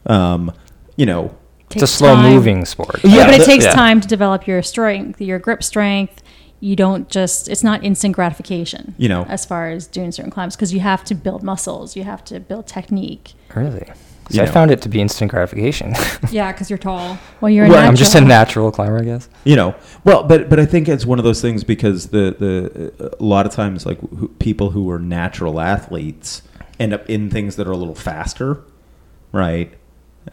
um, 0.06 0.50
you 0.96 1.06
know, 1.06 1.22
It's 1.70 1.82
a 1.82 1.86
slow 1.86 2.14
time. 2.16 2.32
moving 2.34 2.64
sport. 2.64 2.98
Yeah, 3.04 3.26
but 3.26 3.40
it 3.40 3.44
takes 3.44 3.64
yeah. 3.64 3.72
time 3.72 4.00
to 4.00 4.08
develop 4.08 4.46
your 4.48 4.62
strength, 4.62 5.20
your 5.20 5.38
grip 5.38 5.62
strength. 5.62 6.22
You 6.58 6.74
don't 6.76 7.08
just, 7.08 7.48
it's 7.48 7.62
not 7.64 7.82
instant 7.84 8.14
gratification. 8.14 8.94
You 8.98 9.08
know. 9.08 9.22
as 9.28 9.44
far 9.46 9.68
as 9.70 9.86
doing 9.86 10.10
certain 10.12 10.30
climbs, 10.32 10.54
because 10.56 10.74
you 10.74 10.80
have 10.80 11.02
to 11.04 11.14
build 11.14 11.42
muscles, 11.42 11.96
you 11.96 12.02
have 12.04 12.22
to 12.26 12.40
build 12.40 12.66
technique. 12.66 13.34
Really? 13.54 13.86
'Cause 14.24 14.36
You 14.36 14.42
I 14.42 14.46
know. 14.46 14.52
found 14.52 14.70
it 14.70 14.80
to 14.82 14.88
be 14.88 15.00
instant 15.00 15.30
gratification. 15.32 15.94
Yeah, 16.30 16.52
because 16.52 16.68
you're 16.70 16.78
tall. 16.78 17.18
Well, 17.40 17.50
you're 17.50 17.66
Well, 17.68 17.78
a 17.78 17.82
I'm 17.82 17.88
I'm 17.90 17.96
just 17.96 18.14
a 18.14 18.20
natural. 18.20 18.68
natural 18.68 18.70
climber, 18.72 18.98
I 19.00 19.04
guess. 19.04 19.28
you 19.44 19.56
know 19.56 19.74
well 20.04 20.22
but 20.24 20.48
but 20.50 20.58
i 20.60 20.66
think 20.66 20.88
it's 20.88 21.04
one 21.06 21.18
of 21.18 21.24
those 21.24 21.40
things 21.40 21.64
because 21.64 21.98
the 22.16 22.24
the 22.42 23.14
a 23.20 23.24
lot 23.24 23.44
of 23.46 23.52
times 23.52 23.84
like 23.86 23.98
who, 24.18 24.28
people 24.48 24.70
who 24.70 24.88
are 24.90 24.98
natural 25.00 25.60
athletes 25.60 26.42
end 26.82 26.92
up 26.92 27.08
in 27.08 27.30
things 27.30 27.56
that 27.56 27.66
are 27.66 27.72
a 27.72 27.76
little 27.76 27.94
faster 27.94 28.62
right 29.32 29.72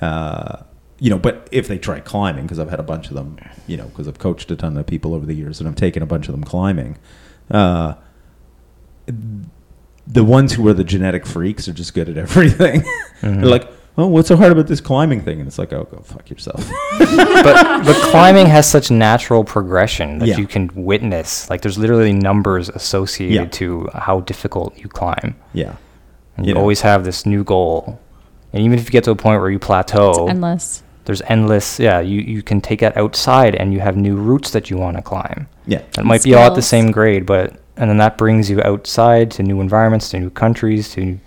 uh 0.02 0.58
you 1.00 1.10
know 1.10 1.18
but 1.18 1.47
if 1.52 1.68
they 1.68 1.78
try 1.78 2.00
climbing 2.00 2.43
because 2.45 2.60
i've 2.60 2.70
had 2.70 2.80
a 2.80 2.84
bunch 2.84 3.08
of 3.10 3.14
them 3.16 3.38
you 3.68 3.78
know 3.78 3.86
because 3.86 4.08
i've 4.08 4.20
coached 4.20 4.52
a 4.52 4.56
ton 4.56 4.76
of 4.78 4.86
people 4.86 5.14
over 5.14 5.26
the 5.26 5.34
years 5.36 5.60
and 5.60 5.68
i've 5.70 5.76
taken 5.76 6.04
a 6.04 6.06
bunch 6.06 6.28
of 6.28 6.34
them 6.34 6.43
climbing 6.43 6.97
uh 7.52 7.93
the 10.08 10.24
ones 10.24 10.54
who 10.54 10.68
are 10.68 10.74
the 10.74 10.84
genetic 10.84 11.26
freaks 11.26 11.68
are 11.68 11.74
just 11.74 11.93
good 11.93 12.10
at 12.10 12.18
everything 12.26 12.82
Mhm. 13.22 13.41
they're 13.41 13.45
like 13.50 13.68
oh 13.97 14.08
what's 14.08 14.28
so 14.30 14.38
hard 14.38 14.52
about 14.52 14.68
this 14.68 14.80
climbing 14.82 15.22
thing 15.22 15.39
and 15.39 15.47
it's 15.47 15.58
like 15.60 15.74
oh 15.74 15.84
go 15.91 15.97
fuck 16.00 16.30
yourself 16.30 16.70
but 17.00 17.84
but 17.84 17.95
climbing 18.12 18.45
has 18.45 18.70
such 18.70 18.89
natural 18.91 19.43
progression 19.43 20.20
that 20.20 20.28
Yeah. 20.30 20.38
you 20.38 20.47
can 20.47 20.70
witness. 20.74 21.50
Like 21.50 21.62
there's 21.62 21.78
literally 21.78 22.14
numbers 22.14 22.70
associated 22.70 23.34
Yeah. 23.36 23.45
to 23.60 23.89
how 23.93 24.22
difficult 24.22 24.78
you 24.78 24.88
climb. 24.88 25.36
yeah 25.54 25.76
And 26.40 26.46
You 26.48 26.52
you 26.52 26.56
know. 26.56 26.62
always 26.62 26.82
have 26.82 27.04
this 27.04 27.26
new 27.26 27.44
goal. 27.44 28.00
And 28.54 28.64
even 28.64 28.80
if 28.80 28.86
you 28.86 28.92
get 28.92 29.04
to 29.04 29.12
a 29.12 29.16
point 29.16 29.42
where 29.42 29.50
you 29.52 29.60
plateau, 29.60 30.12
It's 30.12 30.30
endless. 30.32 30.84
there's 31.06 31.22
endless 31.28 31.80
yeah, 31.80 32.00
you, 32.00 32.22
you 32.22 32.42
can 32.42 32.62
take 32.62 32.80
that 32.80 32.96
outside 32.98 33.56
and 33.56 33.74
you 33.74 33.82
have 33.82 33.98
new 33.98 34.16
routes 34.16 34.52
that 34.52 34.70
you 34.70 34.78
want 34.78 34.96
to 34.98 35.04
climb. 35.04 35.48
yeah 35.68 35.82
It 35.98 36.06
might 36.06 36.24
be 36.24 36.34
all 36.34 36.48
at 36.48 36.56
the 36.56 36.62
same 36.62 36.92
grade, 36.92 37.26
but 37.26 37.54
and 37.78 37.90
then 37.90 37.98
that 37.98 38.18
brings 38.18 38.50
you 38.50 38.62
outside 38.64 39.32
to 39.32 39.44
new 39.44 39.60
environments, 39.62 40.10
to 40.12 40.20
new 40.20 40.30
countries, 40.30 40.90
to 40.94 41.20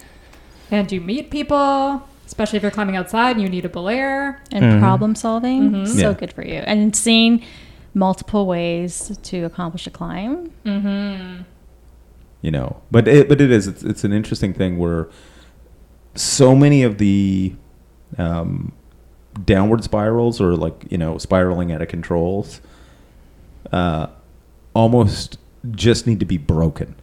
And 0.70 0.90
you 0.90 1.00
meet 1.02 1.30
people, 1.30 2.02
especially 2.26 2.56
if 2.56 2.62
you're 2.62 2.72
climbing 2.72 2.96
outside 2.96 3.32
and 3.36 3.42
you 3.42 3.48
need 3.50 3.64
a 3.66 3.68
belayer. 3.68 4.36
and 4.50 4.64
Mhm. 4.64 4.80
problem 4.80 5.14
solving. 5.14 5.70
Mhm. 5.72 5.86
So 5.88 6.08
Yeah. 6.10 6.12
good 6.14 6.32
for 6.32 6.42
you. 6.44 6.60
And 6.66 6.96
seeing 6.96 7.42
multiple 7.94 8.46
ways 8.46 9.18
to 9.22 9.44
accomplish 9.44 9.86
a 9.86 9.90
climb. 9.90 10.50
Mm-hmm. 10.64 11.42
You 12.42 12.50
know. 12.50 12.82
But 12.90 13.08
it, 13.08 13.28
but 13.28 13.40
it 13.40 13.50
is 13.50 13.66
it's, 13.66 13.82
it's 13.82 14.04
an 14.04 14.12
interesting 14.12 14.52
thing 14.52 14.76
where 14.78 15.08
so 16.14 16.54
many 16.54 16.82
of 16.82 16.98
the 16.98 17.54
um, 18.18 18.72
downward 19.46 19.82
spirals 19.82 20.40
or 20.40 20.54
like 20.54 20.84
you 20.90 20.98
know 20.98 21.16
spiraling 21.18 21.72
out 21.72 21.80
of 21.80 21.88
controls 21.88 22.60
uh, 23.72 24.08
almost 24.74 25.38
just 25.70 26.06
need 26.06 26.20
to 26.20 26.26
be 26.26 26.36
broken 26.36 26.94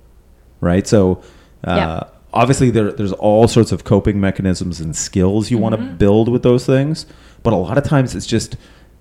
right? 0.62 0.86
So 0.86 1.24
uh, 1.66 1.76
Yeah. 1.78 2.04
obviously 2.34 2.70
there, 2.70 2.92
there's 2.92 3.14
all 3.14 3.48
sorts 3.48 3.72
of 3.72 3.84
coping 3.86 4.20
mechanisms 4.20 4.80
and 4.82 4.96
skills 4.96 5.50
you 5.50 5.58
want 5.58 5.74
to 5.76 5.82
build 5.82 6.28
with 6.30 6.44
those 6.44 6.66
things 6.66 7.06
but 7.42 7.54
a 7.54 7.56
lot 7.56 7.78
of 7.78 7.84
times 7.86 8.14
it's 8.16 8.28
just 8.28 8.58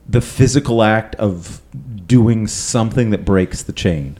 the 0.09 0.20
physical 0.20 0.82
act 0.82 1.14
of 1.16 1.61
doing 2.07 2.47
something 2.47 3.11
that 3.11 3.24
breaks 3.24 3.62
the 3.64 3.72
chain 3.72 4.16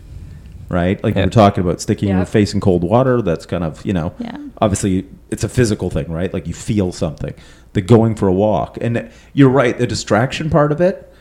right 0.69 1.03
like 1.03 1.15
you 1.15 1.21
Yeah. 1.21 1.27
were 1.27 1.31
talking 1.31 1.63
about 1.65 1.81
sticking 1.81 2.09
your 2.11 2.25
face 2.27 2.53
in 2.55 2.61
cold 2.61 2.83
water 2.85 3.23
that's 3.23 3.47
kind 3.47 3.65
of 3.65 3.85
you 3.87 3.93
know 3.93 4.13
Yeah. 4.19 4.37
obviously 4.61 5.07
it's 5.31 5.45
a 5.45 5.49
physical 5.49 5.89
thing 5.91 6.11
right 6.11 6.33
like 6.33 6.47
you 6.47 6.55
feel 6.55 6.93
something 6.93 7.35
the 7.73 7.81
going 7.81 8.15
for 8.15 8.29
a 8.29 8.33
walk 8.33 8.79
and 8.81 9.09
you're 9.33 9.49
right 9.51 9.77
the 9.79 9.87
distraction 9.87 10.51
part 10.51 10.73
of 10.73 10.81
it 10.81 11.13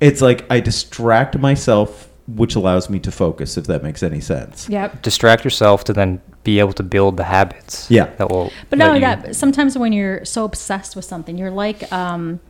it's 0.00 0.20
like 0.20 0.44
i 0.50 0.60
distract 0.60 1.38
myself 1.38 2.08
which 2.26 2.54
allows 2.54 2.88
me 2.88 2.98
to 3.00 3.10
focus 3.10 3.56
if 3.56 3.66
that 3.66 3.82
makes 3.82 4.02
any 4.02 4.20
sense 4.20 4.68
Yep. 4.68 5.02
distract 5.02 5.44
yourself 5.44 5.82
to 5.84 5.92
then 5.92 6.20
be 6.44 6.58
able 6.58 6.72
to 6.74 6.82
build 6.82 7.18
the 7.18 7.24
habits. 7.24 7.86
Yeah. 7.90 8.08
That 8.16 8.30
will 8.30 8.50
But 8.70 8.78
not 8.78 8.84
let 8.86 8.88
only 8.94 9.00
you- 9.00 9.22
that, 9.24 9.36
sometimes 9.36 9.76
when 9.76 9.92
you're 9.92 10.24
so 10.24 10.44
obsessed 10.44 10.96
with 10.96 11.04
something, 11.04 11.36
you're 11.36 11.50
like 11.50 11.92
um, 11.92 12.40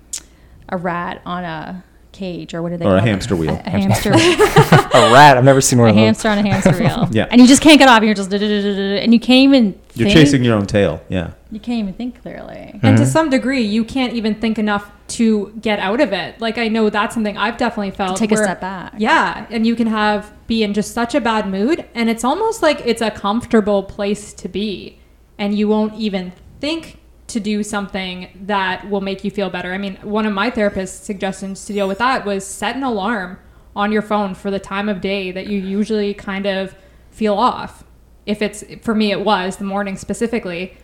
a 0.68 0.76
rat 0.76 1.20
on 1.26 1.42
a 1.42 1.82
cage 2.12 2.54
or 2.54 2.62
what 2.62 2.70
do 2.70 2.76
they 2.76 2.84
Or 2.84 2.96
a 2.96 2.98
call 2.98 3.06
it? 3.06 3.10
hamster 3.10 3.36
wheel. 3.36 3.50
A, 3.54 3.62
a 3.66 3.70
hamster. 3.70 4.10
a 4.14 5.12
rat. 5.12 5.36
I've 5.36 5.44
never 5.44 5.60
seen 5.60 5.78
one 5.78 5.88
a 5.88 5.90
of 5.90 5.96
those. 5.96 6.04
hamster 6.04 6.28
on 6.28 6.38
a 6.38 6.42
hamster 6.42 6.72
wheel. 6.82 7.08
Yeah. 7.12 7.26
And 7.30 7.40
you 7.40 7.46
just 7.46 7.62
can't 7.62 7.78
get 7.78 7.88
off. 7.88 7.98
And 7.98 8.06
you're 8.06 8.14
just 8.14 8.32
and 8.32 9.12
you 9.12 9.20
can't 9.20 9.52
even. 9.54 9.80
you're 9.94 10.06
think. 10.08 10.18
chasing 10.18 10.44
your 10.44 10.54
own 10.56 10.66
tail 10.66 11.02
yeah 11.08 11.32
You 11.50 11.60
can't 11.60 11.80
even 11.80 11.94
think 11.94 12.20
clearly. 12.22 12.78
And 12.82 12.96
to 12.98 13.02
Mhm. 13.04 13.06
some 13.06 13.30
degree, 13.30 13.62
you 13.62 13.84
can't 13.84 14.12
even 14.14 14.34
think 14.36 14.58
enough 14.58 14.90
to 15.08 15.52
get 15.60 15.78
out 15.80 16.00
of 16.00 16.12
it. 16.12 16.40
Like 16.40 16.56
I 16.58 16.68
know 16.68 16.88
that's 16.90 17.14
something 17.14 17.36
I've 17.36 17.56
definitely 17.56 17.90
felt. 17.90 18.16
take 18.16 18.30
a 18.30 18.34
where- 18.36 18.44
step 18.44 18.60
back. 18.60 18.94
Yeah, 18.98 19.46
and 19.50 19.66
you 19.66 19.74
can 19.74 19.88
have 19.88 20.32
be 20.46 20.62
in 20.62 20.72
just 20.74 20.94
such 20.94 21.14
a 21.16 21.20
bad 21.20 21.48
mood, 21.48 21.84
and 21.94 22.08
it's 22.08 22.22
almost 22.24 22.62
like 22.62 22.80
it's 22.84 23.02
a 23.02 23.10
comfortable 23.10 23.82
place 23.82 24.32
to 24.34 24.48
be, 24.48 24.98
and 25.38 25.56
you 25.58 25.66
won't 25.68 25.94
even 25.94 26.32
think 26.60 26.99
to 27.30 27.40
do 27.40 27.62
something 27.62 28.28
that 28.46 28.88
will 28.88 29.00
make 29.00 29.24
you 29.24 29.30
feel 29.30 29.50
better. 29.50 29.72
I 29.72 29.78
mean, 29.78 29.96
one 30.02 30.26
of 30.26 30.32
my 30.32 30.50
therapist's 30.50 31.04
suggestions 31.04 31.64
to 31.66 31.72
deal 31.72 31.88
with 31.88 31.98
that 31.98 32.24
was 32.24 32.46
set 32.46 32.76
an 32.76 32.82
alarm 32.82 33.38
on 33.74 33.92
your 33.92 34.02
phone 34.02 34.34
for 34.34 34.50
the 34.50 34.58
time 34.58 34.88
of 34.88 35.00
day 35.00 35.30
that 35.30 35.46
you 35.46 35.58
usually 35.58 36.12
kind 36.14 36.46
of 36.46 36.74
feel 37.10 37.34
off. 37.34 37.84
If 38.26 38.42
it's 38.42 38.64
for 38.82 38.94
me, 38.94 39.10
it 39.10 39.24
was 39.24 39.56
the 39.56 39.64
morning 39.64 39.96
specifically, 39.96 40.76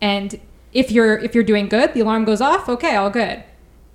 and 0.00 0.40
if 0.72 0.90
you're 0.90 1.18
if 1.18 1.34
you're 1.34 1.44
doing 1.44 1.68
good, 1.68 1.94
the 1.94 2.00
alarm 2.00 2.24
goes 2.24 2.40
off. 2.40 2.68
Okay, 2.68 2.96
all 2.96 3.10
good. 3.10 3.42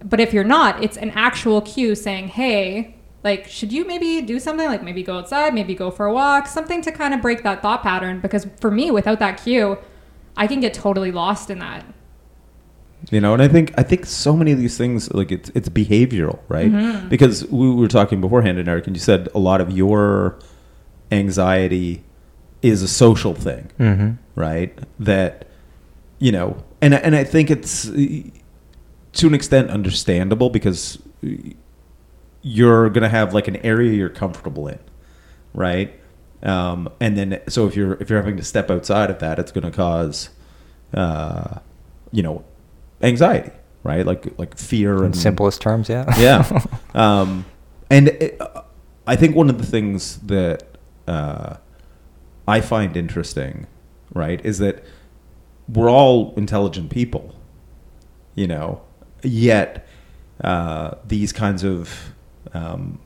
But 0.04 0.20
if 0.20 0.34
you're 0.34 0.44
not, 0.44 0.84
it's 0.84 0.98
an 0.98 1.12
actual 1.12 1.62
cue 1.62 1.96
saying, 1.96 2.30
"Hey, 2.30 2.96
like, 3.24 3.48
should 3.48 3.72
you 3.72 3.86
maybe 3.86 4.22
do 4.22 4.40
something? 4.40 4.68
Like, 4.68 4.84
maybe 4.84 5.04
go 5.04 5.20
outside, 5.20 5.54
maybe 5.54 5.76
go 5.76 5.92
for 5.92 6.06
a 6.08 6.14
walk, 6.14 6.48
something 6.48 6.82
to 6.82 6.92
kind 6.92 7.14
of 7.14 7.22
break 7.22 7.44
that 7.44 7.62
thought 7.62 7.84
pattern." 7.84 8.20
Because 8.20 8.48
for 8.60 8.72
me, 8.72 8.92
without 8.92 9.20
that 9.20 9.42
cue, 9.42 9.78
I 10.38 10.48
can 10.48 10.60
get 10.60 10.74
totally 10.74 11.12
lost 11.12 11.50
in 11.50 11.60
that. 11.60 11.86
you 13.10 13.20
know 13.20 13.34
and 13.34 13.42
i 13.42 13.48
think 13.48 13.74
i 13.78 13.84
think 13.84 14.06
so 14.06 14.32
many 14.38 14.52
of 14.52 14.60
these 14.60 14.78
things 14.78 15.12
like 15.20 15.32
it's 15.32 15.50
it's 15.56 15.70
behavioral 15.70 16.38
right 16.56 16.72
Mm-hmm. 16.72 17.10
because 17.10 17.48
we 17.50 17.68
were 17.74 17.88
talking 17.88 18.22
beforehand 18.22 18.60
and 18.60 18.68
eric 18.70 18.86
and 18.88 18.96
you 18.96 19.02
said 19.02 19.28
a 19.34 19.40
lot 19.40 19.60
of 19.60 19.72
your 19.72 20.38
anxiety 21.12 22.04
is 22.62 22.82
a 22.82 22.88
social 22.88 23.34
thing 23.34 23.70
Mm-hmm. 23.80 24.12
right? 24.36 24.78
That 25.00 25.48
you 26.20 26.32
know, 26.32 26.64
and 26.82 26.94
and 26.94 27.16
I 27.16 27.24
think 27.24 27.50
it's 27.50 27.86
to 27.86 29.28
an 29.28 29.34
extent 29.34 29.70
understandable 29.72 30.50
because 30.52 31.00
uh, 31.26 31.30
you're 32.44 32.90
gonna 32.92 33.10
have 33.10 33.34
like 33.34 33.48
an 33.48 33.58
area 33.58 33.92
you're 33.94 34.10
comfortable 34.10 34.68
in, 34.68 34.80
right? 35.54 35.90
Um, 36.44 36.90
and 37.00 37.18
then 37.18 37.42
so 37.48 37.68
if 37.68 37.76
you're 37.76 37.94
if 37.96 38.10
you're 38.10 38.20
having 38.20 38.38
to 38.38 38.44
step 38.44 38.72
outside 38.72 39.10
of 39.10 39.20
that, 39.20 39.40
it's 39.40 39.52
gonna 39.52 39.72
cause, 39.72 40.30
uh, 40.94 41.60
you 42.12 42.24
know, 42.24 42.44
anxiety, 43.02 43.52
right? 43.84 44.06
Like 44.06 44.38
like 44.38 44.58
fear 44.58 44.98
In 45.00 45.06
and 45.06 45.16
simplest 45.16 45.62
terms, 45.62 45.90
yeah. 45.90 46.06
yeah. 46.20 46.66
Um, 46.94 47.46
and 47.90 48.10
it, 48.10 48.42
I 49.08 49.16
think 49.16 49.34
one 49.34 49.50
of 49.50 49.58
the 49.58 49.66
things 49.66 50.18
that 50.20 50.64
uh, 51.08 51.56
I 52.48 52.60
find 52.60 52.98
interesting, 52.98 53.66
right, 54.14 54.44
is 54.46 54.60
that 54.60 54.84
we're 55.70 55.90
all 55.90 56.34
intelligent 56.36 56.90
people, 56.90 57.34
you 58.36 58.48
know, 58.48 58.82
yet 59.24 59.88
uh, 60.44 60.96
these 61.08 61.32
kinds 61.32 61.64
of 61.64 62.14
um, 62.54 63.00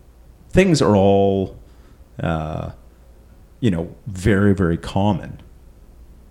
things 0.50 0.82
are 0.82 0.96
all 0.96 1.60
uh, 2.20 2.72
you 3.66 3.72
know 3.72 3.86
very 4.08 4.54
very 4.62 4.78
common 4.78 5.32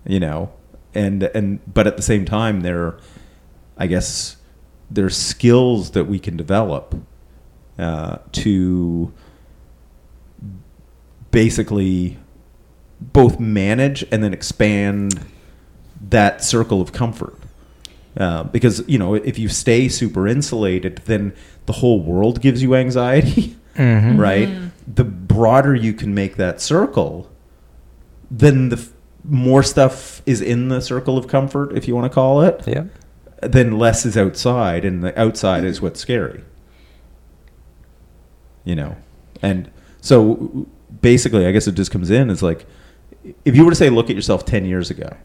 you 0.07 0.19
know? 0.19 0.41
And 0.93 1.23
and 1.37 1.59
but 1.77 1.85
at 1.87 1.95
the 1.97 2.03
same 2.11 2.23
time 2.25 2.61
they're 2.61 2.93
i 3.83 3.85
guess 3.87 4.37
they're 4.95 5.09
skills 5.09 5.91
that 5.91 6.05
we 6.05 6.19
can 6.19 6.37
develop 6.37 6.95
uh, 7.77 8.17
to 8.43 9.11
basically 11.31 12.17
both 13.01 13.39
manage 13.39 14.05
and 14.11 14.23
then 14.23 14.33
expand 14.33 15.19
that 16.09 16.43
circle 16.43 16.81
of 16.81 16.91
comfort. 16.93 17.35
Uh, 18.17 18.43
because 18.45 18.81
you 18.87 18.97
know 18.97 19.13
if 19.15 19.37
you 19.37 19.49
stay 19.49 19.89
super 19.89 20.25
insulated 20.25 21.01
then 21.05 21.33
the 21.65 21.73
whole 21.73 21.99
world 22.01 22.39
gives 22.39 22.63
you 22.63 22.73
anxiety 22.73 23.57
Mhm. 23.75 24.17
right 24.27 24.47
the 24.87 25.03
broader 25.03 25.73
you 25.75 25.93
can 25.93 26.13
make 26.13 26.35
that 26.35 26.61
circle 26.61 27.29
then 28.29 28.69
the 28.69 28.77
f- 28.77 28.91
more 29.23 29.63
stuff 29.63 30.21
is 30.25 30.41
in 30.41 30.67
the 30.69 30.81
circle 30.81 31.17
of 31.17 31.27
comfort 31.27 31.75
if 31.75 31.87
you 31.87 31.95
want 31.95 32.11
to 32.11 32.13
call 32.13 32.41
it. 32.41 32.63
Yeah. 32.67 32.85
then 33.41 33.77
less 33.77 34.05
is 34.05 34.17
outside 34.17 34.85
and 34.85 35.03
the 35.03 35.19
outside 35.19 35.63
is 35.63 35.81
what's 35.81 35.99
scary. 35.99 36.43
You 38.63 38.75
know? 38.75 38.97
And 39.41 39.71
so 40.01 40.67
basically 41.01 41.45
i 41.45 41.51
guess 41.51 41.67
it 41.67 41.75
just 41.75 41.91
comes 41.91 42.09
in 42.09 42.29
is 42.29 42.41
like 42.41 42.65
if 43.43 43.55
you 43.55 43.63
were 43.65 43.71
to 43.71 43.75
say 43.75 43.89
look 43.89 44.09
at 44.09 44.15
yourself 44.15 44.45
10 44.45 44.65
years 44.65 44.89
ago 44.89 45.15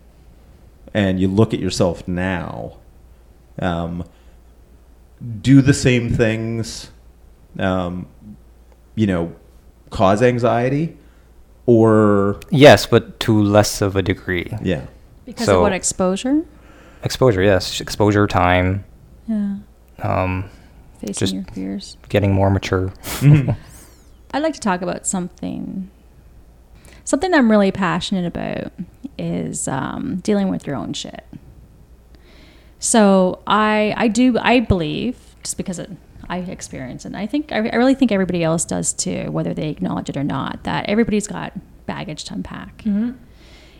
and 0.95 1.21
you 1.21 1.29
look 1.29 1.55
at 1.55 1.61
yourself 1.61 2.07
now 2.09 2.77
um, 3.61 4.05
do 5.43 5.61
the 5.61 5.75
same 5.75 6.11
things 6.11 6.91
um, 7.59 8.07
you 8.95 9.07
know 9.07 9.35
cause 9.91 10.23
anxiety 10.23 10.97
or 11.67 12.41
Yes, 12.51 12.87
but 12.87 13.21
to 13.21 13.41
less 13.43 13.81
of 13.83 13.97
a 13.97 14.03
degree. 14.03 14.51
yeah 14.63 14.83
Because 15.27 15.47
So- 15.47 15.57
of 15.57 15.63
what 15.63 15.73
exposure? 15.73 16.43
Exposure, 17.03 17.43
yes. 17.43 17.81
Exposure, 17.81 18.27
time, 18.27 18.85
Yeah. 19.29 19.57
um, 20.03 20.45
Facing 21.01 21.15
Just- 21.15 21.35
your 21.35 21.45
fears. 21.55 21.97
getting 22.09 22.33
more 22.35 22.51
mature. 22.51 22.93
Mhm. 23.21 23.57
I'd 24.35 24.43
like 24.43 24.55
to 24.55 24.61
talk 24.61 24.83
about 24.83 25.07
something. 25.07 25.89
Something 27.05 27.33
I'm 27.35 27.51
really 27.51 27.73
passionate 27.73 28.27
about 28.27 28.73
is 29.19 29.67
um, 29.67 30.17
dealing 30.23 30.49
with 30.49 30.67
your 30.67 30.77
own 30.77 30.93
shit. 30.93 31.25
So 32.79 33.41
I 33.47 33.95
I 33.97 34.09
do 34.09 34.37
I 34.41 34.61
believe 34.61 35.17
just 35.43 35.57
because 35.57 35.79
it, 35.79 35.91
I 36.31 36.39
experience 36.39 37.05
and 37.05 37.17
I 37.17 37.27
think 37.27 37.53
I, 37.53 37.57
I 37.69 37.77
really 37.77 37.95
think 37.95 38.11
everybody 38.13 38.43
else 38.45 38.65
does 38.65 38.93
too, 38.93 39.31
whether 39.31 39.53
they 39.55 39.69
acknowledge 39.69 40.09
it 40.09 40.17
or 40.17 40.25
not. 40.25 40.65
That 40.65 40.89
everybody's 40.89 41.27
got 41.27 41.53
baggage 41.87 42.25
to 42.25 42.35
unpack, 42.35 42.79
Mm-hmm. 42.79 43.11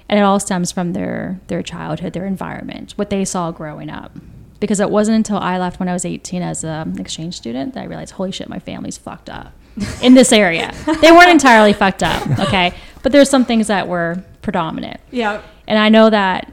and 0.09 0.19
it 0.19 0.23
all 0.23 0.41
stems 0.41 0.73
from 0.73 0.93
their 0.93 1.41
their 1.47 1.63
childhood, 1.63 2.13
their 2.13 2.27
environment, 2.27 2.93
what 2.97 3.09
they 3.11 3.25
saw 3.25 3.51
growing 3.53 3.89
up. 3.89 4.13
Because 4.59 4.79
it 4.81 4.91
wasn't 4.91 5.17
until 5.17 5.39
I 5.39 5.57
left 5.59 5.81
when 5.81 5.89
I 5.89 5.95
was 5.95 6.05
18 6.05 6.43
as 6.43 6.65
an 6.65 7.01
exchange 7.01 7.35
student 7.35 7.73
that 7.75 7.81
I 7.81 7.85
realized, 7.87 8.13
holy 8.13 8.31
shit, 8.31 8.47
my 8.51 8.59
family's 8.59 8.99
fucked 8.99 9.31
up 9.31 9.53
in 10.03 10.13
this 10.15 10.33
area. 10.33 10.75
they 11.01 11.11
weren't 11.13 11.31
entirely 11.31 11.73
fucked 11.73 12.03
up, 12.03 12.21
okay, 12.41 12.75
but 13.03 13.11
there's 13.13 13.31
some 13.31 13.47
things 13.47 13.69
that 13.69 13.89
were 13.89 14.23
predominant. 14.43 15.01
Yeah. 15.11 15.41
And 15.67 15.79
I 15.79 15.89
know 15.89 16.11
that 16.11 16.53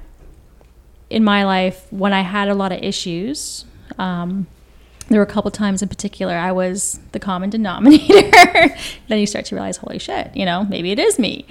in 1.10 1.24
my 1.24 1.43
life, 1.43 1.86
when 1.91 2.14
I 2.14 2.22
had 2.22 2.48
a 2.48 2.54
lot 2.56 2.72
of 2.72 2.82
issues, 2.84 3.66
um, 3.98 4.48
there 5.10 5.20
were 5.20 5.26
a 5.26 5.30
couple 5.32 5.51
times 5.51 5.82
in 5.82 5.89
particular 5.89 6.36
I 6.36 6.51
was 6.51 6.99
the 7.12 7.20
common 7.20 7.49
denominator. 7.58 8.76
then 9.08 9.20
you 9.20 9.26
start 9.26 9.45
to 9.45 9.55
realize, 9.55 9.78
holy 9.78 9.99
shit, 9.99 10.36
you 10.36 10.45
know, 10.45 10.66
maybe 10.66 10.91
it 10.91 10.99
is 10.99 11.20
me. 11.20 11.45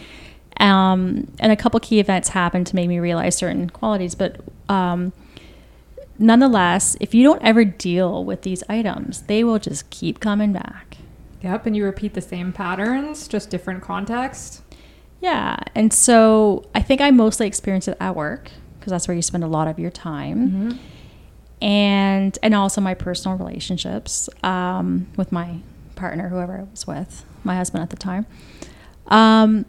Um, 0.59 1.31
and 1.39 1.53
a 1.53 1.57
couple 1.57 1.79
key 1.81 2.01
events 2.01 2.31
happened 2.31 2.67
to 2.69 2.77
make 2.77 2.89
me 2.89 2.99
realize 2.99 3.37
certain 3.37 3.69
qualities. 3.71 4.15
But 4.15 4.41
um, 4.69 5.13
nonetheless, 6.19 6.97
if 7.01 7.15
you 7.15 7.23
don't 7.23 7.43
ever 7.43 7.65
deal 7.65 8.25
with 8.25 8.43
these 8.43 8.63
items, 8.69 9.23
they 9.23 9.45
will 9.45 9.59
just 9.59 9.91
keep 9.91 10.21
coming 10.21 10.53
back. 10.53 10.97
Yep. 11.43 11.67
And 11.67 11.77
you 11.77 11.85
repeat 11.85 12.15
the 12.15 12.21
same 12.21 12.53
patterns, 12.53 13.29
just 13.29 13.51
different 13.51 13.83
context. 13.83 14.63
Yeah. 15.21 15.57
And 15.75 15.93
so 15.93 16.65
I 16.75 16.83
think 16.83 17.01
I 17.01 17.11
mostly 17.11 17.47
experience 17.47 17.89
it 17.89 17.97
at 18.01 18.17
work 18.17 18.51
because 18.79 18.91
that's 18.91 19.09
where 19.09 19.15
you 19.15 19.23
spend 19.23 19.45
a 19.45 19.49
lot 19.49 19.69
of 19.69 19.79
your 19.79 19.91
time. 19.91 20.49
Mm-hmm. 20.49 20.79
And 21.63 22.06
and 22.43 22.55
also 22.55 22.81
my 22.81 22.95
personal 22.95 23.37
relationships 23.37 24.29
um, 24.43 25.07
with 25.17 25.33
my 25.33 25.59
partner, 25.95 26.29
whoever 26.29 26.59
I 26.59 26.63
was 26.71 26.87
with, 26.87 27.25
my 27.45 27.57
husband 27.57 27.83
at 27.83 27.91
the 27.91 27.97
time. 27.97 28.27
Um, 29.09 29.65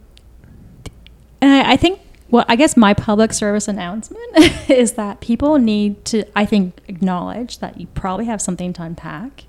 and 1.41 1.51
I, 1.53 1.73
I 1.73 1.77
think 1.77 1.99
well, 2.29 2.45
I 2.49 2.55
guess 2.57 2.75
my 2.75 2.93
public 2.93 3.31
service 3.31 3.67
announcement 3.67 4.35
is 4.69 4.93
that 4.93 5.21
people 5.21 5.57
need 5.59 6.03
to, 6.05 6.25
I 6.37 6.45
think, 6.45 6.81
acknowledge 6.87 7.59
that 7.59 7.79
you 7.79 7.87
probably 7.87 8.25
have 8.25 8.41
something 8.41 8.73
to 8.73 8.83
unpack, 8.83 9.45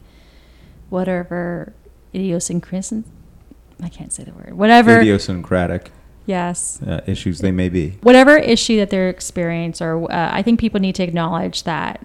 whatever 0.88 1.72
idiosyncrasies. 2.14 3.04
I 3.82 3.88
can't 3.88 4.12
say 4.12 4.24
the 4.24 4.32
word. 4.32 4.54
Whatever. 4.56 5.00
idiosyncratic 5.00 5.90
Yes. 6.26 6.80
uh, 6.82 7.00
issues 7.06 7.38
they 7.38 7.52
may 7.52 7.68
be 7.70 7.90
Whatever 8.02 8.36
issue 8.36 8.76
that 8.76 8.90
they're 8.90 9.08
experiencing, 9.08 9.86
or 9.86 10.12
uh, 10.12 10.30
I 10.32 10.42
think 10.42 10.60
people 10.60 10.78
need 10.78 10.94
to 10.96 11.02
acknowledge 11.02 11.62
that 11.62 12.04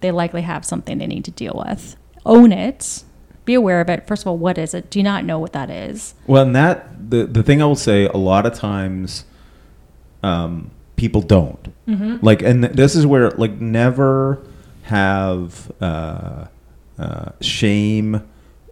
they 0.00 0.10
likely 0.10 0.42
have 0.42 0.64
something 0.64 0.98
they 0.98 1.06
need 1.06 1.24
to 1.26 1.30
deal 1.30 1.62
with. 1.66 1.96
Own 2.26 2.52
it. 2.52 3.04
Be 3.44 3.54
aware 3.54 3.80
of 3.80 3.88
it. 3.88 4.06
First 4.06 4.22
of 4.22 4.28
all, 4.28 4.38
what 4.38 4.58
is 4.58 4.74
it? 4.74 4.90
Do 4.90 4.98
you 4.98 5.02
not 5.02 5.24
know 5.24 5.38
what 5.38 5.52
that 5.54 5.70
is? 5.70 6.14
Well, 6.26 6.42
and 6.44 6.54
that 6.54 7.10
the 7.10 7.24
the 7.24 7.42
thing 7.42 7.60
I 7.62 7.64
will 7.64 7.74
say 7.76 8.06
a 8.06 8.16
lot 8.16 8.46
of 8.46 8.54
times, 8.54 9.24
um, 10.22 10.70
people 10.96 11.22
don't 11.22 11.68
Mm-hmm. 11.88 12.24
like, 12.24 12.40
and 12.42 12.62
th- 12.62 12.74
this 12.76 12.94
is 12.94 13.04
where 13.04 13.30
like 13.32 13.60
never 13.60 14.40
have 14.82 15.72
uh, 15.80 16.46
uh, 16.98 17.32
shame 17.40 18.22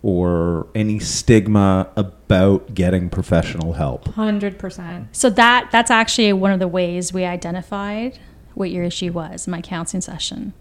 or 0.03 0.69
any 0.75 1.01
stigma 1.01 1.89
about 1.97 2.75
getting 2.75 3.11
professional 3.11 3.73
help. 3.73 4.07
Hundred 4.09 4.57
percent. 4.59 5.09
So 5.17 5.31
that 5.31 5.71
that's 5.73 5.91
actually 5.91 6.33
one 6.33 6.53
of 6.53 6.61
the 6.61 6.69
ways 6.69 7.13
we 7.13 7.25
identified 7.25 8.21
what 8.55 8.71
your 8.71 8.85
issue 8.85 9.11
was 9.11 9.49
in 9.49 9.51
my 9.51 9.61
counseling 9.61 10.01
session. 10.01 10.53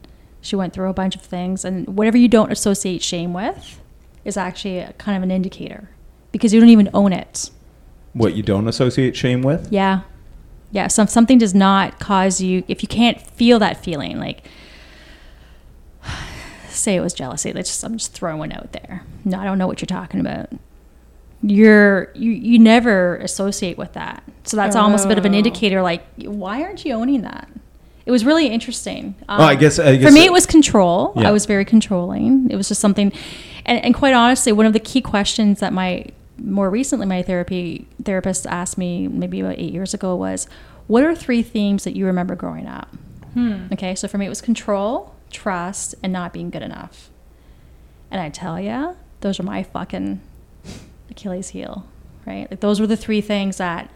She 0.41 0.55
went 0.55 0.73
through 0.73 0.89
a 0.89 0.93
bunch 0.93 1.15
of 1.15 1.21
things, 1.21 1.65
and 1.65 1.87
whatever 1.97 2.17
you 2.17 2.27
don't 2.27 2.51
associate 2.51 3.01
shame 3.03 3.33
with 3.33 3.81
is 4.23 4.37
actually 4.37 4.79
a, 4.79 4.93
kind 4.93 5.17
of 5.17 5.23
an 5.23 5.31
indicator 5.31 5.89
because 6.31 6.53
you 6.53 6.59
don't 6.59 6.69
even 6.69 6.89
own 6.93 7.11
it. 7.13 7.49
What 8.13 8.33
you 8.35 8.43
don't 8.43 8.67
associate 8.67 9.15
shame 9.15 9.41
with? 9.41 9.67
Yeah. 9.71 10.01
Yeah. 10.71 10.87
So 10.87 11.03
if 11.03 11.09
something 11.09 11.37
does 11.37 11.53
not 11.55 11.99
cause 11.99 12.41
you, 12.41 12.63
if 12.67 12.81
you 12.83 12.87
can't 12.87 13.19
feel 13.21 13.59
that 13.59 13.83
feeling, 13.83 14.19
like 14.19 14.43
say 16.69 16.95
it 16.95 17.01
was 17.01 17.13
jealousy, 17.13 17.53
let's 17.53 17.69
just, 17.69 17.83
I'm 17.83 17.97
just 17.97 18.13
throwing 18.13 18.37
one 18.39 18.51
out 18.51 18.71
there. 18.73 19.03
No, 19.25 19.39
I 19.39 19.43
don't 19.45 19.57
know 19.57 19.67
what 19.67 19.81
you're 19.81 19.87
talking 19.87 20.19
about. 20.19 20.49
You're, 21.41 22.11
you, 22.15 22.31
you 22.31 22.59
never 22.59 23.17
associate 23.17 23.77
with 23.77 23.93
that. 23.93 24.23
So 24.43 24.57
that's 24.57 24.75
almost 24.75 25.05
a 25.05 25.07
bit 25.07 25.17
of 25.17 25.25
an 25.25 25.33
Oh. 25.33 25.37
indicator, 25.37 25.81
like, 25.81 26.03
why 26.17 26.63
aren't 26.63 26.83
you 26.85 26.93
owning 26.93 27.21
that? 27.21 27.47
It 28.07 28.11
was 28.11 28.23
really 28.25 28.47
interesting. 28.47 29.15
Um, 29.27 29.39
Well, 29.39 29.47
I 29.49 29.55
guess- 29.55 29.79
I 29.79 29.97
guess 29.97 30.07
for 30.07 30.13
me, 30.13 30.21
it- 30.21 30.27
it 30.27 30.31
was 30.31 30.45
control. 30.45 31.11
Yeah. 31.17 31.27
I 31.27 31.31
was 31.31 31.45
very 31.45 31.65
controlling. 31.65 32.47
It 32.49 32.55
was 32.55 32.69
just 32.69 32.79
something, 32.79 33.11
and, 33.65 33.83
and 33.83 33.93
quite 33.93 34.13
honestly, 34.13 34.51
one 34.53 34.65
of 34.65 34.71
the 34.73 34.79
key 34.79 35.01
questions 35.01 35.59
that 35.59 35.73
my 35.73 36.05
more 36.41 36.69
recently 36.69 37.05
my 37.05 37.21
therapy 37.21 37.85
therapist 38.03 38.45
asked 38.47 38.77
me 38.77 39.07
maybe 39.07 39.39
about 39.41 39.55
eight 39.59 39.73
years 39.73 39.93
ago 39.93 40.15
was, 40.15 40.47
"What 40.87 41.03
are 41.03 41.13
three 41.15 41.41
themes 41.43 41.83
that 41.83 41.95
you 41.97 42.05
remember 42.05 42.35
growing 42.35 42.65
up?" 42.67 42.95
Hmm. 43.33 43.63
Okay, 43.73 43.93
so 43.95 44.07
for 44.07 44.17
me, 44.17 44.25
it 44.25 44.29
was 44.29 44.39
control, 44.41 45.13
trust, 45.29 45.93
and 46.01 46.13
not 46.13 46.31
being 46.31 46.49
good 46.49 46.61
enough. 46.61 47.09
And 48.09 48.21
I 48.21 48.29
tell 48.29 48.57
you, 48.59 48.95
those 49.21 49.37
are 49.39 49.43
my 49.43 49.63
fucking 49.63 50.21
Achilles 51.11 51.49
heel, 51.49 51.85
right? 52.25 52.47
Like 52.49 52.61
those 52.61 52.79
were 52.79 52.87
the 52.87 52.95
three 52.95 53.19
things 53.21 53.57
that 53.57 53.89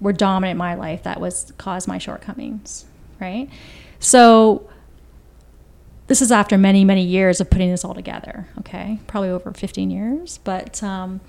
were 0.00 0.12
dominant 0.12 0.52
in 0.52 0.58
my 0.58 0.74
life 0.74 1.02
that 1.04 1.20
was 1.20 1.52
caused 1.58 1.86
my 1.86 1.98
shortcomings, 1.98 2.86
right? 3.24 3.48
So 3.98 4.68
this 6.06 6.20
is 6.20 6.30
after 6.30 6.58
many, 6.58 6.84
many 6.84 7.02
years 7.02 7.40
of 7.40 7.50
putting 7.50 7.70
this 7.70 7.84
all 7.84 7.94
together, 7.94 8.46
okay? 8.58 8.98
Probably 9.06 9.30
over 9.30 9.52
15 9.52 9.90
years. 9.90 10.38
But 10.44 10.82
um, 10.82 11.20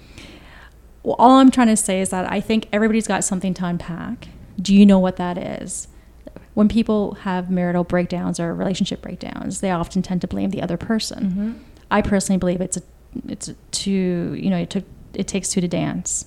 well, 1.04 1.16
all 1.18 1.38
I'm 1.40 1.52
trying 1.52 1.68
to 1.68 1.78
say 1.78 2.02
is 2.02 2.10
that 2.10 2.30
I 2.30 2.42
think 2.42 2.68
everybody's 2.74 3.08
got 3.08 3.24
something 3.24 3.54
to 3.56 3.66
unpack. 3.66 4.28
Do 4.60 4.76
you 4.76 4.86
know 4.86 5.00
what 5.00 5.16
that 5.18 5.38
is? 5.38 5.88
When 6.54 6.68
people 6.68 7.16
have 7.16 7.50
marital 7.50 7.84
breakdowns 7.84 8.40
or 8.40 8.54
relationship 8.54 9.02
breakdowns, 9.02 9.62
they 9.62 9.72
often 9.72 10.02
tend 10.02 10.22
to 10.22 10.28
blame 10.28 10.52
the 10.52 10.62
other 10.62 10.78
person. 10.78 11.26
Mm-hmm. 11.26 11.52
I 11.92 12.02
personally 12.02 12.40
believe 12.40 12.62
it's 12.62 12.78
a, 12.78 12.82
it's 13.28 13.48
a 13.50 13.54
two, 13.72 14.36
you 14.38 14.50
know, 14.50 14.58
it 14.58 14.70
took, 14.70 14.86
it 15.14 15.28
takes 15.28 15.50
two 15.50 15.62
to 15.62 15.68
dance. 15.68 16.26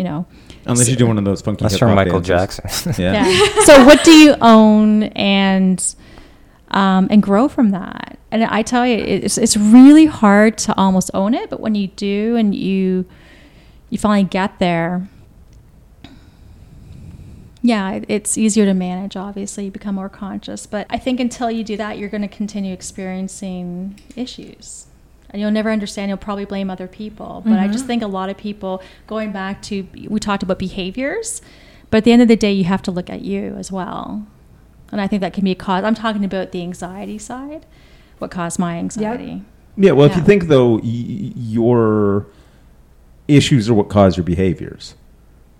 You 0.00 0.04
know, 0.04 0.26
Unless 0.64 0.88
you 0.88 0.96
do 0.96 1.06
one 1.06 1.18
of 1.18 1.26
those 1.26 1.42
funky. 1.42 1.62
That's 1.62 1.74
hip-hop 1.74 1.90
from 1.90 1.96
Michael 1.96 2.22
dances. 2.22 2.64
Jackson. 2.64 2.94
Yeah. 3.04 3.28
yeah. 3.28 3.64
so 3.64 3.84
what 3.84 4.02
do 4.02 4.12
you 4.12 4.34
own 4.40 5.02
and 5.12 5.94
um, 6.70 7.08
and 7.10 7.22
grow 7.22 7.48
from 7.48 7.70
that. 7.70 8.18
And 8.30 8.44
I 8.44 8.62
tell 8.62 8.86
you, 8.86 8.96
it's 8.96 9.36
it's 9.36 9.56
really 9.56 10.06
hard 10.06 10.56
to 10.58 10.76
almost 10.78 11.10
own 11.12 11.34
it, 11.34 11.50
but 11.50 11.60
when 11.60 11.74
you 11.74 11.88
do 11.88 12.36
and 12.36 12.54
you 12.54 13.04
you 13.90 13.98
finally 13.98 14.28
get 14.28 14.58
there, 14.58 15.08
yeah, 17.60 18.00
it's 18.08 18.38
easier 18.38 18.64
to 18.64 18.74
manage. 18.74 19.16
Obviously, 19.16 19.66
you 19.66 19.70
become 19.70 19.96
more 19.96 20.08
conscious. 20.08 20.64
But 20.66 20.86
I 20.88 20.98
think 20.98 21.20
until 21.20 21.50
you 21.50 21.64
do 21.64 21.76
that, 21.76 21.98
you're 21.98 22.08
going 22.08 22.22
to 22.22 22.28
continue 22.28 22.72
experiencing 22.72 24.00
issues. 24.16 24.86
And 25.32 25.40
you'll 25.40 25.50
never 25.52 25.70
understand. 25.70 26.08
You'll 26.08 26.18
probably 26.18 26.44
blame 26.44 26.70
other 26.70 26.88
people. 26.88 27.42
But 27.46 27.58
I 27.60 27.68
just 27.68 27.86
think 27.86 28.02
a 28.02 28.06
lot 28.08 28.30
of 28.30 28.36
people, 28.36 28.82
going 29.06 29.30
back 29.32 29.62
to, 29.62 29.86
we 30.08 30.18
talked 30.18 30.42
about 30.42 30.58
behaviors, 30.58 31.40
but 31.90 31.98
at 31.98 32.04
the 32.04 32.12
end 32.12 32.20
of 32.22 32.28
the 32.28 32.36
day, 32.36 32.52
you 32.52 32.64
have 32.64 32.82
to 32.82 32.90
look 32.90 33.08
at 33.08 33.20
you 33.22 33.54
as 33.56 33.70
well. 33.70 34.26
And 34.90 35.00
I 35.00 35.06
think 35.06 35.20
that 35.20 35.32
can 35.32 35.44
be 35.44 35.52
a 35.52 35.54
cause. 35.54 35.84
I'm 35.84 35.94
talking 35.94 36.24
about 36.24 36.50
the 36.50 36.62
anxiety 36.62 37.16
side, 37.18 37.64
what 38.18 38.32
caused 38.32 38.58
my 38.58 38.76
anxiety. 38.76 39.42
Yeah, 39.76 39.92
well, 39.92 40.06
if 40.10 40.16
you 40.16 40.22
think 40.22 40.48
though, 40.48 40.74
y- 40.74 40.80
y- 40.82 41.32
your 41.36 42.26
issues 43.28 43.68
are 43.70 43.74
what 43.74 43.88
cause 43.88 44.16
your 44.16 44.24
behaviors, 44.24 44.94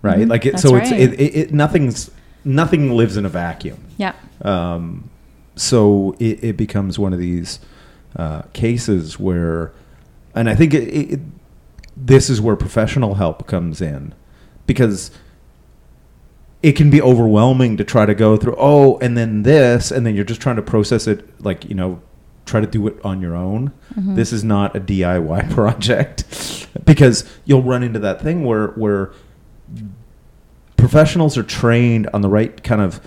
right? 0.01 0.19
Mhm, 0.19 0.29
Like, 0.29 0.45
it, 0.45 0.51
that's 0.51 0.63
so 0.63 0.75
it's 0.75 0.91
right. 0.91 0.99
it, 0.99 1.13
it, 1.19 1.35
it 1.35 1.53
nothing's 1.53 2.11
nothing 2.43 2.91
lives 2.91 3.15
in 3.17 3.25
a 3.25 3.29
vacuum. 3.29 3.79
Yeah. 3.97 4.13
Um, 4.41 5.09
so 5.55 6.15
it, 6.19 6.43
it 6.43 6.57
becomes 6.57 6.99
one 6.99 7.13
of 7.13 7.19
these 7.19 7.59
uh, 8.15 8.43
cases 8.53 9.19
where, 9.19 9.71
and 10.35 10.49
I 10.49 10.55
think 10.55 10.73
it, 10.73 10.83
it, 11.13 11.19
this 11.95 12.29
is 12.29 12.41
where 12.41 12.55
professional 12.55 13.15
help 13.15 13.47
comes 13.47 13.81
in, 13.81 14.13
because 14.67 15.11
it 16.63 16.73
can 16.73 16.89
be 16.89 17.01
overwhelming 17.01 17.77
to 17.77 17.83
try 17.83 18.05
to 18.05 18.13
go 18.13 18.37
through. 18.37 18.55
Oh, 18.57 18.97
and 18.99 19.17
then 19.17 19.43
this, 19.43 19.91
and 19.91 20.05
then 20.05 20.15
you're 20.15 20.25
just 20.25 20.41
trying 20.41 20.57
to 20.57 20.61
process 20.61 21.07
it, 21.07 21.43
like 21.43 21.65
you 21.65 21.75
know, 21.75 22.01
try 22.45 22.59
to 22.59 22.67
do 22.67 22.87
it 22.87 22.95
on 23.03 23.21
your 23.21 23.35
own. 23.35 23.71
Mhm. 23.95 24.15
This 24.15 24.31
is 24.33 24.43
not 24.43 24.75
a 24.75 24.79
DIY 24.79 25.49
project, 25.53 26.67
because 26.85 27.25
you'll 27.45 27.63
run 27.63 27.83
into 27.83 27.99
that 27.99 28.21
thing 28.21 28.43
where 28.45 28.67
where 28.69 29.11
professionals 30.77 31.37
are 31.37 31.43
trained 31.43 32.09
on 32.13 32.21
the 32.21 32.29
right 32.29 32.63
kind 32.63 32.81
of 32.81 32.99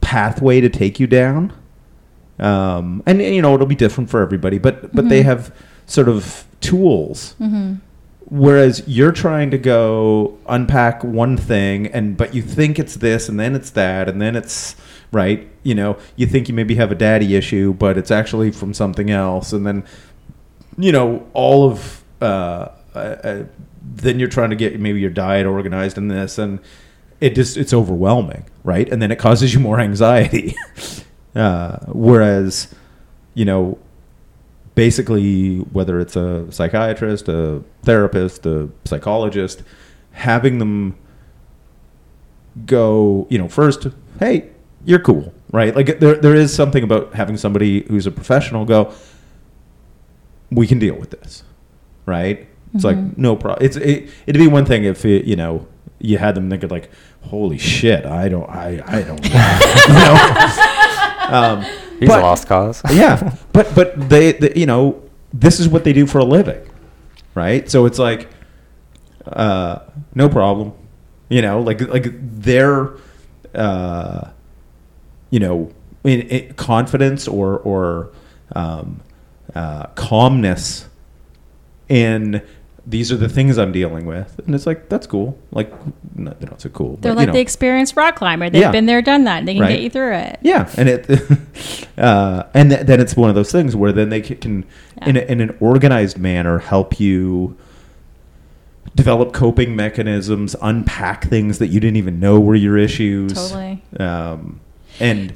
pathway 0.00 0.60
to 0.60 0.68
take 0.68 1.00
you 1.00 1.06
down. 1.06 1.52
Um, 2.40 3.02
and 3.06 3.20
you 3.20 3.42
know 3.42 3.54
it'll 3.54 3.66
be 3.66 3.74
different 3.74 4.10
for 4.10 4.20
everybody, 4.22 4.58
but 4.58 4.94
but 4.94 5.08
they 5.08 5.20
Mhm. 5.20 5.24
have 5.26 5.54
sort 5.86 6.08
of 6.08 6.44
tools. 6.60 7.34
Mm-hmm. 7.40 7.74
Whereas 8.32 8.82
you're 8.86 9.10
trying 9.12 9.50
to 9.50 9.58
go 9.58 10.38
unpack 10.48 11.02
one 11.02 11.36
thing, 11.36 11.88
and 11.88 12.16
but 12.16 12.32
you 12.34 12.42
think 12.42 12.78
it's 12.78 12.94
this, 12.96 13.28
and 13.28 13.38
then 13.40 13.54
it's 13.56 13.70
that, 13.70 14.08
and 14.08 14.22
then 14.22 14.36
it's 14.36 14.76
right. 15.12 15.48
You 15.64 15.74
know, 15.74 15.96
you 16.16 16.26
think 16.26 16.48
you 16.48 16.54
maybe 16.54 16.76
have 16.76 16.92
a 16.92 16.94
daddy 16.94 17.34
issue, 17.34 17.72
but 17.74 17.98
it's 17.98 18.10
actually 18.12 18.52
from 18.52 18.72
something 18.72 19.10
else, 19.10 19.52
and 19.52 19.66
then 19.66 19.82
you 20.78 20.92
know 20.92 21.26
all 21.32 21.68
of 21.68 22.04
uh, 22.22 22.68
uh, 22.94 22.98
uh, 22.98 23.42
then 23.96 24.18
you're 24.20 24.28
trying 24.28 24.50
to 24.50 24.56
get 24.56 24.78
maybe 24.78 25.00
your 25.00 25.10
diet 25.10 25.44
organized 25.46 25.98
in 25.98 26.06
this, 26.08 26.38
and 26.38 26.60
it 27.20 27.34
just 27.34 27.56
it's 27.56 27.74
overwhelming, 27.74 28.44
right? 28.62 28.88
And 28.92 29.02
then 29.02 29.10
it 29.10 29.18
causes 29.18 29.52
you 29.52 29.58
more 29.60 29.80
anxiety. 29.90 30.54
Uh, 31.34 31.78
whereas, 31.88 32.74
you 33.34 33.44
know, 33.44 33.78
basically 34.74 35.58
whether 35.72 36.00
it's 36.00 36.16
a 36.16 36.50
psychiatrist, 36.50 37.28
a 37.28 37.62
therapist, 37.82 38.46
a 38.46 38.68
psychologist, 38.84 39.62
having 40.12 40.58
them 40.58 40.96
go, 42.66 43.26
you 43.30 43.38
know, 43.38 43.48
first, 43.48 43.86
hey, 44.18 44.48
you're 44.84 44.98
cool, 45.00 45.32
right? 45.52 45.74
Like 45.76 46.00
there 46.00 46.14
there 46.16 46.34
is 46.34 46.52
something 46.54 46.82
about 46.82 47.14
having 47.14 47.36
somebody 47.36 47.82
who's 47.88 48.06
a 48.06 48.10
professional 48.10 48.64
go, 48.64 48.92
we 50.50 50.66
can 50.66 50.78
deal 50.78 50.94
with 50.94 51.10
this, 51.10 51.42
right? 52.06 52.48
It's 52.74 52.84
like 52.84 52.96
Mhm. 52.96 53.18
no 53.18 53.36
problem. 53.36 53.64
It's 53.66 53.76
it, 53.76 54.08
it'd 54.26 54.40
be 54.40 54.46
one 54.46 54.64
thing 54.64 54.84
if 54.84 55.04
it, 55.04 55.24
you 55.24 55.36
know 55.36 55.66
you 56.02 56.16
had 56.16 56.34
them 56.34 56.48
thinking 56.48 56.70
like, 56.70 56.88
holy 57.20 57.58
shit, 57.58 58.06
I 58.06 58.28
don't, 58.30 58.48
I 58.48 58.80
I 58.86 59.02
don't, 59.02 59.22
you 59.28 59.34
know. 59.34 60.89
Um, 61.28 61.62
He's 61.98 62.08
but- 62.08 62.20
a 62.20 62.22
lost 62.22 62.46
cause. 62.48 62.82
yeah, 62.92 63.36
but 63.52 63.74
but 63.74 64.08
they, 64.08 64.32
they, 64.32 64.54
you 64.54 64.66
know, 64.66 65.02
this 65.32 65.60
is 65.60 65.68
what 65.68 65.84
they 65.84 65.92
do 65.92 66.06
for 66.06 66.18
a 66.18 66.24
living, 66.24 66.60
right? 67.34 67.70
So 67.70 67.86
it's 67.86 67.98
like, 67.98 68.28
uh, 69.26 69.80
no 70.14 70.28
problem, 70.28 70.72
you 71.28 71.42
know, 71.42 71.60
like 71.60 71.80
like 71.82 72.06
their, 72.12 72.92
uh, 73.54 74.28
you 75.30 75.38
know, 75.40 75.70
in, 76.04 76.20
in 76.22 76.54
confidence 76.54 77.28
or 77.28 77.58
or 77.58 78.10
um, 78.56 79.00
uh, 79.54 79.86
calmness 79.88 80.88
in 81.88 82.42
these 82.86 83.12
are 83.12 83.16
the 83.16 83.28
things 83.28 83.58
I'm 83.58 83.72
dealing 83.72 84.06
with, 84.06 84.40
and 84.46 84.54
it's 84.54 84.66
like 84.66 84.88
that's 84.88 85.06
cool. 85.06 85.38
Like, 85.52 85.70
no, 86.16 86.34
they're 86.40 86.50
not 86.50 86.60
so 86.60 86.68
cool. 86.70 86.96
They're 86.96 87.12
but, 87.12 87.16
like 87.18 87.22
you 87.24 87.26
know. 87.28 87.32
the 87.34 87.40
experienced 87.40 87.96
rock 87.96 88.16
climber. 88.16 88.48
They've 88.50 88.62
Yeah. 88.62 88.70
been 88.72 88.86
there, 88.86 89.02
done 89.02 89.24
that. 89.24 89.38
and 89.40 89.48
They 89.48 89.54
can 89.54 89.62
Right. 89.62 89.72
get 89.72 89.80
you 89.82 89.90
through 89.90 90.14
it. 90.14 90.38
Yeah, 90.42 90.68
and 90.76 90.88
it, 90.88 91.06
uh, 91.98 92.44
and 92.54 92.70
th- 92.70 92.86
then 92.86 93.00
it's 93.00 93.16
one 93.16 93.28
of 93.28 93.34
those 93.34 93.52
things 93.52 93.76
where 93.76 93.92
then 93.92 94.08
they 94.08 94.20
can, 94.22 94.64
in, 95.06 95.16
a, 95.16 95.20
in 95.20 95.40
an 95.40 95.56
organized 95.60 96.18
manner, 96.18 96.58
help 96.58 96.98
you 96.98 97.56
develop 98.96 99.32
coping 99.32 99.76
mechanisms, 99.76 100.56
unpack 100.62 101.24
things 101.28 101.58
that 101.58 101.68
you 101.68 101.80
didn't 101.80 101.96
even 101.96 102.18
know 102.18 102.40
were 102.40 102.54
your 102.56 102.76
issues, 102.76 103.34
Totally. 103.34 103.82
um, 103.98 104.60
and 104.98 105.34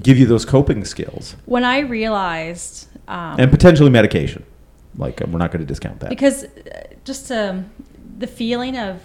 give 0.00 0.16
you 0.16 0.26
those 0.26 0.44
coping 0.44 0.84
skills 0.84 1.34
When 1.44 1.64
I 1.64 1.80
realized, 1.80 2.86
um, 3.08 3.36
and 3.38 3.50
potentially 3.50 3.90
medication. 3.90 4.44
Like 4.98 5.20
we're 5.20 5.38
not 5.38 5.50
going 5.52 5.60
to 5.60 5.66
discount 5.66 6.00
that. 6.00 6.10
because 6.10 6.44
uh, 6.44 6.48
just 7.04 7.30
um, 7.32 7.70
the 8.18 8.26
feeling 8.26 8.76
of 8.76 9.00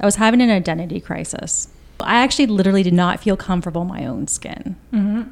I 0.00 0.06
was 0.06 0.16
having 0.16 0.40
an 0.40 0.50
identity 0.50 1.00
crisis. 1.00 1.68
I 2.00 2.22
actually 2.22 2.46
literally 2.46 2.82
did 2.82 2.92
not 2.94 3.20
feel 3.20 3.36
comfortable 3.36 3.82
in 3.82 3.88
my 3.88 4.04
own 4.06 4.28
skin. 4.28 4.76
Mm-hmm. 4.92 5.22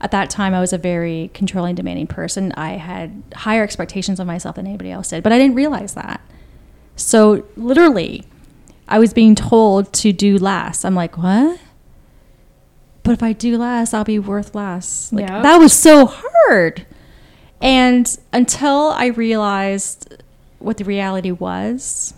At 0.00 0.10
that 0.10 0.28
time, 0.30 0.54
I 0.54 0.60
was 0.60 0.72
a 0.72 0.78
very 0.78 1.30
controlling, 1.34 1.74
demanding 1.74 2.06
person. 2.06 2.52
I 2.52 2.72
had 2.72 3.22
higher 3.34 3.62
expectations 3.62 4.18
of 4.18 4.26
myself 4.26 4.56
than 4.56 4.66
anybody 4.66 4.90
else 4.90 5.10
did, 5.10 5.22
but 5.22 5.32
I 5.32 5.38
didn't 5.38 5.54
realize 5.54 5.94
that. 5.94 6.20
So 6.96 7.44
literally, 7.56 8.24
I 8.88 8.98
was 8.98 9.12
being 9.12 9.34
told 9.34 9.92
to 9.94 10.12
do 10.12 10.38
less. 10.38 10.84
I'm 10.84 10.94
like, 10.94 11.18
what? 11.18 11.60
But 13.02 13.12
if 13.12 13.22
I 13.22 13.32
do 13.34 13.56
less, 13.58 13.92
I'll 13.94 14.04
be 14.04 14.18
worth 14.18 14.54
less. 14.54 15.12
Like 15.12 15.28
Yeah. 15.28 15.42
that 15.42 15.58
was 15.58 15.72
so 15.72 16.06
hard. 16.12 16.86
And 17.60 18.18
until 18.32 18.90
I 18.90 19.06
realized 19.06 20.22
what 20.58 20.76
the 20.76 20.84
reality 20.84 21.30
was, 21.30 22.14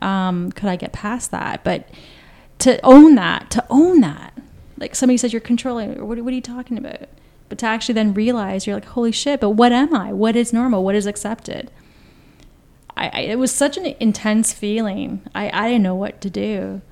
um, 0.00 0.52
could 0.52 0.68
I 0.68 0.76
get 0.76 0.92
past 0.92 1.30
that? 1.30 1.62
But 1.64 1.88
to 2.60 2.80
own 2.84 3.14
that, 3.16 3.50
to 3.50 3.64
own 3.70 4.00
that, 4.00 4.32
like 4.78 4.94
somebody 4.94 5.16
says 5.16 5.32
you're 5.32 5.40
controlling, 5.40 5.98
or 5.98 6.04
what, 6.04 6.18
what 6.20 6.32
are 6.32 6.34
you 6.34 6.40
talking 6.40 6.78
about? 6.78 7.08
But 7.48 7.58
to 7.58 7.66
actually 7.66 7.94
then 7.94 8.14
realize 8.14 8.66
you're 8.66 8.76
like, 8.76 8.86
holy 8.86 9.12
shit, 9.12 9.40
but 9.40 9.50
what 9.50 9.72
am 9.72 9.94
I? 9.94 10.12
What 10.12 10.36
is 10.36 10.52
normal? 10.52 10.84
What 10.84 10.94
is 10.94 11.06
accepted? 11.06 11.70
I, 12.96 13.08
I 13.12 13.20
it 13.20 13.38
was 13.38 13.52
such 13.52 13.76
an 13.76 13.94
intense 14.00 14.52
feeling. 14.52 15.22
I, 15.34 15.50
I 15.52 15.68
didn't 15.68 15.82
know 15.82 15.94
what 15.94 16.20
to 16.22 16.30
do. 16.30 16.82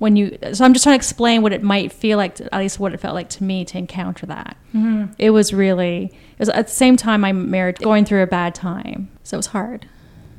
When 0.00 0.16
you, 0.16 0.38
so 0.54 0.64
I'm 0.64 0.72
just 0.72 0.82
trying 0.82 0.94
to 0.94 0.96
explain 0.96 1.42
what 1.42 1.52
it 1.52 1.62
might 1.62 1.92
feel 1.92 2.16
like, 2.16 2.36
to, 2.36 2.54
at 2.54 2.58
least 2.58 2.80
what 2.80 2.94
it 2.94 3.00
felt 3.00 3.14
like 3.14 3.28
to 3.30 3.44
me 3.44 3.66
to 3.66 3.76
encounter 3.76 4.24
that. 4.26 4.56
Mm-hmm. 4.74 5.12
It 5.18 5.30
was 5.30 5.52
really, 5.52 6.04
it 6.06 6.38
was 6.38 6.48
at 6.48 6.68
the 6.68 6.72
same 6.72 6.96
time 6.96 7.22
I'm 7.22 7.50
married, 7.50 7.78
going 7.78 8.06
through 8.06 8.22
a 8.22 8.26
bad 8.26 8.54
time. 8.54 9.10
So 9.22 9.36
it 9.36 9.38
was 9.38 9.48
hard. 9.48 9.86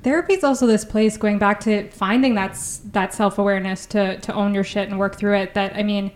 Therapy 0.03 0.33
is 0.33 0.43
also 0.43 0.65
this 0.65 0.83
place 0.83 1.15
going 1.15 1.38
back 1.38 1.59
to 1.61 1.88
finding 1.91 2.33
that 2.33 2.57
that 2.91 3.13
self 3.13 3.38
awareness 3.38 3.85
to 3.88 4.19
to 4.21 4.33
own 4.33 4.55
your 4.55 4.63
shit 4.63 4.89
and 4.89 4.97
work 4.97 5.15
through 5.15 5.35
it. 5.35 5.53
That 5.53 5.75
I 5.75 5.83
mean, 5.83 6.11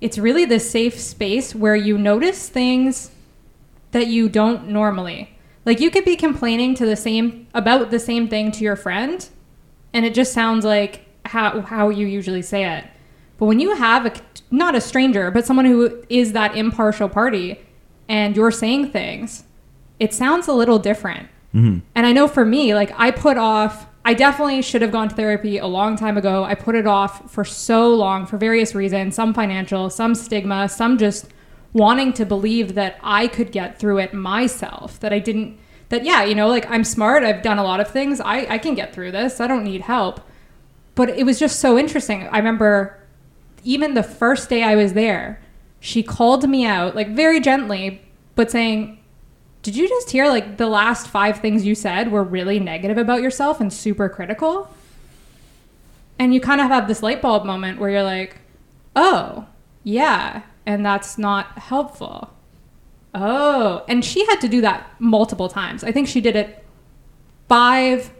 it's 0.00 0.18
really 0.18 0.44
this 0.44 0.68
safe 0.68 0.98
space 0.98 1.54
where 1.54 1.76
you 1.76 1.96
notice 1.96 2.48
things 2.48 3.12
that 3.92 4.08
you 4.08 4.28
don't 4.28 4.68
normally. 4.68 5.36
Like 5.64 5.78
you 5.78 5.90
could 5.90 6.04
be 6.04 6.16
complaining 6.16 6.74
to 6.74 6.86
the 6.86 6.96
same 6.96 7.46
about 7.54 7.90
the 7.90 8.00
same 8.00 8.28
thing 8.28 8.50
to 8.52 8.64
your 8.64 8.76
friend, 8.76 9.28
and 9.92 10.04
it 10.04 10.12
just 10.12 10.32
sounds 10.32 10.64
like 10.64 11.06
how 11.30 11.60
how 11.62 11.88
you 11.88 12.06
usually 12.06 12.42
say 12.42 12.62
it. 12.76 12.84
But 13.38 13.46
when 13.46 13.60
you 13.60 13.74
have 13.74 14.06
a 14.06 14.12
not 14.50 14.74
a 14.74 14.80
stranger, 14.80 15.30
but 15.30 15.46
someone 15.46 15.64
who 15.66 16.02
is 16.08 16.32
that 16.32 16.56
impartial 16.56 17.08
party, 17.08 17.58
and 18.08 18.36
you're 18.36 18.50
saying 18.50 18.90
things, 18.90 19.44
it 19.98 20.12
sounds 20.12 20.48
a 20.48 20.52
little 20.52 20.78
different. 20.78 21.28
Mhm. 21.54 21.82
And 21.94 22.06
I 22.06 22.12
know 22.12 22.28
for 22.28 22.44
me, 22.44 22.74
like 22.74 22.92
I 22.98 23.10
put 23.10 23.36
off, 23.38 23.86
I 24.04 24.14
definitely 24.14 24.62
should 24.62 24.82
have 24.82 24.92
gone 24.92 25.08
to 25.08 25.14
therapy 25.14 25.58
a 25.58 25.66
long 25.66 25.96
time 25.96 26.16
ago. 26.16 26.44
I 26.44 26.54
put 26.54 26.74
it 26.74 26.86
off 26.86 27.30
for 27.30 27.44
so 27.44 27.94
long 27.94 28.26
for 28.26 28.36
various 28.36 28.74
reasons 28.74 29.14
some 29.14 29.32
financial, 29.34 29.90
some 29.90 30.14
stigma, 30.14 30.68
some 30.68 30.98
just 30.98 31.28
wanting 31.72 32.12
to 32.14 32.24
believe 32.26 32.74
that 32.74 32.98
I 33.02 33.26
could 33.28 33.52
get 33.52 33.78
through 33.78 33.98
it 33.98 34.12
myself. 34.12 34.98
That 35.00 35.12
I 35.12 35.18
didn't, 35.18 35.58
that 35.90 36.04
yeah, 36.04 36.24
you 36.24 36.34
know, 36.34 36.48
like 36.48 36.68
I'm 36.70 36.84
smart, 36.84 37.22
I've 37.22 37.42
done 37.42 37.58
a 37.58 37.64
lot 37.64 37.80
of 37.80 37.88
things, 37.88 38.20
I, 38.20 38.46
I 38.54 38.58
can 38.58 38.74
get 38.74 38.92
through 38.92 39.12
this, 39.12 39.40
I 39.40 39.46
don't 39.46 39.64
need 39.64 39.82
help. 39.82 40.20
But 41.00 41.16
it 41.16 41.24
was 41.24 41.38
just 41.38 41.60
so 41.60 41.78
interesting. 41.78 42.28
I 42.28 42.36
remember 42.36 42.98
even 43.64 43.94
the 43.94 44.02
first 44.02 44.50
day 44.50 44.62
I 44.62 44.76
was 44.76 44.92
there, 44.92 45.40
she 45.80 46.02
called 46.02 46.46
me 46.46 46.66
out, 46.66 46.94
like 46.94 47.08
very 47.16 47.40
gently, 47.40 48.02
but 48.34 48.50
saying, 48.50 48.98
Did 49.62 49.76
you 49.76 49.88
just 49.88 50.10
hear 50.10 50.28
like 50.28 50.58
the 50.58 50.66
last 50.66 51.08
five 51.08 51.38
things 51.40 51.64
you 51.64 51.74
said 51.74 52.12
were 52.12 52.22
really 52.22 52.60
negative 52.60 52.98
about 52.98 53.22
yourself 53.22 53.62
and 53.62 53.72
super 53.72 54.10
critical? 54.10 54.68
And 56.18 56.34
you 56.34 56.40
kind 56.42 56.60
of 56.60 56.66
have 56.66 56.86
this 56.86 57.02
light 57.02 57.22
bulb 57.22 57.46
moment 57.46 57.80
where 57.80 57.88
you're 57.88 58.02
like, 58.02 58.36
Oh, 58.94 59.46
yeah. 59.82 60.42
And 60.66 60.84
that's 60.84 61.16
not 61.16 61.60
helpful. 61.60 62.28
Oh. 63.14 63.86
And 63.88 64.04
she 64.04 64.26
had 64.26 64.42
to 64.42 64.48
do 64.48 64.60
that 64.60 64.86
multiple 64.98 65.48
times. 65.48 65.82
I 65.82 65.92
think 65.92 66.08
she 66.08 66.20
did 66.20 66.36
it 66.36 66.62
five 67.48 68.12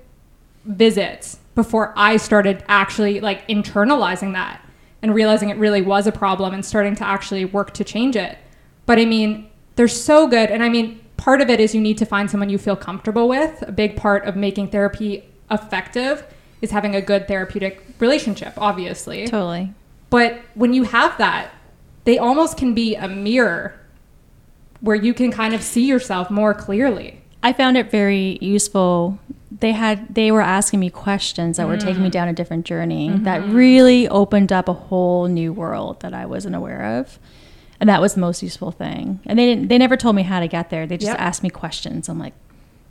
visits 0.65 1.40
before 1.55 1.93
I 1.97 2.17
started 2.17 2.65
actually 2.69 3.21
like 3.21 3.47
internalizing 3.49 4.33
that 4.33 4.65
and 5.03 5.15
realizing 5.15 5.51
it 5.51 5.57
really 5.57 5.83
was 5.83 6.07
a 6.07 6.13
problem 6.13 6.55
and 6.55 6.65
starting 6.65 6.95
to 6.97 7.07
actually 7.07 7.45
work 7.45 7.73
to 7.75 7.85
change 7.85 8.17
it. 8.17 8.39
But 8.87 8.99
I 8.99 9.05
mean, 9.05 9.49
they're 9.77 9.89
so 9.89 10.27
good. 10.27 10.51
And 10.51 10.63
I 10.63 10.69
mean, 10.69 11.01
part 11.17 11.41
of 11.41 11.49
it 11.49 11.61
is 11.61 11.75
you 11.75 11.81
need 11.81 11.99
to 11.99 12.07
find 12.07 12.31
someone 12.31 12.51
you 12.51 12.59
feel 12.59 12.77
comfortable 12.77 13.29
with. 13.29 13.63
A 13.67 13.73
big 13.73 13.97
part 13.97 14.25
of 14.25 14.37
making 14.37 14.69
therapy 14.69 15.25
effective 15.51 16.25
is 16.61 16.71
having 16.71 16.95
a 16.95 17.01
good 17.01 17.27
therapeutic 17.27 17.85
relationship, 17.99 18.53
obviously. 18.59 19.27
Totally. 19.27 19.73
But 20.11 20.41
when 20.55 20.73
you 20.73 20.85
have 20.85 21.17
that, 21.19 21.51
they 22.05 22.19
almost 22.19 22.57
can 22.57 22.75
be 22.75 22.95
a 22.95 23.09
mirror 23.09 23.75
where 24.81 24.97
you 24.97 25.15
can 25.15 25.31
kind 25.31 25.55
of 25.55 25.63
see 25.63 25.87
yourself 25.87 26.31
more 26.31 26.55
clearly. 26.55 27.23
I 27.43 27.53
found 27.53 27.77
it 27.77 27.91
very 27.91 28.39
useful. 28.41 29.19
They 29.51 29.73
had 29.73 30.15
they 30.15 30.31
were 30.31 30.41
asking 30.43 30.81
me 30.81 30.91
questions 30.91 31.57
that 31.57 31.67
were 31.67 31.77
taking 31.77 32.03
me 32.03 32.09
mm. 32.09 32.13
down 32.13 32.29
a 32.29 32.33
different 32.33 32.65
journey 32.67 33.09
mm-hmm. 33.09 33.25
that 33.25 33.45
really 33.49 34.07
opened 34.09 34.53
up 34.53 34.69
a 34.69 34.73
whole 34.73 35.27
new 35.27 35.53
world 35.53 36.01
that 36.01 36.15
I 36.15 36.25
wasn't 36.27 36.55
aware 36.55 36.99
of. 36.99 37.19
And 37.81 37.89
that 37.89 38.01
was 38.01 38.15
the 38.15 38.21
most 38.21 38.43
useful 38.43 38.71
thing. 38.71 39.21
And 39.27 39.39
they 39.39 39.47
didn't 39.47 39.69
they 39.69 39.79
never 39.79 39.97
told 39.97 40.15
me 40.15 40.23
how 40.23 40.39
to 40.39 40.47
get 40.47 40.71
there. 40.71 40.87
They 40.87 40.97
just 40.97 41.11
Yep. 41.11 41.21
asked 41.21 41.43
me 41.43 41.51
questions. 41.51 42.09
I'm 42.09 42.19
like, 42.19 42.35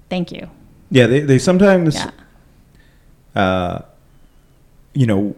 "Thank 0.10 0.32
you." 0.32 0.50
Yeah, 0.92 1.08
they, 1.08 1.20
they 1.22 1.38
sometimes, 1.38 1.96
Yeah. 1.96 2.12
uh, 3.36 3.82
you 4.94 5.06
know, 5.06 5.36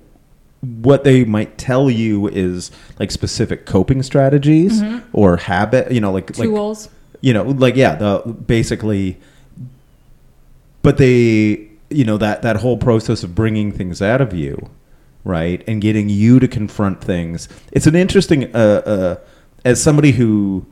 what 0.61 1.03
they 1.03 1.25
might 1.25 1.57
tell 1.57 1.89
you 1.89 2.27
is 2.27 2.71
like 2.99 3.11
specific 3.11 3.65
coping 3.65 4.03
strategies 4.03 4.81
mm-hmm. 4.81 4.99
or 5.11 5.37
habit, 5.37 5.91
you 5.91 5.99
know, 5.99 6.11
like 6.11 6.37
like 6.37 6.47
Tools. 6.47 6.87
you 7.19 7.33
know, 7.33 7.43
like 7.43 7.75
yeah, 7.75 7.95
the 7.95 8.21
basically, 8.47 9.19
but 10.81 10.97
they, 10.97 11.69
you 11.89 12.05
know, 12.05 12.17
that 12.17 12.41
that 12.41 12.57
whole 12.57 12.77
process 12.77 13.23
of 13.23 13.35
bringing 13.35 13.71
things 13.71 14.01
out 14.01 14.21
of 14.21 14.33
you, 14.33 14.69
right, 15.23 15.63
and 15.67 15.81
getting 15.81 16.09
you 16.09 16.39
to 16.39 16.47
confront 16.47 17.03
things. 17.03 17.47
It's 17.71 17.87
an 17.87 17.95
interesting, 17.95 18.55
uh, 18.55 18.81
uh, 18.85 19.15
as 19.63 19.81
somebody 19.81 20.11
who 20.11 20.65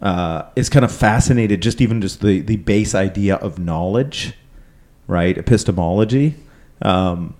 uh, 0.00 0.44
is 0.56 0.68
kind 0.68 0.84
of 0.84 0.92
fascinated, 0.92 1.62
just 1.62 1.80
even 1.80 2.00
just 2.00 2.20
the 2.20 2.40
the 2.40 2.56
base 2.56 2.94
idea 2.94 3.36
of 3.36 3.58
knowledge, 3.58 4.34
right, 5.06 5.36
epistemology. 5.36 6.34
Um, 6.82 7.34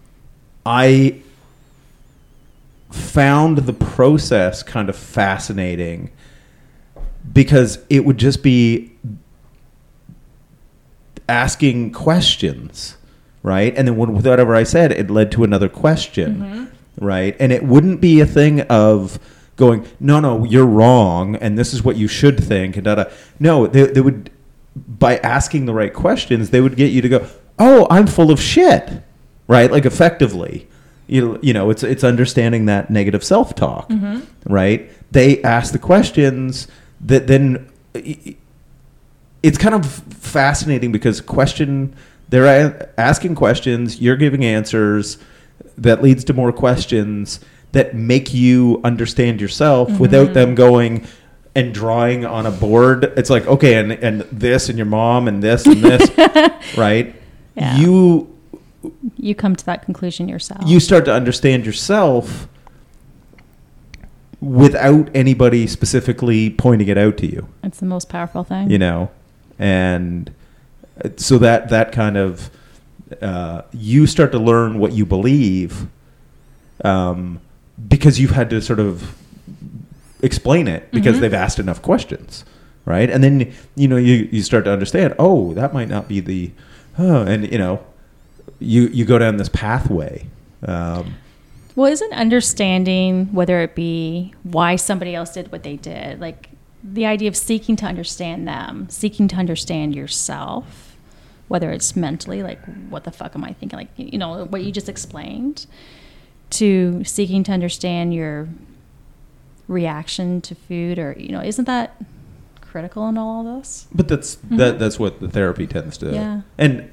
I 0.66 1.20
found 2.90 3.58
the 3.58 3.72
process 3.72 4.62
kind 4.62 4.88
of 4.88 4.96
fascinating 4.96 6.10
because 7.32 7.78
it 7.90 8.04
would 8.04 8.18
just 8.18 8.42
be 8.42 8.92
asking 11.28 11.92
questions, 11.92 12.96
right? 13.42 13.74
And 13.76 13.88
then 13.88 13.96
when, 13.96 14.14
whatever 14.14 14.54
I 14.54 14.64
said, 14.64 14.92
it 14.92 15.10
led 15.10 15.32
to 15.32 15.44
another 15.44 15.68
question, 15.68 16.36
mm-hmm. 16.36 17.04
right? 17.04 17.36
And 17.38 17.52
it 17.52 17.62
wouldn't 17.64 18.00
be 18.00 18.20
a 18.20 18.26
thing 18.26 18.62
of 18.62 19.18
going, 19.56 19.86
no, 20.00 20.20
no, 20.20 20.44
you're 20.44 20.66
wrong, 20.66 21.36
and 21.36 21.58
this 21.58 21.72
is 21.72 21.82
what 21.82 21.96
you 21.96 22.08
should 22.08 22.42
think, 22.42 22.76
and 22.76 22.84
da 22.84 22.96
da. 22.96 23.04
No, 23.38 23.66
they, 23.66 23.86
they 23.86 24.00
would, 24.00 24.30
by 24.74 25.18
asking 25.18 25.66
the 25.66 25.74
right 25.74 25.94
questions, 25.94 26.50
they 26.50 26.60
would 26.60 26.76
get 26.76 26.90
you 26.90 27.00
to 27.02 27.08
go, 27.08 27.26
oh, 27.58 27.86
I'm 27.90 28.06
full 28.06 28.30
of 28.30 28.40
shit, 28.40 29.02
right? 29.46 29.70
Like 29.70 29.84
effectively. 29.84 30.68
You, 31.06 31.38
you 31.42 31.52
know, 31.52 31.68
it's 31.68 31.82
it's 31.82 32.02
understanding 32.02 32.64
that 32.64 32.88
negative 32.88 33.22
self 33.22 33.54
talk, 33.54 33.90
mm-hmm. 33.90 34.20
right? 34.50 34.90
They 35.12 35.42
ask 35.42 35.72
the 35.72 35.78
questions 35.78 36.66
that 37.02 37.26
then 37.26 37.70
it's 39.44 39.58
kind 39.58 39.74
of 39.74 39.84
fascinating 39.84 40.90
because 40.90 41.20
question 41.20 41.94
they're 42.30 42.90
asking 42.98 43.34
questions, 43.34 44.00
you're 44.00 44.16
giving 44.16 44.42
answers 44.42 45.18
that 45.76 46.02
leads 46.02 46.24
to 46.24 46.32
more 46.32 46.50
questions 46.50 47.40
that 47.72 47.94
make 47.94 48.32
you 48.32 48.80
understand 48.82 49.42
yourself 49.42 49.88
mm-hmm. 49.88 49.98
without 49.98 50.32
them 50.32 50.54
going 50.54 51.06
and 51.54 51.74
drawing 51.74 52.24
on 52.24 52.46
a 52.46 52.50
board. 52.50 53.12
It's 53.18 53.28
like, 53.28 53.46
okay, 53.46 53.74
and 53.74 53.92
and 53.92 54.22
this 54.32 54.70
and 54.70 54.78
your 54.78 54.86
mom 54.86 55.28
and 55.28 55.42
this 55.42 55.66
and 55.66 55.76
this, 55.76 56.10
right? 56.78 57.14
Yeah. 57.54 57.76
You 57.76 58.34
You 59.16 59.34
come 59.34 59.54
to 59.56 59.66
that 59.66 59.82
conclusion 59.82 60.26
yourself. 60.26 60.62
you 60.66 60.80
start 60.80 61.04
to 61.04 61.12
understand 61.12 61.66
yourself 61.66 62.48
without 64.40 65.10
anybody 65.14 65.66
specifically 65.66 66.50
pointing 66.50 66.88
it 66.88 66.98
out 66.98 67.16
to 67.16 67.26
you 67.26 67.48
it's 67.62 67.80
the 67.80 67.86
most 67.86 68.10
powerful 68.10 68.44
thing. 68.44 68.68
you 68.70 68.78
know 68.78 69.08
and 69.58 70.32
uh, 71.04 71.10
so 71.16 71.38
that 71.38 71.68
that 71.68 71.92
kind 71.92 72.16
of 72.16 72.50
uh, 73.20 73.62
you 73.72 74.06
start 74.06 74.32
to 74.32 74.38
learn 74.38 74.78
what 74.78 74.92
you 74.92 75.04
believe 75.06 75.86
um, 76.84 77.40
because 77.88 78.18
you've 78.18 78.30
had 78.30 78.50
to 78.50 78.60
sort 78.60 78.80
of 78.80 79.16
explain 80.22 80.66
it 80.68 80.90
because 80.90 81.20
they've 81.20 81.34
asked 81.34 81.58
enough 81.58 81.82
questions 81.82 82.44
right? 82.84 83.08
And 83.10 83.22
then 83.24 83.52
you 83.76 83.88
know 83.88 83.96
you, 83.96 84.28
you 84.30 84.42
start 84.42 84.64
to 84.64 84.72
understand 84.72 85.14
oh 85.18 85.54
that 85.54 85.72
might 85.72 85.88
not 85.88 86.08
be 86.08 86.20
the 86.20 86.50
oh, 86.98 87.22
and 87.22 87.50
you 87.50 87.58
know 87.58 87.84
you 88.58 88.88
you 88.88 89.04
go 89.04 89.18
down 89.18 89.36
this 89.36 89.48
pathway 89.48 90.26
um, 90.66 91.14
Well, 91.76 91.90
isn't 91.90 92.12
understanding 92.12 93.32
whether 93.32 93.60
it 93.60 93.74
be 93.74 94.34
why 94.42 94.76
somebody 94.76 95.14
else 95.14 95.34
did 95.34 95.50
what 95.52 95.62
they 95.62 95.76
did, 95.76 96.20
like 96.20 96.50
the 96.84 97.06
idea 97.06 97.28
of 97.28 97.36
seeking 97.36 97.76
to 97.76 97.86
understand 97.86 98.46
them, 98.46 98.86
seeking 98.90 99.26
to 99.28 99.36
understand 99.36 99.94
yourself, 99.94 100.96
whether 101.48 101.70
it's 101.70 101.96
mentally, 101.96 102.42
like 102.42 102.62
what 102.90 103.04
the 103.04 103.10
fuck 103.10 103.34
am 103.34 103.42
I 103.42 103.54
thinking, 103.54 103.78
like 103.78 103.88
you 103.96 104.18
know 104.18 104.44
what 104.44 104.62
you 104.62 104.70
just 104.70 104.88
explained, 104.88 105.66
to 106.50 107.02
seeking 107.04 107.42
to 107.44 107.52
understand 107.52 108.12
your 108.12 108.48
reaction 109.66 110.42
to 110.42 110.54
food, 110.54 110.98
or 110.98 111.16
you 111.18 111.30
know, 111.30 111.40
isn't 111.40 111.64
that 111.64 111.96
critical 112.60 113.08
in 113.08 113.16
all 113.16 113.46
of 113.46 113.56
this? 113.56 113.86
But 113.94 114.08
that's 114.08 114.34
that. 114.50 114.78
That's 114.78 114.98
what 114.98 115.20
the 115.20 115.28
therapy 115.28 115.66
tends 115.66 115.96
to. 115.98 116.06
Mm-hmm. 116.06 116.14
Yeah. 116.14 116.40
And 116.58 116.90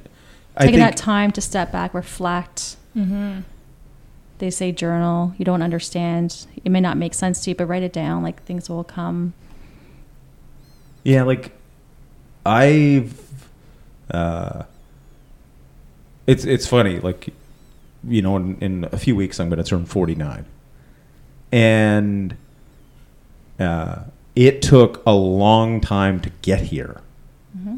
I 0.55 0.65
Taking 0.65 0.79
think 0.79 0.89
that 0.91 0.97
time 0.97 1.31
to 1.31 1.41
step 1.41 1.71
back, 1.71 1.93
reflect. 1.93 2.77
They 4.37 4.49
say 4.49 4.71
journal. 4.71 5.33
You 5.37 5.45
don't 5.45 5.61
understand. 5.61 6.47
It 6.63 6.71
may 6.71 6.81
not 6.81 6.97
make 6.97 7.13
sense 7.13 7.43
to 7.43 7.51
you, 7.51 7.55
but 7.55 7.67
write 7.67 7.83
it 7.83 7.93
down. 7.93 8.23
Like 8.23 8.43
things 8.43 8.69
will 8.69 8.83
come. 8.83 9.33
Yeah, 11.03 11.23
like 11.23 11.51
I've. 12.45 13.19
Uh, 14.09 14.63
it's 16.27 16.45
it's 16.45 16.67
funny, 16.67 16.99
like 16.99 17.33
you 18.07 18.21
know, 18.21 18.35
in, 18.37 18.57
in 18.59 18.89
a 18.91 18.97
few 18.97 19.15
weeks 19.15 19.39
I'm 19.39 19.49
going 19.49 19.63
to 19.63 19.69
turn 19.69 19.85
49, 19.85 20.45
and 21.51 22.35
uh, 23.59 24.03
it 24.35 24.61
took 24.61 25.01
a 25.05 25.13
long 25.13 25.81
time 25.81 26.19
to 26.21 26.29
get 26.41 26.61
here. 26.61 27.01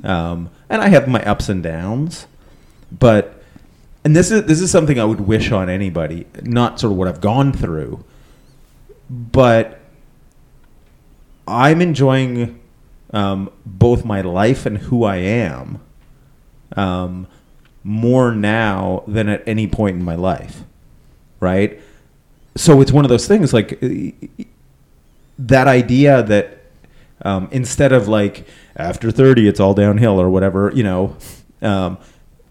Um, 0.04 0.50
and 0.70 0.82
I 0.82 0.90
have 0.90 1.08
my 1.08 1.24
ups 1.24 1.50
and 1.50 1.64
downs, 1.64 2.28
but 2.92 3.42
and 4.04 4.16
this 4.16 4.32
is 4.32 4.44
this 4.44 4.62
is 4.62 4.70
something 4.70 5.00
I 5.00 5.06
would 5.06 5.22
wish 5.22 5.52
on 5.52 5.70
anybody, 5.70 6.28
not 6.44 6.80
sort 6.80 6.92
of 6.92 6.98
what 6.98 7.08
I've 7.08 7.22
gone 7.22 7.54
through, 7.54 8.04
but 9.10 9.80
I'm 11.48 11.82
enjoying 11.82 12.60
um, 13.14 13.50
both 13.66 14.04
my 14.04 14.22
life 14.22 14.66
and 14.66 14.78
who 14.80 15.04
I 15.04 15.18
am 15.18 15.80
um, 16.76 17.28
more 17.84 18.34
now 18.34 19.04
than 19.08 19.30
at 19.30 19.48
any 19.48 19.68
point 19.68 19.98
in 19.98 20.04
my 20.04 20.16
life, 20.16 20.64
right? 21.40 21.80
So 22.56 22.82
it's 22.82 22.92
one 22.92 23.06
of 23.06 23.10
those 23.10 23.28
things 23.28 23.54
like 23.54 23.80
that 25.40 25.68
idea 25.68 26.24
that 26.24 26.60
um, 27.24 27.48
instead 27.52 27.92
of 27.92 28.08
like 28.08 28.46
after 28.76 29.12
30 29.12 29.48
it's 29.48 29.60
all 29.60 29.74
downhill 29.74 30.20
or 30.20 30.30
whatever 30.30 30.72
you 30.76 30.84
know 30.84 31.16
um, 31.62 31.98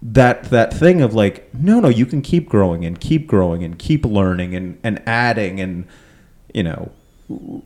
that 0.00 0.44
that 0.44 0.72
thing 0.72 1.00
of 1.00 1.14
like 1.14 1.52
no 1.54 1.78
no 1.78 1.88
you 1.88 2.06
can 2.06 2.22
keep 2.22 2.48
growing 2.48 2.84
and 2.84 3.00
keep 3.00 3.26
growing 3.26 3.62
and 3.62 3.78
keep 3.78 4.04
learning 4.04 4.54
and 4.54 4.78
and 4.82 5.02
adding 5.06 5.60
and 5.60 5.86
you 6.54 6.62
know 6.62 6.90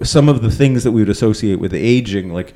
some 0.02 0.28
of 0.28 0.43
the 0.43 0.51
things 0.51 0.85
that 0.85 0.93
we 0.93 1.01
would 1.01 1.09
associate 1.09 1.59
with 1.59 1.73
aging 1.73 2.32
like 2.32 2.55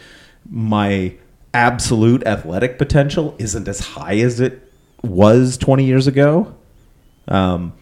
my 0.48 1.14
absolute 1.52 2.24
athletic 2.26 2.78
potential 2.78 3.34
isn't 3.38 3.66
as 3.66 3.80
high 3.80 4.18
as 4.18 4.40
it 4.40 4.70
was 5.02 5.56
20 5.58 5.84
years 5.84 6.06
ago 6.06 6.54
um, 7.28 7.72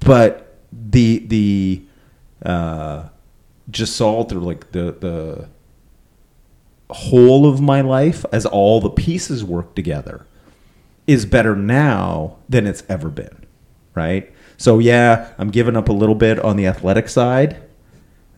but 0.00 0.58
the 0.72 1.18
the 1.26 1.82
uh, 2.44 3.08
just 3.70 3.96
saw 3.96 4.24
through 4.24 4.40
like 4.40 4.72
the 4.72 4.96
the 5.00 5.48
whole 6.90 7.46
of 7.46 7.60
my 7.60 7.80
life 7.80 8.24
as 8.32 8.46
all 8.46 8.80
the 8.80 8.90
pieces 8.90 9.44
work 9.44 9.74
together 9.74 10.26
is 11.06 11.26
better 11.26 11.56
now 11.56 12.36
than 12.48 12.66
it's 12.66 12.82
ever 12.88 13.08
been. 13.08 13.44
Right? 13.94 14.32
So 14.56 14.78
yeah, 14.78 15.32
I'm 15.38 15.50
giving 15.50 15.76
up 15.76 15.88
a 15.88 15.92
little 15.92 16.14
bit 16.14 16.38
on 16.40 16.56
the 16.56 16.66
athletic 16.66 17.08
side. 17.08 17.62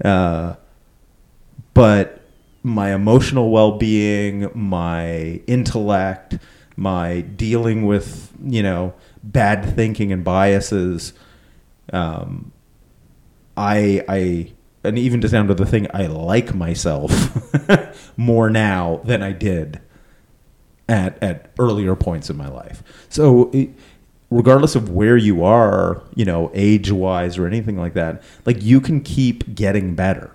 Uh, 0.05 0.55
but 1.75 2.18
my 2.69 2.95
emotional 2.95 3.51
well-being, 3.51 4.51
my 4.55 5.41
intellect, 5.47 6.39
my 6.77 7.23
dealing 7.23 7.87
with, 7.87 8.33
you 8.43 8.63
know, 8.63 8.95
bad 9.23 9.75
thinking 9.75 10.13
and 10.13 10.25
biases, 10.25 11.13
um, 11.93 12.53
I 13.57 14.05
I 14.09 14.53
and 14.85 14.99
even 14.99 15.21
just 15.21 15.33
down 15.33 15.49
to 15.49 15.55
the 15.55 15.67
thing 15.67 15.89
I 15.93 16.07
like 16.07 16.55
myself 16.55 17.13
more 18.17 18.49
now 18.49 19.01
than 19.05 19.23
I 19.23 19.33
did 19.33 19.81
at 20.89 21.23
at 21.23 21.51
earlier 21.59 21.97
points 21.97 22.31
in 22.31 22.37
my 22.37 22.49
life. 22.49 22.83
So 23.09 23.51
it, 23.53 23.71
regardless 24.31 24.75
of 24.75 24.91
where 24.91 25.17
you 25.17 25.43
are, 25.45 26.03
you 26.15 26.25
know, 26.25 26.51
age 26.55 26.91
wise 26.93 27.39
or 27.39 27.47
anything 27.47 27.77
like 27.77 27.95
that, 27.95 28.23
like 28.45 28.63
you 28.63 28.81
can 28.81 29.01
keep 29.01 29.55
getting 29.55 29.95
better. 29.95 30.31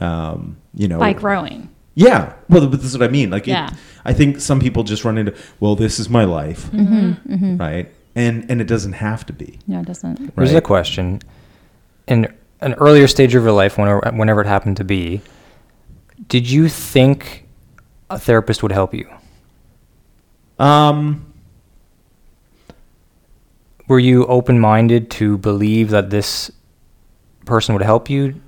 Um, 0.00 0.56
you 0.74 0.86
know, 0.88 0.98
by 0.98 1.12
growing. 1.12 1.68
yeah, 1.94 2.34
well, 2.48 2.66
but 2.68 2.76
this 2.80 2.84
is 2.92 2.98
what 2.98 3.08
I 3.08 3.12
mean. 3.12 3.30
Like, 3.30 3.48
it- 3.48 3.52
Yeah. 3.52 3.70
I 4.04 4.12
think 4.12 4.40
some 4.40 4.60
people 4.60 4.84
just 4.84 5.04
run 5.04 5.18
into, 5.18 5.34
well, 5.60 5.74
this 5.76 5.98
is 5.98 6.08
my 6.08 6.24
life, 6.24 6.70
Mm-hmm. 6.70 7.56
right? 7.58 7.92
And 8.14 8.50
and 8.50 8.60
it 8.60 8.64
doesn't 8.68 8.94
have 8.94 9.26
to 9.26 9.32
be. 9.32 9.58
No, 9.66 9.80
it 9.80 9.86
doesn't. 9.86 10.32
Here's 10.36 10.54
a 10.54 10.60
question. 10.60 11.20
In 12.06 12.32
an 12.60 12.74
earlier 12.74 13.06
stage 13.06 13.34
of 13.34 13.42
your 13.42 13.52
life, 13.52 13.76
whenever, 13.78 14.00
whenever 14.14 14.40
it 14.40 14.46
happened 14.46 14.76
to 14.78 14.84
be, 14.84 15.20
did 16.28 16.48
you 16.50 16.68
think 16.68 17.46
a 18.10 18.18
therapist 18.18 18.62
would 18.62 18.72
help 18.72 18.94
you? 18.94 19.06
Um, 20.58 21.24
Were 23.88 23.98
you 24.00 24.26
open 24.26 24.58
minded 24.58 25.10
to 25.12 25.38
believe 25.38 25.90
that 25.90 26.10
this 26.10 26.50
person 27.46 27.74
would 27.74 27.82
help 27.84 28.10
you? 28.10 28.40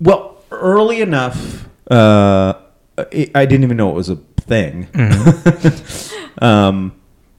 well, 0.00 0.35
early 0.50 1.00
enough, 1.00 1.68
uh, 1.90 2.54
I 2.98 3.30
I 3.34 3.46
didn't 3.46 3.64
even 3.64 3.76
know 3.76 3.90
it 3.90 3.94
was 3.94 4.08
a 4.08 4.16
thing. 4.16 4.88
um, 6.38 6.92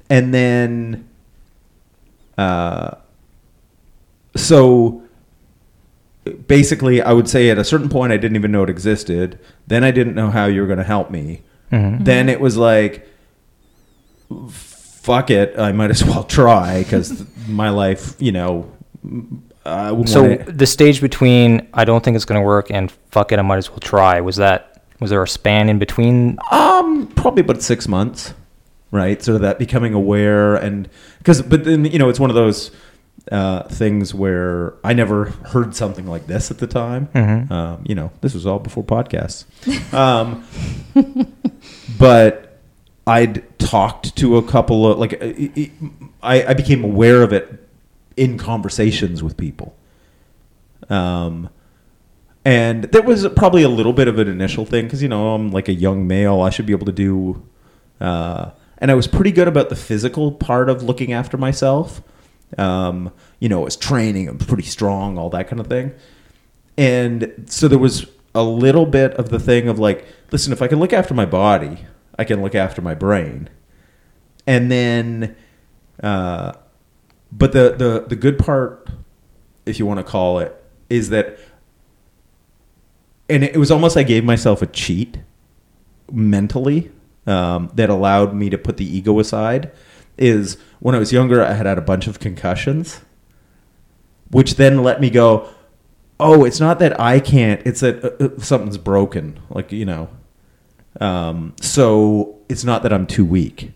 and 0.09 0.33
then, 0.33 1.07
uh, 2.37 2.95
so 4.35 5.03
basically, 6.47 7.01
I 7.01 7.13
would 7.13 7.27
say 7.29 7.49
at 7.49 7.57
a 7.57 7.63
certain 7.63 7.89
point, 7.89 8.11
I 8.13 8.17
didn't 8.17 8.35
even 8.35 8.51
know 8.51 8.63
it 8.63 8.69
existed. 8.69 9.39
Then 9.67 9.83
I 9.83 9.91
didn't 9.91 10.15
know 10.15 10.29
how 10.29 10.45
you 10.45 10.61
were 10.61 10.67
going 10.67 10.77
to 10.79 10.83
help 10.83 11.09
me. 11.11 11.41
Mhm. 11.71 12.05
Then 12.05 12.29
it 12.29 12.39
was 12.39 12.55
like, 12.57 13.07
fuck 14.49 15.29
it, 15.29 15.57
I 15.57 15.71
might 15.71 15.89
as 15.91 16.03
well 16.03 16.23
try 16.23 16.83
because 16.83 17.25
my 17.47 17.69
life, 17.69 18.15
you 18.19 18.31
know, 18.31 18.71
I 19.67 19.91
wouldn't 19.91 20.09
So 20.09 20.21
wanna- 20.21 20.43
the 20.51 20.65
stage 20.65 21.01
between 21.01 21.67
I 21.73 21.83
don't 21.85 22.03
think 22.03 22.15
it's 22.15 22.25
going 22.25 22.39
to 22.41 22.45
work 22.45 22.69
and 22.71 22.91
fuck 23.11 23.31
it, 23.31 23.39
I 23.39 23.41
might 23.41 23.57
as 23.57 23.69
well 23.69 23.79
try. 23.79 24.21
Was 24.21 24.35
that 24.37 24.81
was 24.99 25.09
there 25.11 25.21
a 25.21 25.27
span 25.27 25.69
in 25.69 25.77
between? 25.77 26.39
Um, 26.51 27.07
probably 27.15 27.41
about 27.41 27.61
six 27.61 27.87
months, 27.87 28.33
right? 28.91 29.21
Sort 29.21 29.35
of 29.35 29.41
that 29.41 29.59
becoming 29.59 29.93
aware 29.93 30.55
and 30.55 30.89
because, 31.19 31.41
but 31.41 31.63
then 31.65 31.85
you 31.85 31.99
know, 31.99 32.09
it's 32.09 32.19
one 32.19 32.29
of 32.31 32.35
those 32.35 32.71
uh, 33.31 33.63
things 33.63 34.13
where 34.13 34.73
I 34.85 34.93
never 34.93 35.25
heard 35.51 35.75
something 35.75 36.07
like 36.07 36.27
this 36.27 36.49
at 36.49 36.59
the 36.59 36.67
time. 36.67 37.09
Mhm. 37.13 37.51
Um, 37.51 37.83
you 37.85 37.93
know, 37.93 38.11
this 38.21 38.33
was 38.33 38.45
all 38.45 38.57
before 38.59 38.83
podcasts. 38.85 39.43
um, 39.93 40.43
but 41.99 42.59
I'd 43.05 43.43
talked 43.59 44.15
to 44.17 44.37
a 44.37 44.43
couple 44.43 44.89
of 44.89 44.97
like 44.97 45.21
I, 45.21 46.45
I 46.47 46.53
became 46.53 46.83
aware 46.83 47.21
of 47.21 47.33
it 47.33 47.66
in 48.17 48.37
conversations 48.37 49.23
with 49.23 49.37
people. 49.37 49.75
Um, 50.89 51.49
and 52.43 52.85
there 52.85 53.01
was 53.01 53.27
probably 53.35 53.63
a 53.63 53.69
little 53.69 53.93
bit 53.93 54.07
of 54.07 54.19
an 54.19 54.27
initial 54.27 54.65
thing 54.65 54.85
because 54.85 55.01
you 55.01 55.09
know 55.09 55.33
I'm 55.33 55.51
like 55.51 55.67
a 55.67 55.73
young 55.73 56.07
male. 56.07 56.41
I 56.41 56.49
should 56.49 56.65
be 56.65 56.73
able 56.73 56.85
to 56.85 56.91
do, 56.91 57.45
uh, 57.99 58.51
and 58.77 58.89
I 58.89 58.95
was 58.95 59.07
pretty 59.07 59.31
good 59.31 59.47
about 59.47 59.69
the 59.69 59.75
physical 59.75 60.31
part 60.31 60.69
of 60.69 60.83
looking 60.83 61.13
after 61.13 61.37
myself. 61.37 62.01
Um, 62.57 63.11
you 63.39 63.49
know, 63.49 63.61
I 63.61 63.65
was 63.65 63.75
training, 63.75 64.29
I'm 64.29 64.37
pretty 64.37 64.63
strong, 64.63 65.17
all 65.17 65.29
that 65.31 65.49
kind 65.49 65.59
of 65.59 65.67
thing. 65.67 65.93
And 66.77 67.45
so 67.47 67.67
there 67.67 67.79
was 67.79 68.05
a 68.33 68.43
little 68.43 68.85
bit 68.85 69.13
of 69.15 69.29
the 69.29 69.39
thing 69.39 69.67
of 69.67 69.79
like, 69.79 70.05
listen, 70.31 70.53
if 70.53 70.61
I 70.61 70.67
can 70.67 70.79
look 70.79 70.93
after 70.93 71.13
my 71.13 71.25
body, 71.25 71.85
I 72.17 72.23
can 72.23 72.41
look 72.41 72.55
after 72.55 72.81
my 72.81 72.95
brain. 72.95 73.49
And 74.45 74.71
then, 74.71 75.35
uh, 76.01 76.53
but 77.31 77.51
the, 77.51 77.75
the, 77.77 78.05
the 78.07 78.15
good 78.15 78.37
part, 78.39 78.89
if 79.65 79.79
you 79.79 79.85
want 79.85 79.99
to 79.99 80.03
call 80.03 80.39
it, 80.39 80.55
is 80.89 81.09
that, 81.09 81.37
and 83.29 83.43
it 83.43 83.57
was 83.57 83.71
almost 83.71 83.97
I 83.97 84.03
gave 84.03 84.23
myself 84.23 84.61
a 84.61 84.67
cheat 84.67 85.19
mentally 86.11 86.91
um, 87.25 87.69
that 87.75 87.89
allowed 87.89 88.33
me 88.33 88.49
to 88.49 88.57
put 88.57 88.77
the 88.77 88.85
ego 88.85 89.19
aside. 89.19 89.71
Is 90.17 90.57
when 90.79 90.95
I 90.95 90.99
was 90.99 91.13
younger, 91.13 91.43
I 91.43 91.53
had 91.53 91.65
had 91.65 91.77
a 91.77 91.81
bunch 91.81 92.07
of 92.07 92.19
concussions, 92.19 93.01
which 94.31 94.55
then 94.55 94.81
let 94.81 94.99
me 94.99 95.09
go, 95.09 95.49
oh, 96.19 96.43
it's 96.43 96.59
not 96.59 96.79
that 96.79 96.99
I 96.99 97.19
can't, 97.19 97.61
it's 97.65 97.81
that 97.81 98.03
uh, 98.03 98.25
uh, 98.25 98.39
something's 98.39 98.77
broken. 98.77 99.39
Like, 99.49 99.71
you 99.71 99.85
know, 99.85 100.09
um, 100.99 101.53
so 101.61 102.39
it's 102.49 102.63
not 102.63 102.81
that 102.83 102.91
I'm 102.91 103.05
too 103.05 103.25
weak. 103.25 103.73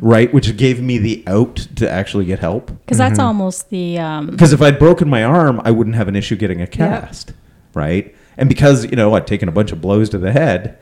Right, 0.00 0.32
which 0.34 0.56
gave 0.56 0.80
me 0.82 0.98
the 0.98 1.22
out 1.26 1.56
to 1.76 1.88
actually 1.90 2.24
get 2.26 2.38
help. 2.40 2.66
Because 2.66 2.98
that's 2.98 3.18
almost 3.18 3.70
the 3.70 3.98
um, 3.98 4.26
Because 4.28 4.52
if 4.52 4.60
I'd 4.60 4.78
broken 4.78 5.08
my 5.08 5.22
arm, 5.24 5.60
I 5.64 5.70
wouldn't 5.70 5.96
have 5.96 6.08
an 6.08 6.16
issue 6.16 6.36
getting 6.36 6.60
a 6.60 6.66
cast, 6.66 7.32
right? 7.74 8.14
And 8.36 8.48
because 8.48 8.84
you 8.84 8.96
know 8.96 9.14
I'd 9.14 9.26
taken 9.26 9.48
a 9.48 9.52
bunch 9.52 9.72
of 9.72 9.80
blows 9.80 10.10
to 10.10 10.18
the 10.18 10.32
head, 10.32 10.78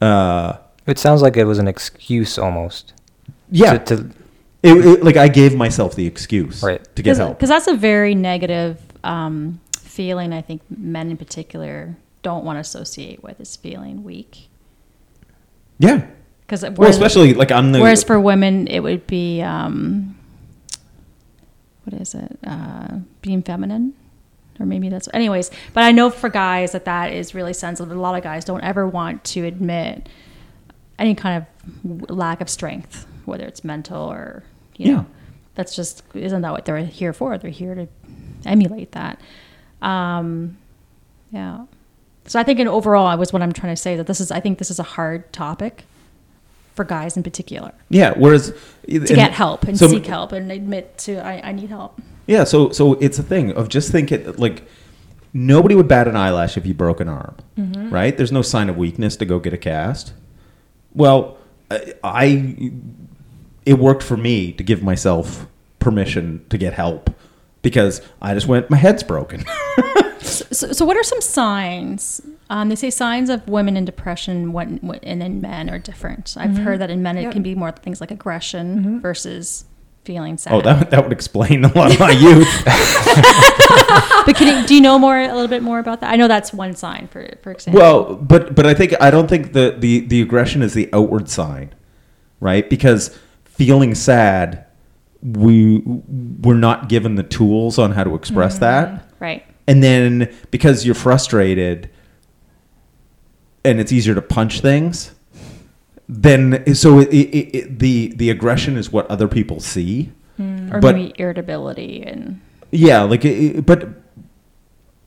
uh, 0.00 0.58
It 0.86 0.98
sounds 0.98 1.22
like 1.22 1.36
it 1.36 1.44
was 1.44 1.58
an 1.58 1.68
excuse 1.68 2.38
almost. 2.38 2.92
yeah, 3.50 3.78
To, 3.78 3.96
to, 3.96 4.10
it, 4.62 4.86
it- 4.86 5.04
like 5.04 5.16
I 5.16 5.28
gave 5.28 5.54
myself 5.56 5.94
the 5.94 6.06
excuse 6.06 6.62
Right. 6.62 6.82
to 6.96 7.02
get 7.02 7.16
help. 7.16 7.36
because 7.38 7.48
that's 7.48 7.66
a 7.68 7.74
very 7.76 8.14
negative 8.14 8.80
um, 9.04 9.60
feeling. 9.78 10.32
I 10.32 10.42
think 10.42 10.62
men 10.70 11.10
in 11.10 11.16
particular 11.16 11.96
don't 12.22 12.44
want 12.44 12.56
to 12.56 12.60
associate 12.60 13.22
with 13.22 13.40
is 13.40 13.56
feeling 13.56 14.04
weak. 14.04 14.48
Yeah, 15.78 16.06
Because 16.52 16.68
well, 16.76 16.90
especially 16.90 17.32
like 17.32 17.50
I'm 17.50 17.72
the 17.72 17.80
whereas 17.80 18.04
for 18.04 18.20
women 18.20 18.66
it 18.66 18.80
would 18.80 19.06
be 19.06 19.40
um, 19.40 20.14
what 21.84 21.98
is 21.98 22.14
it? 22.14 22.38
Uh, 22.46 22.98
being 23.22 23.42
feminine, 23.42 23.94
or 24.60 24.66
maybe 24.66 24.90
that's 24.90 25.08
anyways. 25.14 25.50
But 25.72 25.84
I 25.84 25.92
know 25.92 26.10
for 26.10 26.28
guys 26.28 26.72
that 26.72 26.84
that 26.84 27.10
is 27.14 27.34
really 27.34 27.54
sensitive. 27.54 27.96
A 27.96 27.98
lot 27.98 28.16
of 28.16 28.22
guys 28.22 28.44
don't 28.44 28.60
ever 28.62 28.86
want 28.86 29.24
to 29.24 29.46
admit 29.46 30.10
any 30.98 31.14
kind 31.14 31.46
of 31.72 32.10
lack 32.10 32.42
of 32.42 32.50
strength, 32.50 33.06
whether 33.24 33.46
it's 33.46 33.64
mental 33.64 34.02
or 34.12 34.42
you 34.76 34.86
Yeah. 34.88 34.94
know. 34.96 35.06
That's 35.54 35.74
just 35.74 36.02
isn't 36.12 36.42
that 36.42 36.52
what 36.52 36.66
they're 36.66 36.84
here 36.84 37.14
for? 37.14 37.38
They're 37.38 37.50
here 37.50 37.74
to 37.74 37.88
emulate 38.44 38.92
that. 38.92 39.18
Um, 39.80 40.58
yeah. 41.30 41.64
So 42.26 42.38
I 42.38 42.42
think 42.42 42.60
in 42.60 42.68
overall, 42.68 43.06
I 43.06 43.14
was 43.14 43.32
what 43.32 43.40
I'm 43.40 43.52
trying 43.54 43.72
to 43.74 43.80
say 43.80 43.96
that 43.96 44.06
this 44.06 44.20
is. 44.20 44.30
I 44.30 44.40
think 44.40 44.58
this 44.58 44.70
is 44.70 44.78
a 44.78 44.82
hard 44.82 45.32
topic 45.32 45.86
for 46.74 46.84
guys 46.84 47.16
in 47.16 47.22
particular 47.22 47.72
yeah. 47.90 48.12
Whereas 48.16 48.52
to 48.88 48.98
get 49.00 49.32
help 49.32 49.64
and 49.64 49.78
so- 49.78 49.88
seek 49.88 50.06
help 50.06 50.32
and 50.32 50.50
admit 50.50 50.96
to 50.98 51.16
I, 51.24 51.48
I 51.50 51.52
need 51.52 51.68
help. 51.70 52.00
Yeah, 52.26 52.44
so 52.44 52.70
so 52.70 52.94
it's 52.94 53.18
a 53.18 53.22
thing 53.22 53.52
of 53.52 53.68
just 53.68 53.90
thinking 53.92 54.32
like 54.36 54.62
nobody 55.34 55.74
would 55.74 55.88
bat 55.88 56.06
an 56.08 56.16
eyelash 56.16 56.56
if 56.56 56.64
you 56.66 56.74
broke 56.74 57.00
an 57.00 57.08
arm, 57.08 57.34
Mm-hmm. 57.58 57.90
right? 57.90 58.16
There's 58.16 58.32
no 58.32 58.42
sign 58.42 58.68
of 58.70 58.76
weakness 58.76 59.16
to 59.16 59.24
go 59.24 59.38
get 59.38 59.52
a 59.52 59.58
cast. 59.58 60.12
Well, 60.94 61.36
I, 61.70 61.94
I 62.04 62.72
it 63.66 63.78
worked 63.78 64.02
for 64.02 64.16
me 64.16 64.52
to 64.52 64.62
give 64.62 64.82
myself 64.82 65.46
permission 65.78 66.44
to 66.50 66.56
get 66.58 66.72
help 66.74 67.10
because 67.62 68.00
I 68.20 68.34
just 68.34 68.46
went 68.46 68.70
my 68.70 68.76
head's 68.78 69.02
broken. 69.02 69.44
So, 70.22 70.72
so 70.72 70.84
what 70.86 70.96
are 70.96 71.02
some 71.02 71.20
signs? 71.20 72.20
Um, 72.52 72.68
they 72.68 72.76
say 72.76 72.90
signs 72.90 73.30
of 73.30 73.48
women 73.48 73.78
in 73.78 73.86
depression 73.86 74.52
what, 74.52 74.68
what, 74.82 75.02
and 75.02 75.22
in 75.22 75.40
men 75.40 75.70
are 75.70 75.78
different. 75.78 76.34
I've 76.38 76.50
mm-hmm. 76.50 76.64
heard 76.64 76.80
that 76.82 76.90
in 76.90 77.02
men 77.02 77.16
it 77.16 77.22
Yep. 77.22 77.32
can 77.32 77.42
be 77.42 77.54
more 77.54 77.72
things 77.72 77.98
like 77.98 78.10
aggression 78.10 78.78
mm-hmm. 78.78 78.98
versus 78.98 79.64
feeling 80.04 80.36
sad. 80.36 80.52
oh, 80.52 80.60
that 80.60 80.90
that 80.90 81.02
would 81.02 81.12
explain 81.12 81.64
a 81.64 81.72
lot 81.72 81.92
of 81.92 81.98
my 81.98 82.10
youth. 82.10 82.46
but 84.26 84.36
can 84.36 84.48
you, 84.48 84.66
do 84.66 84.74
you 84.74 84.82
know 84.82 84.98
more 84.98 85.18
a 85.18 85.32
little 85.32 85.48
bit 85.48 85.62
more 85.62 85.78
about 85.78 86.02
that? 86.02 86.12
I 86.12 86.16
know 86.16 86.28
that's 86.28 86.52
one 86.52 86.76
sign 86.76 87.08
for 87.08 87.26
for 87.42 87.52
example. 87.52 87.80
Well, 87.80 88.16
but 88.16 88.54
but 88.54 88.66
I 88.66 88.74
think 88.74 89.00
I 89.00 89.10
don't 89.10 89.28
think 89.28 89.54
the 89.54 89.74
the 89.78 90.00
the 90.00 90.20
aggression 90.20 90.60
is 90.60 90.74
the 90.74 90.90
outward 90.92 91.30
sign, 91.30 91.74
right? 92.40 92.68
Because 92.68 93.18
feeling 93.46 93.94
sad, 93.94 94.66
we 95.22 95.78
we're 95.86 96.52
not 96.52 96.90
given 96.90 97.14
the 97.14 97.22
tools 97.22 97.78
on 97.78 97.92
how 97.92 98.04
to 98.04 98.14
express 98.14 98.56
mm-hmm. 98.56 98.64
that, 98.64 99.10
right. 99.20 99.42
and 99.66 99.82
then 99.82 100.30
because 100.50 100.84
you're 100.84 100.94
frustrated 100.94 101.88
and 103.64 103.78
it's 103.80 103.92
easier 103.92 104.14
to 104.14 104.22
punch 104.22 104.60
things 104.60 105.12
then 106.08 106.74
so 106.74 106.98
it, 106.98 107.08
it, 107.10 107.56
it, 107.56 107.78
the 107.78 108.08
the 108.16 108.28
aggression 108.28 108.76
is 108.76 108.92
what 108.92 109.06
other 109.10 109.28
people 109.28 109.60
see. 109.60 110.12
Or 110.38 110.80
But- 110.80 110.94
maybe 110.96 111.14
irritability 111.18 112.02
and 112.02 112.40
yeah 112.70 113.02
like 113.02 113.24
it, 113.24 113.56
it- 113.58 113.66
but 113.66 113.88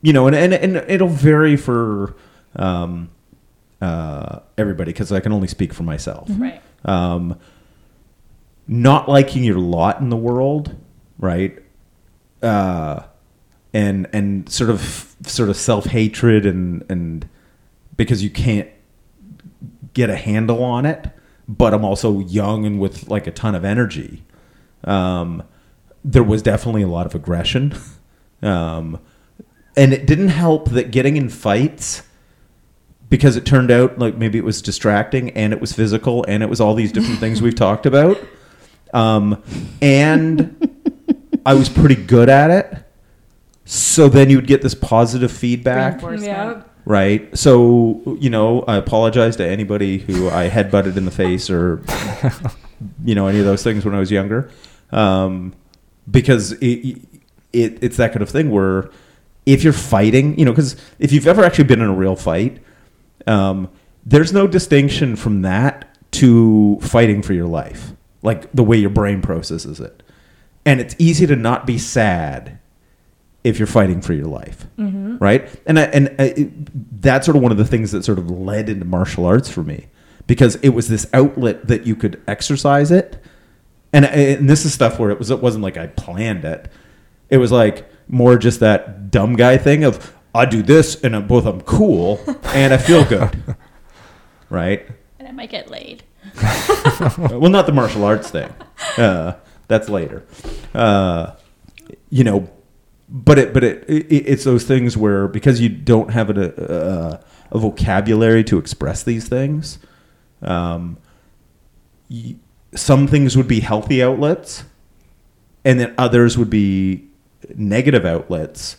you 0.02 0.12
know 0.12 0.26
and, 0.26 0.34
and 0.34 0.52
and 0.54 0.76
it'll 0.88 1.08
vary 1.08 1.56
for 1.56 2.16
um 2.56 3.10
uh 3.82 4.38
everybody 4.56 4.90
because 4.92 5.12
i 5.12 5.20
can 5.20 5.32
only 5.32 5.48
speak 5.48 5.72
for 5.74 5.82
myself. 5.82 6.28
Right. 6.30 6.60
um 6.84 7.38
not 8.66 9.08
liking 9.08 9.44
your 9.44 9.58
lot 9.58 10.00
in 10.00 10.08
the 10.08 10.16
world 10.16 10.74
right? 11.18 11.58
Uh 12.42 13.02
and 13.72 14.08
and 14.12 14.48
sort 14.48 14.70
of 14.70 15.14
sort 15.26 15.48
of 15.50 15.56
self-hatred 15.56 16.46
and 16.46 16.84
and 16.88 17.28
because 17.96 18.22
you 18.22 18.30
can't 18.30 18.68
get 19.94 20.10
a 20.10 20.16
handle 20.16 20.62
on 20.62 20.84
it 20.84 21.10
but 21.48 21.72
i'm 21.72 21.84
also 21.84 22.20
young 22.20 22.66
and 22.66 22.80
with 22.80 23.08
like 23.08 23.26
a 23.26 23.30
ton 23.30 23.54
of 23.54 23.64
energy. 23.64 24.24
Um 24.84 25.42
there 26.04 26.22
was 26.22 26.42
definitely 26.42 26.82
a 26.82 26.88
lot 26.88 27.06
of 27.06 27.14
aggression. 27.14 27.74
Um 28.42 29.00
and 29.78 29.94
it 29.94 30.06
didn't 30.06 30.28
help 30.28 30.68
that 30.70 30.90
getting 30.90 31.16
in 31.16 31.30
fights 31.30 32.02
because 33.08 33.34
it 33.36 33.46
turned 33.46 33.70
out 33.70 33.98
like 33.98 34.14
maybe 34.14 34.36
it 34.36 34.44
was 34.44 34.60
distracting 34.60 35.30
and 35.30 35.54
it 35.54 35.60
was 35.60 35.72
physical 35.72 36.22
and 36.28 36.42
it 36.42 36.48
was 36.50 36.60
all 36.60 36.74
these 36.74 36.92
different 36.92 37.18
things 37.18 37.40
we've 37.40 37.54
talked 37.54 37.86
about. 37.86 38.18
Um, 38.92 39.42
and 39.80 40.54
i 41.46 41.54
was 41.54 41.70
pretty 41.70 41.94
good 41.94 42.28
at 42.28 42.50
it. 42.50 42.84
So 43.64 44.10
then 44.10 44.28
you 44.28 44.36
would 44.36 44.46
get 44.46 44.60
this 44.60 44.74
positive 44.74 45.32
feedback. 45.32 46.02
Reinforcement. 46.02 46.66
Right? 46.86 47.36
So 47.36 48.16
you 48.18 48.30
know 48.30 48.62
i 48.62 48.76
apologize 48.76 49.36
to 49.36 49.46
anybody 49.46 49.98
who 49.98 50.30
i 50.30 50.48
headbutted 50.48 50.96
in 50.96 51.04
the 51.04 51.10
face 51.10 51.50
or 51.50 51.82
you 53.04 53.14
know 53.14 53.26
any 53.26 53.38
of 53.38 53.44
those 53.44 53.62
things 53.62 53.84
when 53.84 53.94
i 53.94 53.98
was 53.98 54.10
younger. 54.10 54.50
Um, 54.92 55.54
because 56.10 56.52
it, 56.52 56.98
it 57.52 57.78
it's 57.82 57.98
that 57.98 58.12
kind 58.12 58.22
of 58.22 58.30
thing 58.30 58.50
where 58.50 58.90
if 59.44 59.62
you're 59.62 59.72
fighting 59.72 60.38
you 60.38 60.44
know 60.44 60.52
because 60.52 60.76
if 60.98 61.12
you've 61.12 61.26
ever 61.26 61.44
actually 61.44 61.64
been 61.64 61.82
in 61.82 61.88
a 61.88 61.94
real 61.94 62.16
fight 62.16 62.62
um, 63.26 63.68
there's 64.04 64.32
no 64.32 64.46
distinction 64.46 65.16
from 65.16 65.42
that 65.42 65.98
to 66.12 66.78
fighting 66.80 67.20
for 67.20 67.32
your 67.32 67.46
life 67.46 67.92
like 68.26 68.50
the 68.52 68.64
way 68.64 68.76
your 68.76 68.90
brain 68.90 69.22
processes 69.22 69.80
it. 69.80 70.02
And 70.64 70.80
it's 70.80 70.96
easy 70.98 71.26
to 71.28 71.36
not 71.36 71.64
be 71.64 71.78
sad 71.78 72.58
if 73.46 73.60
you're 73.60 73.66
fighting 73.68 74.00
for 74.00 74.12
your 74.12 74.26
life, 74.26 74.66
right? 74.76 75.48
And 75.66 75.78
I, 75.78 75.82
and 75.84 76.08
I, 76.18 76.24
it, 76.24 77.00
that's 77.00 77.26
sort 77.26 77.36
of 77.36 77.42
one 77.44 77.52
of 77.52 77.58
the 77.58 77.64
things 77.64 77.92
that 77.92 78.04
sort 78.04 78.18
of 78.18 78.28
led 78.28 78.68
into 78.68 78.84
martial 78.84 79.24
arts 79.24 79.48
for 79.48 79.62
me 79.62 79.86
because 80.26 80.56
it 80.56 80.70
was 80.70 80.88
this 80.88 81.06
outlet 81.14 81.68
that 81.68 81.86
you 81.86 81.94
could 81.94 82.20
exercise 82.26 82.90
it, 82.90 83.22
and 83.92 84.04
and 84.04 84.50
this 84.50 84.64
is 84.64 84.74
stuff 84.74 84.98
where 84.98 85.10
it 85.10 85.18
was 85.20 85.30
it 85.30 85.40
wasn't 85.40 85.62
like 85.62 85.76
I 85.76 85.86
planned 85.86 86.44
it, 86.44 86.68
it 87.30 87.38
was 87.38 87.52
like 87.52 87.88
more 88.08 88.36
just 88.36 88.58
that 88.60 89.12
dumb 89.12 89.36
guy 89.36 89.56
thing 89.58 89.84
of 89.84 90.12
I 90.34 90.44
do 90.44 90.62
this 90.62 91.00
and 91.02 91.14
I'm, 91.14 91.28
both 91.28 91.46
I'm 91.46 91.60
cool 91.60 92.20
and 92.46 92.74
I 92.74 92.78
feel 92.78 93.04
good, 93.04 93.56
right? 94.50 94.88
And 95.20 95.28
I 95.28 95.30
might 95.30 95.50
get 95.50 95.70
laid. 95.70 96.02
well, 97.16 97.48
not 97.48 97.66
the 97.66 97.72
martial 97.72 98.04
arts 98.04 98.28
thing. 98.30 98.52
Uh, 98.98 99.34
that's 99.68 99.88
later. 99.88 100.24
Uh, 100.74 101.36
you 102.10 102.24
know, 102.24 102.50
but 103.08 103.38
it, 103.38 103.52
but 103.54 103.62
it, 103.62 103.84
it, 103.88 104.06
it's 104.12 104.44
those 104.44 104.64
things 104.64 104.96
where 104.96 105.28
because 105.28 105.60
you 105.60 105.68
don't 105.68 106.10
have 106.10 106.30
a, 106.30 107.20
a, 107.52 107.56
a 107.56 107.58
vocabulary 107.58 108.42
to 108.44 108.58
express 108.58 109.02
these 109.02 109.28
things, 109.28 109.78
um, 110.42 110.98
some 112.74 113.06
things 113.06 113.36
would 113.36 113.48
be 113.48 113.60
healthy 113.60 114.02
outlets, 114.02 114.64
and 115.64 115.78
then 115.80 115.94
others 115.96 116.36
would 116.36 116.50
be 116.50 117.08
negative 117.54 118.04
outlets. 118.04 118.76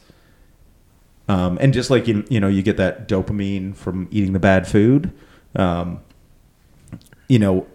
Um, 1.29 1.57
and 1.59 1.73
just 1.73 1.89
like 1.89 2.07
you, 2.07 2.25
you 2.29 2.39
know, 2.39 2.47
you 2.47 2.63
get 2.63 2.77
that 2.77 3.07
dopamine 3.07 3.75
from 3.75 4.07
eating 4.11 4.33
the 4.33 4.39
bad 4.39 4.67
food. 4.67 5.11
Um, 5.55 5.99
you 7.27 7.39
know, 7.39 7.67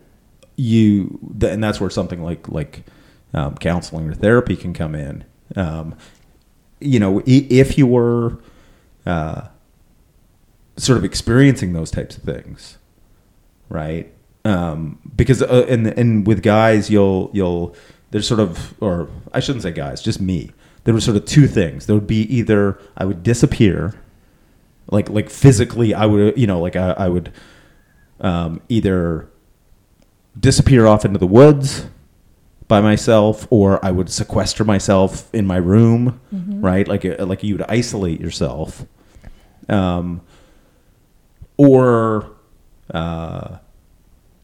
you 0.57 1.19
and 1.43 1.63
that's 1.63 1.81
where 1.81 1.91
something 1.91 2.23
like 2.23 2.49
like 2.49 2.85
um, 3.35 3.57
counseling 3.57 4.09
or 4.09 4.15
therapy 4.15 4.57
can 4.57 4.73
come 4.73 4.95
in. 4.95 5.25
Um, 5.57 5.95
you 6.85 6.99
know, 6.99 7.23
if 7.27 7.79
you 7.79 7.87
were 7.87 8.39
uh, 9.07 9.49
sort 10.77 10.99
of 10.99 11.05
experiencing 11.05 11.73
those 11.73 11.91
types 11.91 12.17
of 12.17 12.23
things, 12.23 12.79
right? 13.69 14.13
Um, 14.45 14.99
because 15.15 15.43
uh, 15.43 15.67
and 15.69 15.87
and 15.87 16.27
with 16.27 16.43
guys, 16.43 16.91
you'll 16.91 17.31
you'll 17.33 17.77
there's 18.11 18.27
sort 18.27 18.41
of 18.41 18.75
or 18.83 19.09
I 19.33 19.41
shouldn't 19.41 19.63
say 19.63 19.73
guys, 19.73 20.03
just 20.03 20.21
me. 20.21 20.53
There 20.85 20.93
were 20.93 21.01
sort 21.01 21.17
of 21.17 21.25
two 21.25 21.47
things. 21.47 21.87
There 21.87 21.95
would 21.95 22.09
be 22.09 22.23
either 22.23 22.79
I 22.97 23.05
would 23.05 23.23
disappear, 23.23 23.95
like 24.91 25.09
like 25.09 25.31
physically, 25.31 25.95
I 25.95 26.07
would 26.07 26.37
you 26.37 26.47
know 26.47 26.61
like 26.61 26.77
I, 26.77 26.91
I 26.93 27.09
would 27.09 27.33
um, 28.21 28.61
either 28.69 29.29
disappear 30.39 30.87
off 30.87 31.05
into 31.05 31.19
the 31.19 31.27
woods 31.27 31.87
by 32.73 32.81
myself 32.81 33.47
or 33.51 33.85
I 33.85 33.91
would 33.91 34.09
sequester 34.09 34.65
myself 34.65 35.29
in 35.35 35.45
my 35.45 35.59
room, 35.59 36.19
right? 36.33 36.89
Like 36.89 37.05
like 37.21 37.43
you 37.43 37.59
would 37.59 37.67
isolate 37.69 38.19
yourself. 38.19 38.87
Um, 39.69 40.23
or 41.59 42.31
uh, 42.91 43.59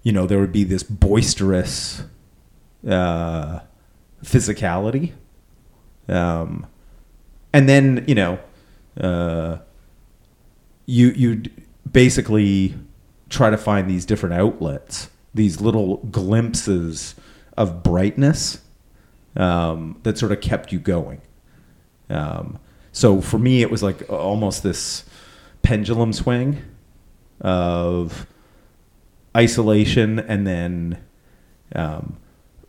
you 0.02 0.12
know, 0.12 0.26
there 0.26 0.40
would 0.40 0.52
be 0.52 0.64
this 0.64 0.82
boisterous 0.82 2.02
uh, 2.86 3.60
physicality. 4.22 5.12
Um, 6.06 6.66
and 7.54 7.66
then, 7.66 8.04
you 8.06 8.14
know, 8.14 8.38
uh, 9.00 9.56
you 10.84 11.08
you'd 11.16 11.50
basically 11.90 12.74
try 13.30 13.48
to 13.48 13.56
find 13.56 13.88
these 13.88 14.04
different 14.04 14.34
outlets, 14.34 15.08
these 15.32 15.62
little 15.62 15.96
glimpses 16.10 17.14
of 17.58 17.82
brightness 17.82 18.62
um, 19.36 19.98
that 20.04 20.16
sort 20.16 20.32
of 20.32 20.40
kept 20.40 20.72
you 20.72 20.78
going. 20.78 21.20
Um, 22.08 22.58
so 22.92 23.20
for 23.20 23.38
me, 23.38 23.60
it 23.60 23.70
was 23.70 23.82
like 23.82 24.08
almost 24.10 24.62
this 24.62 25.04
pendulum 25.60 26.12
swing 26.12 26.62
of 27.40 28.26
isolation 29.36 30.18
and 30.20 30.46
then 30.46 31.04
um, 31.74 32.16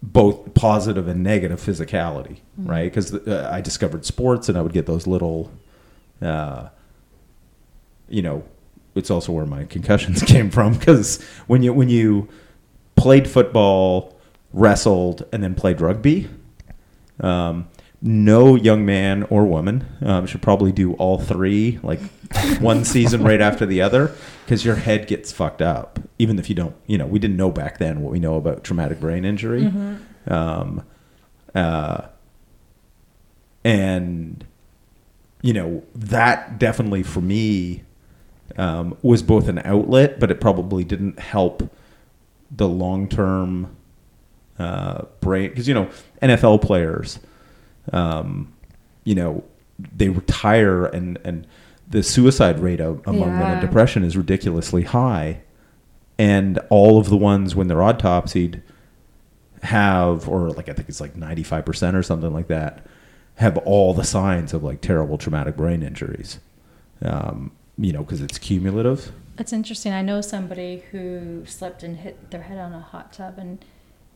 both 0.01 0.53
positive 0.55 1.07
and 1.07 1.23
negative 1.23 1.61
physicality, 1.61 2.39
right? 2.57 2.91
Because 2.91 3.13
uh, 3.13 3.49
I 3.51 3.61
discovered 3.61 4.05
sports 4.05 4.49
and 4.49 4.57
I 4.57 4.61
would 4.61 4.73
get 4.73 4.87
those 4.87 5.07
little, 5.07 5.51
uh, 6.21 6.69
you 8.09 8.23
know, 8.23 8.43
it's 8.95 9.11
also 9.11 9.31
where 9.31 9.45
my 9.45 9.65
concussions 9.65 10.23
came 10.33 10.49
from 10.49 10.73
because 10.73 11.21
when 11.45 11.61
you 11.61 11.73
when 11.73 11.89
you 11.89 12.27
played 12.95 13.29
football, 13.29 14.18
wrestled, 14.53 15.25
and 15.31 15.43
then 15.43 15.55
played 15.55 15.81
rugby, 15.81 16.29
um, 17.19 17.67
no 18.01 18.55
young 18.55 18.85
man 18.85 19.23
or 19.23 19.45
woman 19.45 19.85
um, 20.01 20.25
should 20.25 20.41
probably 20.41 20.71
do 20.71 20.93
all 20.93 21.17
three 21.17 21.79
like 21.83 21.99
one 22.59 22.85
season 22.85 23.23
right 23.23 23.41
after 23.41 23.65
the 23.65 23.81
other 23.81 24.13
because 24.45 24.63
your 24.63 24.75
head 24.75 25.05
gets 25.07 25.31
fucked 25.31 25.61
up 25.61 25.99
even 26.17 26.39
if 26.39 26.47
you 26.47 26.55
don't 26.55 26.75
you 26.87 26.97
know 26.97 27.05
we 27.05 27.19
didn't 27.19 27.35
know 27.35 27.51
back 27.51 27.77
then 27.77 28.01
what 28.01 28.11
we 28.11 28.19
know 28.19 28.35
about 28.35 28.63
traumatic 28.63 28.99
brain 28.99 29.25
injury. 29.25 29.71
Um, 30.27 30.83
uh, 31.55 32.07
and 33.63 34.45
you 35.41 35.53
know 35.53 35.83
that 35.95 36.57
definitely 36.57 37.03
for 37.03 37.21
me 37.21 37.83
um, 38.57 38.97
was 39.01 39.21
both 39.21 39.47
an 39.49 39.59
outlet 39.65 40.19
but 40.19 40.31
it 40.31 40.39
probably 40.39 40.83
didn't 40.83 41.19
help 41.19 41.69
the 42.51 42.67
long 42.67 43.09
term 43.09 43.75
uh, 44.59 45.05
brain 45.21 45.49
because 45.49 45.67
you 45.67 45.73
know 45.73 45.89
NFL 46.21 46.61
players 46.61 47.19
um, 47.91 48.53
you 49.03 49.15
know, 49.15 49.43
they 49.95 50.09
retire 50.09 50.85
and, 50.85 51.17
and 51.23 51.47
the 51.89 52.03
suicide 52.03 52.59
rate 52.59 52.79
among 52.79 53.01
them 53.03 53.39
Yeah. 53.39 53.51
and 53.53 53.61
depression 53.61 54.03
is 54.03 54.15
ridiculously 54.15 54.83
high. 54.83 55.41
And 56.19 56.59
all 56.69 56.99
of 56.99 57.09
the 57.09 57.17
ones 57.17 57.55
when 57.55 57.67
they're 57.67 57.77
autopsied 57.77 58.61
have, 59.63 60.27
or 60.27 60.49
like 60.51 60.69
I 60.69 60.73
think 60.73 60.89
it's 60.89 61.01
like 61.01 61.15
95% 61.15 61.95
or 61.95 62.03
something 62.03 62.31
like 62.33 62.47
that, 62.47 62.85
have 63.35 63.57
all 63.59 63.93
the 63.93 64.03
signs 64.03 64.53
of 64.53 64.63
like 64.63 64.81
terrible 64.81 65.17
traumatic 65.17 65.55
brain 65.57 65.81
injuries. 65.81 66.39
Um, 67.01 67.51
you 67.77 67.93
know, 67.93 68.03
because 68.03 68.21
it's 68.21 68.37
cumulative. 68.37 69.11
That's 69.37 69.53
interesting. 69.53 69.93
I 69.93 70.01
know 70.01 70.19
somebody 70.19 70.83
who 70.91 71.45
slipped 71.45 71.81
and 71.81 71.97
hit 71.97 72.29
their 72.31 72.41
head 72.43 72.59
on 72.59 72.73
a 72.73 72.81
hot 72.81 73.13
tub, 73.13 73.37
and 73.37 73.63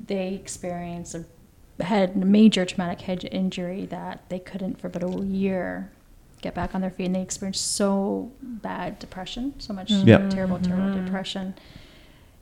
they 0.05 0.33
experienced 0.33 1.15
a 1.15 1.25
had 1.83 2.15
a 2.15 2.19
major 2.19 2.65
traumatic 2.65 3.01
head 3.01 3.27
injury 3.31 3.85
that 3.87 4.23
they 4.29 4.37
couldn't 4.39 4.79
for 4.79 4.87
about 4.87 5.03
a 5.03 5.23
year 5.25 5.91
get 6.41 6.53
back 6.53 6.75
on 6.75 6.81
their 6.81 6.91
feet 6.91 7.05
and 7.05 7.15
they 7.15 7.21
experienced 7.21 7.71
so 7.71 8.31
bad 8.41 8.99
depression, 8.99 9.53
so 9.59 9.73
much 9.73 9.89
Yep. 9.89 10.29
terrible, 10.29 10.59
terrible 10.59 10.89
Mhm. 10.89 11.05
depression. 11.05 11.53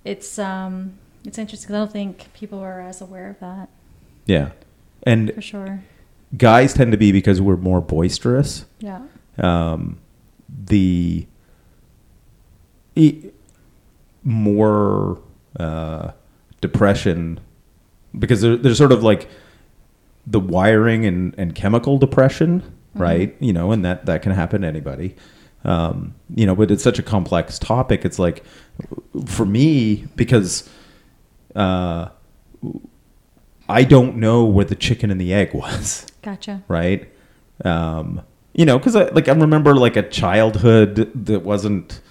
It's 0.03 0.37
um, 0.37 0.93
it's 1.23 1.37
interesting 1.37 1.67
'cause 1.69 1.75
I 1.75 1.79
don't 1.79 1.91
think 1.91 2.33
people 2.33 2.59
are 2.59 2.81
as 2.81 2.99
aware 3.01 3.29
of 3.29 3.39
that 3.39 3.69
Yeah. 4.25 4.49
And 5.03 5.33
for 5.33 5.41
sure. 5.41 5.81
guys 6.37 6.73
tend 6.73 6.91
to 6.91 6.97
be 6.97 7.11
because 7.11 7.39
we're 7.41 7.57
more 7.57 7.79
boisterous. 7.81 8.65
Yeah. 8.79 9.01
Um, 9.37 9.97
the 10.67 11.25
e- 12.95 13.29
more 14.23 15.19
uh, 15.59 16.11
depression 16.61 17.39
because 18.17 18.41
there, 18.41 18.55
there's 18.55 18.77
sort 18.77 18.91
of 18.91 19.03
like 19.03 19.27
the 20.25 20.39
wiring 20.39 21.05
and, 21.05 21.33
and 21.37 21.55
chemical 21.55 21.97
depression, 21.97 22.63
right? 22.93 23.35
You 23.39 23.53
know, 23.53 23.71
and 23.71 23.83
that 23.85 24.05
that 24.05 24.21
can 24.21 24.31
happen 24.31 24.61
to 24.61 24.67
anybody. 24.67 25.15
Um, 25.63 26.15
you 26.35 26.45
know, 26.45 26.55
but 26.55 26.71
it's 26.71 26.83
such 26.83 26.99
a 26.99 27.03
complex 27.03 27.59
topic. 27.59 28.05
It's 28.05 28.17
like 28.19 28.43
for 29.25 29.45
me 29.45 30.07
because 30.15 30.67
uh, 31.55 32.09
I 33.69 33.83
don't 33.83 34.17
know 34.17 34.43
where 34.45 34.65
the 34.65 34.75
chicken 34.75 35.11
and 35.11 35.19
the 35.21 35.33
egg 35.33 35.53
was 35.53 36.07
Gotcha. 36.21 36.63
right? 36.67 37.11
Um, 37.63 38.21
you 38.53 38.65
know, 38.65 38.77
because 38.77 38.95
I, 38.95 39.05
like 39.09 39.29
I 39.29 39.33
remember 39.33 39.75
like 39.75 39.95
a 39.95 40.07
childhood 40.07 41.11
that 41.25 41.43
wasn't 41.43 42.01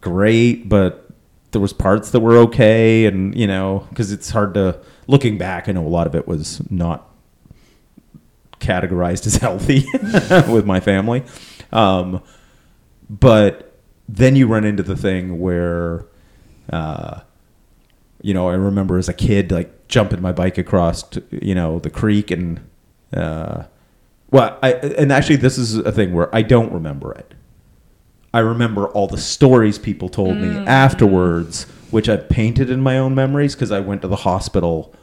great, 0.00 0.68
but 0.68 1.10
there 1.52 1.60
was 1.60 1.72
parts 1.72 2.10
that 2.10 2.20
were 2.20 2.36
okay, 2.38 3.06
and 3.06 3.36
you 3.36 3.46
know, 3.46 3.86
because 3.90 4.12
it's 4.12 4.30
hard 4.30 4.54
to 4.54 4.80
looking 5.06 5.38
back. 5.38 5.68
I 5.68 5.72
know 5.72 5.86
a 5.86 5.88
lot 5.88 6.06
of 6.06 6.14
it 6.14 6.26
was 6.26 6.60
not 6.70 7.08
categorized 8.60 9.26
as 9.26 9.36
healthy 9.36 9.84
with 10.52 10.66
my 10.66 10.80
family, 10.80 11.22
um, 11.72 12.22
but 13.08 13.78
then 14.08 14.36
you 14.36 14.46
run 14.46 14.64
into 14.64 14.82
the 14.82 14.96
thing 14.96 15.38
where. 15.40 16.06
Uh, 16.70 17.20
you 18.22 18.32
know, 18.32 18.48
I 18.48 18.54
remember 18.54 18.98
as 18.98 19.08
a 19.08 19.12
kid, 19.12 19.50
like 19.50 19.88
jumping 19.88 20.22
my 20.22 20.32
bike 20.32 20.56
across, 20.56 21.02
to, 21.02 21.22
you 21.30 21.54
know, 21.54 21.80
the 21.80 21.90
creek 21.90 22.30
and, 22.30 22.60
uh, 23.12 23.64
well, 24.30 24.58
I, 24.62 24.74
and 24.74 25.12
actually 25.12 25.36
this 25.36 25.58
is 25.58 25.76
a 25.76 25.92
thing 25.92 26.14
where 26.14 26.34
I 26.34 26.42
don't 26.42 26.72
remember 26.72 27.12
it. 27.12 27.34
I 28.34 28.38
remember 28.40 28.88
all 28.88 29.06
the 29.08 29.18
stories 29.18 29.78
people 29.78 30.08
told 30.08 30.36
me 30.36 30.48
afterwards, 30.66 31.64
which 31.90 32.08
I 32.08 32.16
painted 32.16 32.70
in 32.70 32.80
my 32.80 32.96
own 32.98 33.14
memories 33.14 33.54
because 33.54 33.70
I 33.70 33.80
went 33.80 34.02
to 34.02 34.08
the 34.08 34.16
hospital, 34.16 34.94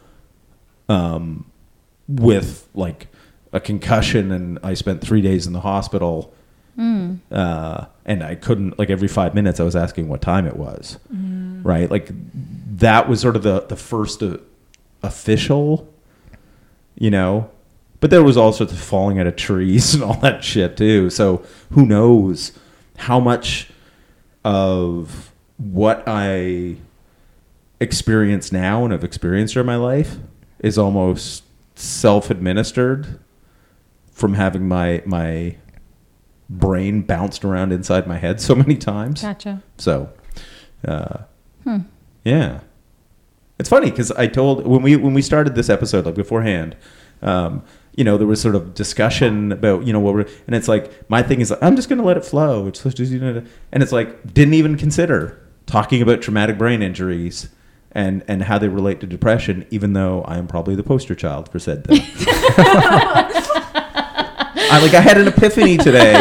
um, 0.88 1.46
with 2.08 2.68
like 2.74 3.08
a 3.54 3.60
concussion 3.60 4.32
and 4.32 4.58
I 4.64 4.74
spent 4.74 5.02
three 5.02 5.22
days 5.22 5.46
in 5.46 5.54
the 5.54 5.60
hospital. 5.62 6.34
Uh, 7.32 7.86
and 8.06 8.24
I 8.24 8.36
couldn't 8.36 8.80
like 8.80 8.90
every 8.90 9.10
five 9.10 9.36
minutes 9.36 9.60
I 9.60 9.64
was 9.64 9.76
asking 9.76 10.08
what 10.08 10.22
time 10.22 10.48
it 10.48 10.56
was, 10.56 10.98
right? 11.12 11.92
Like 11.92 12.10
that 12.78 13.10
was 13.10 13.20
sort 13.20 13.36
of 13.36 13.44
the 13.44 13.62
the 13.62 13.76
first 13.76 14.24
uh, 14.24 14.38
official, 15.04 15.88
you 16.96 17.12
know. 17.12 17.52
But 18.00 18.12
there 18.12 18.24
was 18.24 18.38
all 18.38 18.54
sorts 18.54 18.72
of 18.72 18.80
falling 18.80 19.20
out 19.20 19.28
of 19.28 19.36
trees 19.36 19.94
and 19.94 20.04
all 20.04 20.16
that 20.22 20.42
shit 20.44 20.78
too. 20.78 21.10
So 21.10 21.44
who 21.72 21.86
knows 21.86 22.54
how 23.00 23.20
much 23.20 23.70
of 24.44 25.34
what 25.58 26.04
I 26.06 26.78
experience 27.80 28.52
now 28.52 28.84
and 28.84 28.92
have 28.92 29.04
experienced 29.04 29.54
during 29.54 29.68
my 29.68 29.76
life 29.76 30.18
is 30.60 30.78
almost 30.78 31.44
self-administered 31.76 33.20
from 34.12 34.34
having 34.34 34.68
my 34.68 35.02
my 35.06 35.56
brain 36.50 37.02
bounced 37.02 37.46
around 37.46 37.72
inside 37.72 38.06
my 38.08 38.18
head 38.18 38.42
so 38.42 38.56
many 38.56 38.76
times. 38.76 39.22
Gotcha. 39.22 39.64
So, 39.78 40.10
uh, 40.86 41.20
yeah, 42.26 42.60
it's 43.58 43.70
funny 43.70 43.90
because 43.90 44.12
I 44.12 44.28
told 44.28 44.68
when 44.68 44.82
we 44.82 44.96
when 44.98 45.14
we 45.14 45.22
started 45.22 45.56
this 45.56 45.70
episode 45.70 46.06
like 46.06 46.16
beforehand, 46.16 46.76
um, 47.22 47.64
you 47.96 48.04
know, 48.04 48.18
there 48.18 48.28
was 48.28 48.42
sort 48.42 48.56
of 48.56 48.74
discussion 48.74 49.52
about 49.52 49.86
you 49.86 49.94
know 49.94 50.00
what 50.00 50.14
we're 50.14 50.28
and 50.48 50.56
it's 50.56 50.68
like 50.68 51.10
my 51.10 51.22
thing 51.24 51.42
is 51.42 51.52
like, 51.52 51.62
I'm 51.62 51.76
just 51.76 51.90
going 51.90 52.00
to 52.00 52.06
let 52.06 52.18
it 52.18 52.26
flow. 52.26 52.68
It's 52.68 52.82
just 52.84 52.98
you 53.12 53.20
know, 53.20 53.44
and 53.72 53.84
it's 53.84 53.92
like 53.92 54.34
didn't 54.34 54.54
even 54.54 54.78
consider 54.78 55.40
talking 55.66 56.02
about 56.02 56.22
traumatic 56.22 56.58
brain 56.58 56.82
injuries. 56.82 57.50
And, 57.92 58.24
and 58.28 58.44
how 58.44 58.60
they 58.60 58.68
relate 58.68 59.00
to 59.00 59.08
depression, 59.08 59.66
even 59.72 59.94
though 59.94 60.22
I 60.22 60.38
am 60.38 60.46
probably 60.46 60.76
the 60.76 60.84
poster 60.84 61.16
child 61.16 61.50
for 61.50 61.58
said 61.58 61.86
thing. 61.88 62.02
I 63.52 64.80
like 64.82 64.94
I 64.94 65.02
had 65.02 65.18
an 65.18 65.28
epiphany 65.28 65.76
today. 65.78 66.14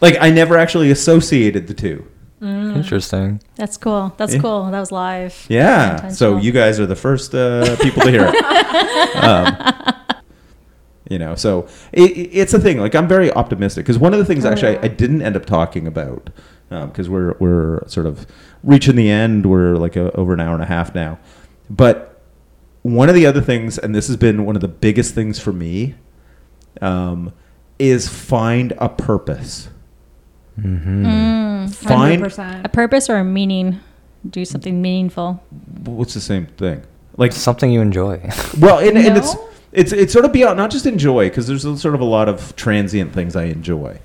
like 0.00 0.16
I 0.20 0.30
never 0.30 0.56
actually 0.58 0.90
associated 0.90 1.68
the 1.68 1.74
two. 1.74 2.04
Interesting. 2.40 3.40
That's 3.54 3.76
cool. 3.76 4.12
That's 4.16 4.34
Yeah. 4.34 4.40
cool. 4.40 4.70
That 4.72 4.80
was 4.80 4.90
live. 4.90 5.46
Yeah. 5.48 6.08
So 6.08 6.36
you 6.38 6.50
guys 6.50 6.80
are 6.80 6.86
the 6.86 6.96
first 6.96 7.32
uh, 7.32 7.76
people 7.80 8.02
to 8.02 8.10
hear 8.10 8.24
it. 8.32 8.34
um, 9.22 9.94
you 11.12 11.18
know, 11.18 11.34
so 11.34 11.66
it, 11.92 12.10
it- 12.20 12.30
it's 12.40 12.54
a 12.54 12.58
thing. 12.60 12.78
Like 12.78 12.94
I'm 12.94 13.06
very 13.08 13.30
optimistic 13.32 13.84
because 13.84 13.98
one 13.98 14.12
of 14.14 14.18
the 14.18 14.24
things 14.24 14.44
Oh, 14.44 14.50
actually 14.50 14.72
yeah. 14.74 14.80
I, 14.82 14.84
I 14.86 14.88
didn't 14.88 15.22
end 15.22 15.36
up 15.36 15.44
talking 15.46 15.86
about 15.86 16.30
because 16.70 17.08
we're 17.08 17.34
we're 17.38 17.86
sort 17.86 18.06
of 18.06 18.26
reaching 18.64 18.96
the 18.96 19.10
end. 19.10 19.44
We're 19.46 19.74
like 19.76 19.94
a, 19.96 20.10
over 20.16 20.32
an 20.32 20.40
hour 20.40 20.54
and 20.54 20.62
a 20.62 20.66
half 20.66 20.94
now, 20.94 21.18
but 21.68 22.08
one 22.82 23.08
of 23.08 23.14
the 23.14 23.26
other 23.26 23.40
things, 23.42 23.78
and 23.78 23.94
this 23.94 24.06
has 24.08 24.16
been 24.16 24.44
one 24.46 24.56
of 24.56 24.62
the 24.62 24.68
biggest 24.86 25.14
things 25.14 25.38
for 25.38 25.52
me, 25.52 25.94
um, 26.80 27.32
is 27.78 28.08
find 28.08 28.72
a 28.78 28.88
purpose. 28.88 29.68
Mm-hmm. 30.58 31.06
Mm, 31.06 31.74
Find 31.74 32.22
100%. 32.22 32.64
a 32.64 32.68
purpose 32.68 33.08
or 33.08 33.16
a 33.16 33.24
meaning. 33.24 33.80
Do 34.28 34.44
something 34.44 34.80
meaningful. 34.82 35.42
what's 35.84 36.14
the 36.14 36.20
same 36.20 36.46
thing? 36.46 36.82
Like 37.16 37.32
Something 37.32 37.70
you 37.72 37.80
enjoy. 37.80 38.28
Well, 38.58 38.78
and, 38.78 38.96
and 38.98 39.16
it's 39.16 39.34
No? 39.34 39.48
It's 39.72 39.92
it's 39.92 40.12
sort 40.12 40.24
of 40.24 40.32
beyond 40.32 40.56
not 40.58 40.70
just 40.70 40.86
enjoy 40.86 41.28
because 41.28 41.46
there's 41.46 41.64
a- 41.64 41.76
sort 41.78 41.94
of 41.94 42.00
a 42.00 42.04
lot 42.04 42.28
of 42.28 42.54
transient 42.56 43.12
things 43.12 43.34
I 43.36 43.44
enjoy, 43.44 43.98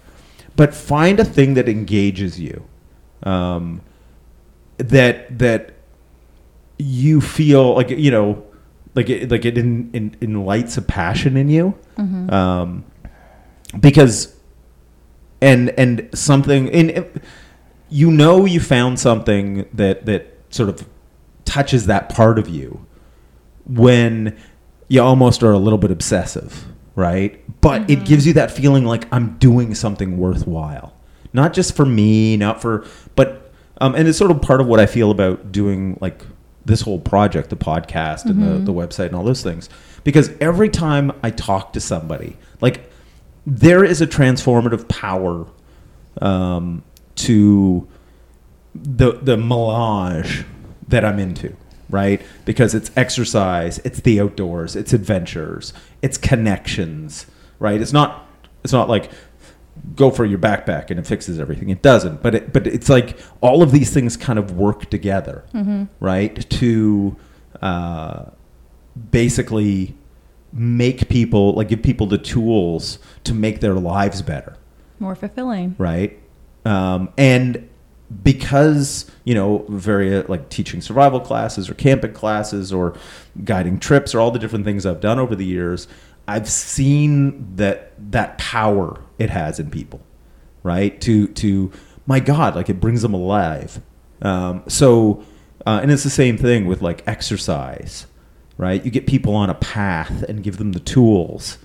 but 0.55 0.73
find 0.73 1.19
a 1.19 1.25
thing 1.25 1.53
that 1.55 1.67
engages 1.69 2.39
you, 2.39 2.63
um, 3.23 3.81
that 4.77 5.37
that 5.39 5.73
you 6.77 7.19
feel 7.21 7.75
like 7.75 7.89
you 7.89 8.11
know, 8.11 8.43
like 8.95 9.09
it, 9.09 9.29
like 9.31 9.45
it 9.45 9.57
in, 9.57 9.89
in, 9.93 10.15
enlights 10.21 10.77
a 10.77 10.81
passion 10.81 11.35
in 11.37 11.49
you, 11.49 11.73
Mm-hmm. 11.97 12.29
um, 12.31 12.83
because 13.79 14.35
and 15.41 15.69
and 15.71 16.09
something 16.13 16.67
in 16.69 17.09
you 17.89 18.11
know 18.11 18.45
you 18.45 18.59
found 18.59 18.99
something 18.99 19.65
that 19.73 20.05
that 20.05 20.33
sort 20.49 20.69
of 20.69 20.87
touches 21.45 21.85
that 21.87 22.09
part 22.09 22.37
of 22.39 22.47
you 22.49 22.85
when 23.65 24.37
you 24.87 25.01
almost 25.01 25.43
are 25.43 25.51
a 25.51 25.57
little 25.57 25.79
bit 25.79 25.91
obsessive, 25.91 26.65
right? 26.95 27.43
But 27.61 27.89
it 27.89 28.05
gives 28.05 28.25
you 28.25 28.33
that 28.33 28.51
feeling 28.51 28.85
like 28.85 29.07
I'm 29.11 29.37
doing 29.37 29.75
something 29.75 30.17
worthwhile, 30.17 30.93
not 31.33 31.53
just 31.53 31.75
for 31.75 31.85
me, 31.85 32.37
not 32.37 32.61
for, 32.61 32.85
but, 33.15 33.51
um, 33.81 33.95
and 33.95 34.07
it's 34.07 34.17
sort 34.17 34.31
of 34.31 34.41
part 34.41 34.61
of 34.61 34.67
what 34.67 34.79
I 34.79 34.85
feel 34.85 35.11
about 35.11 35.51
doing 35.51 35.97
like 36.01 36.21
this 36.65 36.81
whole 36.81 36.99
project, 36.99 37.49
the 37.49 37.55
podcast 37.55 38.25
and 38.25 38.43
the, 38.43 38.59
the 38.59 38.73
website 38.73 39.07
and 39.07 39.15
all 39.15 39.23
those 39.23 39.41
things, 39.41 39.69
because 40.03 40.31
every 40.41 40.69
time 40.69 41.11
I 41.23 41.31
talk 41.31 41.73
to 41.73 41.79
somebody, 41.79 42.35
like 42.59 42.91
there 43.45 43.85
is 43.85 44.01
a 44.01 44.07
transformative 44.07 44.87
power 44.89 45.47
um, 46.21 46.83
to 47.15 47.87
the 48.75 49.13
the 49.13 49.37
melange 49.37 50.45
that 50.89 51.05
I'm 51.05 51.19
into, 51.19 51.55
right? 51.89 52.21
Because 52.45 52.73
it's 52.75 52.91
exercise, 52.95 53.79
it's 53.79 54.01
the 54.01 54.19
outdoors, 54.21 54.75
it's 54.75 54.93
adventures, 54.93 55.73
it's 56.01 56.17
connections, 56.17 57.25
right? 57.59 57.79
It's 57.81 57.93
not 57.93 58.27
it's 58.63 58.73
not 58.73 58.89
like 58.89 59.11
go 59.95 60.09
for 60.09 60.25
your 60.25 60.39
backpack 60.39 60.89
and 60.89 60.99
it 60.99 61.05
fixes 61.07 61.39
everything. 61.39 61.69
It 61.69 61.81
doesn't, 61.81 62.21
but 62.21 62.35
it 62.35 62.53
but 62.53 62.67
it's 62.67 62.89
like 62.89 63.17
all 63.41 63.61
of 63.61 63.71
these 63.71 63.93
things 63.93 64.17
kind 64.17 64.39
of 64.39 64.51
work 64.57 64.89
together, 64.89 65.45
right? 65.99 66.49
To 66.49 67.15
uh, 67.61 68.25
basically 69.11 69.95
make 70.53 71.09
people 71.09 71.53
like 71.53 71.67
give 71.69 71.81
people 71.83 72.07
the 72.07 72.17
tools 72.17 72.99
to 73.23 73.33
make 73.33 73.59
their 73.59 73.73
lives 73.75 74.21
better 74.21 74.55
More 74.99 75.13
fulfilling. 75.15 75.75
right? 75.77 76.17
Um, 76.65 77.09
and 77.17 77.66
because 78.23 79.09
you 79.27 79.35
know, 79.35 79.65
very 79.67 80.15
uh, 80.15 80.23
like 80.29 80.47
teaching 80.47 80.79
survival 80.79 81.19
classes 81.19 81.69
or 81.69 81.73
camping 81.73 82.13
classes 82.13 82.71
or 82.71 82.95
guiding 83.43 83.77
trips 83.77 84.15
or 84.15 84.21
all 84.21 84.31
the 84.31 84.39
different 84.39 84.63
things 84.63 84.85
I've 84.85 85.01
done 85.01 85.19
over 85.19 85.35
the 85.35 85.43
years, 85.43 85.89
I've 86.29 86.47
seen 86.47 87.55
that 87.57 87.91
that 88.11 88.37
power 88.37 89.01
it 89.19 89.29
has 89.29 89.59
in 89.59 89.69
people, 89.69 89.99
right? 90.63 90.99
To 91.01 91.27
to 91.27 91.73
my 92.05 92.21
God, 92.21 92.55
like 92.55 92.69
it 92.69 92.79
brings 92.79 93.01
them 93.01 93.13
alive. 93.13 93.81
Um, 94.21 94.63
so, 94.69 95.25
uh, 95.65 95.79
and 95.81 95.91
it's 95.91 96.03
the 96.03 96.09
same 96.09 96.37
thing 96.37 96.67
with 96.67 96.81
like 96.81 97.05
exercise, 97.05 98.07
right? 98.57 98.83
You 98.83 98.91
get 98.91 99.07
people 99.07 99.35
on 99.35 99.49
a 99.49 99.55
path 99.55 100.23
and 100.23 100.41
give 100.41 100.55
them 100.55 100.71
the 100.71 100.79
tools 100.79 101.57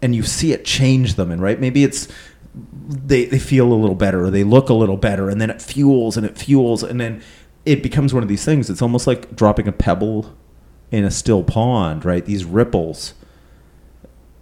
and 0.00 0.14
you 0.14 0.22
see 0.22 0.52
it 0.52 0.64
change 0.64 1.14
them 1.16 1.30
and 1.30 1.42
right 1.42 1.60
maybe 1.60 1.84
it's 1.84 2.08
they 2.54 3.26
they 3.26 3.38
feel 3.38 3.72
a 3.72 3.74
little 3.74 3.94
better 3.94 4.24
or 4.24 4.30
they 4.30 4.44
look 4.44 4.68
a 4.68 4.74
little 4.74 4.96
better 4.96 5.28
and 5.28 5.40
then 5.40 5.50
it 5.50 5.62
fuels 5.62 6.16
and 6.16 6.26
it 6.26 6.36
fuels 6.36 6.82
and 6.82 7.00
then 7.00 7.22
it 7.64 7.82
becomes 7.82 8.12
one 8.12 8.22
of 8.22 8.28
these 8.28 8.44
things. 8.44 8.70
It's 8.70 8.82
almost 8.82 9.06
like 9.06 9.36
dropping 9.36 9.68
a 9.68 9.72
pebble 9.72 10.34
in 10.90 11.04
a 11.04 11.10
still 11.10 11.44
pond 11.44 12.04
right? 12.04 12.24
These 12.24 12.44
ripples 12.44 13.14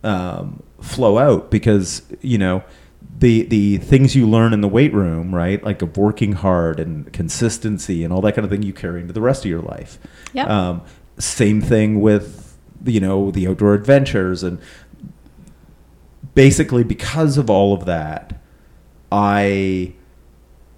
um, 0.03 0.63
flow 0.81 1.19
out 1.19 1.51
because 1.51 2.03
you 2.21 2.39
know 2.39 2.63
the 3.19 3.43
the 3.43 3.79
things 3.79 4.15
you 4.15 4.29
learn 4.29 4.53
in 4.53 4.61
the 4.61 4.69
weight 4.69 4.95
room 4.95 5.35
right? 5.35 5.63
Like 5.63 5.83
of 5.83 5.97
working 5.97 6.33
hard 6.33 6.81
and 6.81 7.13
consistency 7.13 8.05
and 8.05 8.13
all 8.13 8.21
that 8.23 8.35
kind 8.35 8.45
of 8.45 8.51
thing 8.51 8.63
you 8.63 8.73
carry 8.73 9.01
into 9.01 9.13
the 9.13 9.21
rest 9.21 9.45
of 9.45 9.51
your 9.51 9.63
life. 9.63 9.99
Yep. 10.33 10.49
um, 10.49 10.83
same 11.19 11.61
thing 11.61 12.01
with 12.01 12.57
you 12.85 13.01
know 13.01 13.31
the 13.31 13.47
outdoor 13.49 13.75
adventures 13.75 14.43
and 14.43 14.61
basically 16.39 16.85
because 16.85 17.37
of 17.37 17.51
all 17.51 17.75
of 17.75 17.85
that 17.85 18.41
i 19.11 19.93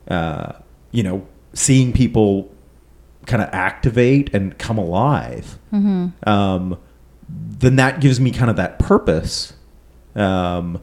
uh, 0.09 0.53
you 0.91 1.03
know 1.03 1.27
seeing 1.53 1.93
people 1.93 2.51
kind 3.27 3.43
of 3.43 3.49
activate 3.53 4.33
and 4.35 4.57
come 4.59 4.79
alive 4.79 5.59
um, 6.27 6.79
then 7.29 7.77
that 7.77 8.01
gives 8.01 8.19
me 8.19 8.31
kind 8.31 8.49
of 8.49 8.57
that 8.57 8.79
purpose 8.79 9.53
um, 10.15 10.81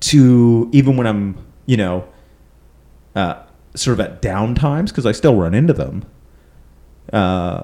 to 0.00 0.70
even 0.72 0.96
when 0.96 1.06
i'm 1.06 1.36
you 1.66 1.76
know 1.76 2.08
uh, 3.14 3.42
sort 3.74 3.92
of 3.92 4.06
at 4.06 4.22
down 4.22 4.54
times 4.54 4.90
because 4.90 5.04
i 5.04 5.12
still 5.12 5.34
run 5.36 5.52
into 5.52 5.74
them 5.74 6.02
uh, 7.12 7.62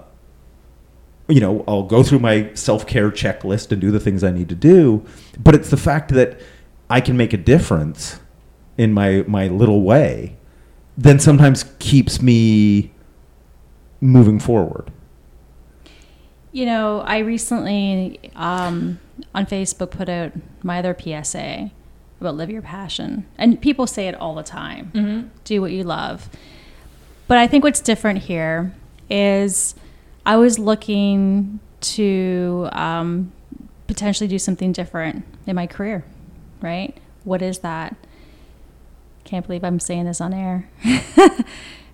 you 1.30 1.40
know, 1.40 1.64
I'll 1.66 1.84
go 1.84 2.02
through 2.02 2.18
my 2.18 2.50
self 2.54 2.86
care 2.86 3.10
checklist 3.10 3.72
and 3.72 3.80
do 3.80 3.90
the 3.90 4.00
things 4.00 4.24
I 4.24 4.30
need 4.30 4.48
to 4.48 4.54
do. 4.54 5.04
But 5.38 5.54
it's 5.54 5.70
the 5.70 5.76
fact 5.76 6.10
that 6.10 6.40
I 6.88 7.00
can 7.00 7.16
make 7.16 7.32
a 7.32 7.36
difference 7.36 8.20
in 8.76 8.92
my 8.92 9.24
my 9.26 9.48
little 9.48 9.82
way, 9.82 10.36
then 10.96 11.18
sometimes 11.18 11.64
keeps 11.78 12.20
me 12.20 12.92
moving 14.00 14.38
forward. 14.38 14.90
You 16.52 16.66
know, 16.66 17.00
I 17.00 17.18
recently 17.18 18.18
um, 18.34 18.98
on 19.34 19.46
Facebook 19.46 19.90
put 19.90 20.08
out 20.08 20.32
my 20.62 20.80
other 20.80 20.96
PSA 20.98 21.70
about 22.20 22.36
live 22.36 22.50
your 22.50 22.62
passion. 22.62 23.26
And 23.38 23.60
people 23.60 23.86
say 23.86 24.08
it 24.08 24.14
all 24.14 24.34
the 24.34 24.42
time 24.42 25.30
do 25.44 25.60
what 25.60 25.72
you 25.72 25.84
love. 25.84 26.28
But 27.26 27.38
I 27.38 27.46
think 27.46 27.64
what's 27.64 27.80
different 27.80 28.20
here 28.20 28.74
is 29.08 29.74
I 30.24 30.36
was 30.36 30.58
looking 30.58 31.60
to 31.80 32.68
um, 32.72 33.32
potentially 33.86 34.28
do 34.28 34.38
something 34.38 34.72
different 34.72 35.24
in 35.46 35.56
my 35.56 35.66
career, 35.66 36.04
right? 36.60 36.96
What 37.24 37.42
is 37.42 37.60
that? 37.60 37.96
Can't 39.24 39.46
believe 39.46 39.64
I'm 39.64 39.80
saying 39.80 40.04
this 40.04 40.20
on 40.20 40.32
air. 40.32 40.68
and 40.84 41.44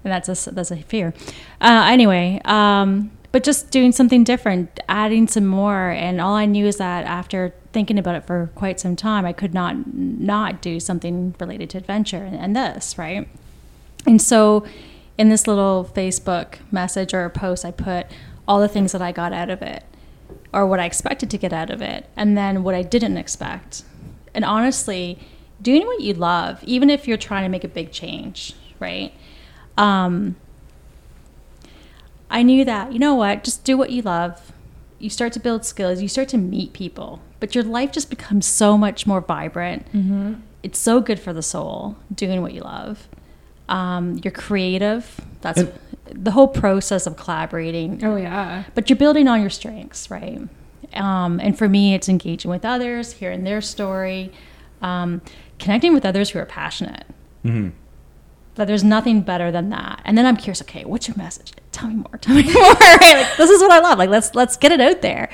that's 0.03 0.47
a, 0.47 0.51
that's 0.51 0.71
a 0.71 0.77
fear. 0.77 1.15
Uh, 1.61 1.87
anyway, 1.89 2.41
um, 2.45 3.11
but 3.33 3.45
just 3.45 3.71
doing 3.71 3.93
something 3.93 4.25
different, 4.25 4.81
adding 4.89 5.29
some 5.29 5.47
more. 5.47 5.91
And 5.91 6.21
all 6.21 6.35
I 6.35 6.47
knew 6.47 6.67
is 6.67 6.79
that 6.79 7.05
after 7.05 7.55
thinking 7.73 7.99
about 7.99 8.15
it 8.15 8.27
for 8.27 8.51
quite 8.55 8.81
some 8.81 8.97
time, 8.97 9.27
I 9.27 9.33
could 9.33 9.53
not 9.53 9.93
not 9.95 10.63
do 10.63 10.81
something 10.81 11.35
related 11.39 11.69
to 11.71 11.79
adventure 11.79 12.25
and, 12.25 12.35
and 12.35 12.57
this, 12.57 12.97
right? 12.97 13.29
And 14.07 14.23
so 14.23 14.65
in 15.19 15.29
this 15.29 15.47
little 15.47 15.91
Facebook 15.95 16.57
message 16.71 17.15
or 17.15 17.29
post, 17.31 17.65
I 17.65 17.71
put 17.71 18.07
all 18.47 18.61
the 18.61 18.69
things 18.69 18.93
that 18.93 19.03
I 19.03 19.13
got 19.13 19.33
out 19.33 19.51
of 19.51 19.63
it 19.63 19.85
or 20.53 20.67
what 20.67 20.81
I 20.81 20.85
expected 20.85 21.31
to 21.31 21.39
get 21.39 21.53
out 21.53 21.71
of 21.71 21.83
it, 21.83 22.09
and 22.17 22.37
then 22.37 22.63
what 22.63 22.75
I 22.75 22.83
didn't 22.83 23.17
expect. 23.17 23.83
And 24.35 24.45
honestly, 24.45 25.19
doing 25.61 25.87
what 25.87 26.01
you 26.01 26.15
love, 26.15 26.63
even 26.65 26.89
if 26.89 27.07
you're 27.07 27.17
trying 27.17 27.43
to 27.43 27.49
make 27.49 27.65
a 27.65 27.69
big 27.69 27.93
change, 27.93 28.55
right? 28.81 29.13
Um, 29.77 30.37
I 32.31 32.43
knew 32.43 32.65
that, 32.65 32.93
you 32.93 32.99
know 32.99 33.15
what, 33.15 33.45
just 33.45 33.65
do 33.65 33.77
what 33.77 33.91
you 33.91 34.03
love. 34.03 34.53
You 34.99 35.11
start 35.11 35.33
to 35.35 35.41
build 35.41 35.65
skills, 35.65 36.01
you 36.01 36.09
start 36.09 36.29
to 36.31 36.39
meet 36.39 36.73
people, 36.73 37.21
but 37.39 37.55
your 37.55 37.65
life 37.65 37.93
just 37.93 38.09
becomes 38.09 38.47
so 38.47 38.79
much 38.79 39.07
more 39.07 39.21
vibrant. 39.21 39.87
It's 40.63 40.79
so 40.79 41.01
good 41.01 41.21
for 41.21 41.33
the 41.33 41.43
soul 41.43 41.97
doing 42.15 42.41
what 42.41 42.55
you 42.55 42.63
love. 42.63 43.09
Um, 43.69 44.21
you're 44.23 44.33
creative. 44.33 45.21
That's 45.41 45.61
And- 45.61 45.73
the 46.13 46.31
whole 46.31 46.47
process 46.49 47.07
of 47.09 47.17
collaborating 47.17 48.01
Oh 48.05 48.15
yeah. 48.15 48.63
but 48.77 48.89
you're 48.89 48.97
building 48.97 49.27
on 49.27 49.41
your 49.41 49.51
strengths, 49.51 50.09
right? 50.11 50.41
Um, 50.95 51.41
and 51.41 51.59
for 51.59 51.69
me, 51.69 51.95
it's 51.95 52.09
engaging 52.09 52.49
with 52.51 52.65
others, 52.65 53.13
hearing 53.15 53.43
their 53.43 53.61
story, 53.61 54.31
um, 54.83 55.21
connecting 55.59 55.93
with 55.93 56.05
others 56.07 56.31
who 56.31 56.39
are 56.39 56.47
passionate. 56.47 57.05
Mm-hmm. 57.45 57.71
But 58.55 58.69
there's 58.69 58.85
nothing 58.85 59.21
better 59.23 59.51
than 59.51 59.69
that. 59.71 60.01
And 60.05 60.17
then 60.17 60.25
I'm 60.27 60.37
curious. 60.37 60.63
Okay, 60.63 60.85
what's 60.85 61.09
your 61.09 61.17
message? 61.17 61.53
Tell 61.73 61.89
me 61.89 61.97
more. 61.97 62.19
Tell 62.21 62.37
me 62.37 62.45
more. 62.45 62.63
right? 62.63 63.01
Like, 63.29 63.37
this 63.37 63.51
is 63.51 63.61
what 63.61 63.73
I 63.73 63.81
love. 63.81 63.99
Like 63.99 64.09
let's 64.09 64.35
let's 64.35 64.57
get 64.57 64.71
it 64.73 64.81
out 64.81 65.03
there. 65.03 65.29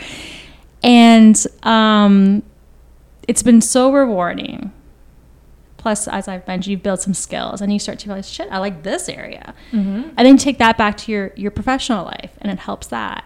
And 0.82 1.36
um, 1.64 2.42
it's 3.28 3.42
been 3.42 3.60
so 3.60 3.92
rewarding. 3.92 4.72
Plus, 5.82 6.06
as 6.06 6.28
I've 6.28 6.46
mentioned, 6.46 6.70
you've 6.70 6.82
built 6.84 7.02
some 7.02 7.12
skills, 7.12 7.60
and 7.60 7.72
you 7.72 7.80
start 7.80 7.98
to 7.98 8.09
realize, 8.09 8.30
shit, 8.30 8.46
I 8.52 8.59
like 8.59 8.84
this 8.84 9.09
area, 9.09 9.52
mm-hmm. 9.72 10.10
and 10.16 10.26
then 10.26 10.36
take 10.36 10.59
that 10.59 10.78
back 10.78 10.96
to 10.98 11.10
your 11.10 11.32
your 11.34 11.50
professional 11.50 12.04
life, 12.04 12.30
and 12.40 12.52
it 12.52 12.60
helps 12.60 12.86
that. 12.86 13.24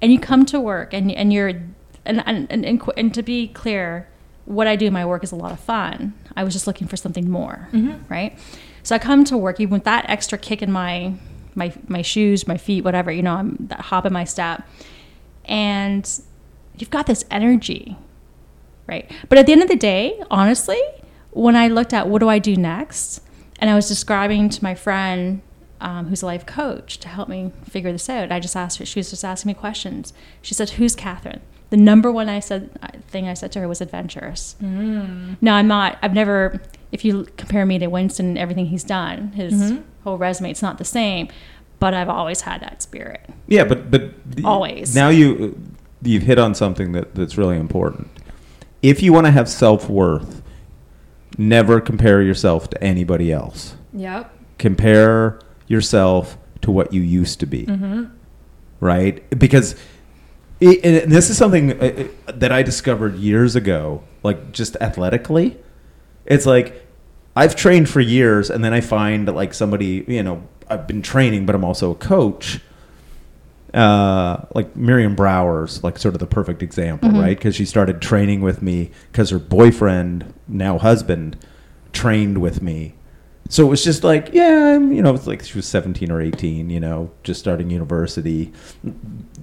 And 0.00 0.10
you 0.10 0.18
come 0.18 0.46
to 0.46 0.58
work, 0.58 0.94
and 0.94 1.12
and 1.12 1.34
you're, 1.34 1.48
and 1.48 1.74
and 2.06 2.46
and, 2.50 2.64
and, 2.64 2.82
and 2.96 3.12
to 3.12 3.22
be 3.22 3.48
clear, 3.48 4.08
what 4.46 4.66
I 4.66 4.74
do 4.74 4.86
in 4.86 4.92
my 4.94 5.04
work 5.04 5.22
is 5.22 5.32
a 5.32 5.36
lot 5.36 5.52
of 5.52 5.60
fun. 5.60 6.14
I 6.34 6.44
was 6.44 6.54
just 6.54 6.66
looking 6.66 6.88
for 6.88 6.96
something 6.96 7.28
more, 7.28 7.68
mm-hmm. 7.72 8.10
right? 8.10 8.38
So 8.82 8.94
I 8.94 8.98
come 8.98 9.24
to 9.24 9.36
work 9.36 9.60
even 9.60 9.74
with 9.74 9.84
that 9.84 10.08
extra 10.08 10.38
kick 10.38 10.62
in 10.62 10.72
my 10.72 11.12
my 11.54 11.74
my 11.88 12.00
shoes, 12.00 12.48
my 12.48 12.56
feet, 12.56 12.84
whatever, 12.84 13.12
you 13.12 13.22
know, 13.22 13.34
I'm 13.34 13.56
that 13.68 13.80
hop 13.80 14.06
in 14.06 14.14
my 14.14 14.24
step, 14.24 14.66
and 15.44 16.10
you've 16.78 16.88
got 16.88 17.06
this 17.06 17.26
energy, 17.30 17.98
right? 18.86 19.10
But 19.28 19.36
at 19.36 19.44
the 19.44 19.52
end 19.52 19.62
of 19.62 19.68
the 19.68 19.76
day, 19.76 20.18
honestly, 20.30 20.80
when 21.30 21.56
I 21.56 21.68
looked 21.68 21.92
at 21.92 22.08
what 22.08 22.20
do 22.20 22.28
I 22.28 22.38
do 22.38 22.56
next, 22.56 23.20
and 23.58 23.70
I 23.70 23.74
was 23.74 23.88
describing 23.88 24.48
to 24.50 24.62
my 24.62 24.74
friend 24.74 25.42
um, 25.80 26.06
who's 26.06 26.22
a 26.22 26.26
life 26.26 26.46
coach 26.46 26.98
to 26.98 27.08
help 27.08 27.28
me 27.28 27.52
figure 27.68 27.92
this 27.92 28.08
out, 28.08 28.32
I 28.32 28.40
just 28.40 28.56
asked 28.56 28.78
her. 28.78 28.86
She 28.86 28.98
was 28.98 29.10
just 29.10 29.24
asking 29.24 29.50
me 29.50 29.54
questions. 29.54 30.12
She 30.42 30.54
said, 30.54 30.70
"Who's 30.70 30.94
Catherine?" 30.94 31.40
The 31.70 31.76
number 31.76 32.10
one 32.10 32.28
I 32.28 32.40
said 32.40 32.70
uh, 32.82 32.88
thing 33.08 33.28
I 33.28 33.34
said 33.34 33.52
to 33.52 33.60
her 33.60 33.68
was 33.68 33.80
adventurous. 33.80 34.56
No, 34.60 35.52
I'm 35.52 35.68
not. 35.68 35.98
I've 36.02 36.14
never. 36.14 36.60
If 36.90 37.04
you 37.04 37.26
compare 37.36 37.66
me 37.66 37.78
to 37.78 37.88
Winston 37.88 38.26
and 38.30 38.38
everything 38.38 38.66
he's 38.66 38.84
done, 38.84 39.32
his 39.32 39.74
whole 40.04 40.16
resume, 40.16 40.50
it's 40.50 40.62
not 40.62 40.78
the 40.78 40.84
same. 40.84 41.28
But 41.78 41.94
I've 41.94 42.08
always 42.08 42.40
had 42.40 42.62
that 42.62 42.82
spirit. 42.82 43.20
Yeah, 43.46 43.64
but 43.64 43.90
but 43.90 44.14
Always. 44.44 44.94
now 44.94 45.10
you 45.10 45.60
you've 46.02 46.22
hit 46.22 46.38
on 46.38 46.54
something 46.54 46.92
that 46.92 47.14
that's 47.14 47.36
really 47.36 47.58
important. 47.58 48.08
If 48.82 49.02
you 49.02 49.12
want 49.12 49.26
to 49.26 49.30
have 49.30 49.48
self 49.48 49.88
worth, 49.90 50.42
never 51.36 51.80
compare 51.80 52.22
yourself 52.22 52.70
to 52.70 52.82
anybody 52.82 53.32
else. 53.32 53.74
Yep. 53.92 54.32
Compare 54.58 55.40
yourself 55.66 56.38
to 56.62 56.70
what 56.70 56.92
you 56.92 57.00
used 57.02 57.40
to 57.40 57.46
be, 57.46 57.66
Mm-hmm. 57.66 58.04
right? 58.80 59.28
Because 59.38 59.76
it, 60.60 60.84
and 60.84 61.12
this 61.12 61.30
is 61.30 61.36
something 61.36 61.72
uh, 61.80 62.08
uh, 62.26 62.32
that 62.32 62.50
I 62.50 62.62
discovered 62.62 63.16
years 63.16 63.54
ago, 63.54 64.02
like 64.22 64.52
just 64.52 64.76
athletically. 64.80 65.56
It's 66.26 66.46
like 66.46 66.84
I've 67.36 67.54
trained 67.54 67.88
for 67.88 68.00
years, 68.00 68.50
and 68.50 68.64
then 68.64 68.72
I 68.72 68.80
find 68.80 69.26
like 69.32 69.54
somebody, 69.54 70.04
you 70.08 70.22
know, 70.22 70.42
I've 70.68 70.86
been 70.86 71.02
training, 71.02 71.46
but 71.46 71.54
I'm 71.54 71.64
also 71.64 71.92
a 71.92 71.94
coach. 71.94 72.60
Uh, 73.74 74.46
like 74.54 74.74
Miriam 74.76 75.14
Brouwer's 75.14 75.84
like 75.84 75.98
sort 75.98 76.14
of 76.14 76.20
the 76.20 76.26
perfect 76.26 76.62
example, 76.62 77.10
right? 77.10 77.36
Because 77.36 77.54
she 77.54 77.66
started 77.66 78.00
training 78.00 78.40
with 78.40 78.62
me 78.62 78.90
because 79.12 79.28
her 79.30 79.38
boyfriend, 79.38 80.32
now 80.46 80.78
husband, 80.78 81.36
trained 81.92 82.38
with 82.38 82.62
me. 82.62 82.94
So 83.50 83.66
it 83.66 83.70
was 83.70 83.82
just 83.82 84.04
like, 84.04 84.30
yeah, 84.32 84.74
I'm, 84.74 84.92
you 84.92 85.02
know, 85.02 85.14
it's 85.14 85.26
like 85.26 85.42
she 85.42 85.56
was 85.56 85.66
17 85.66 86.10
or 86.10 86.20
18, 86.20 86.68
you 86.70 86.80
know, 86.80 87.10
just 87.22 87.40
starting 87.40 87.70
university. 87.70 88.52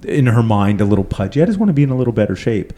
In 0.03 0.27
her 0.27 0.43
mind, 0.43 0.80
a 0.81 0.85
little 0.85 1.03
pudgy. 1.03 1.41
I 1.41 1.45
just 1.45 1.57
want 1.57 1.69
to 1.69 1.73
be 1.73 1.84
in 1.84 1.89
a 1.89 1.97
little 1.97 2.14
better 2.14 2.35
shape. 2.35 2.73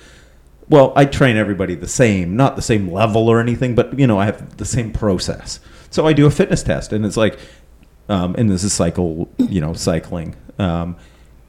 Well, 0.69 0.93
I 0.95 1.05
train 1.05 1.37
everybody 1.37 1.75
the 1.75 1.87
same, 1.87 2.35
not 2.35 2.55
the 2.55 2.61
same 2.61 2.89
level 2.91 3.29
or 3.29 3.39
anything, 3.39 3.75
but 3.75 3.97
you 3.97 4.07
know, 4.07 4.19
I 4.19 4.25
have 4.25 4.57
the 4.57 4.65
same 4.65 4.91
process. 4.91 5.59
So 5.89 6.05
I 6.05 6.13
do 6.13 6.25
a 6.25 6.31
fitness 6.31 6.63
test, 6.63 6.91
and 6.91 7.05
it's 7.05 7.17
like, 7.17 7.39
um, 8.09 8.35
and 8.37 8.49
this 8.49 8.63
is 8.63 8.73
cycle, 8.73 9.29
you 9.37 9.61
know, 9.61 9.73
cycling. 9.73 10.35
Um, 10.59 10.97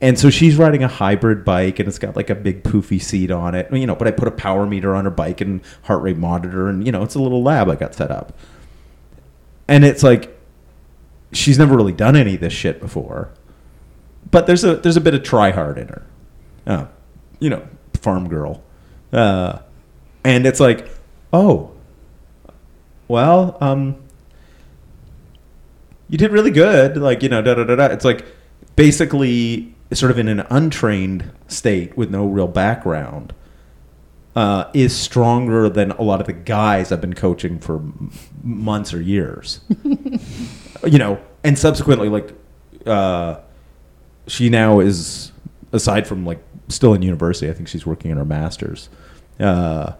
and 0.01 0.19
so 0.19 0.31
she's 0.31 0.57
riding 0.57 0.85
a 0.85 0.89
hybrid 0.89 1.45
bike, 1.45 1.79
and 1.81 1.89
it's 1.89 1.99
got 1.99 2.15
like 2.15 2.31
a 2.31 2.35
big 2.35 2.63
poofy 2.63 3.03
seat 3.03 3.31
on 3.31 3.55
it, 3.55 3.73
you 3.73 3.87
know. 3.87 3.97
But 3.97 4.07
I 4.07 4.13
put 4.13 4.29
a 4.29 4.33
power 4.33 4.65
meter 4.65 4.95
on 4.95 5.05
her 5.05 5.11
bike 5.11 5.41
and 5.41 5.61
heart 5.83 6.03
rate 6.03 6.17
monitor, 6.17 6.69
and 6.69 6.87
you 6.87 6.93
know, 6.93 7.03
it's 7.03 7.17
a 7.17 7.21
little 7.21 7.43
lab 7.43 7.69
I 7.69 7.75
got 7.75 7.95
set 7.95 8.11
up. 8.11 8.33
And 9.67 9.85
it's 9.85 10.03
like, 10.03 10.39
she's 11.33 11.59
never 11.59 11.77
really 11.77 11.93
done 11.93 12.17
any 12.17 12.37
of 12.37 12.41
this 12.41 12.53
shit 12.53 12.81
before, 12.81 13.31
but 14.31 14.47
there's 14.47 14.63
a 14.63 14.77
there's 14.77 14.97
a 14.97 15.01
bit 15.01 15.15
of 15.15 15.25
try 15.25 15.51
hard 15.51 15.79
in 15.79 15.89
her, 15.89 16.07
uh, 16.67 16.87
you 17.41 17.51
know, 17.51 17.67
farm 17.95 18.29
girl, 18.29 18.63
uh, 19.13 19.59
and 20.23 20.47
it's 20.47 20.61
like, 20.61 20.89
oh, 21.33 21.73
well, 23.09 23.59
um, 23.61 23.97
you 26.09 26.19
did 26.19 26.31
really 26.31 26.53
good. 26.53 26.97
Like, 26.97 27.23
you 27.23 27.29
know, 27.29 27.43
da 27.43 27.55
da 27.55 27.65
da 27.65 27.75
da. 27.75 27.87
It's 27.87 28.05
like 28.05 28.25
basically 28.77 29.75
sort 29.93 30.11
of 30.11 30.19
in 30.19 30.29
an 30.29 30.47
untrained 30.51 31.31
state 31.47 31.97
with 31.97 32.11
no 32.11 32.27
real 32.27 32.49
background 32.49 33.33
uh, 34.37 34.71
is 34.73 34.95
stronger 34.95 35.69
than 35.69 35.91
a 35.93 36.03
lot 36.03 36.21
of 36.21 36.27
the 36.27 36.33
guys 36.33 36.93
I've 36.93 37.01
been 37.01 37.15
coaching 37.15 37.59
for 37.59 37.77
m- 37.77 38.13
months 38.43 38.95
or 38.95 39.01
years. 39.01 39.61
you 40.85 40.99
know, 40.99 41.21
and 41.43 41.59
subsequently, 41.59 42.09
like, 42.09 42.33
uh, 42.87 43.41
she 44.27 44.49
now 44.49 44.81
is, 44.81 45.33
aside 45.73 46.07
from 46.07 46.25
like 46.25 46.41
still 46.69 46.95
in 46.95 47.03
university, 47.03 47.51
I 47.51 47.55
think 47.55 47.69
she's 47.69 47.87
working 47.87 48.11
in 48.11 48.17
her 48.17 48.25
master's. 48.25 48.89
Uh, 49.41 49.95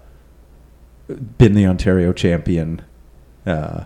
been 1.39 1.55
the 1.55 1.67
Ontario 1.67 2.13
champion. 2.13 2.83
Uh, 3.47 3.85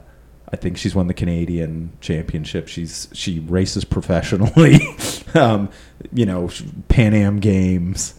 I 0.53 0.57
think 0.57 0.77
she's 0.77 0.95
won 0.95 1.07
the 1.07 1.15
Canadian 1.15 1.93
championship. 2.01 2.69
She's 2.69 3.09
she 3.13 3.41
races 3.41 3.85
professionally. 3.85 4.81
um, 5.35 5.71
you 6.13 6.27
know, 6.27 6.51
Pan 6.89 7.15
Am 7.15 7.39
games, 7.39 8.15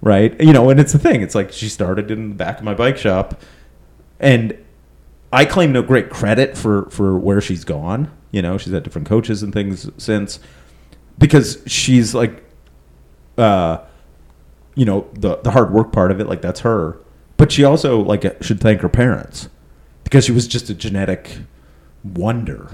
right? 0.00 0.38
You 0.40 0.52
know, 0.52 0.70
and 0.70 0.80
it's 0.80 0.92
the 0.92 0.98
thing. 0.98 1.22
It's 1.22 1.34
like 1.34 1.52
she 1.52 1.68
started 1.68 2.10
in 2.10 2.30
the 2.30 2.34
back 2.34 2.58
of 2.58 2.64
my 2.64 2.74
bike 2.74 2.96
shop, 2.96 3.40
and 4.18 4.56
I 5.32 5.44
claim 5.44 5.72
no 5.72 5.82
great 5.82 6.10
credit 6.10 6.56
for 6.56 6.88
for 6.90 7.18
where 7.18 7.40
she's 7.40 7.64
gone. 7.64 8.10
You 8.30 8.42
know, 8.42 8.58
she's 8.58 8.72
had 8.72 8.82
different 8.82 9.08
coaches 9.08 9.42
and 9.42 9.52
things 9.52 9.90
since, 9.96 10.38
because 11.18 11.62
she's 11.66 12.14
like, 12.14 12.44
uh, 13.38 13.78
you 14.74 14.84
know, 14.84 15.08
the 15.14 15.36
the 15.38 15.50
hard 15.50 15.72
work 15.72 15.92
part 15.92 16.10
of 16.10 16.20
it, 16.20 16.26
like 16.26 16.42
that's 16.42 16.60
her. 16.60 16.98
But 17.36 17.50
she 17.50 17.64
also 17.64 18.00
like 18.00 18.42
should 18.42 18.60
thank 18.60 18.82
her 18.82 18.88
parents 18.88 19.48
because 20.04 20.24
she 20.24 20.32
was 20.32 20.46
just 20.46 20.68
a 20.68 20.74
genetic 20.74 21.38
wonder, 22.04 22.68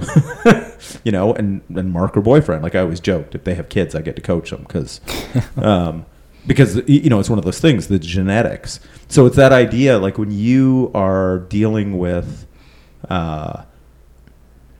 you 1.04 1.12
know. 1.12 1.34
And 1.34 1.62
and 1.74 1.92
Mark 1.92 2.14
her 2.14 2.20
boyfriend, 2.20 2.62
like 2.62 2.74
I 2.74 2.80
always 2.80 3.00
joked, 3.00 3.34
if 3.34 3.44
they 3.44 3.54
have 3.54 3.68
kids, 3.68 3.94
I 3.94 4.02
get 4.02 4.16
to 4.16 4.22
coach 4.22 4.50
them 4.50 4.62
because, 4.62 5.00
um, 5.56 6.06
because 6.46 6.76
you 6.88 7.10
know 7.10 7.20
it's 7.20 7.30
one 7.30 7.38
of 7.38 7.44
those 7.44 7.60
things, 7.60 7.88
the 7.88 7.98
genetics. 7.98 8.80
So 9.08 9.26
it's 9.26 9.36
that 9.36 9.52
idea, 9.52 9.98
like 9.98 10.18
when 10.18 10.30
you 10.30 10.90
are 10.94 11.40
dealing 11.40 11.98
with, 11.98 12.46
uh, 13.08 13.64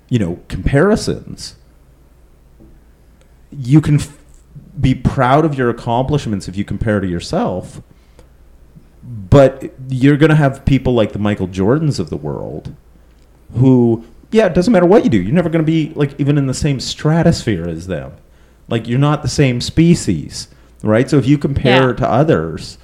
you 0.08 0.18
know, 0.18 0.40
comparisons, 0.48 1.56
you 3.50 3.80
can 3.80 3.96
f- 3.96 4.18
be 4.80 4.94
proud 4.94 5.44
of 5.44 5.56
your 5.56 5.70
accomplishments 5.70 6.48
if 6.48 6.56
you 6.56 6.64
compare 6.64 7.00
to 7.00 7.06
yourself 7.06 7.80
but 9.06 9.72
you're 9.88 10.16
going 10.16 10.30
to 10.30 10.36
have 10.36 10.64
people 10.64 10.94
like 10.94 11.12
the 11.12 11.18
Michael 11.18 11.48
Jordans 11.48 12.00
of 12.00 12.10
the 12.10 12.16
world 12.16 12.74
who 13.54 14.04
yeah, 14.32 14.46
it 14.46 14.54
doesn't 14.54 14.72
matter 14.72 14.86
what 14.86 15.04
you 15.04 15.10
do. 15.10 15.20
You're 15.20 15.34
never 15.34 15.48
going 15.48 15.64
to 15.64 15.70
be 15.70 15.92
like 15.94 16.18
even 16.18 16.38
in 16.38 16.46
the 16.46 16.54
same 16.54 16.80
stratosphere 16.80 17.68
as 17.68 17.86
them. 17.86 18.12
Like 18.68 18.88
you're 18.88 18.98
not 18.98 19.22
the 19.22 19.28
same 19.28 19.60
species, 19.60 20.48
right? 20.82 21.08
So 21.08 21.18
if 21.18 21.26
you 21.26 21.38
compare 21.38 21.90
Yeah. 21.90 21.96
to 21.96 22.10
others, 22.10 22.78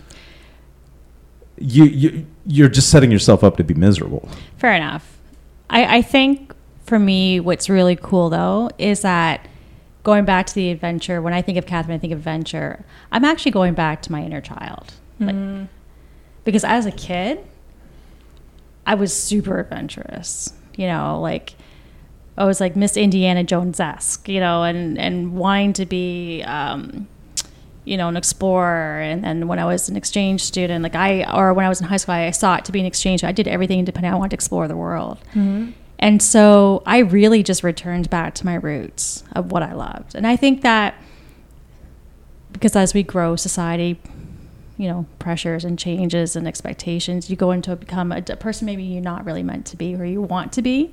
you 1.59 1.85
you 1.85 2.27
you're 2.47 2.69
just 2.69 2.91
setting 2.91 3.11
yourself 3.11 3.45
up 3.45 3.57
to 3.57 3.65
be 3.65 3.75
miserable. 3.75 4.29
Fair 4.59 4.75
enough. 4.75 5.19
I, 5.71 5.99
I 5.99 6.03
think 6.03 6.55
for 6.85 6.99
me, 6.99 7.41
what's 7.41 7.69
really 7.69 7.97
cool 7.97 8.31
though 8.31 8.71
is 8.79 9.03
that 9.03 9.49
going 10.03 10.25
back 10.25 10.47
to 10.47 10.55
the 10.55 10.71
adventure, 10.71 11.23
when 11.23 11.33
I 11.33 11.43
think 11.43 11.59
of 11.59 11.67
Catherine, 11.67 11.95
I 11.95 11.99
think 11.99 12.13
of 12.13 12.19
adventure. 12.21 12.85
I'm 13.13 13.25
actually 13.25 13.53
going 13.53 13.75
back 13.75 14.03
to 14.03 14.13
my 14.13 14.23
inner 14.23 14.41
child. 14.41 14.95
Like, 15.21 15.35
mm-hmm. 15.35 15.65
because 16.45 16.65
as 16.65 16.87
a 16.87 16.91
kid, 16.91 17.45
I 18.85 18.95
was 18.97 19.13
super 19.17 19.61
adventurous. 19.61 20.53
You 20.77 20.87
know, 20.87 21.21
like 21.21 21.55
I 22.37 22.45
was 22.45 22.61
like 22.61 22.77
Miss 22.77 22.97
Indiana 22.97 23.45
Jones 23.45 23.81
esque, 23.81 24.29
you 24.29 24.41
know, 24.41 24.63
and 24.63 24.99
and 24.99 25.35
wanting 25.35 25.73
to 25.75 25.87
be, 25.87 26.43
um, 26.45 27.07
you 27.85 27.97
know, 27.97 28.09
an 28.09 28.17
explorer. 28.17 29.01
And 29.01 29.23
then 29.25 29.49
when 29.49 29.59
I 29.59 29.65
was 29.65 29.89
an 29.89 29.97
exchange 29.97 30.43
student, 30.43 30.83
like 30.83 30.95
I, 30.95 31.25
or 31.37 31.53
when 31.53 31.67
I 31.67 31.69
was 31.69 31.81
in 31.81 31.87
high 31.87 31.97
school, 31.97 32.15
I 32.15 32.31
sought 32.31 32.65
to 32.67 32.73
be 32.73 32.81
an 32.81 32.87
exchange. 32.87 33.25
I 33.25 33.33
did 33.33 33.49
everything 33.49 33.79
independent. 33.79 34.15
I 34.15 34.17
wanted 34.17 34.31
to 34.31 34.35
explore 34.37 34.69
the 34.69 34.77
world. 34.77 35.19
And 35.99 36.21
so 36.21 36.83
I 36.85 36.99
really 36.99 37.43
just 37.45 37.63
returned 37.63 38.11
back 38.11 38.35
to 38.35 38.47
my 38.47 38.55
roots 38.55 39.23
of 39.33 39.53
what 39.53 39.63
I 39.63 39.73
loved. 39.73 40.15
And 40.17 40.27
I 40.27 40.37
think 40.37 40.63
that 40.63 40.95
because 42.53 42.75
as 42.77 42.93
we 42.93 43.03
grow, 43.03 43.37
society, 43.37 44.01
you 44.79 44.89
know, 44.89 45.07
pressures 45.19 45.65
and 45.65 45.79
changes 45.79 46.35
and 46.35 46.49
expectations, 46.49 47.31
you 47.31 47.37
go 47.37 47.51
into 47.51 47.77
become 47.77 48.13
a, 48.13 48.23
a 48.29 48.37
person 48.37 48.67
maybe 48.67 48.83
you're 48.83 49.03
not 49.03 49.25
really 49.25 49.43
meant 49.43 49.67
to 49.67 49.77
be 49.77 49.95
or 49.95 50.05
you 50.05 50.21
want 50.21 50.53
to 50.55 50.63
be. 50.63 50.91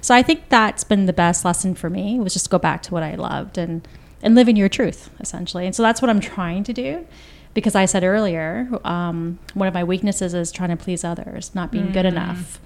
So 0.00 0.14
I 0.14 0.22
think 0.22 0.48
that's 0.48 0.84
been 0.84 1.06
the 1.06 1.12
best 1.12 1.44
lesson 1.44 1.74
for 1.74 1.90
me 1.90 2.18
was 2.20 2.32
just 2.32 2.50
go 2.50 2.58
back 2.58 2.82
to 2.84 2.94
what 2.94 3.02
I 3.02 3.14
loved 3.14 3.58
and 3.58 3.86
and 4.22 4.34
live 4.34 4.48
in 4.48 4.56
your 4.56 4.68
truth 4.68 5.10
essentially. 5.20 5.66
And 5.66 5.74
so 5.74 5.82
that's 5.82 6.00
what 6.00 6.08
I'm 6.08 6.20
trying 6.20 6.64
to 6.64 6.72
do. 6.72 7.06
Because 7.54 7.74
I 7.74 7.86
said 7.86 8.04
earlier, 8.04 8.68
um, 8.84 9.38
one 9.54 9.66
of 9.66 9.72
my 9.72 9.82
weaknesses 9.82 10.34
is 10.34 10.52
trying 10.52 10.68
to 10.68 10.76
please 10.76 11.04
others, 11.04 11.54
not 11.54 11.72
being 11.72 11.90
good 11.90 12.04
enough. 12.04 12.60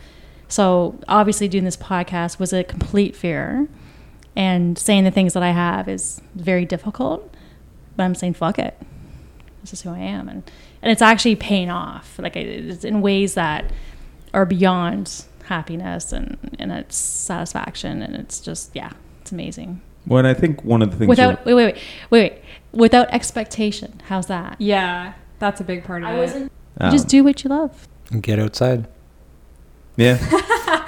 So 0.48 0.98
obviously, 1.06 1.46
doing 1.46 1.62
this 1.62 1.76
podcast 1.76 2.40
was 2.40 2.52
a 2.52 2.64
complete 2.64 3.14
fear, 3.14 3.68
and 4.34 4.76
saying 4.76 5.04
the 5.04 5.12
things 5.12 5.32
that 5.34 5.44
I 5.44 5.52
have 5.52 5.88
is 5.88 6.20
very 6.34 6.64
difficult. 6.64 7.32
But 7.96 8.02
I'm 8.02 8.16
saying, 8.16 8.34
fuck 8.34 8.58
it. 8.58 8.76
This 9.60 9.72
is 9.72 9.82
who 9.82 9.90
I 9.90 9.98
am, 9.98 10.28
and 10.28 10.42
and 10.82 10.90
it's 10.92 11.02
actually 11.02 11.36
paying 11.36 11.70
off. 11.70 12.18
Like 12.18 12.36
it's 12.36 12.84
in 12.84 13.00
ways 13.02 13.34
that 13.34 13.70
are 14.32 14.46
beyond 14.46 15.24
happiness 15.44 16.12
and 16.12 16.38
and 16.58 16.72
it's 16.72 16.96
satisfaction, 16.96 18.02
and 18.02 18.14
it's 18.16 18.40
just 18.40 18.74
yeah, 18.74 18.92
it's 19.20 19.32
amazing. 19.32 19.80
Well, 20.06 20.18
and 20.18 20.26
I 20.28 20.34
think 20.34 20.64
one 20.64 20.80
of 20.82 20.90
the 20.92 20.96
things 20.96 21.08
Without 21.08 21.44
you're- 21.46 21.54
wait 21.54 21.66
wait 21.66 21.74
wait 22.10 22.30
wait 22.32 22.42
without 22.72 23.12
expectation. 23.12 24.00
How's 24.08 24.26
that? 24.26 24.56
Yeah, 24.58 25.12
that's 25.38 25.60
a 25.60 25.64
big 25.64 25.84
part 25.84 26.02
of 26.02 26.08
I 26.08 26.14
it. 26.14 26.18
wasn't. 26.18 26.52
um, 26.78 26.86
You 26.90 26.92
just 26.96 27.08
do 27.08 27.22
what 27.24 27.44
you 27.44 27.50
love. 27.50 27.86
And 28.10 28.22
get 28.22 28.38
outside. 28.38 28.88
Yeah. 29.96 30.18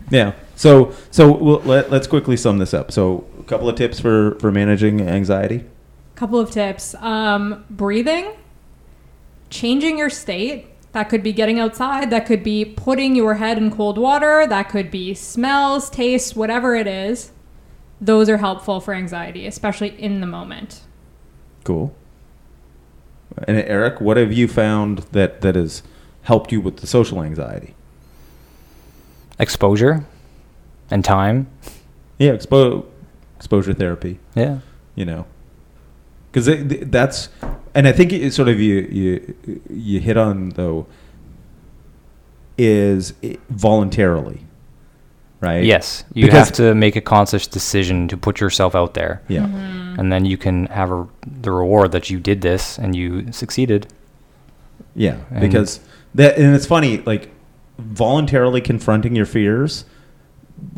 yeah. 0.10 0.32
So 0.56 0.92
so 1.10 1.32
we'll, 1.32 1.60
let, 1.60 1.90
let's 1.90 2.06
quickly 2.06 2.36
sum 2.36 2.58
this 2.58 2.74
up. 2.74 2.92
So 2.92 3.26
a 3.40 3.42
couple 3.44 3.68
of 3.68 3.76
tips 3.76 3.98
for 3.98 4.36
for 4.40 4.50
managing 4.52 5.00
anxiety. 5.00 5.64
Couple 6.14 6.38
of 6.38 6.50
tips. 6.50 6.94
Um, 6.96 7.64
breathing, 7.70 8.32
changing 9.50 9.98
your 9.98 10.10
state. 10.10 10.66
That 10.92 11.08
could 11.08 11.24
be 11.24 11.32
getting 11.32 11.58
outside. 11.58 12.10
That 12.10 12.24
could 12.24 12.44
be 12.44 12.64
putting 12.64 13.16
your 13.16 13.34
head 13.34 13.58
in 13.58 13.72
cold 13.72 13.98
water. 13.98 14.46
That 14.46 14.68
could 14.68 14.92
be 14.92 15.12
smells, 15.12 15.90
tastes, 15.90 16.36
whatever 16.36 16.76
it 16.76 16.86
is. 16.86 17.32
Those 18.00 18.28
are 18.28 18.36
helpful 18.36 18.80
for 18.80 18.94
anxiety, 18.94 19.46
especially 19.46 19.88
in 20.00 20.20
the 20.20 20.26
moment. 20.26 20.82
Cool. 21.64 21.94
And 23.48 23.56
Eric, 23.56 24.00
what 24.00 24.16
have 24.16 24.32
you 24.32 24.46
found 24.46 24.98
that 25.10 25.40
that 25.40 25.56
has 25.56 25.82
helped 26.22 26.52
you 26.52 26.60
with 26.60 26.76
the 26.76 26.86
social 26.86 27.22
anxiety? 27.22 27.74
Exposure 29.38 30.06
and 30.90 31.04
time. 31.04 31.48
Yeah, 32.18 32.32
expo- 32.32 32.86
exposure 33.36 33.74
therapy. 33.74 34.20
Yeah. 34.36 34.60
You 34.94 35.06
know, 35.06 35.26
because 36.34 36.48
that's, 36.90 37.28
and 37.76 37.86
I 37.86 37.92
think 37.92 38.12
it 38.12 38.32
sort 38.32 38.48
of 38.48 38.58
you 38.58 38.88
you 38.90 39.34
you 39.70 40.00
hit 40.00 40.16
on 40.16 40.48
though 40.50 40.86
is 42.58 43.14
it 43.22 43.40
voluntarily, 43.50 44.40
right? 45.40 45.64
Yes. 45.64 46.04
You 46.12 46.26
Because- 46.26 46.48
have 46.48 46.52
to 46.56 46.74
make 46.74 46.96
a 46.96 47.00
conscious 47.00 47.46
decision 47.46 48.08
to 48.08 48.16
put 48.16 48.40
yourself 48.40 48.74
out 48.74 48.94
there. 48.94 49.22
Yeah. 49.28 49.46
And 49.98 50.12
then 50.12 50.24
you 50.24 50.36
can 50.36 50.66
have 50.66 50.90
a, 50.90 51.06
the 51.42 51.50
reward 51.52 51.92
that 51.92 52.10
you 52.10 52.18
did 52.20 52.40
this 52.40 52.78
and 52.78 52.94
you 52.96 53.32
succeeded. 53.32 53.86
Yeah, 54.96 55.16
And- 55.30 55.40
because 55.40 55.80
that 56.14 56.36
and 56.38 56.54
it's 56.54 56.66
funny 56.66 56.98
like 56.98 57.30
voluntarily 57.78 58.60
confronting 58.60 59.16
your 59.16 59.26
fears 59.26 59.84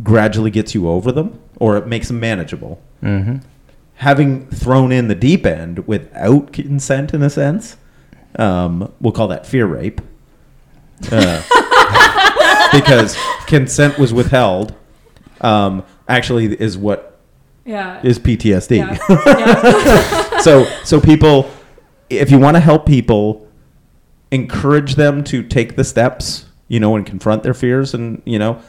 gradually 0.02 0.50
gets 0.50 0.74
you 0.74 0.88
over 0.88 1.12
them 1.12 1.38
or 1.60 1.76
it 1.76 1.86
makes 1.86 2.08
them 2.08 2.20
manageable. 2.20 2.80
Mm-hmm. 3.02 3.36
Having 3.96 4.48
thrown 4.50 4.92
in 4.92 5.08
the 5.08 5.14
deep 5.14 5.46
end 5.46 5.86
without 5.86 6.52
consent 6.52 7.14
in 7.14 7.22
a 7.22 7.30
sense, 7.30 7.76
um, 8.38 8.92
we'll 9.00 9.12
call 9.12 9.28
that 9.28 9.46
fear 9.46 9.66
rape. 9.66 10.00
Uh, 11.10 11.42
because 12.72 13.16
consent 13.46 13.98
was 13.98 14.12
withheld. 14.12 14.74
Um, 15.40 15.82
actually, 16.08 16.46
is 16.60 16.76
what 16.76 17.18
Yeah. 17.64 18.00
is 18.02 18.18
PTSD. 18.18 18.76
yeah. 18.78 18.98
yeah. 19.26 20.38
so 20.40 20.64
so 20.84 21.00
people 21.00 21.50
if 22.08 22.30
you 22.30 22.38
want 22.38 22.54
to 22.56 22.60
help 22.60 22.86
people 22.86 23.46
encourage 24.30 24.94
them 24.94 25.24
to 25.24 25.42
take 25.42 25.76
the 25.76 25.84
steps 25.84 26.46
you 26.68 26.78
know 26.80 26.94
and 26.96 27.04
confront 27.06 27.42
their 27.42 27.54
fears 27.54 27.94
and 27.94 28.22
you 28.24 28.38
know 28.38 28.60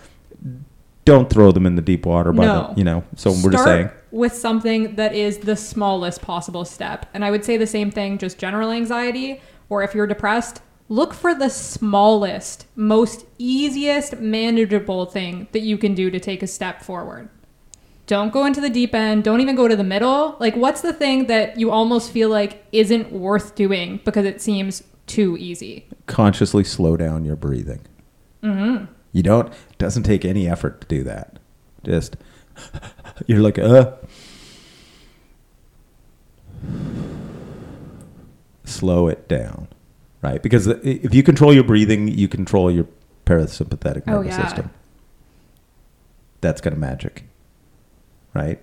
don't 1.07 1.29
throw 1.29 1.51
them 1.51 1.65
in 1.65 1.75
the 1.75 1.81
deep 1.81 2.05
water 2.05 2.31
by 2.33 2.45
No. 2.45 2.71
the 2.73 2.79
you 2.79 2.83
know 2.83 3.03
so 3.15 3.31
we're 3.43 3.51
just 3.51 3.63
saying 3.63 3.89
with 4.11 4.33
something 4.33 4.95
that 4.95 5.13
is 5.13 5.39
the 5.39 5.55
smallest 5.55 6.21
possible 6.21 6.65
step. 6.65 7.05
And 7.13 7.25
I 7.25 7.31
would 7.31 7.43
say 7.43 7.57
the 7.57 7.67
same 7.67 7.91
thing, 7.91 8.17
just 8.17 8.37
general 8.37 8.71
anxiety, 8.71 9.41
or 9.69 9.83
if 9.83 9.93
you're 9.93 10.07
depressed, 10.07 10.61
look 10.89 11.13
for 11.13 11.35
the 11.35 11.49
smallest, 11.49 12.65
most 12.75 13.25
easiest, 13.37 14.19
manageable 14.19 15.05
thing 15.05 15.47
that 15.51 15.61
you 15.61 15.77
can 15.77 15.93
do 15.93 16.09
to 16.09 16.19
take 16.19 16.41
a 16.41 16.47
step 16.47 16.81
forward. 16.81 17.29
Don't 18.05 18.31
go 18.31 18.45
into 18.45 18.61
the 18.61 18.69
deep 18.69 18.95
end. 18.95 19.25
Don't 19.25 19.41
even 19.41 19.55
go 19.55 19.67
to 19.67 19.75
the 19.75 19.83
middle. 19.83 20.37
Like, 20.39 20.55
what's 20.55 20.79
the 20.81 20.93
thing 20.93 21.27
that 21.27 21.59
you 21.59 21.71
almost 21.71 22.09
feel 22.09 22.29
like 22.29 22.65
isn't 22.71 23.11
worth 23.11 23.55
doing 23.55 23.99
because 24.05 24.25
it 24.25 24.41
seems 24.41 24.83
too 25.07 25.35
easy? 25.37 25.89
Consciously 26.05 26.63
slow 26.63 26.95
down 26.95 27.25
your 27.25 27.35
breathing. 27.35 27.81
Mm-hmm. 28.41 28.85
You 29.11 29.23
don't. 29.23 29.51
Doesn't 29.77 30.03
take 30.03 30.25
any 30.25 30.47
effort 30.47 30.81
to 30.81 30.87
do 30.87 31.03
that. 31.03 31.39
Just 31.83 32.17
you're 33.27 33.39
like 33.41 33.59
uh. 33.59 33.91
Slow 38.65 39.07
it 39.07 39.27
down, 39.29 39.67
right? 40.21 40.43
Because 40.43 40.67
if 40.67 41.13
you 41.15 41.23
control 41.23 41.53
your 41.53 41.63
breathing, 41.63 42.07
you 42.09 42.27
control 42.27 42.69
your 42.69 42.85
parasympathetic 43.25 44.03
Oh, 44.07 44.21
nervous 44.21 44.37
yeah. 44.37 44.45
system. 44.45 44.69
That's 46.41 46.59
kind 46.59 46.73
of 46.73 46.79
magic, 46.79 47.23
right? 48.33 48.59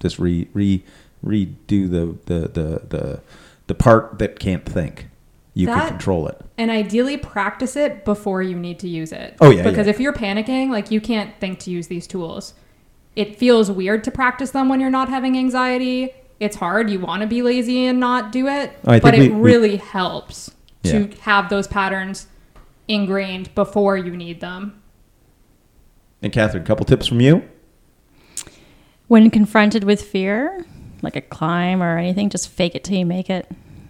Just 0.00 0.18
re 0.18 0.48
re 0.54 0.82
redo 1.24 1.90
the 1.90 2.16
the 2.26 2.48
the 2.48 2.82
the 2.88 3.20
the 3.66 3.74
part 3.74 4.18
that 4.18 4.38
can't 4.40 4.64
think. 4.64 5.08
You 5.54 5.66
That- 5.66 5.80
can 5.80 5.88
control 5.90 6.28
it. 6.28 6.40
And 6.56 6.70
ideally, 6.70 7.16
practice 7.16 7.76
it 7.76 8.04
before 8.04 8.42
you 8.42 8.56
need 8.56 8.78
to 8.80 8.88
use 8.88 9.12
it. 9.12 9.36
Oh, 9.40 9.50
yeah, 9.50 9.62
Because 9.62 9.86
yeah. 9.86 9.90
if 9.90 10.00
you're 10.00 10.12
panicking, 10.12 10.70
like 10.70 10.90
you 10.90 11.00
can't 11.00 11.30
think 11.40 11.58
to 11.60 11.70
use 11.70 11.88
these 11.88 12.06
tools. 12.06 12.54
It 13.16 13.36
feels 13.38 13.70
weird 13.70 14.02
to 14.04 14.10
practice 14.10 14.52
them 14.52 14.68
when 14.70 14.80
you're 14.80 14.88
not 14.90 15.10
having 15.10 15.36
anxiety. 15.36 16.10
It's 16.40 16.56
hard. 16.56 16.88
You 16.90 17.00
want 17.00 17.20
to 17.20 17.28
be 17.28 17.42
lazy 17.42 17.84
and 17.86 18.00
not 18.00 18.32
do 18.32 18.46
it. 18.48 18.72
I 18.86 18.98
but 18.98 19.14
it 19.14 19.30
we- 19.32 19.38
really 19.40 19.76
helps 19.76 20.50
to 20.84 21.08
Yeah. 21.10 21.14
have 21.22 21.50
those 21.50 21.66
patterns 21.68 22.26
ingrained 22.88 23.54
before 23.54 23.96
you 23.98 24.16
need 24.16 24.40
them. 24.40 24.80
And 26.22 26.32
Catherine, 26.32 26.62
a 26.62 26.66
couple 26.66 26.86
tips 26.86 27.06
from 27.06 27.20
you. 27.20 27.42
When 29.08 29.28
confronted 29.30 29.84
with 29.84 30.02
fear, 30.02 30.64
like 31.02 31.16
a 31.16 31.20
climb 31.20 31.82
or 31.82 31.98
anything, 31.98 32.30
just 32.30 32.48
fake 32.48 32.74
it 32.74 32.84
till 32.84 32.96
you 32.96 33.06
make 33.06 33.28
it. 33.28 33.46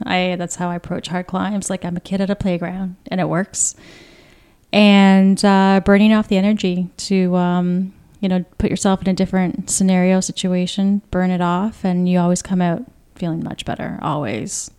I 0.07 0.37
that's 0.37 0.57
how 0.57 0.69
I 0.71 0.77
approach 0.77 1.09
hard 1.09 1.27
climbs. 1.27 1.71
Like 1.71 1.85
I'm 1.85 1.97
a 1.97 2.01
kid 2.01 2.21
at 2.21 2.31
a 2.31 2.37
playground, 2.37 2.97
and 3.09 3.21
it 3.21 3.29
works. 3.29 3.75
And 4.73 5.43
uh, 5.45 5.83
burning 5.85 6.13
off 6.15 6.29
the 6.29 6.39
energy 6.39 6.89
to, 6.97 7.37
um, 7.37 7.93
you 8.21 8.29
know, 8.29 8.43
put 8.57 8.71
yourself 8.71 9.03
in 9.03 9.09
a 9.09 9.13
different 9.13 9.69
scenario 9.69 10.21
situation, 10.21 11.03
burn 11.11 11.31
it 11.31 11.43
off, 11.43 11.85
and 11.85 12.09
you 12.09 12.19
always 12.19 12.41
come 12.41 12.63
out 12.63 12.83
feeling 13.15 13.45
much 13.45 13.65
better. 13.67 13.99
Always. 14.01 14.71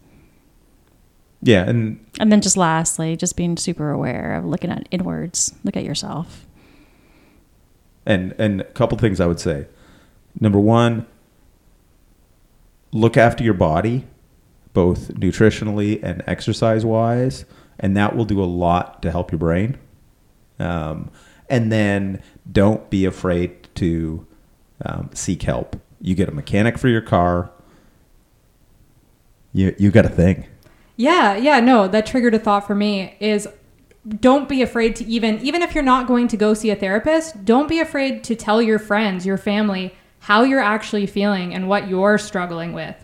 Yeah, 1.43 1.67
and 1.69 1.99
And 2.19 2.31
then 2.31 2.41
just 2.41 2.57
lastly, 2.57 3.15
just 3.17 3.35
being 3.35 3.57
super 3.57 3.91
aware 3.91 4.35
of 4.35 4.45
looking 4.45 4.71
at 4.71 4.87
inwards. 4.91 5.53
Look 5.63 5.77
at 5.77 5.83
yourself. 5.83 6.45
and 8.05 8.33
and 8.37 8.61
a 8.61 8.65
couple 8.65 8.97
things 8.97 9.19
I 9.19 9.27
would 9.27 9.39
say. 9.39 9.67
Number 10.39 10.59
one, 10.59 11.05
look 12.91 13.15
after 13.17 13.43
your 13.43 13.53
body, 13.53 14.05
both 14.73 15.13
nutritionally 15.13 16.01
and 16.03 16.23
exercise 16.27 16.85
wise, 16.85 17.45
and 17.79 17.95
that 17.95 18.15
will 18.15 18.25
do 18.25 18.41
a 18.41 18.45
lot 18.45 19.01
to 19.03 19.11
help 19.11 19.31
your 19.31 19.39
brain. 19.39 19.77
Um, 20.59 21.11
and 21.49 21.71
then 21.71 22.21
don't 22.51 22.89
be 22.89 23.05
afraid 23.05 23.67
to 23.75 24.25
um, 24.85 25.09
seek 25.13 25.43
help. 25.43 25.79
You 26.01 26.15
get 26.15 26.29
a 26.29 26.31
mechanic 26.31 26.77
for 26.77 26.87
your 26.87 27.01
car. 27.01 27.51
You 29.53 29.75
you 29.77 29.91
got 29.91 30.05
a 30.05 30.09
thing. 30.09 30.47
Yeah, 30.95 31.35
yeah, 31.35 31.59
no, 31.59 31.87
that 31.87 32.05
triggered 32.05 32.33
a 32.35 32.39
thought 32.39 32.67
for 32.67 32.75
me 32.75 33.15
is 33.19 33.47
don't 34.19 34.49
be 34.49 34.61
afraid 34.61 34.95
to 34.97 35.05
even 35.05 35.39
even 35.39 35.61
if 35.61 35.73
you're 35.73 35.83
not 35.83 36.07
going 36.07 36.27
to 36.29 36.37
go 36.37 36.53
see 36.53 36.69
a 36.69 36.75
therapist, 36.75 37.45
don't 37.45 37.69
be 37.69 37.79
afraid 37.79 38.23
to 38.25 38.35
tell 38.35 38.61
your 38.61 38.79
friends, 38.79 39.25
your 39.25 39.37
family 39.37 39.93
how 40.19 40.43
you're 40.43 40.61
actually 40.61 41.05
feeling 41.05 41.53
and 41.53 41.67
what 41.67 41.89
you're 41.89 42.17
struggling 42.17 42.71
with. 42.71 42.95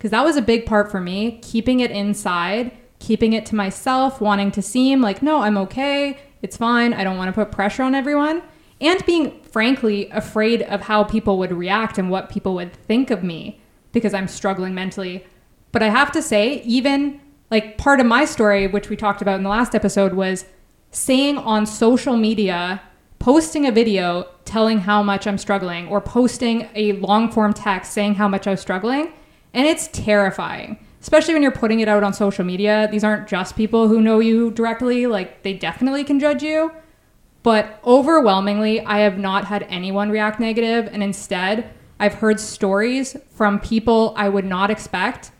Cuz 0.00 0.10
that 0.10 0.24
was 0.24 0.36
a 0.36 0.42
big 0.42 0.66
part 0.66 0.90
for 0.90 1.00
me, 1.00 1.38
keeping 1.42 1.80
it 1.80 1.92
inside, 1.92 2.72
keeping 2.98 3.32
it 3.32 3.46
to 3.46 3.54
myself, 3.54 4.20
wanting 4.20 4.50
to 4.50 4.62
seem 4.62 5.00
like 5.00 5.22
no, 5.22 5.42
I'm 5.42 5.56
okay, 5.58 6.18
it's 6.42 6.56
fine, 6.56 6.92
I 6.92 7.04
don't 7.04 7.16
want 7.16 7.28
to 7.28 7.32
put 7.32 7.52
pressure 7.52 7.82
on 7.82 7.94
everyone, 7.94 8.42
and 8.80 9.04
being 9.06 9.42
frankly 9.42 10.08
afraid 10.10 10.62
of 10.62 10.82
how 10.82 11.04
people 11.04 11.38
would 11.38 11.52
react 11.52 11.98
and 11.98 12.10
what 12.10 12.30
people 12.30 12.54
would 12.54 12.72
think 12.72 13.10
of 13.10 13.22
me 13.22 13.60
because 13.92 14.14
I'm 14.14 14.28
struggling 14.28 14.74
mentally. 14.74 15.24
But 15.72 15.82
I 15.82 15.88
have 15.88 16.10
to 16.12 16.22
say, 16.22 16.62
even 16.62 17.20
like 17.50 17.78
part 17.78 18.00
of 18.00 18.06
my 18.06 18.24
story, 18.24 18.66
which 18.66 18.88
we 18.88 18.96
talked 18.96 19.22
about 19.22 19.36
in 19.36 19.42
the 19.42 19.50
last 19.50 19.74
episode, 19.74 20.14
was 20.14 20.44
saying 20.92 21.38
on 21.38 21.66
social 21.66 22.16
media, 22.16 22.80
posting 23.18 23.66
a 23.66 23.72
video 23.72 24.26
telling 24.44 24.80
how 24.80 25.02
much 25.02 25.26
I'm 25.26 25.38
struggling, 25.38 25.88
or 25.88 26.00
posting 26.00 26.68
a 26.74 26.92
long 26.92 27.30
form 27.30 27.52
text 27.52 27.92
saying 27.92 28.14
how 28.14 28.28
much 28.28 28.46
I 28.46 28.52
was 28.52 28.60
struggling. 28.60 29.12
And 29.52 29.66
it's 29.66 29.88
terrifying, 29.88 30.78
especially 31.00 31.34
when 31.34 31.42
you're 31.42 31.52
putting 31.52 31.80
it 31.80 31.88
out 31.88 32.02
on 32.02 32.12
social 32.12 32.44
media. 32.44 32.88
These 32.90 33.04
aren't 33.04 33.28
just 33.28 33.56
people 33.56 33.88
who 33.88 34.00
know 34.00 34.20
you 34.20 34.50
directly, 34.50 35.06
like, 35.06 35.42
they 35.42 35.54
definitely 35.54 36.04
can 36.04 36.20
judge 36.20 36.42
you. 36.42 36.72
But 37.42 37.80
overwhelmingly, 37.84 38.80
I 38.82 38.98
have 38.98 39.18
not 39.18 39.46
had 39.46 39.62
anyone 39.64 40.10
react 40.10 40.40
negative, 40.40 40.88
and 40.92 41.02
instead, 41.02 41.70
I've 41.98 42.14
heard 42.14 42.38
stories 42.38 43.16
from 43.30 43.60
people 43.60 44.14
I 44.16 44.28
would 44.28 44.44
not 44.44 44.70
expect 44.70 45.30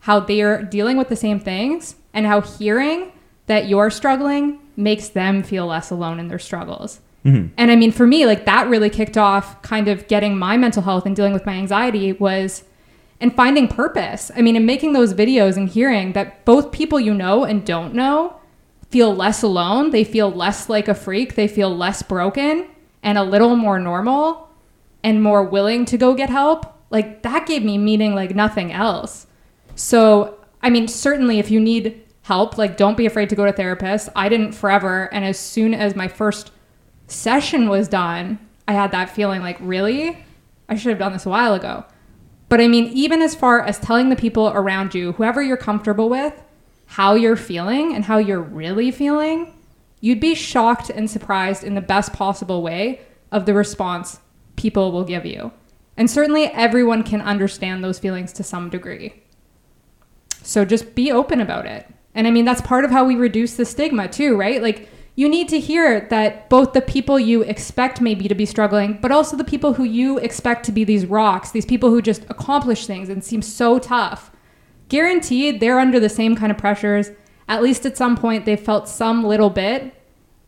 how 0.00 0.20
they're 0.20 0.62
dealing 0.62 0.96
with 0.96 1.08
the 1.08 1.16
same 1.16 1.38
things 1.38 1.96
and 2.14 2.26
how 2.26 2.40
hearing 2.40 3.12
that 3.46 3.68
you're 3.68 3.90
struggling 3.90 4.58
makes 4.76 5.08
them 5.08 5.42
feel 5.42 5.66
less 5.66 5.90
alone 5.90 6.18
in 6.18 6.28
their 6.28 6.38
struggles. 6.38 7.00
Mm-hmm. 7.24 7.52
And 7.58 7.70
I 7.70 7.76
mean, 7.76 7.92
for 7.92 8.06
me, 8.06 8.24
like 8.24 8.46
that 8.46 8.68
really 8.68 8.88
kicked 8.88 9.18
off 9.18 9.60
kind 9.62 9.88
of 9.88 10.08
getting 10.08 10.38
my 10.38 10.56
mental 10.56 10.82
health 10.82 11.04
and 11.04 11.14
dealing 11.14 11.34
with 11.34 11.44
my 11.44 11.52
anxiety 11.52 12.12
was 12.12 12.64
and 13.20 13.34
finding 13.34 13.68
purpose. 13.68 14.30
I 14.34 14.42
mean, 14.42 14.56
in 14.56 14.64
making 14.66 14.92
those 14.92 15.14
videos 15.14 15.56
and 15.56 15.68
hearing 15.68 16.12
that 16.12 16.44
both 16.44 16.72
people 16.72 16.98
you 16.98 17.14
know 17.14 17.44
and 17.44 17.64
don't 17.64 17.94
know 17.94 18.36
feel 18.90 19.14
less 19.14 19.42
alone, 19.42 19.90
they 19.90 20.04
feel 20.04 20.30
less 20.30 20.68
like 20.68 20.88
a 20.88 20.94
freak, 20.94 21.34
they 21.34 21.46
feel 21.46 21.74
less 21.74 22.02
broken 22.02 22.66
and 23.02 23.16
a 23.16 23.22
little 23.22 23.56
more 23.56 23.78
normal 23.78 24.48
and 25.02 25.22
more 25.22 25.42
willing 25.42 25.84
to 25.86 25.96
go 25.96 26.14
get 26.14 26.30
help. 26.30 26.74
Like 26.90 27.22
that 27.22 27.46
gave 27.46 27.62
me 27.62 27.78
meaning 27.78 28.14
like 28.14 28.34
nothing 28.34 28.72
else. 28.72 29.26
So, 29.76 30.38
I 30.62 30.70
mean, 30.70 30.88
certainly 30.88 31.38
if 31.38 31.50
you 31.50 31.60
need 31.60 32.02
help, 32.22 32.58
like 32.58 32.76
don't 32.76 32.96
be 32.96 33.06
afraid 33.06 33.28
to 33.30 33.36
go 33.36 33.46
to 33.46 33.52
therapists. 33.52 34.08
I 34.16 34.28
didn't 34.28 34.52
forever, 34.52 35.12
and 35.12 35.24
as 35.24 35.38
soon 35.38 35.74
as 35.74 35.94
my 35.94 36.08
first 36.08 36.50
session 37.06 37.68
was 37.68 37.88
done, 37.88 38.38
I 38.68 38.72
had 38.72 38.92
that 38.92 39.10
feeling 39.10 39.40
like, 39.40 39.56
really? 39.60 40.24
I 40.68 40.76
should 40.76 40.90
have 40.90 40.98
done 40.98 41.12
this 41.12 41.26
a 41.26 41.30
while 41.30 41.54
ago. 41.54 41.84
But 42.50 42.60
I 42.60 42.66
mean, 42.66 42.86
even 42.86 43.22
as 43.22 43.34
far 43.34 43.62
as 43.62 43.78
telling 43.78 44.10
the 44.10 44.16
people 44.16 44.48
around 44.48 44.92
you, 44.94 45.12
whoever 45.12 45.40
you're 45.40 45.56
comfortable 45.56 46.10
with, 46.10 46.34
how 46.86 47.14
you're 47.14 47.36
feeling 47.36 47.94
and 47.94 48.04
how 48.04 48.18
you're 48.18 48.42
really 48.42 48.90
feeling, 48.90 49.54
you'd 50.00 50.20
be 50.20 50.34
shocked 50.34 50.90
and 50.90 51.08
surprised 51.08 51.62
in 51.62 51.76
the 51.76 51.80
best 51.80 52.12
possible 52.12 52.60
way 52.60 53.00
of 53.30 53.46
the 53.46 53.54
response 53.54 54.18
people 54.56 54.90
will 54.90 55.04
give 55.04 55.24
you. 55.24 55.52
And 55.96 56.10
certainly 56.10 56.46
everyone 56.46 57.04
can 57.04 57.20
understand 57.20 57.84
those 57.84 58.00
feelings 58.00 58.32
to 58.32 58.42
some 58.42 58.68
degree. 58.68 59.22
So 60.42 60.64
just 60.64 60.96
be 60.96 61.12
open 61.12 61.40
about 61.40 61.66
it. 61.66 61.86
And 62.16 62.26
I 62.26 62.32
mean, 62.32 62.44
that's 62.44 62.60
part 62.60 62.84
of 62.84 62.90
how 62.90 63.04
we 63.04 63.14
reduce 63.14 63.54
the 63.54 63.64
stigma 63.64 64.08
too, 64.08 64.36
right? 64.36 64.60
Like, 64.60 64.88
you 65.20 65.28
need 65.28 65.50
to 65.50 65.60
hear 65.60 66.00
that 66.08 66.48
both 66.48 66.72
the 66.72 66.80
people 66.80 67.20
you 67.20 67.42
expect 67.42 68.00
maybe 68.00 68.26
to 68.26 68.34
be 68.34 68.46
struggling, 68.46 68.98
but 69.02 69.12
also 69.12 69.36
the 69.36 69.44
people 69.44 69.74
who 69.74 69.84
you 69.84 70.16
expect 70.16 70.64
to 70.64 70.72
be 70.72 70.82
these 70.82 71.04
rocks, 71.04 71.50
these 71.50 71.66
people 71.66 71.90
who 71.90 72.00
just 72.00 72.24
accomplish 72.30 72.86
things 72.86 73.10
and 73.10 73.22
seem 73.22 73.42
so 73.42 73.78
tough, 73.78 74.30
guaranteed 74.88 75.60
they're 75.60 75.78
under 75.78 76.00
the 76.00 76.08
same 76.08 76.34
kind 76.34 76.50
of 76.50 76.56
pressures. 76.56 77.10
At 77.48 77.62
least 77.62 77.84
at 77.84 77.98
some 77.98 78.16
point, 78.16 78.46
they've 78.46 78.58
felt 78.58 78.88
some 78.88 79.22
little 79.22 79.50
bit. 79.50 79.92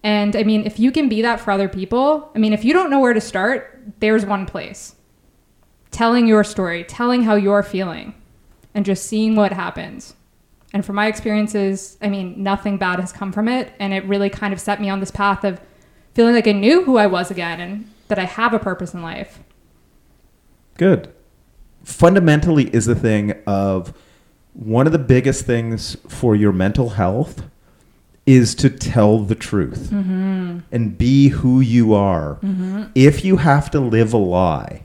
And 0.03 0.35
I 0.35 0.43
mean, 0.43 0.65
if 0.65 0.79
you 0.79 0.91
can 0.91 1.07
be 1.07 1.21
that 1.21 1.39
for 1.39 1.51
other 1.51 1.69
people, 1.69 2.31
I 2.35 2.39
mean, 2.39 2.55
if 2.55 2.65
you 2.65 2.73
don't 2.73 2.89
know 2.89 3.01
where 3.01 3.13
to 3.13 3.21
start, 3.21 3.79
there's 4.01 4.25
one 4.25 4.47
place 4.47 4.97
telling 5.91 6.27
your 6.27 6.45
story, 6.45 6.83
telling 6.85 7.25
how 7.25 7.35
you're 7.35 7.63
feeling, 7.63 8.15
and 8.73 8.87
just 8.87 9.05
seeing 9.05 9.37
what 9.37 9.53
happens. 9.53 10.15
And 10.73 10.85
from 10.85 10.97
my 10.97 11.07
experiences, 11.07 11.99
I 12.01 12.09
mean, 12.09 12.43
nothing 12.43 12.79
bad 12.79 12.99
has 12.99 13.13
come 13.13 13.33
from 13.33 13.49
it. 13.49 13.73
And 13.79 13.93
it 13.93 14.05
really 14.05 14.31
kind 14.31 14.53
of 14.53 14.61
set 14.61 14.81
me 14.81 14.89
on 14.89 15.01
this 15.01 15.11
path 15.11 15.45
of 15.45 15.61
feeling 16.15 16.35
like 16.35 16.47
I 16.47 16.53
knew 16.53 16.85
who 16.85 16.97
I 16.97 17.07
was 17.07 17.31
again 17.31 17.61
and 17.61 17.91
that 18.09 18.19
I 18.19 18.25
have 18.25 18.55
a 18.55 18.59
purpose 18.59 18.95
in 18.95 19.03
life. 19.03 19.41
Good. 20.77 21.13
Fundamentally, 21.85 22.69
is 22.75 22.87
the 22.87 22.95
thing 22.95 23.35
of 23.47 23.93
one 24.55 24.87
of 24.87 24.93
the 24.93 24.99
biggest 24.99 25.47
things 25.47 25.97
for 26.09 26.37
your 26.37 26.53
mental 26.53 26.91
health 26.91 27.43
is 28.25 28.55
to 28.55 28.71
tell 28.71 29.19
the 29.19 29.35
truth 29.35 29.91
and 29.91 30.97
be 30.97 31.29
who 31.29 31.61
you 31.61 31.93
are. 31.93 32.39
If 32.95 33.25
you 33.25 33.39
have 33.39 33.71
to 33.73 33.81
live 33.81 34.13
a 34.13 34.19
lie, 34.19 34.85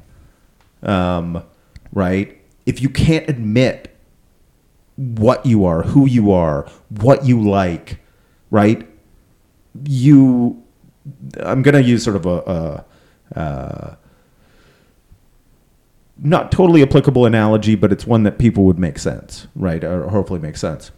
um, 0.81 1.43
right? 1.93 2.41
If 2.65 2.81
you 2.81 2.89
can't 2.89 3.29
admit 3.29 3.95
what 4.97 5.45
you 5.45 5.65
are, 5.65 5.83
who 5.83 6.05
you 6.07 6.31
are, 6.31 6.67
what 6.89 7.25
you 7.25 7.41
like, 7.41 7.99
right? 8.51 8.87
You, 9.85 10.61
I'm 11.39 11.61
going 11.61 11.75
to 11.75 11.83
use 11.83 12.03
sort 12.03 12.15
of 12.15 12.25
a, 12.25 12.85
a 13.35 13.39
uh, 13.39 13.95
not 16.19 16.51
totally 16.51 16.81
applicable 16.81 17.25
analogy, 17.25 17.75
but 17.75 17.91
it's 17.91 18.05
one 18.05 18.23
that 18.23 18.39
people 18.39 18.63
would 18.63 18.79
make 18.79 18.97
sense, 18.97 19.47
right? 19.55 19.83
Or 19.83 20.09
hopefully 20.09 20.39
make 20.39 20.57
sense. 20.57 20.91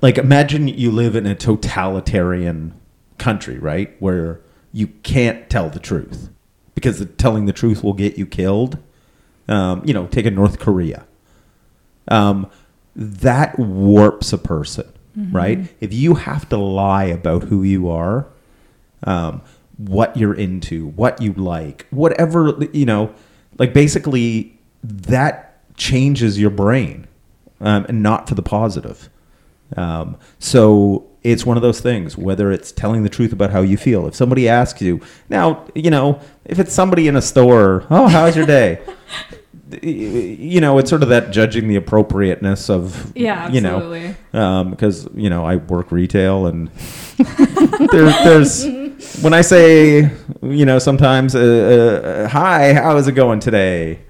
Like 0.00 0.18
imagine 0.18 0.68
you 0.68 0.90
live 0.90 1.16
in 1.16 1.26
a 1.26 1.34
totalitarian 1.34 2.74
country, 3.18 3.58
right? 3.58 3.94
Where 4.00 4.40
you 4.72 4.88
can't 5.02 5.50
tell 5.50 5.68
the 5.68 5.80
truth 5.80 6.30
because 6.74 7.04
telling 7.18 7.46
the 7.46 7.52
truth 7.52 7.82
will 7.82 7.92
get 7.92 8.16
you 8.16 8.26
killed. 8.26 8.78
Um, 9.48 9.82
you 9.84 9.92
know, 9.92 10.06
take 10.06 10.26
a 10.26 10.30
North 10.30 10.60
Korea. 10.60 11.06
Um, 12.06 12.48
that 12.96 13.58
warps 13.58 14.32
a 14.32 14.38
person, 14.38 14.90
right? 15.32 15.58
If 15.80 15.92
you 15.92 16.14
have 16.14 16.48
to 16.48 16.56
lie 16.56 17.04
about 17.04 17.44
who 17.44 17.62
you 17.62 17.88
are, 17.88 18.26
um, 19.04 19.42
what 19.76 20.16
you're 20.16 20.34
into, 20.34 20.88
what 20.88 21.20
you 21.22 21.32
like, 21.32 21.86
whatever, 21.90 22.56
you 22.72 22.84
know, 22.84 23.14
like 23.58 23.72
basically 23.72 24.58
that 24.82 25.46
changes 25.76 26.38
your 26.38 26.50
brain 26.50 27.06
um, 27.60 27.86
and 27.88 28.02
not 28.02 28.28
for 28.28 28.34
the 28.34 28.42
positive. 28.42 29.08
Um, 29.76 30.18
so 30.38 31.06
it's 31.22 31.44
one 31.44 31.56
of 31.56 31.62
those 31.62 31.80
things, 31.80 32.16
whether 32.16 32.50
it's 32.50 32.72
telling 32.72 33.02
the 33.02 33.08
truth 33.08 33.32
about 33.32 33.50
how 33.50 33.60
you 33.62 33.76
feel. 33.76 34.06
If 34.06 34.14
somebody 34.14 34.48
asks 34.48 34.80
you, 34.80 35.00
now, 35.28 35.66
you 35.74 35.90
know, 35.90 36.20
if 36.44 36.58
it's 36.58 36.72
somebody 36.72 37.08
in 37.08 37.16
a 37.16 37.22
store, 37.22 37.86
oh, 37.90 38.08
how's 38.08 38.36
your 38.36 38.46
day? 38.46 38.80
you 39.82 40.60
know, 40.60 40.78
it's 40.78 40.90
sort 40.90 41.02
of 41.02 41.08
that 41.10 41.30
judging 41.30 41.68
the 41.68 41.76
appropriateness 41.76 42.68
of, 42.70 43.12
Yeah, 43.16 43.48
you 43.50 43.60
know, 43.60 43.76
absolutely. 43.76 44.16
um, 44.32 44.70
because 44.70 45.08
you 45.14 45.30
know 45.30 45.44
I 45.44 45.56
work 45.56 45.90
retail 45.92 46.46
and 46.46 46.68
there, 47.92 48.10
there's 48.24 48.64
when 49.22 49.32
I 49.34 49.40
say 49.42 50.10
you 50.42 50.64
know 50.66 50.78
sometimes 50.78 51.34
uh, 51.34 51.40
uh, 52.24 52.28
hi 52.28 52.72
how 52.74 52.96
is 52.96 53.08
it 53.08 53.12
going 53.12 53.40
today? 53.40 54.00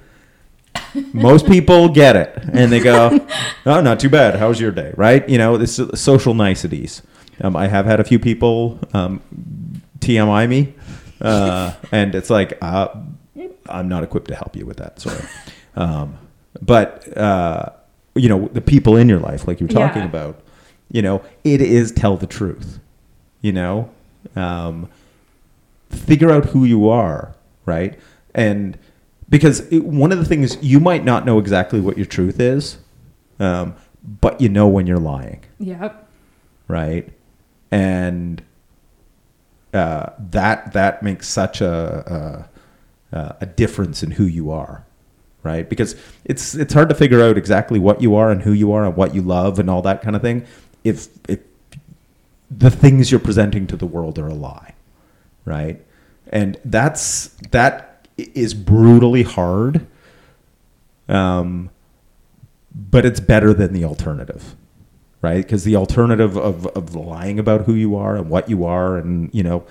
Most 1.13 1.47
people 1.47 1.89
get 1.89 2.17
it 2.17 2.37
and 2.53 2.71
they 2.73 2.81
go 2.81 3.27
oh 3.67 3.81
not 3.81 4.01
too 4.01 4.09
bad. 4.11 4.37
How 4.37 4.49
was 4.49 4.61
your 4.61 4.71
day? 4.73 4.93
Right? 4.97 5.29
You 5.29 5.39
know 5.39 5.57
this 5.57 5.81
social 5.95 6.35
niceties. 6.35 7.03
Um, 7.43 7.57
I 7.57 7.69
have 7.69 7.87
had 7.87 8.01
a 8.01 8.05
few 8.05 8.19
people 8.19 8.79
um, 8.93 9.21
TMI 10.01 10.49
me 10.49 10.75
uh, 11.21 11.73
and 11.93 12.15
it's 12.15 12.31
like 12.31 12.59
uh, 12.63 12.89
I'm 13.69 13.89
not 13.89 14.03
equipped 14.05 14.29
to 14.29 14.35
help 14.35 14.57
you 14.57 14.67
with 14.67 14.77
that 14.79 15.01
sorry. 15.01 15.23
Um, 15.77 16.19
but 16.61 17.17
uh, 17.17 17.71
you 18.15 18.29
know 18.29 18.49
the 18.53 18.61
people 18.61 18.97
in 18.97 19.09
your 19.09 19.21
life 19.21 19.47
like 19.47 19.61
you're 19.61 19.69
talking 19.69 20.03
Yeah. 20.03 20.09
about 20.09 20.41
you 20.91 21.03
know 21.03 21.23
it 21.45 21.61
is 21.61 21.93
tell 21.93 22.17
the 22.17 22.27
truth 22.27 22.79
you 23.43 23.53
know? 23.53 23.89
Um, 24.37 24.89
figure 25.91 26.31
out 26.31 26.47
who 26.47 26.65
you 26.65 26.89
are 26.89 27.35
right? 27.67 27.99
And 28.35 28.77
because 29.29 29.61
it, 29.73 29.85
one 29.85 30.13
of 30.13 30.19
the 30.19 30.25
things 30.25 30.59
you 30.63 30.81
might 30.81 31.05
not 31.05 31.25
know 31.25 31.39
exactly 31.39 31.81
what 31.81 31.97
your 31.97 32.07
truth 32.07 32.41
is 32.41 32.79
um, 33.39 33.75
but 34.21 34.41
you 34.41 34.49
know 34.49 34.67
when 34.69 34.87
you're 34.87 34.99
lying. 34.99 35.43
Yep. 35.59 36.09
right? 36.69 37.09
And 37.71 38.43
uh, 39.73 40.11
that 40.19 40.73
that 40.73 41.03
makes 41.03 41.29
such 41.29 41.61
a, 41.61 42.47
a 42.47 42.60
a 43.13 43.47
difference 43.47 44.03
in 44.03 44.13
who 44.13 44.25
you 44.25 44.51
are 44.51 44.85
right? 45.43 45.69
Because 45.69 45.97
it's 46.25 46.55
it's 46.55 46.75
hard 46.75 46.89
to 46.91 46.95
figure 46.95 47.23
out 47.23 47.39
exactly 47.39 47.79
what 47.79 48.03
you 48.03 48.15
are 48.15 48.31
and 48.31 48.43
who 48.43 48.53
you 48.53 48.73
are 48.73 48.85
and 48.85 48.97
what 48.97 49.15
you 49.15 49.23
love 49.23 49.59
and 49.59 49.71
all 49.71 49.83
that 49.83 50.03
kind 50.03 50.15
of 50.15 50.23
thing 50.23 50.45
if 50.85 51.09
if 51.29 51.41
the 52.51 52.71
things 52.71 53.11
you're 53.11 53.21
presenting 53.21 53.67
to 53.67 53.77
the 53.77 53.87
world 53.87 54.19
are 54.19 54.29
a 54.29 54.35
lie 54.35 54.75
right? 55.45 55.85
And 56.29 56.59
that's 56.65 57.29
that 57.51 58.07
is 58.17 58.55
brutally 58.55 59.23
hard 59.23 59.87
um 61.09 61.71
but 62.75 63.05
it's 63.05 63.21
better 63.21 63.53
than 63.53 63.73
the 63.73 63.85
alternative 63.85 64.55
right? 65.23 65.45
Because 65.45 65.65
the 65.65 65.77
alternative 65.77 66.37
of, 66.37 66.67
of 66.69 66.95
lying 66.95 67.39
about 67.39 67.63
who 67.67 67.75
you 67.75 67.95
are 67.95 68.17
and 68.17 68.31
what 68.31 68.49
you 68.49 68.65
are 68.65 68.97
and 68.97 69.33
you 69.35 69.43
know 69.43 69.65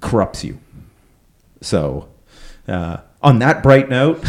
corrupts 0.00 0.44
you. 0.44 0.58
So 1.60 2.08
uh, 2.68 2.98
on 3.22 3.38
that 3.38 3.62
bright 3.62 3.88
note 3.88 4.16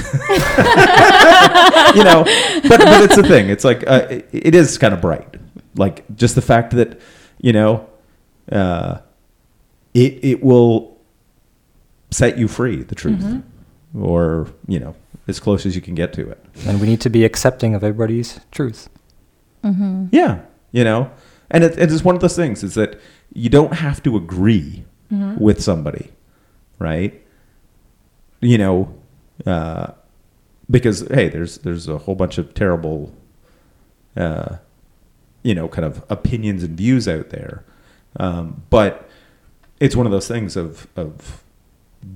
you 1.95 2.03
know 2.03 2.23
but, 2.67 2.79
but 2.79 3.03
it's 3.03 3.15
the 3.15 3.25
thing. 3.27 3.49
It's 3.49 3.63
like 3.63 3.83
uh, 3.87 4.07
it, 4.09 4.29
it 4.31 4.55
is 4.55 4.77
kind 4.77 4.93
of 4.93 5.01
bright. 5.01 5.35
Like 5.75 6.03
just 6.15 6.35
the 6.35 6.41
fact 6.41 6.71
that 6.75 6.99
you 7.39 7.53
know 7.53 7.87
uh, 8.51 8.99
it, 9.93 10.23
it 10.23 10.43
will 10.43 10.97
set 12.11 12.37
you 12.37 12.47
free 12.47 12.83
the 12.83 12.95
truth. 12.95 13.23
Or 13.99 14.47
you 14.67 14.79
know 14.79 14.95
as 15.27 15.39
close 15.39 15.65
as 15.65 15.75
you 15.75 15.81
can 15.81 15.95
get 15.95 16.13
to 16.13 16.29
it. 16.29 16.43
And 16.65 16.79
we 16.79 16.87
need 16.87 17.01
to 17.01 17.09
be 17.09 17.25
accepting 17.25 17.75
of 17.75 17.83
everybody's 17.83 18.39
truth. 18.51 18.89
Yeah, 20.11 20.39
you 20.71 20.83
know, 20.83 21.11
and 21.51 21.63
it, 21.63 21.77
it 21.77 21.91
is 21.91 22.03
one 22.03 22.15
of 22.15 22.21
those 22.21 22.35
things 22.35 22.63
is 22.63 22.75
that 22.75 22.99
you 23.33 23.49
don't 23.49 23.73
have 23.73 24.01
to 24.03 24.15
agree 24.15 24.85
with 25.39 25.61
somebody, 25.61 26.11
right? 26.79 27.21
You 28.41 28.57
know, 28.57 28.93
uh, 29.45 29.91
because 30.69 31.07
hey, 31.07 31.29
there's 31.29 31.57
there's 31.59 31.87
a 31.87 31.97
whole 31.97 32.15
bunch 32.15 32.37
of 32.37 32.53
terrible, 32.53 33.13
uh, 34.15 34.57
you 35.43 35.55
know, 35.55 35.67
kind 35.67 35.85
of 35.85 36.03
opinions 36.09 36.63
and 36.63 36.77
views 36.77 37.07
out 37.07 37.29
there, 37.29 37.63
um, 38.19 38.61
but 38.69 39.09
it's 39.79 39.95
one 39.95 40.05
of 40.05 40.11
those 40.11 40.27
things 40.27 40.55
of 40.55 40.87
of 40.95 41.43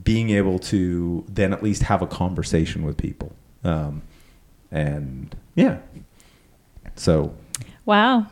being 0.03 0.29
able 0.29 0.59
to 0.59 1.25
then 1.27 1.53
at 1.53 1.63
least 1.63 1.83
have 1.83 2.01
a 2.01 2.07
conversation 2.07 2.83
with 2.83 2.97
people, 2.97 3.33
um, 3.63 4.01
and 4.71 5.35
yeah, 5.55 5.79
so 6.95 7.33
Wow. 7.85 8.27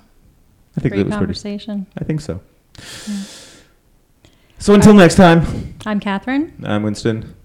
I 0.78 0.82
think 0.82 0.94
Great 0.94 1.00
that 1.00 1.06
was 1.08 1.12
pretty. 1.16 1.20
conversation. 1.26 1.88
I 1.98 2.04
think 2.04 2.22
so. 2.22 2.40
So 4.60 4.74
until 4.74 4.94
next 4.94 5.16
time, 5.16 5.76
I'm 5.86 6.00
Catherine. 6.00 6.54
I'm 6.64 6.84
Winston, 6.84 7.36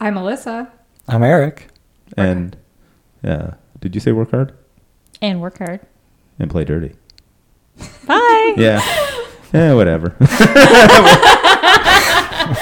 I'm 0.00 0.14
Melissa. 0.14 0.70
I'm 1.08 1.22
Eric. 1.22 1.68
and 2.16 2.56
yeah, 3.22 3.54
did 3.80 3.94
you 3.94 4.00
say 4.00 4.12
work 4.12 4.30
hard 4.30 4.52
And 5.20 5.40
work 5.40 5.58
hard. 5.58 5.80
and 6.38 6.50
play 6.50 6.64
dirty? 6.64 6.94
Bye. 8.06 8.54
Yeah, 8.60 8.80
yeah, 9.52 9.74
whatever. 9.74 10.16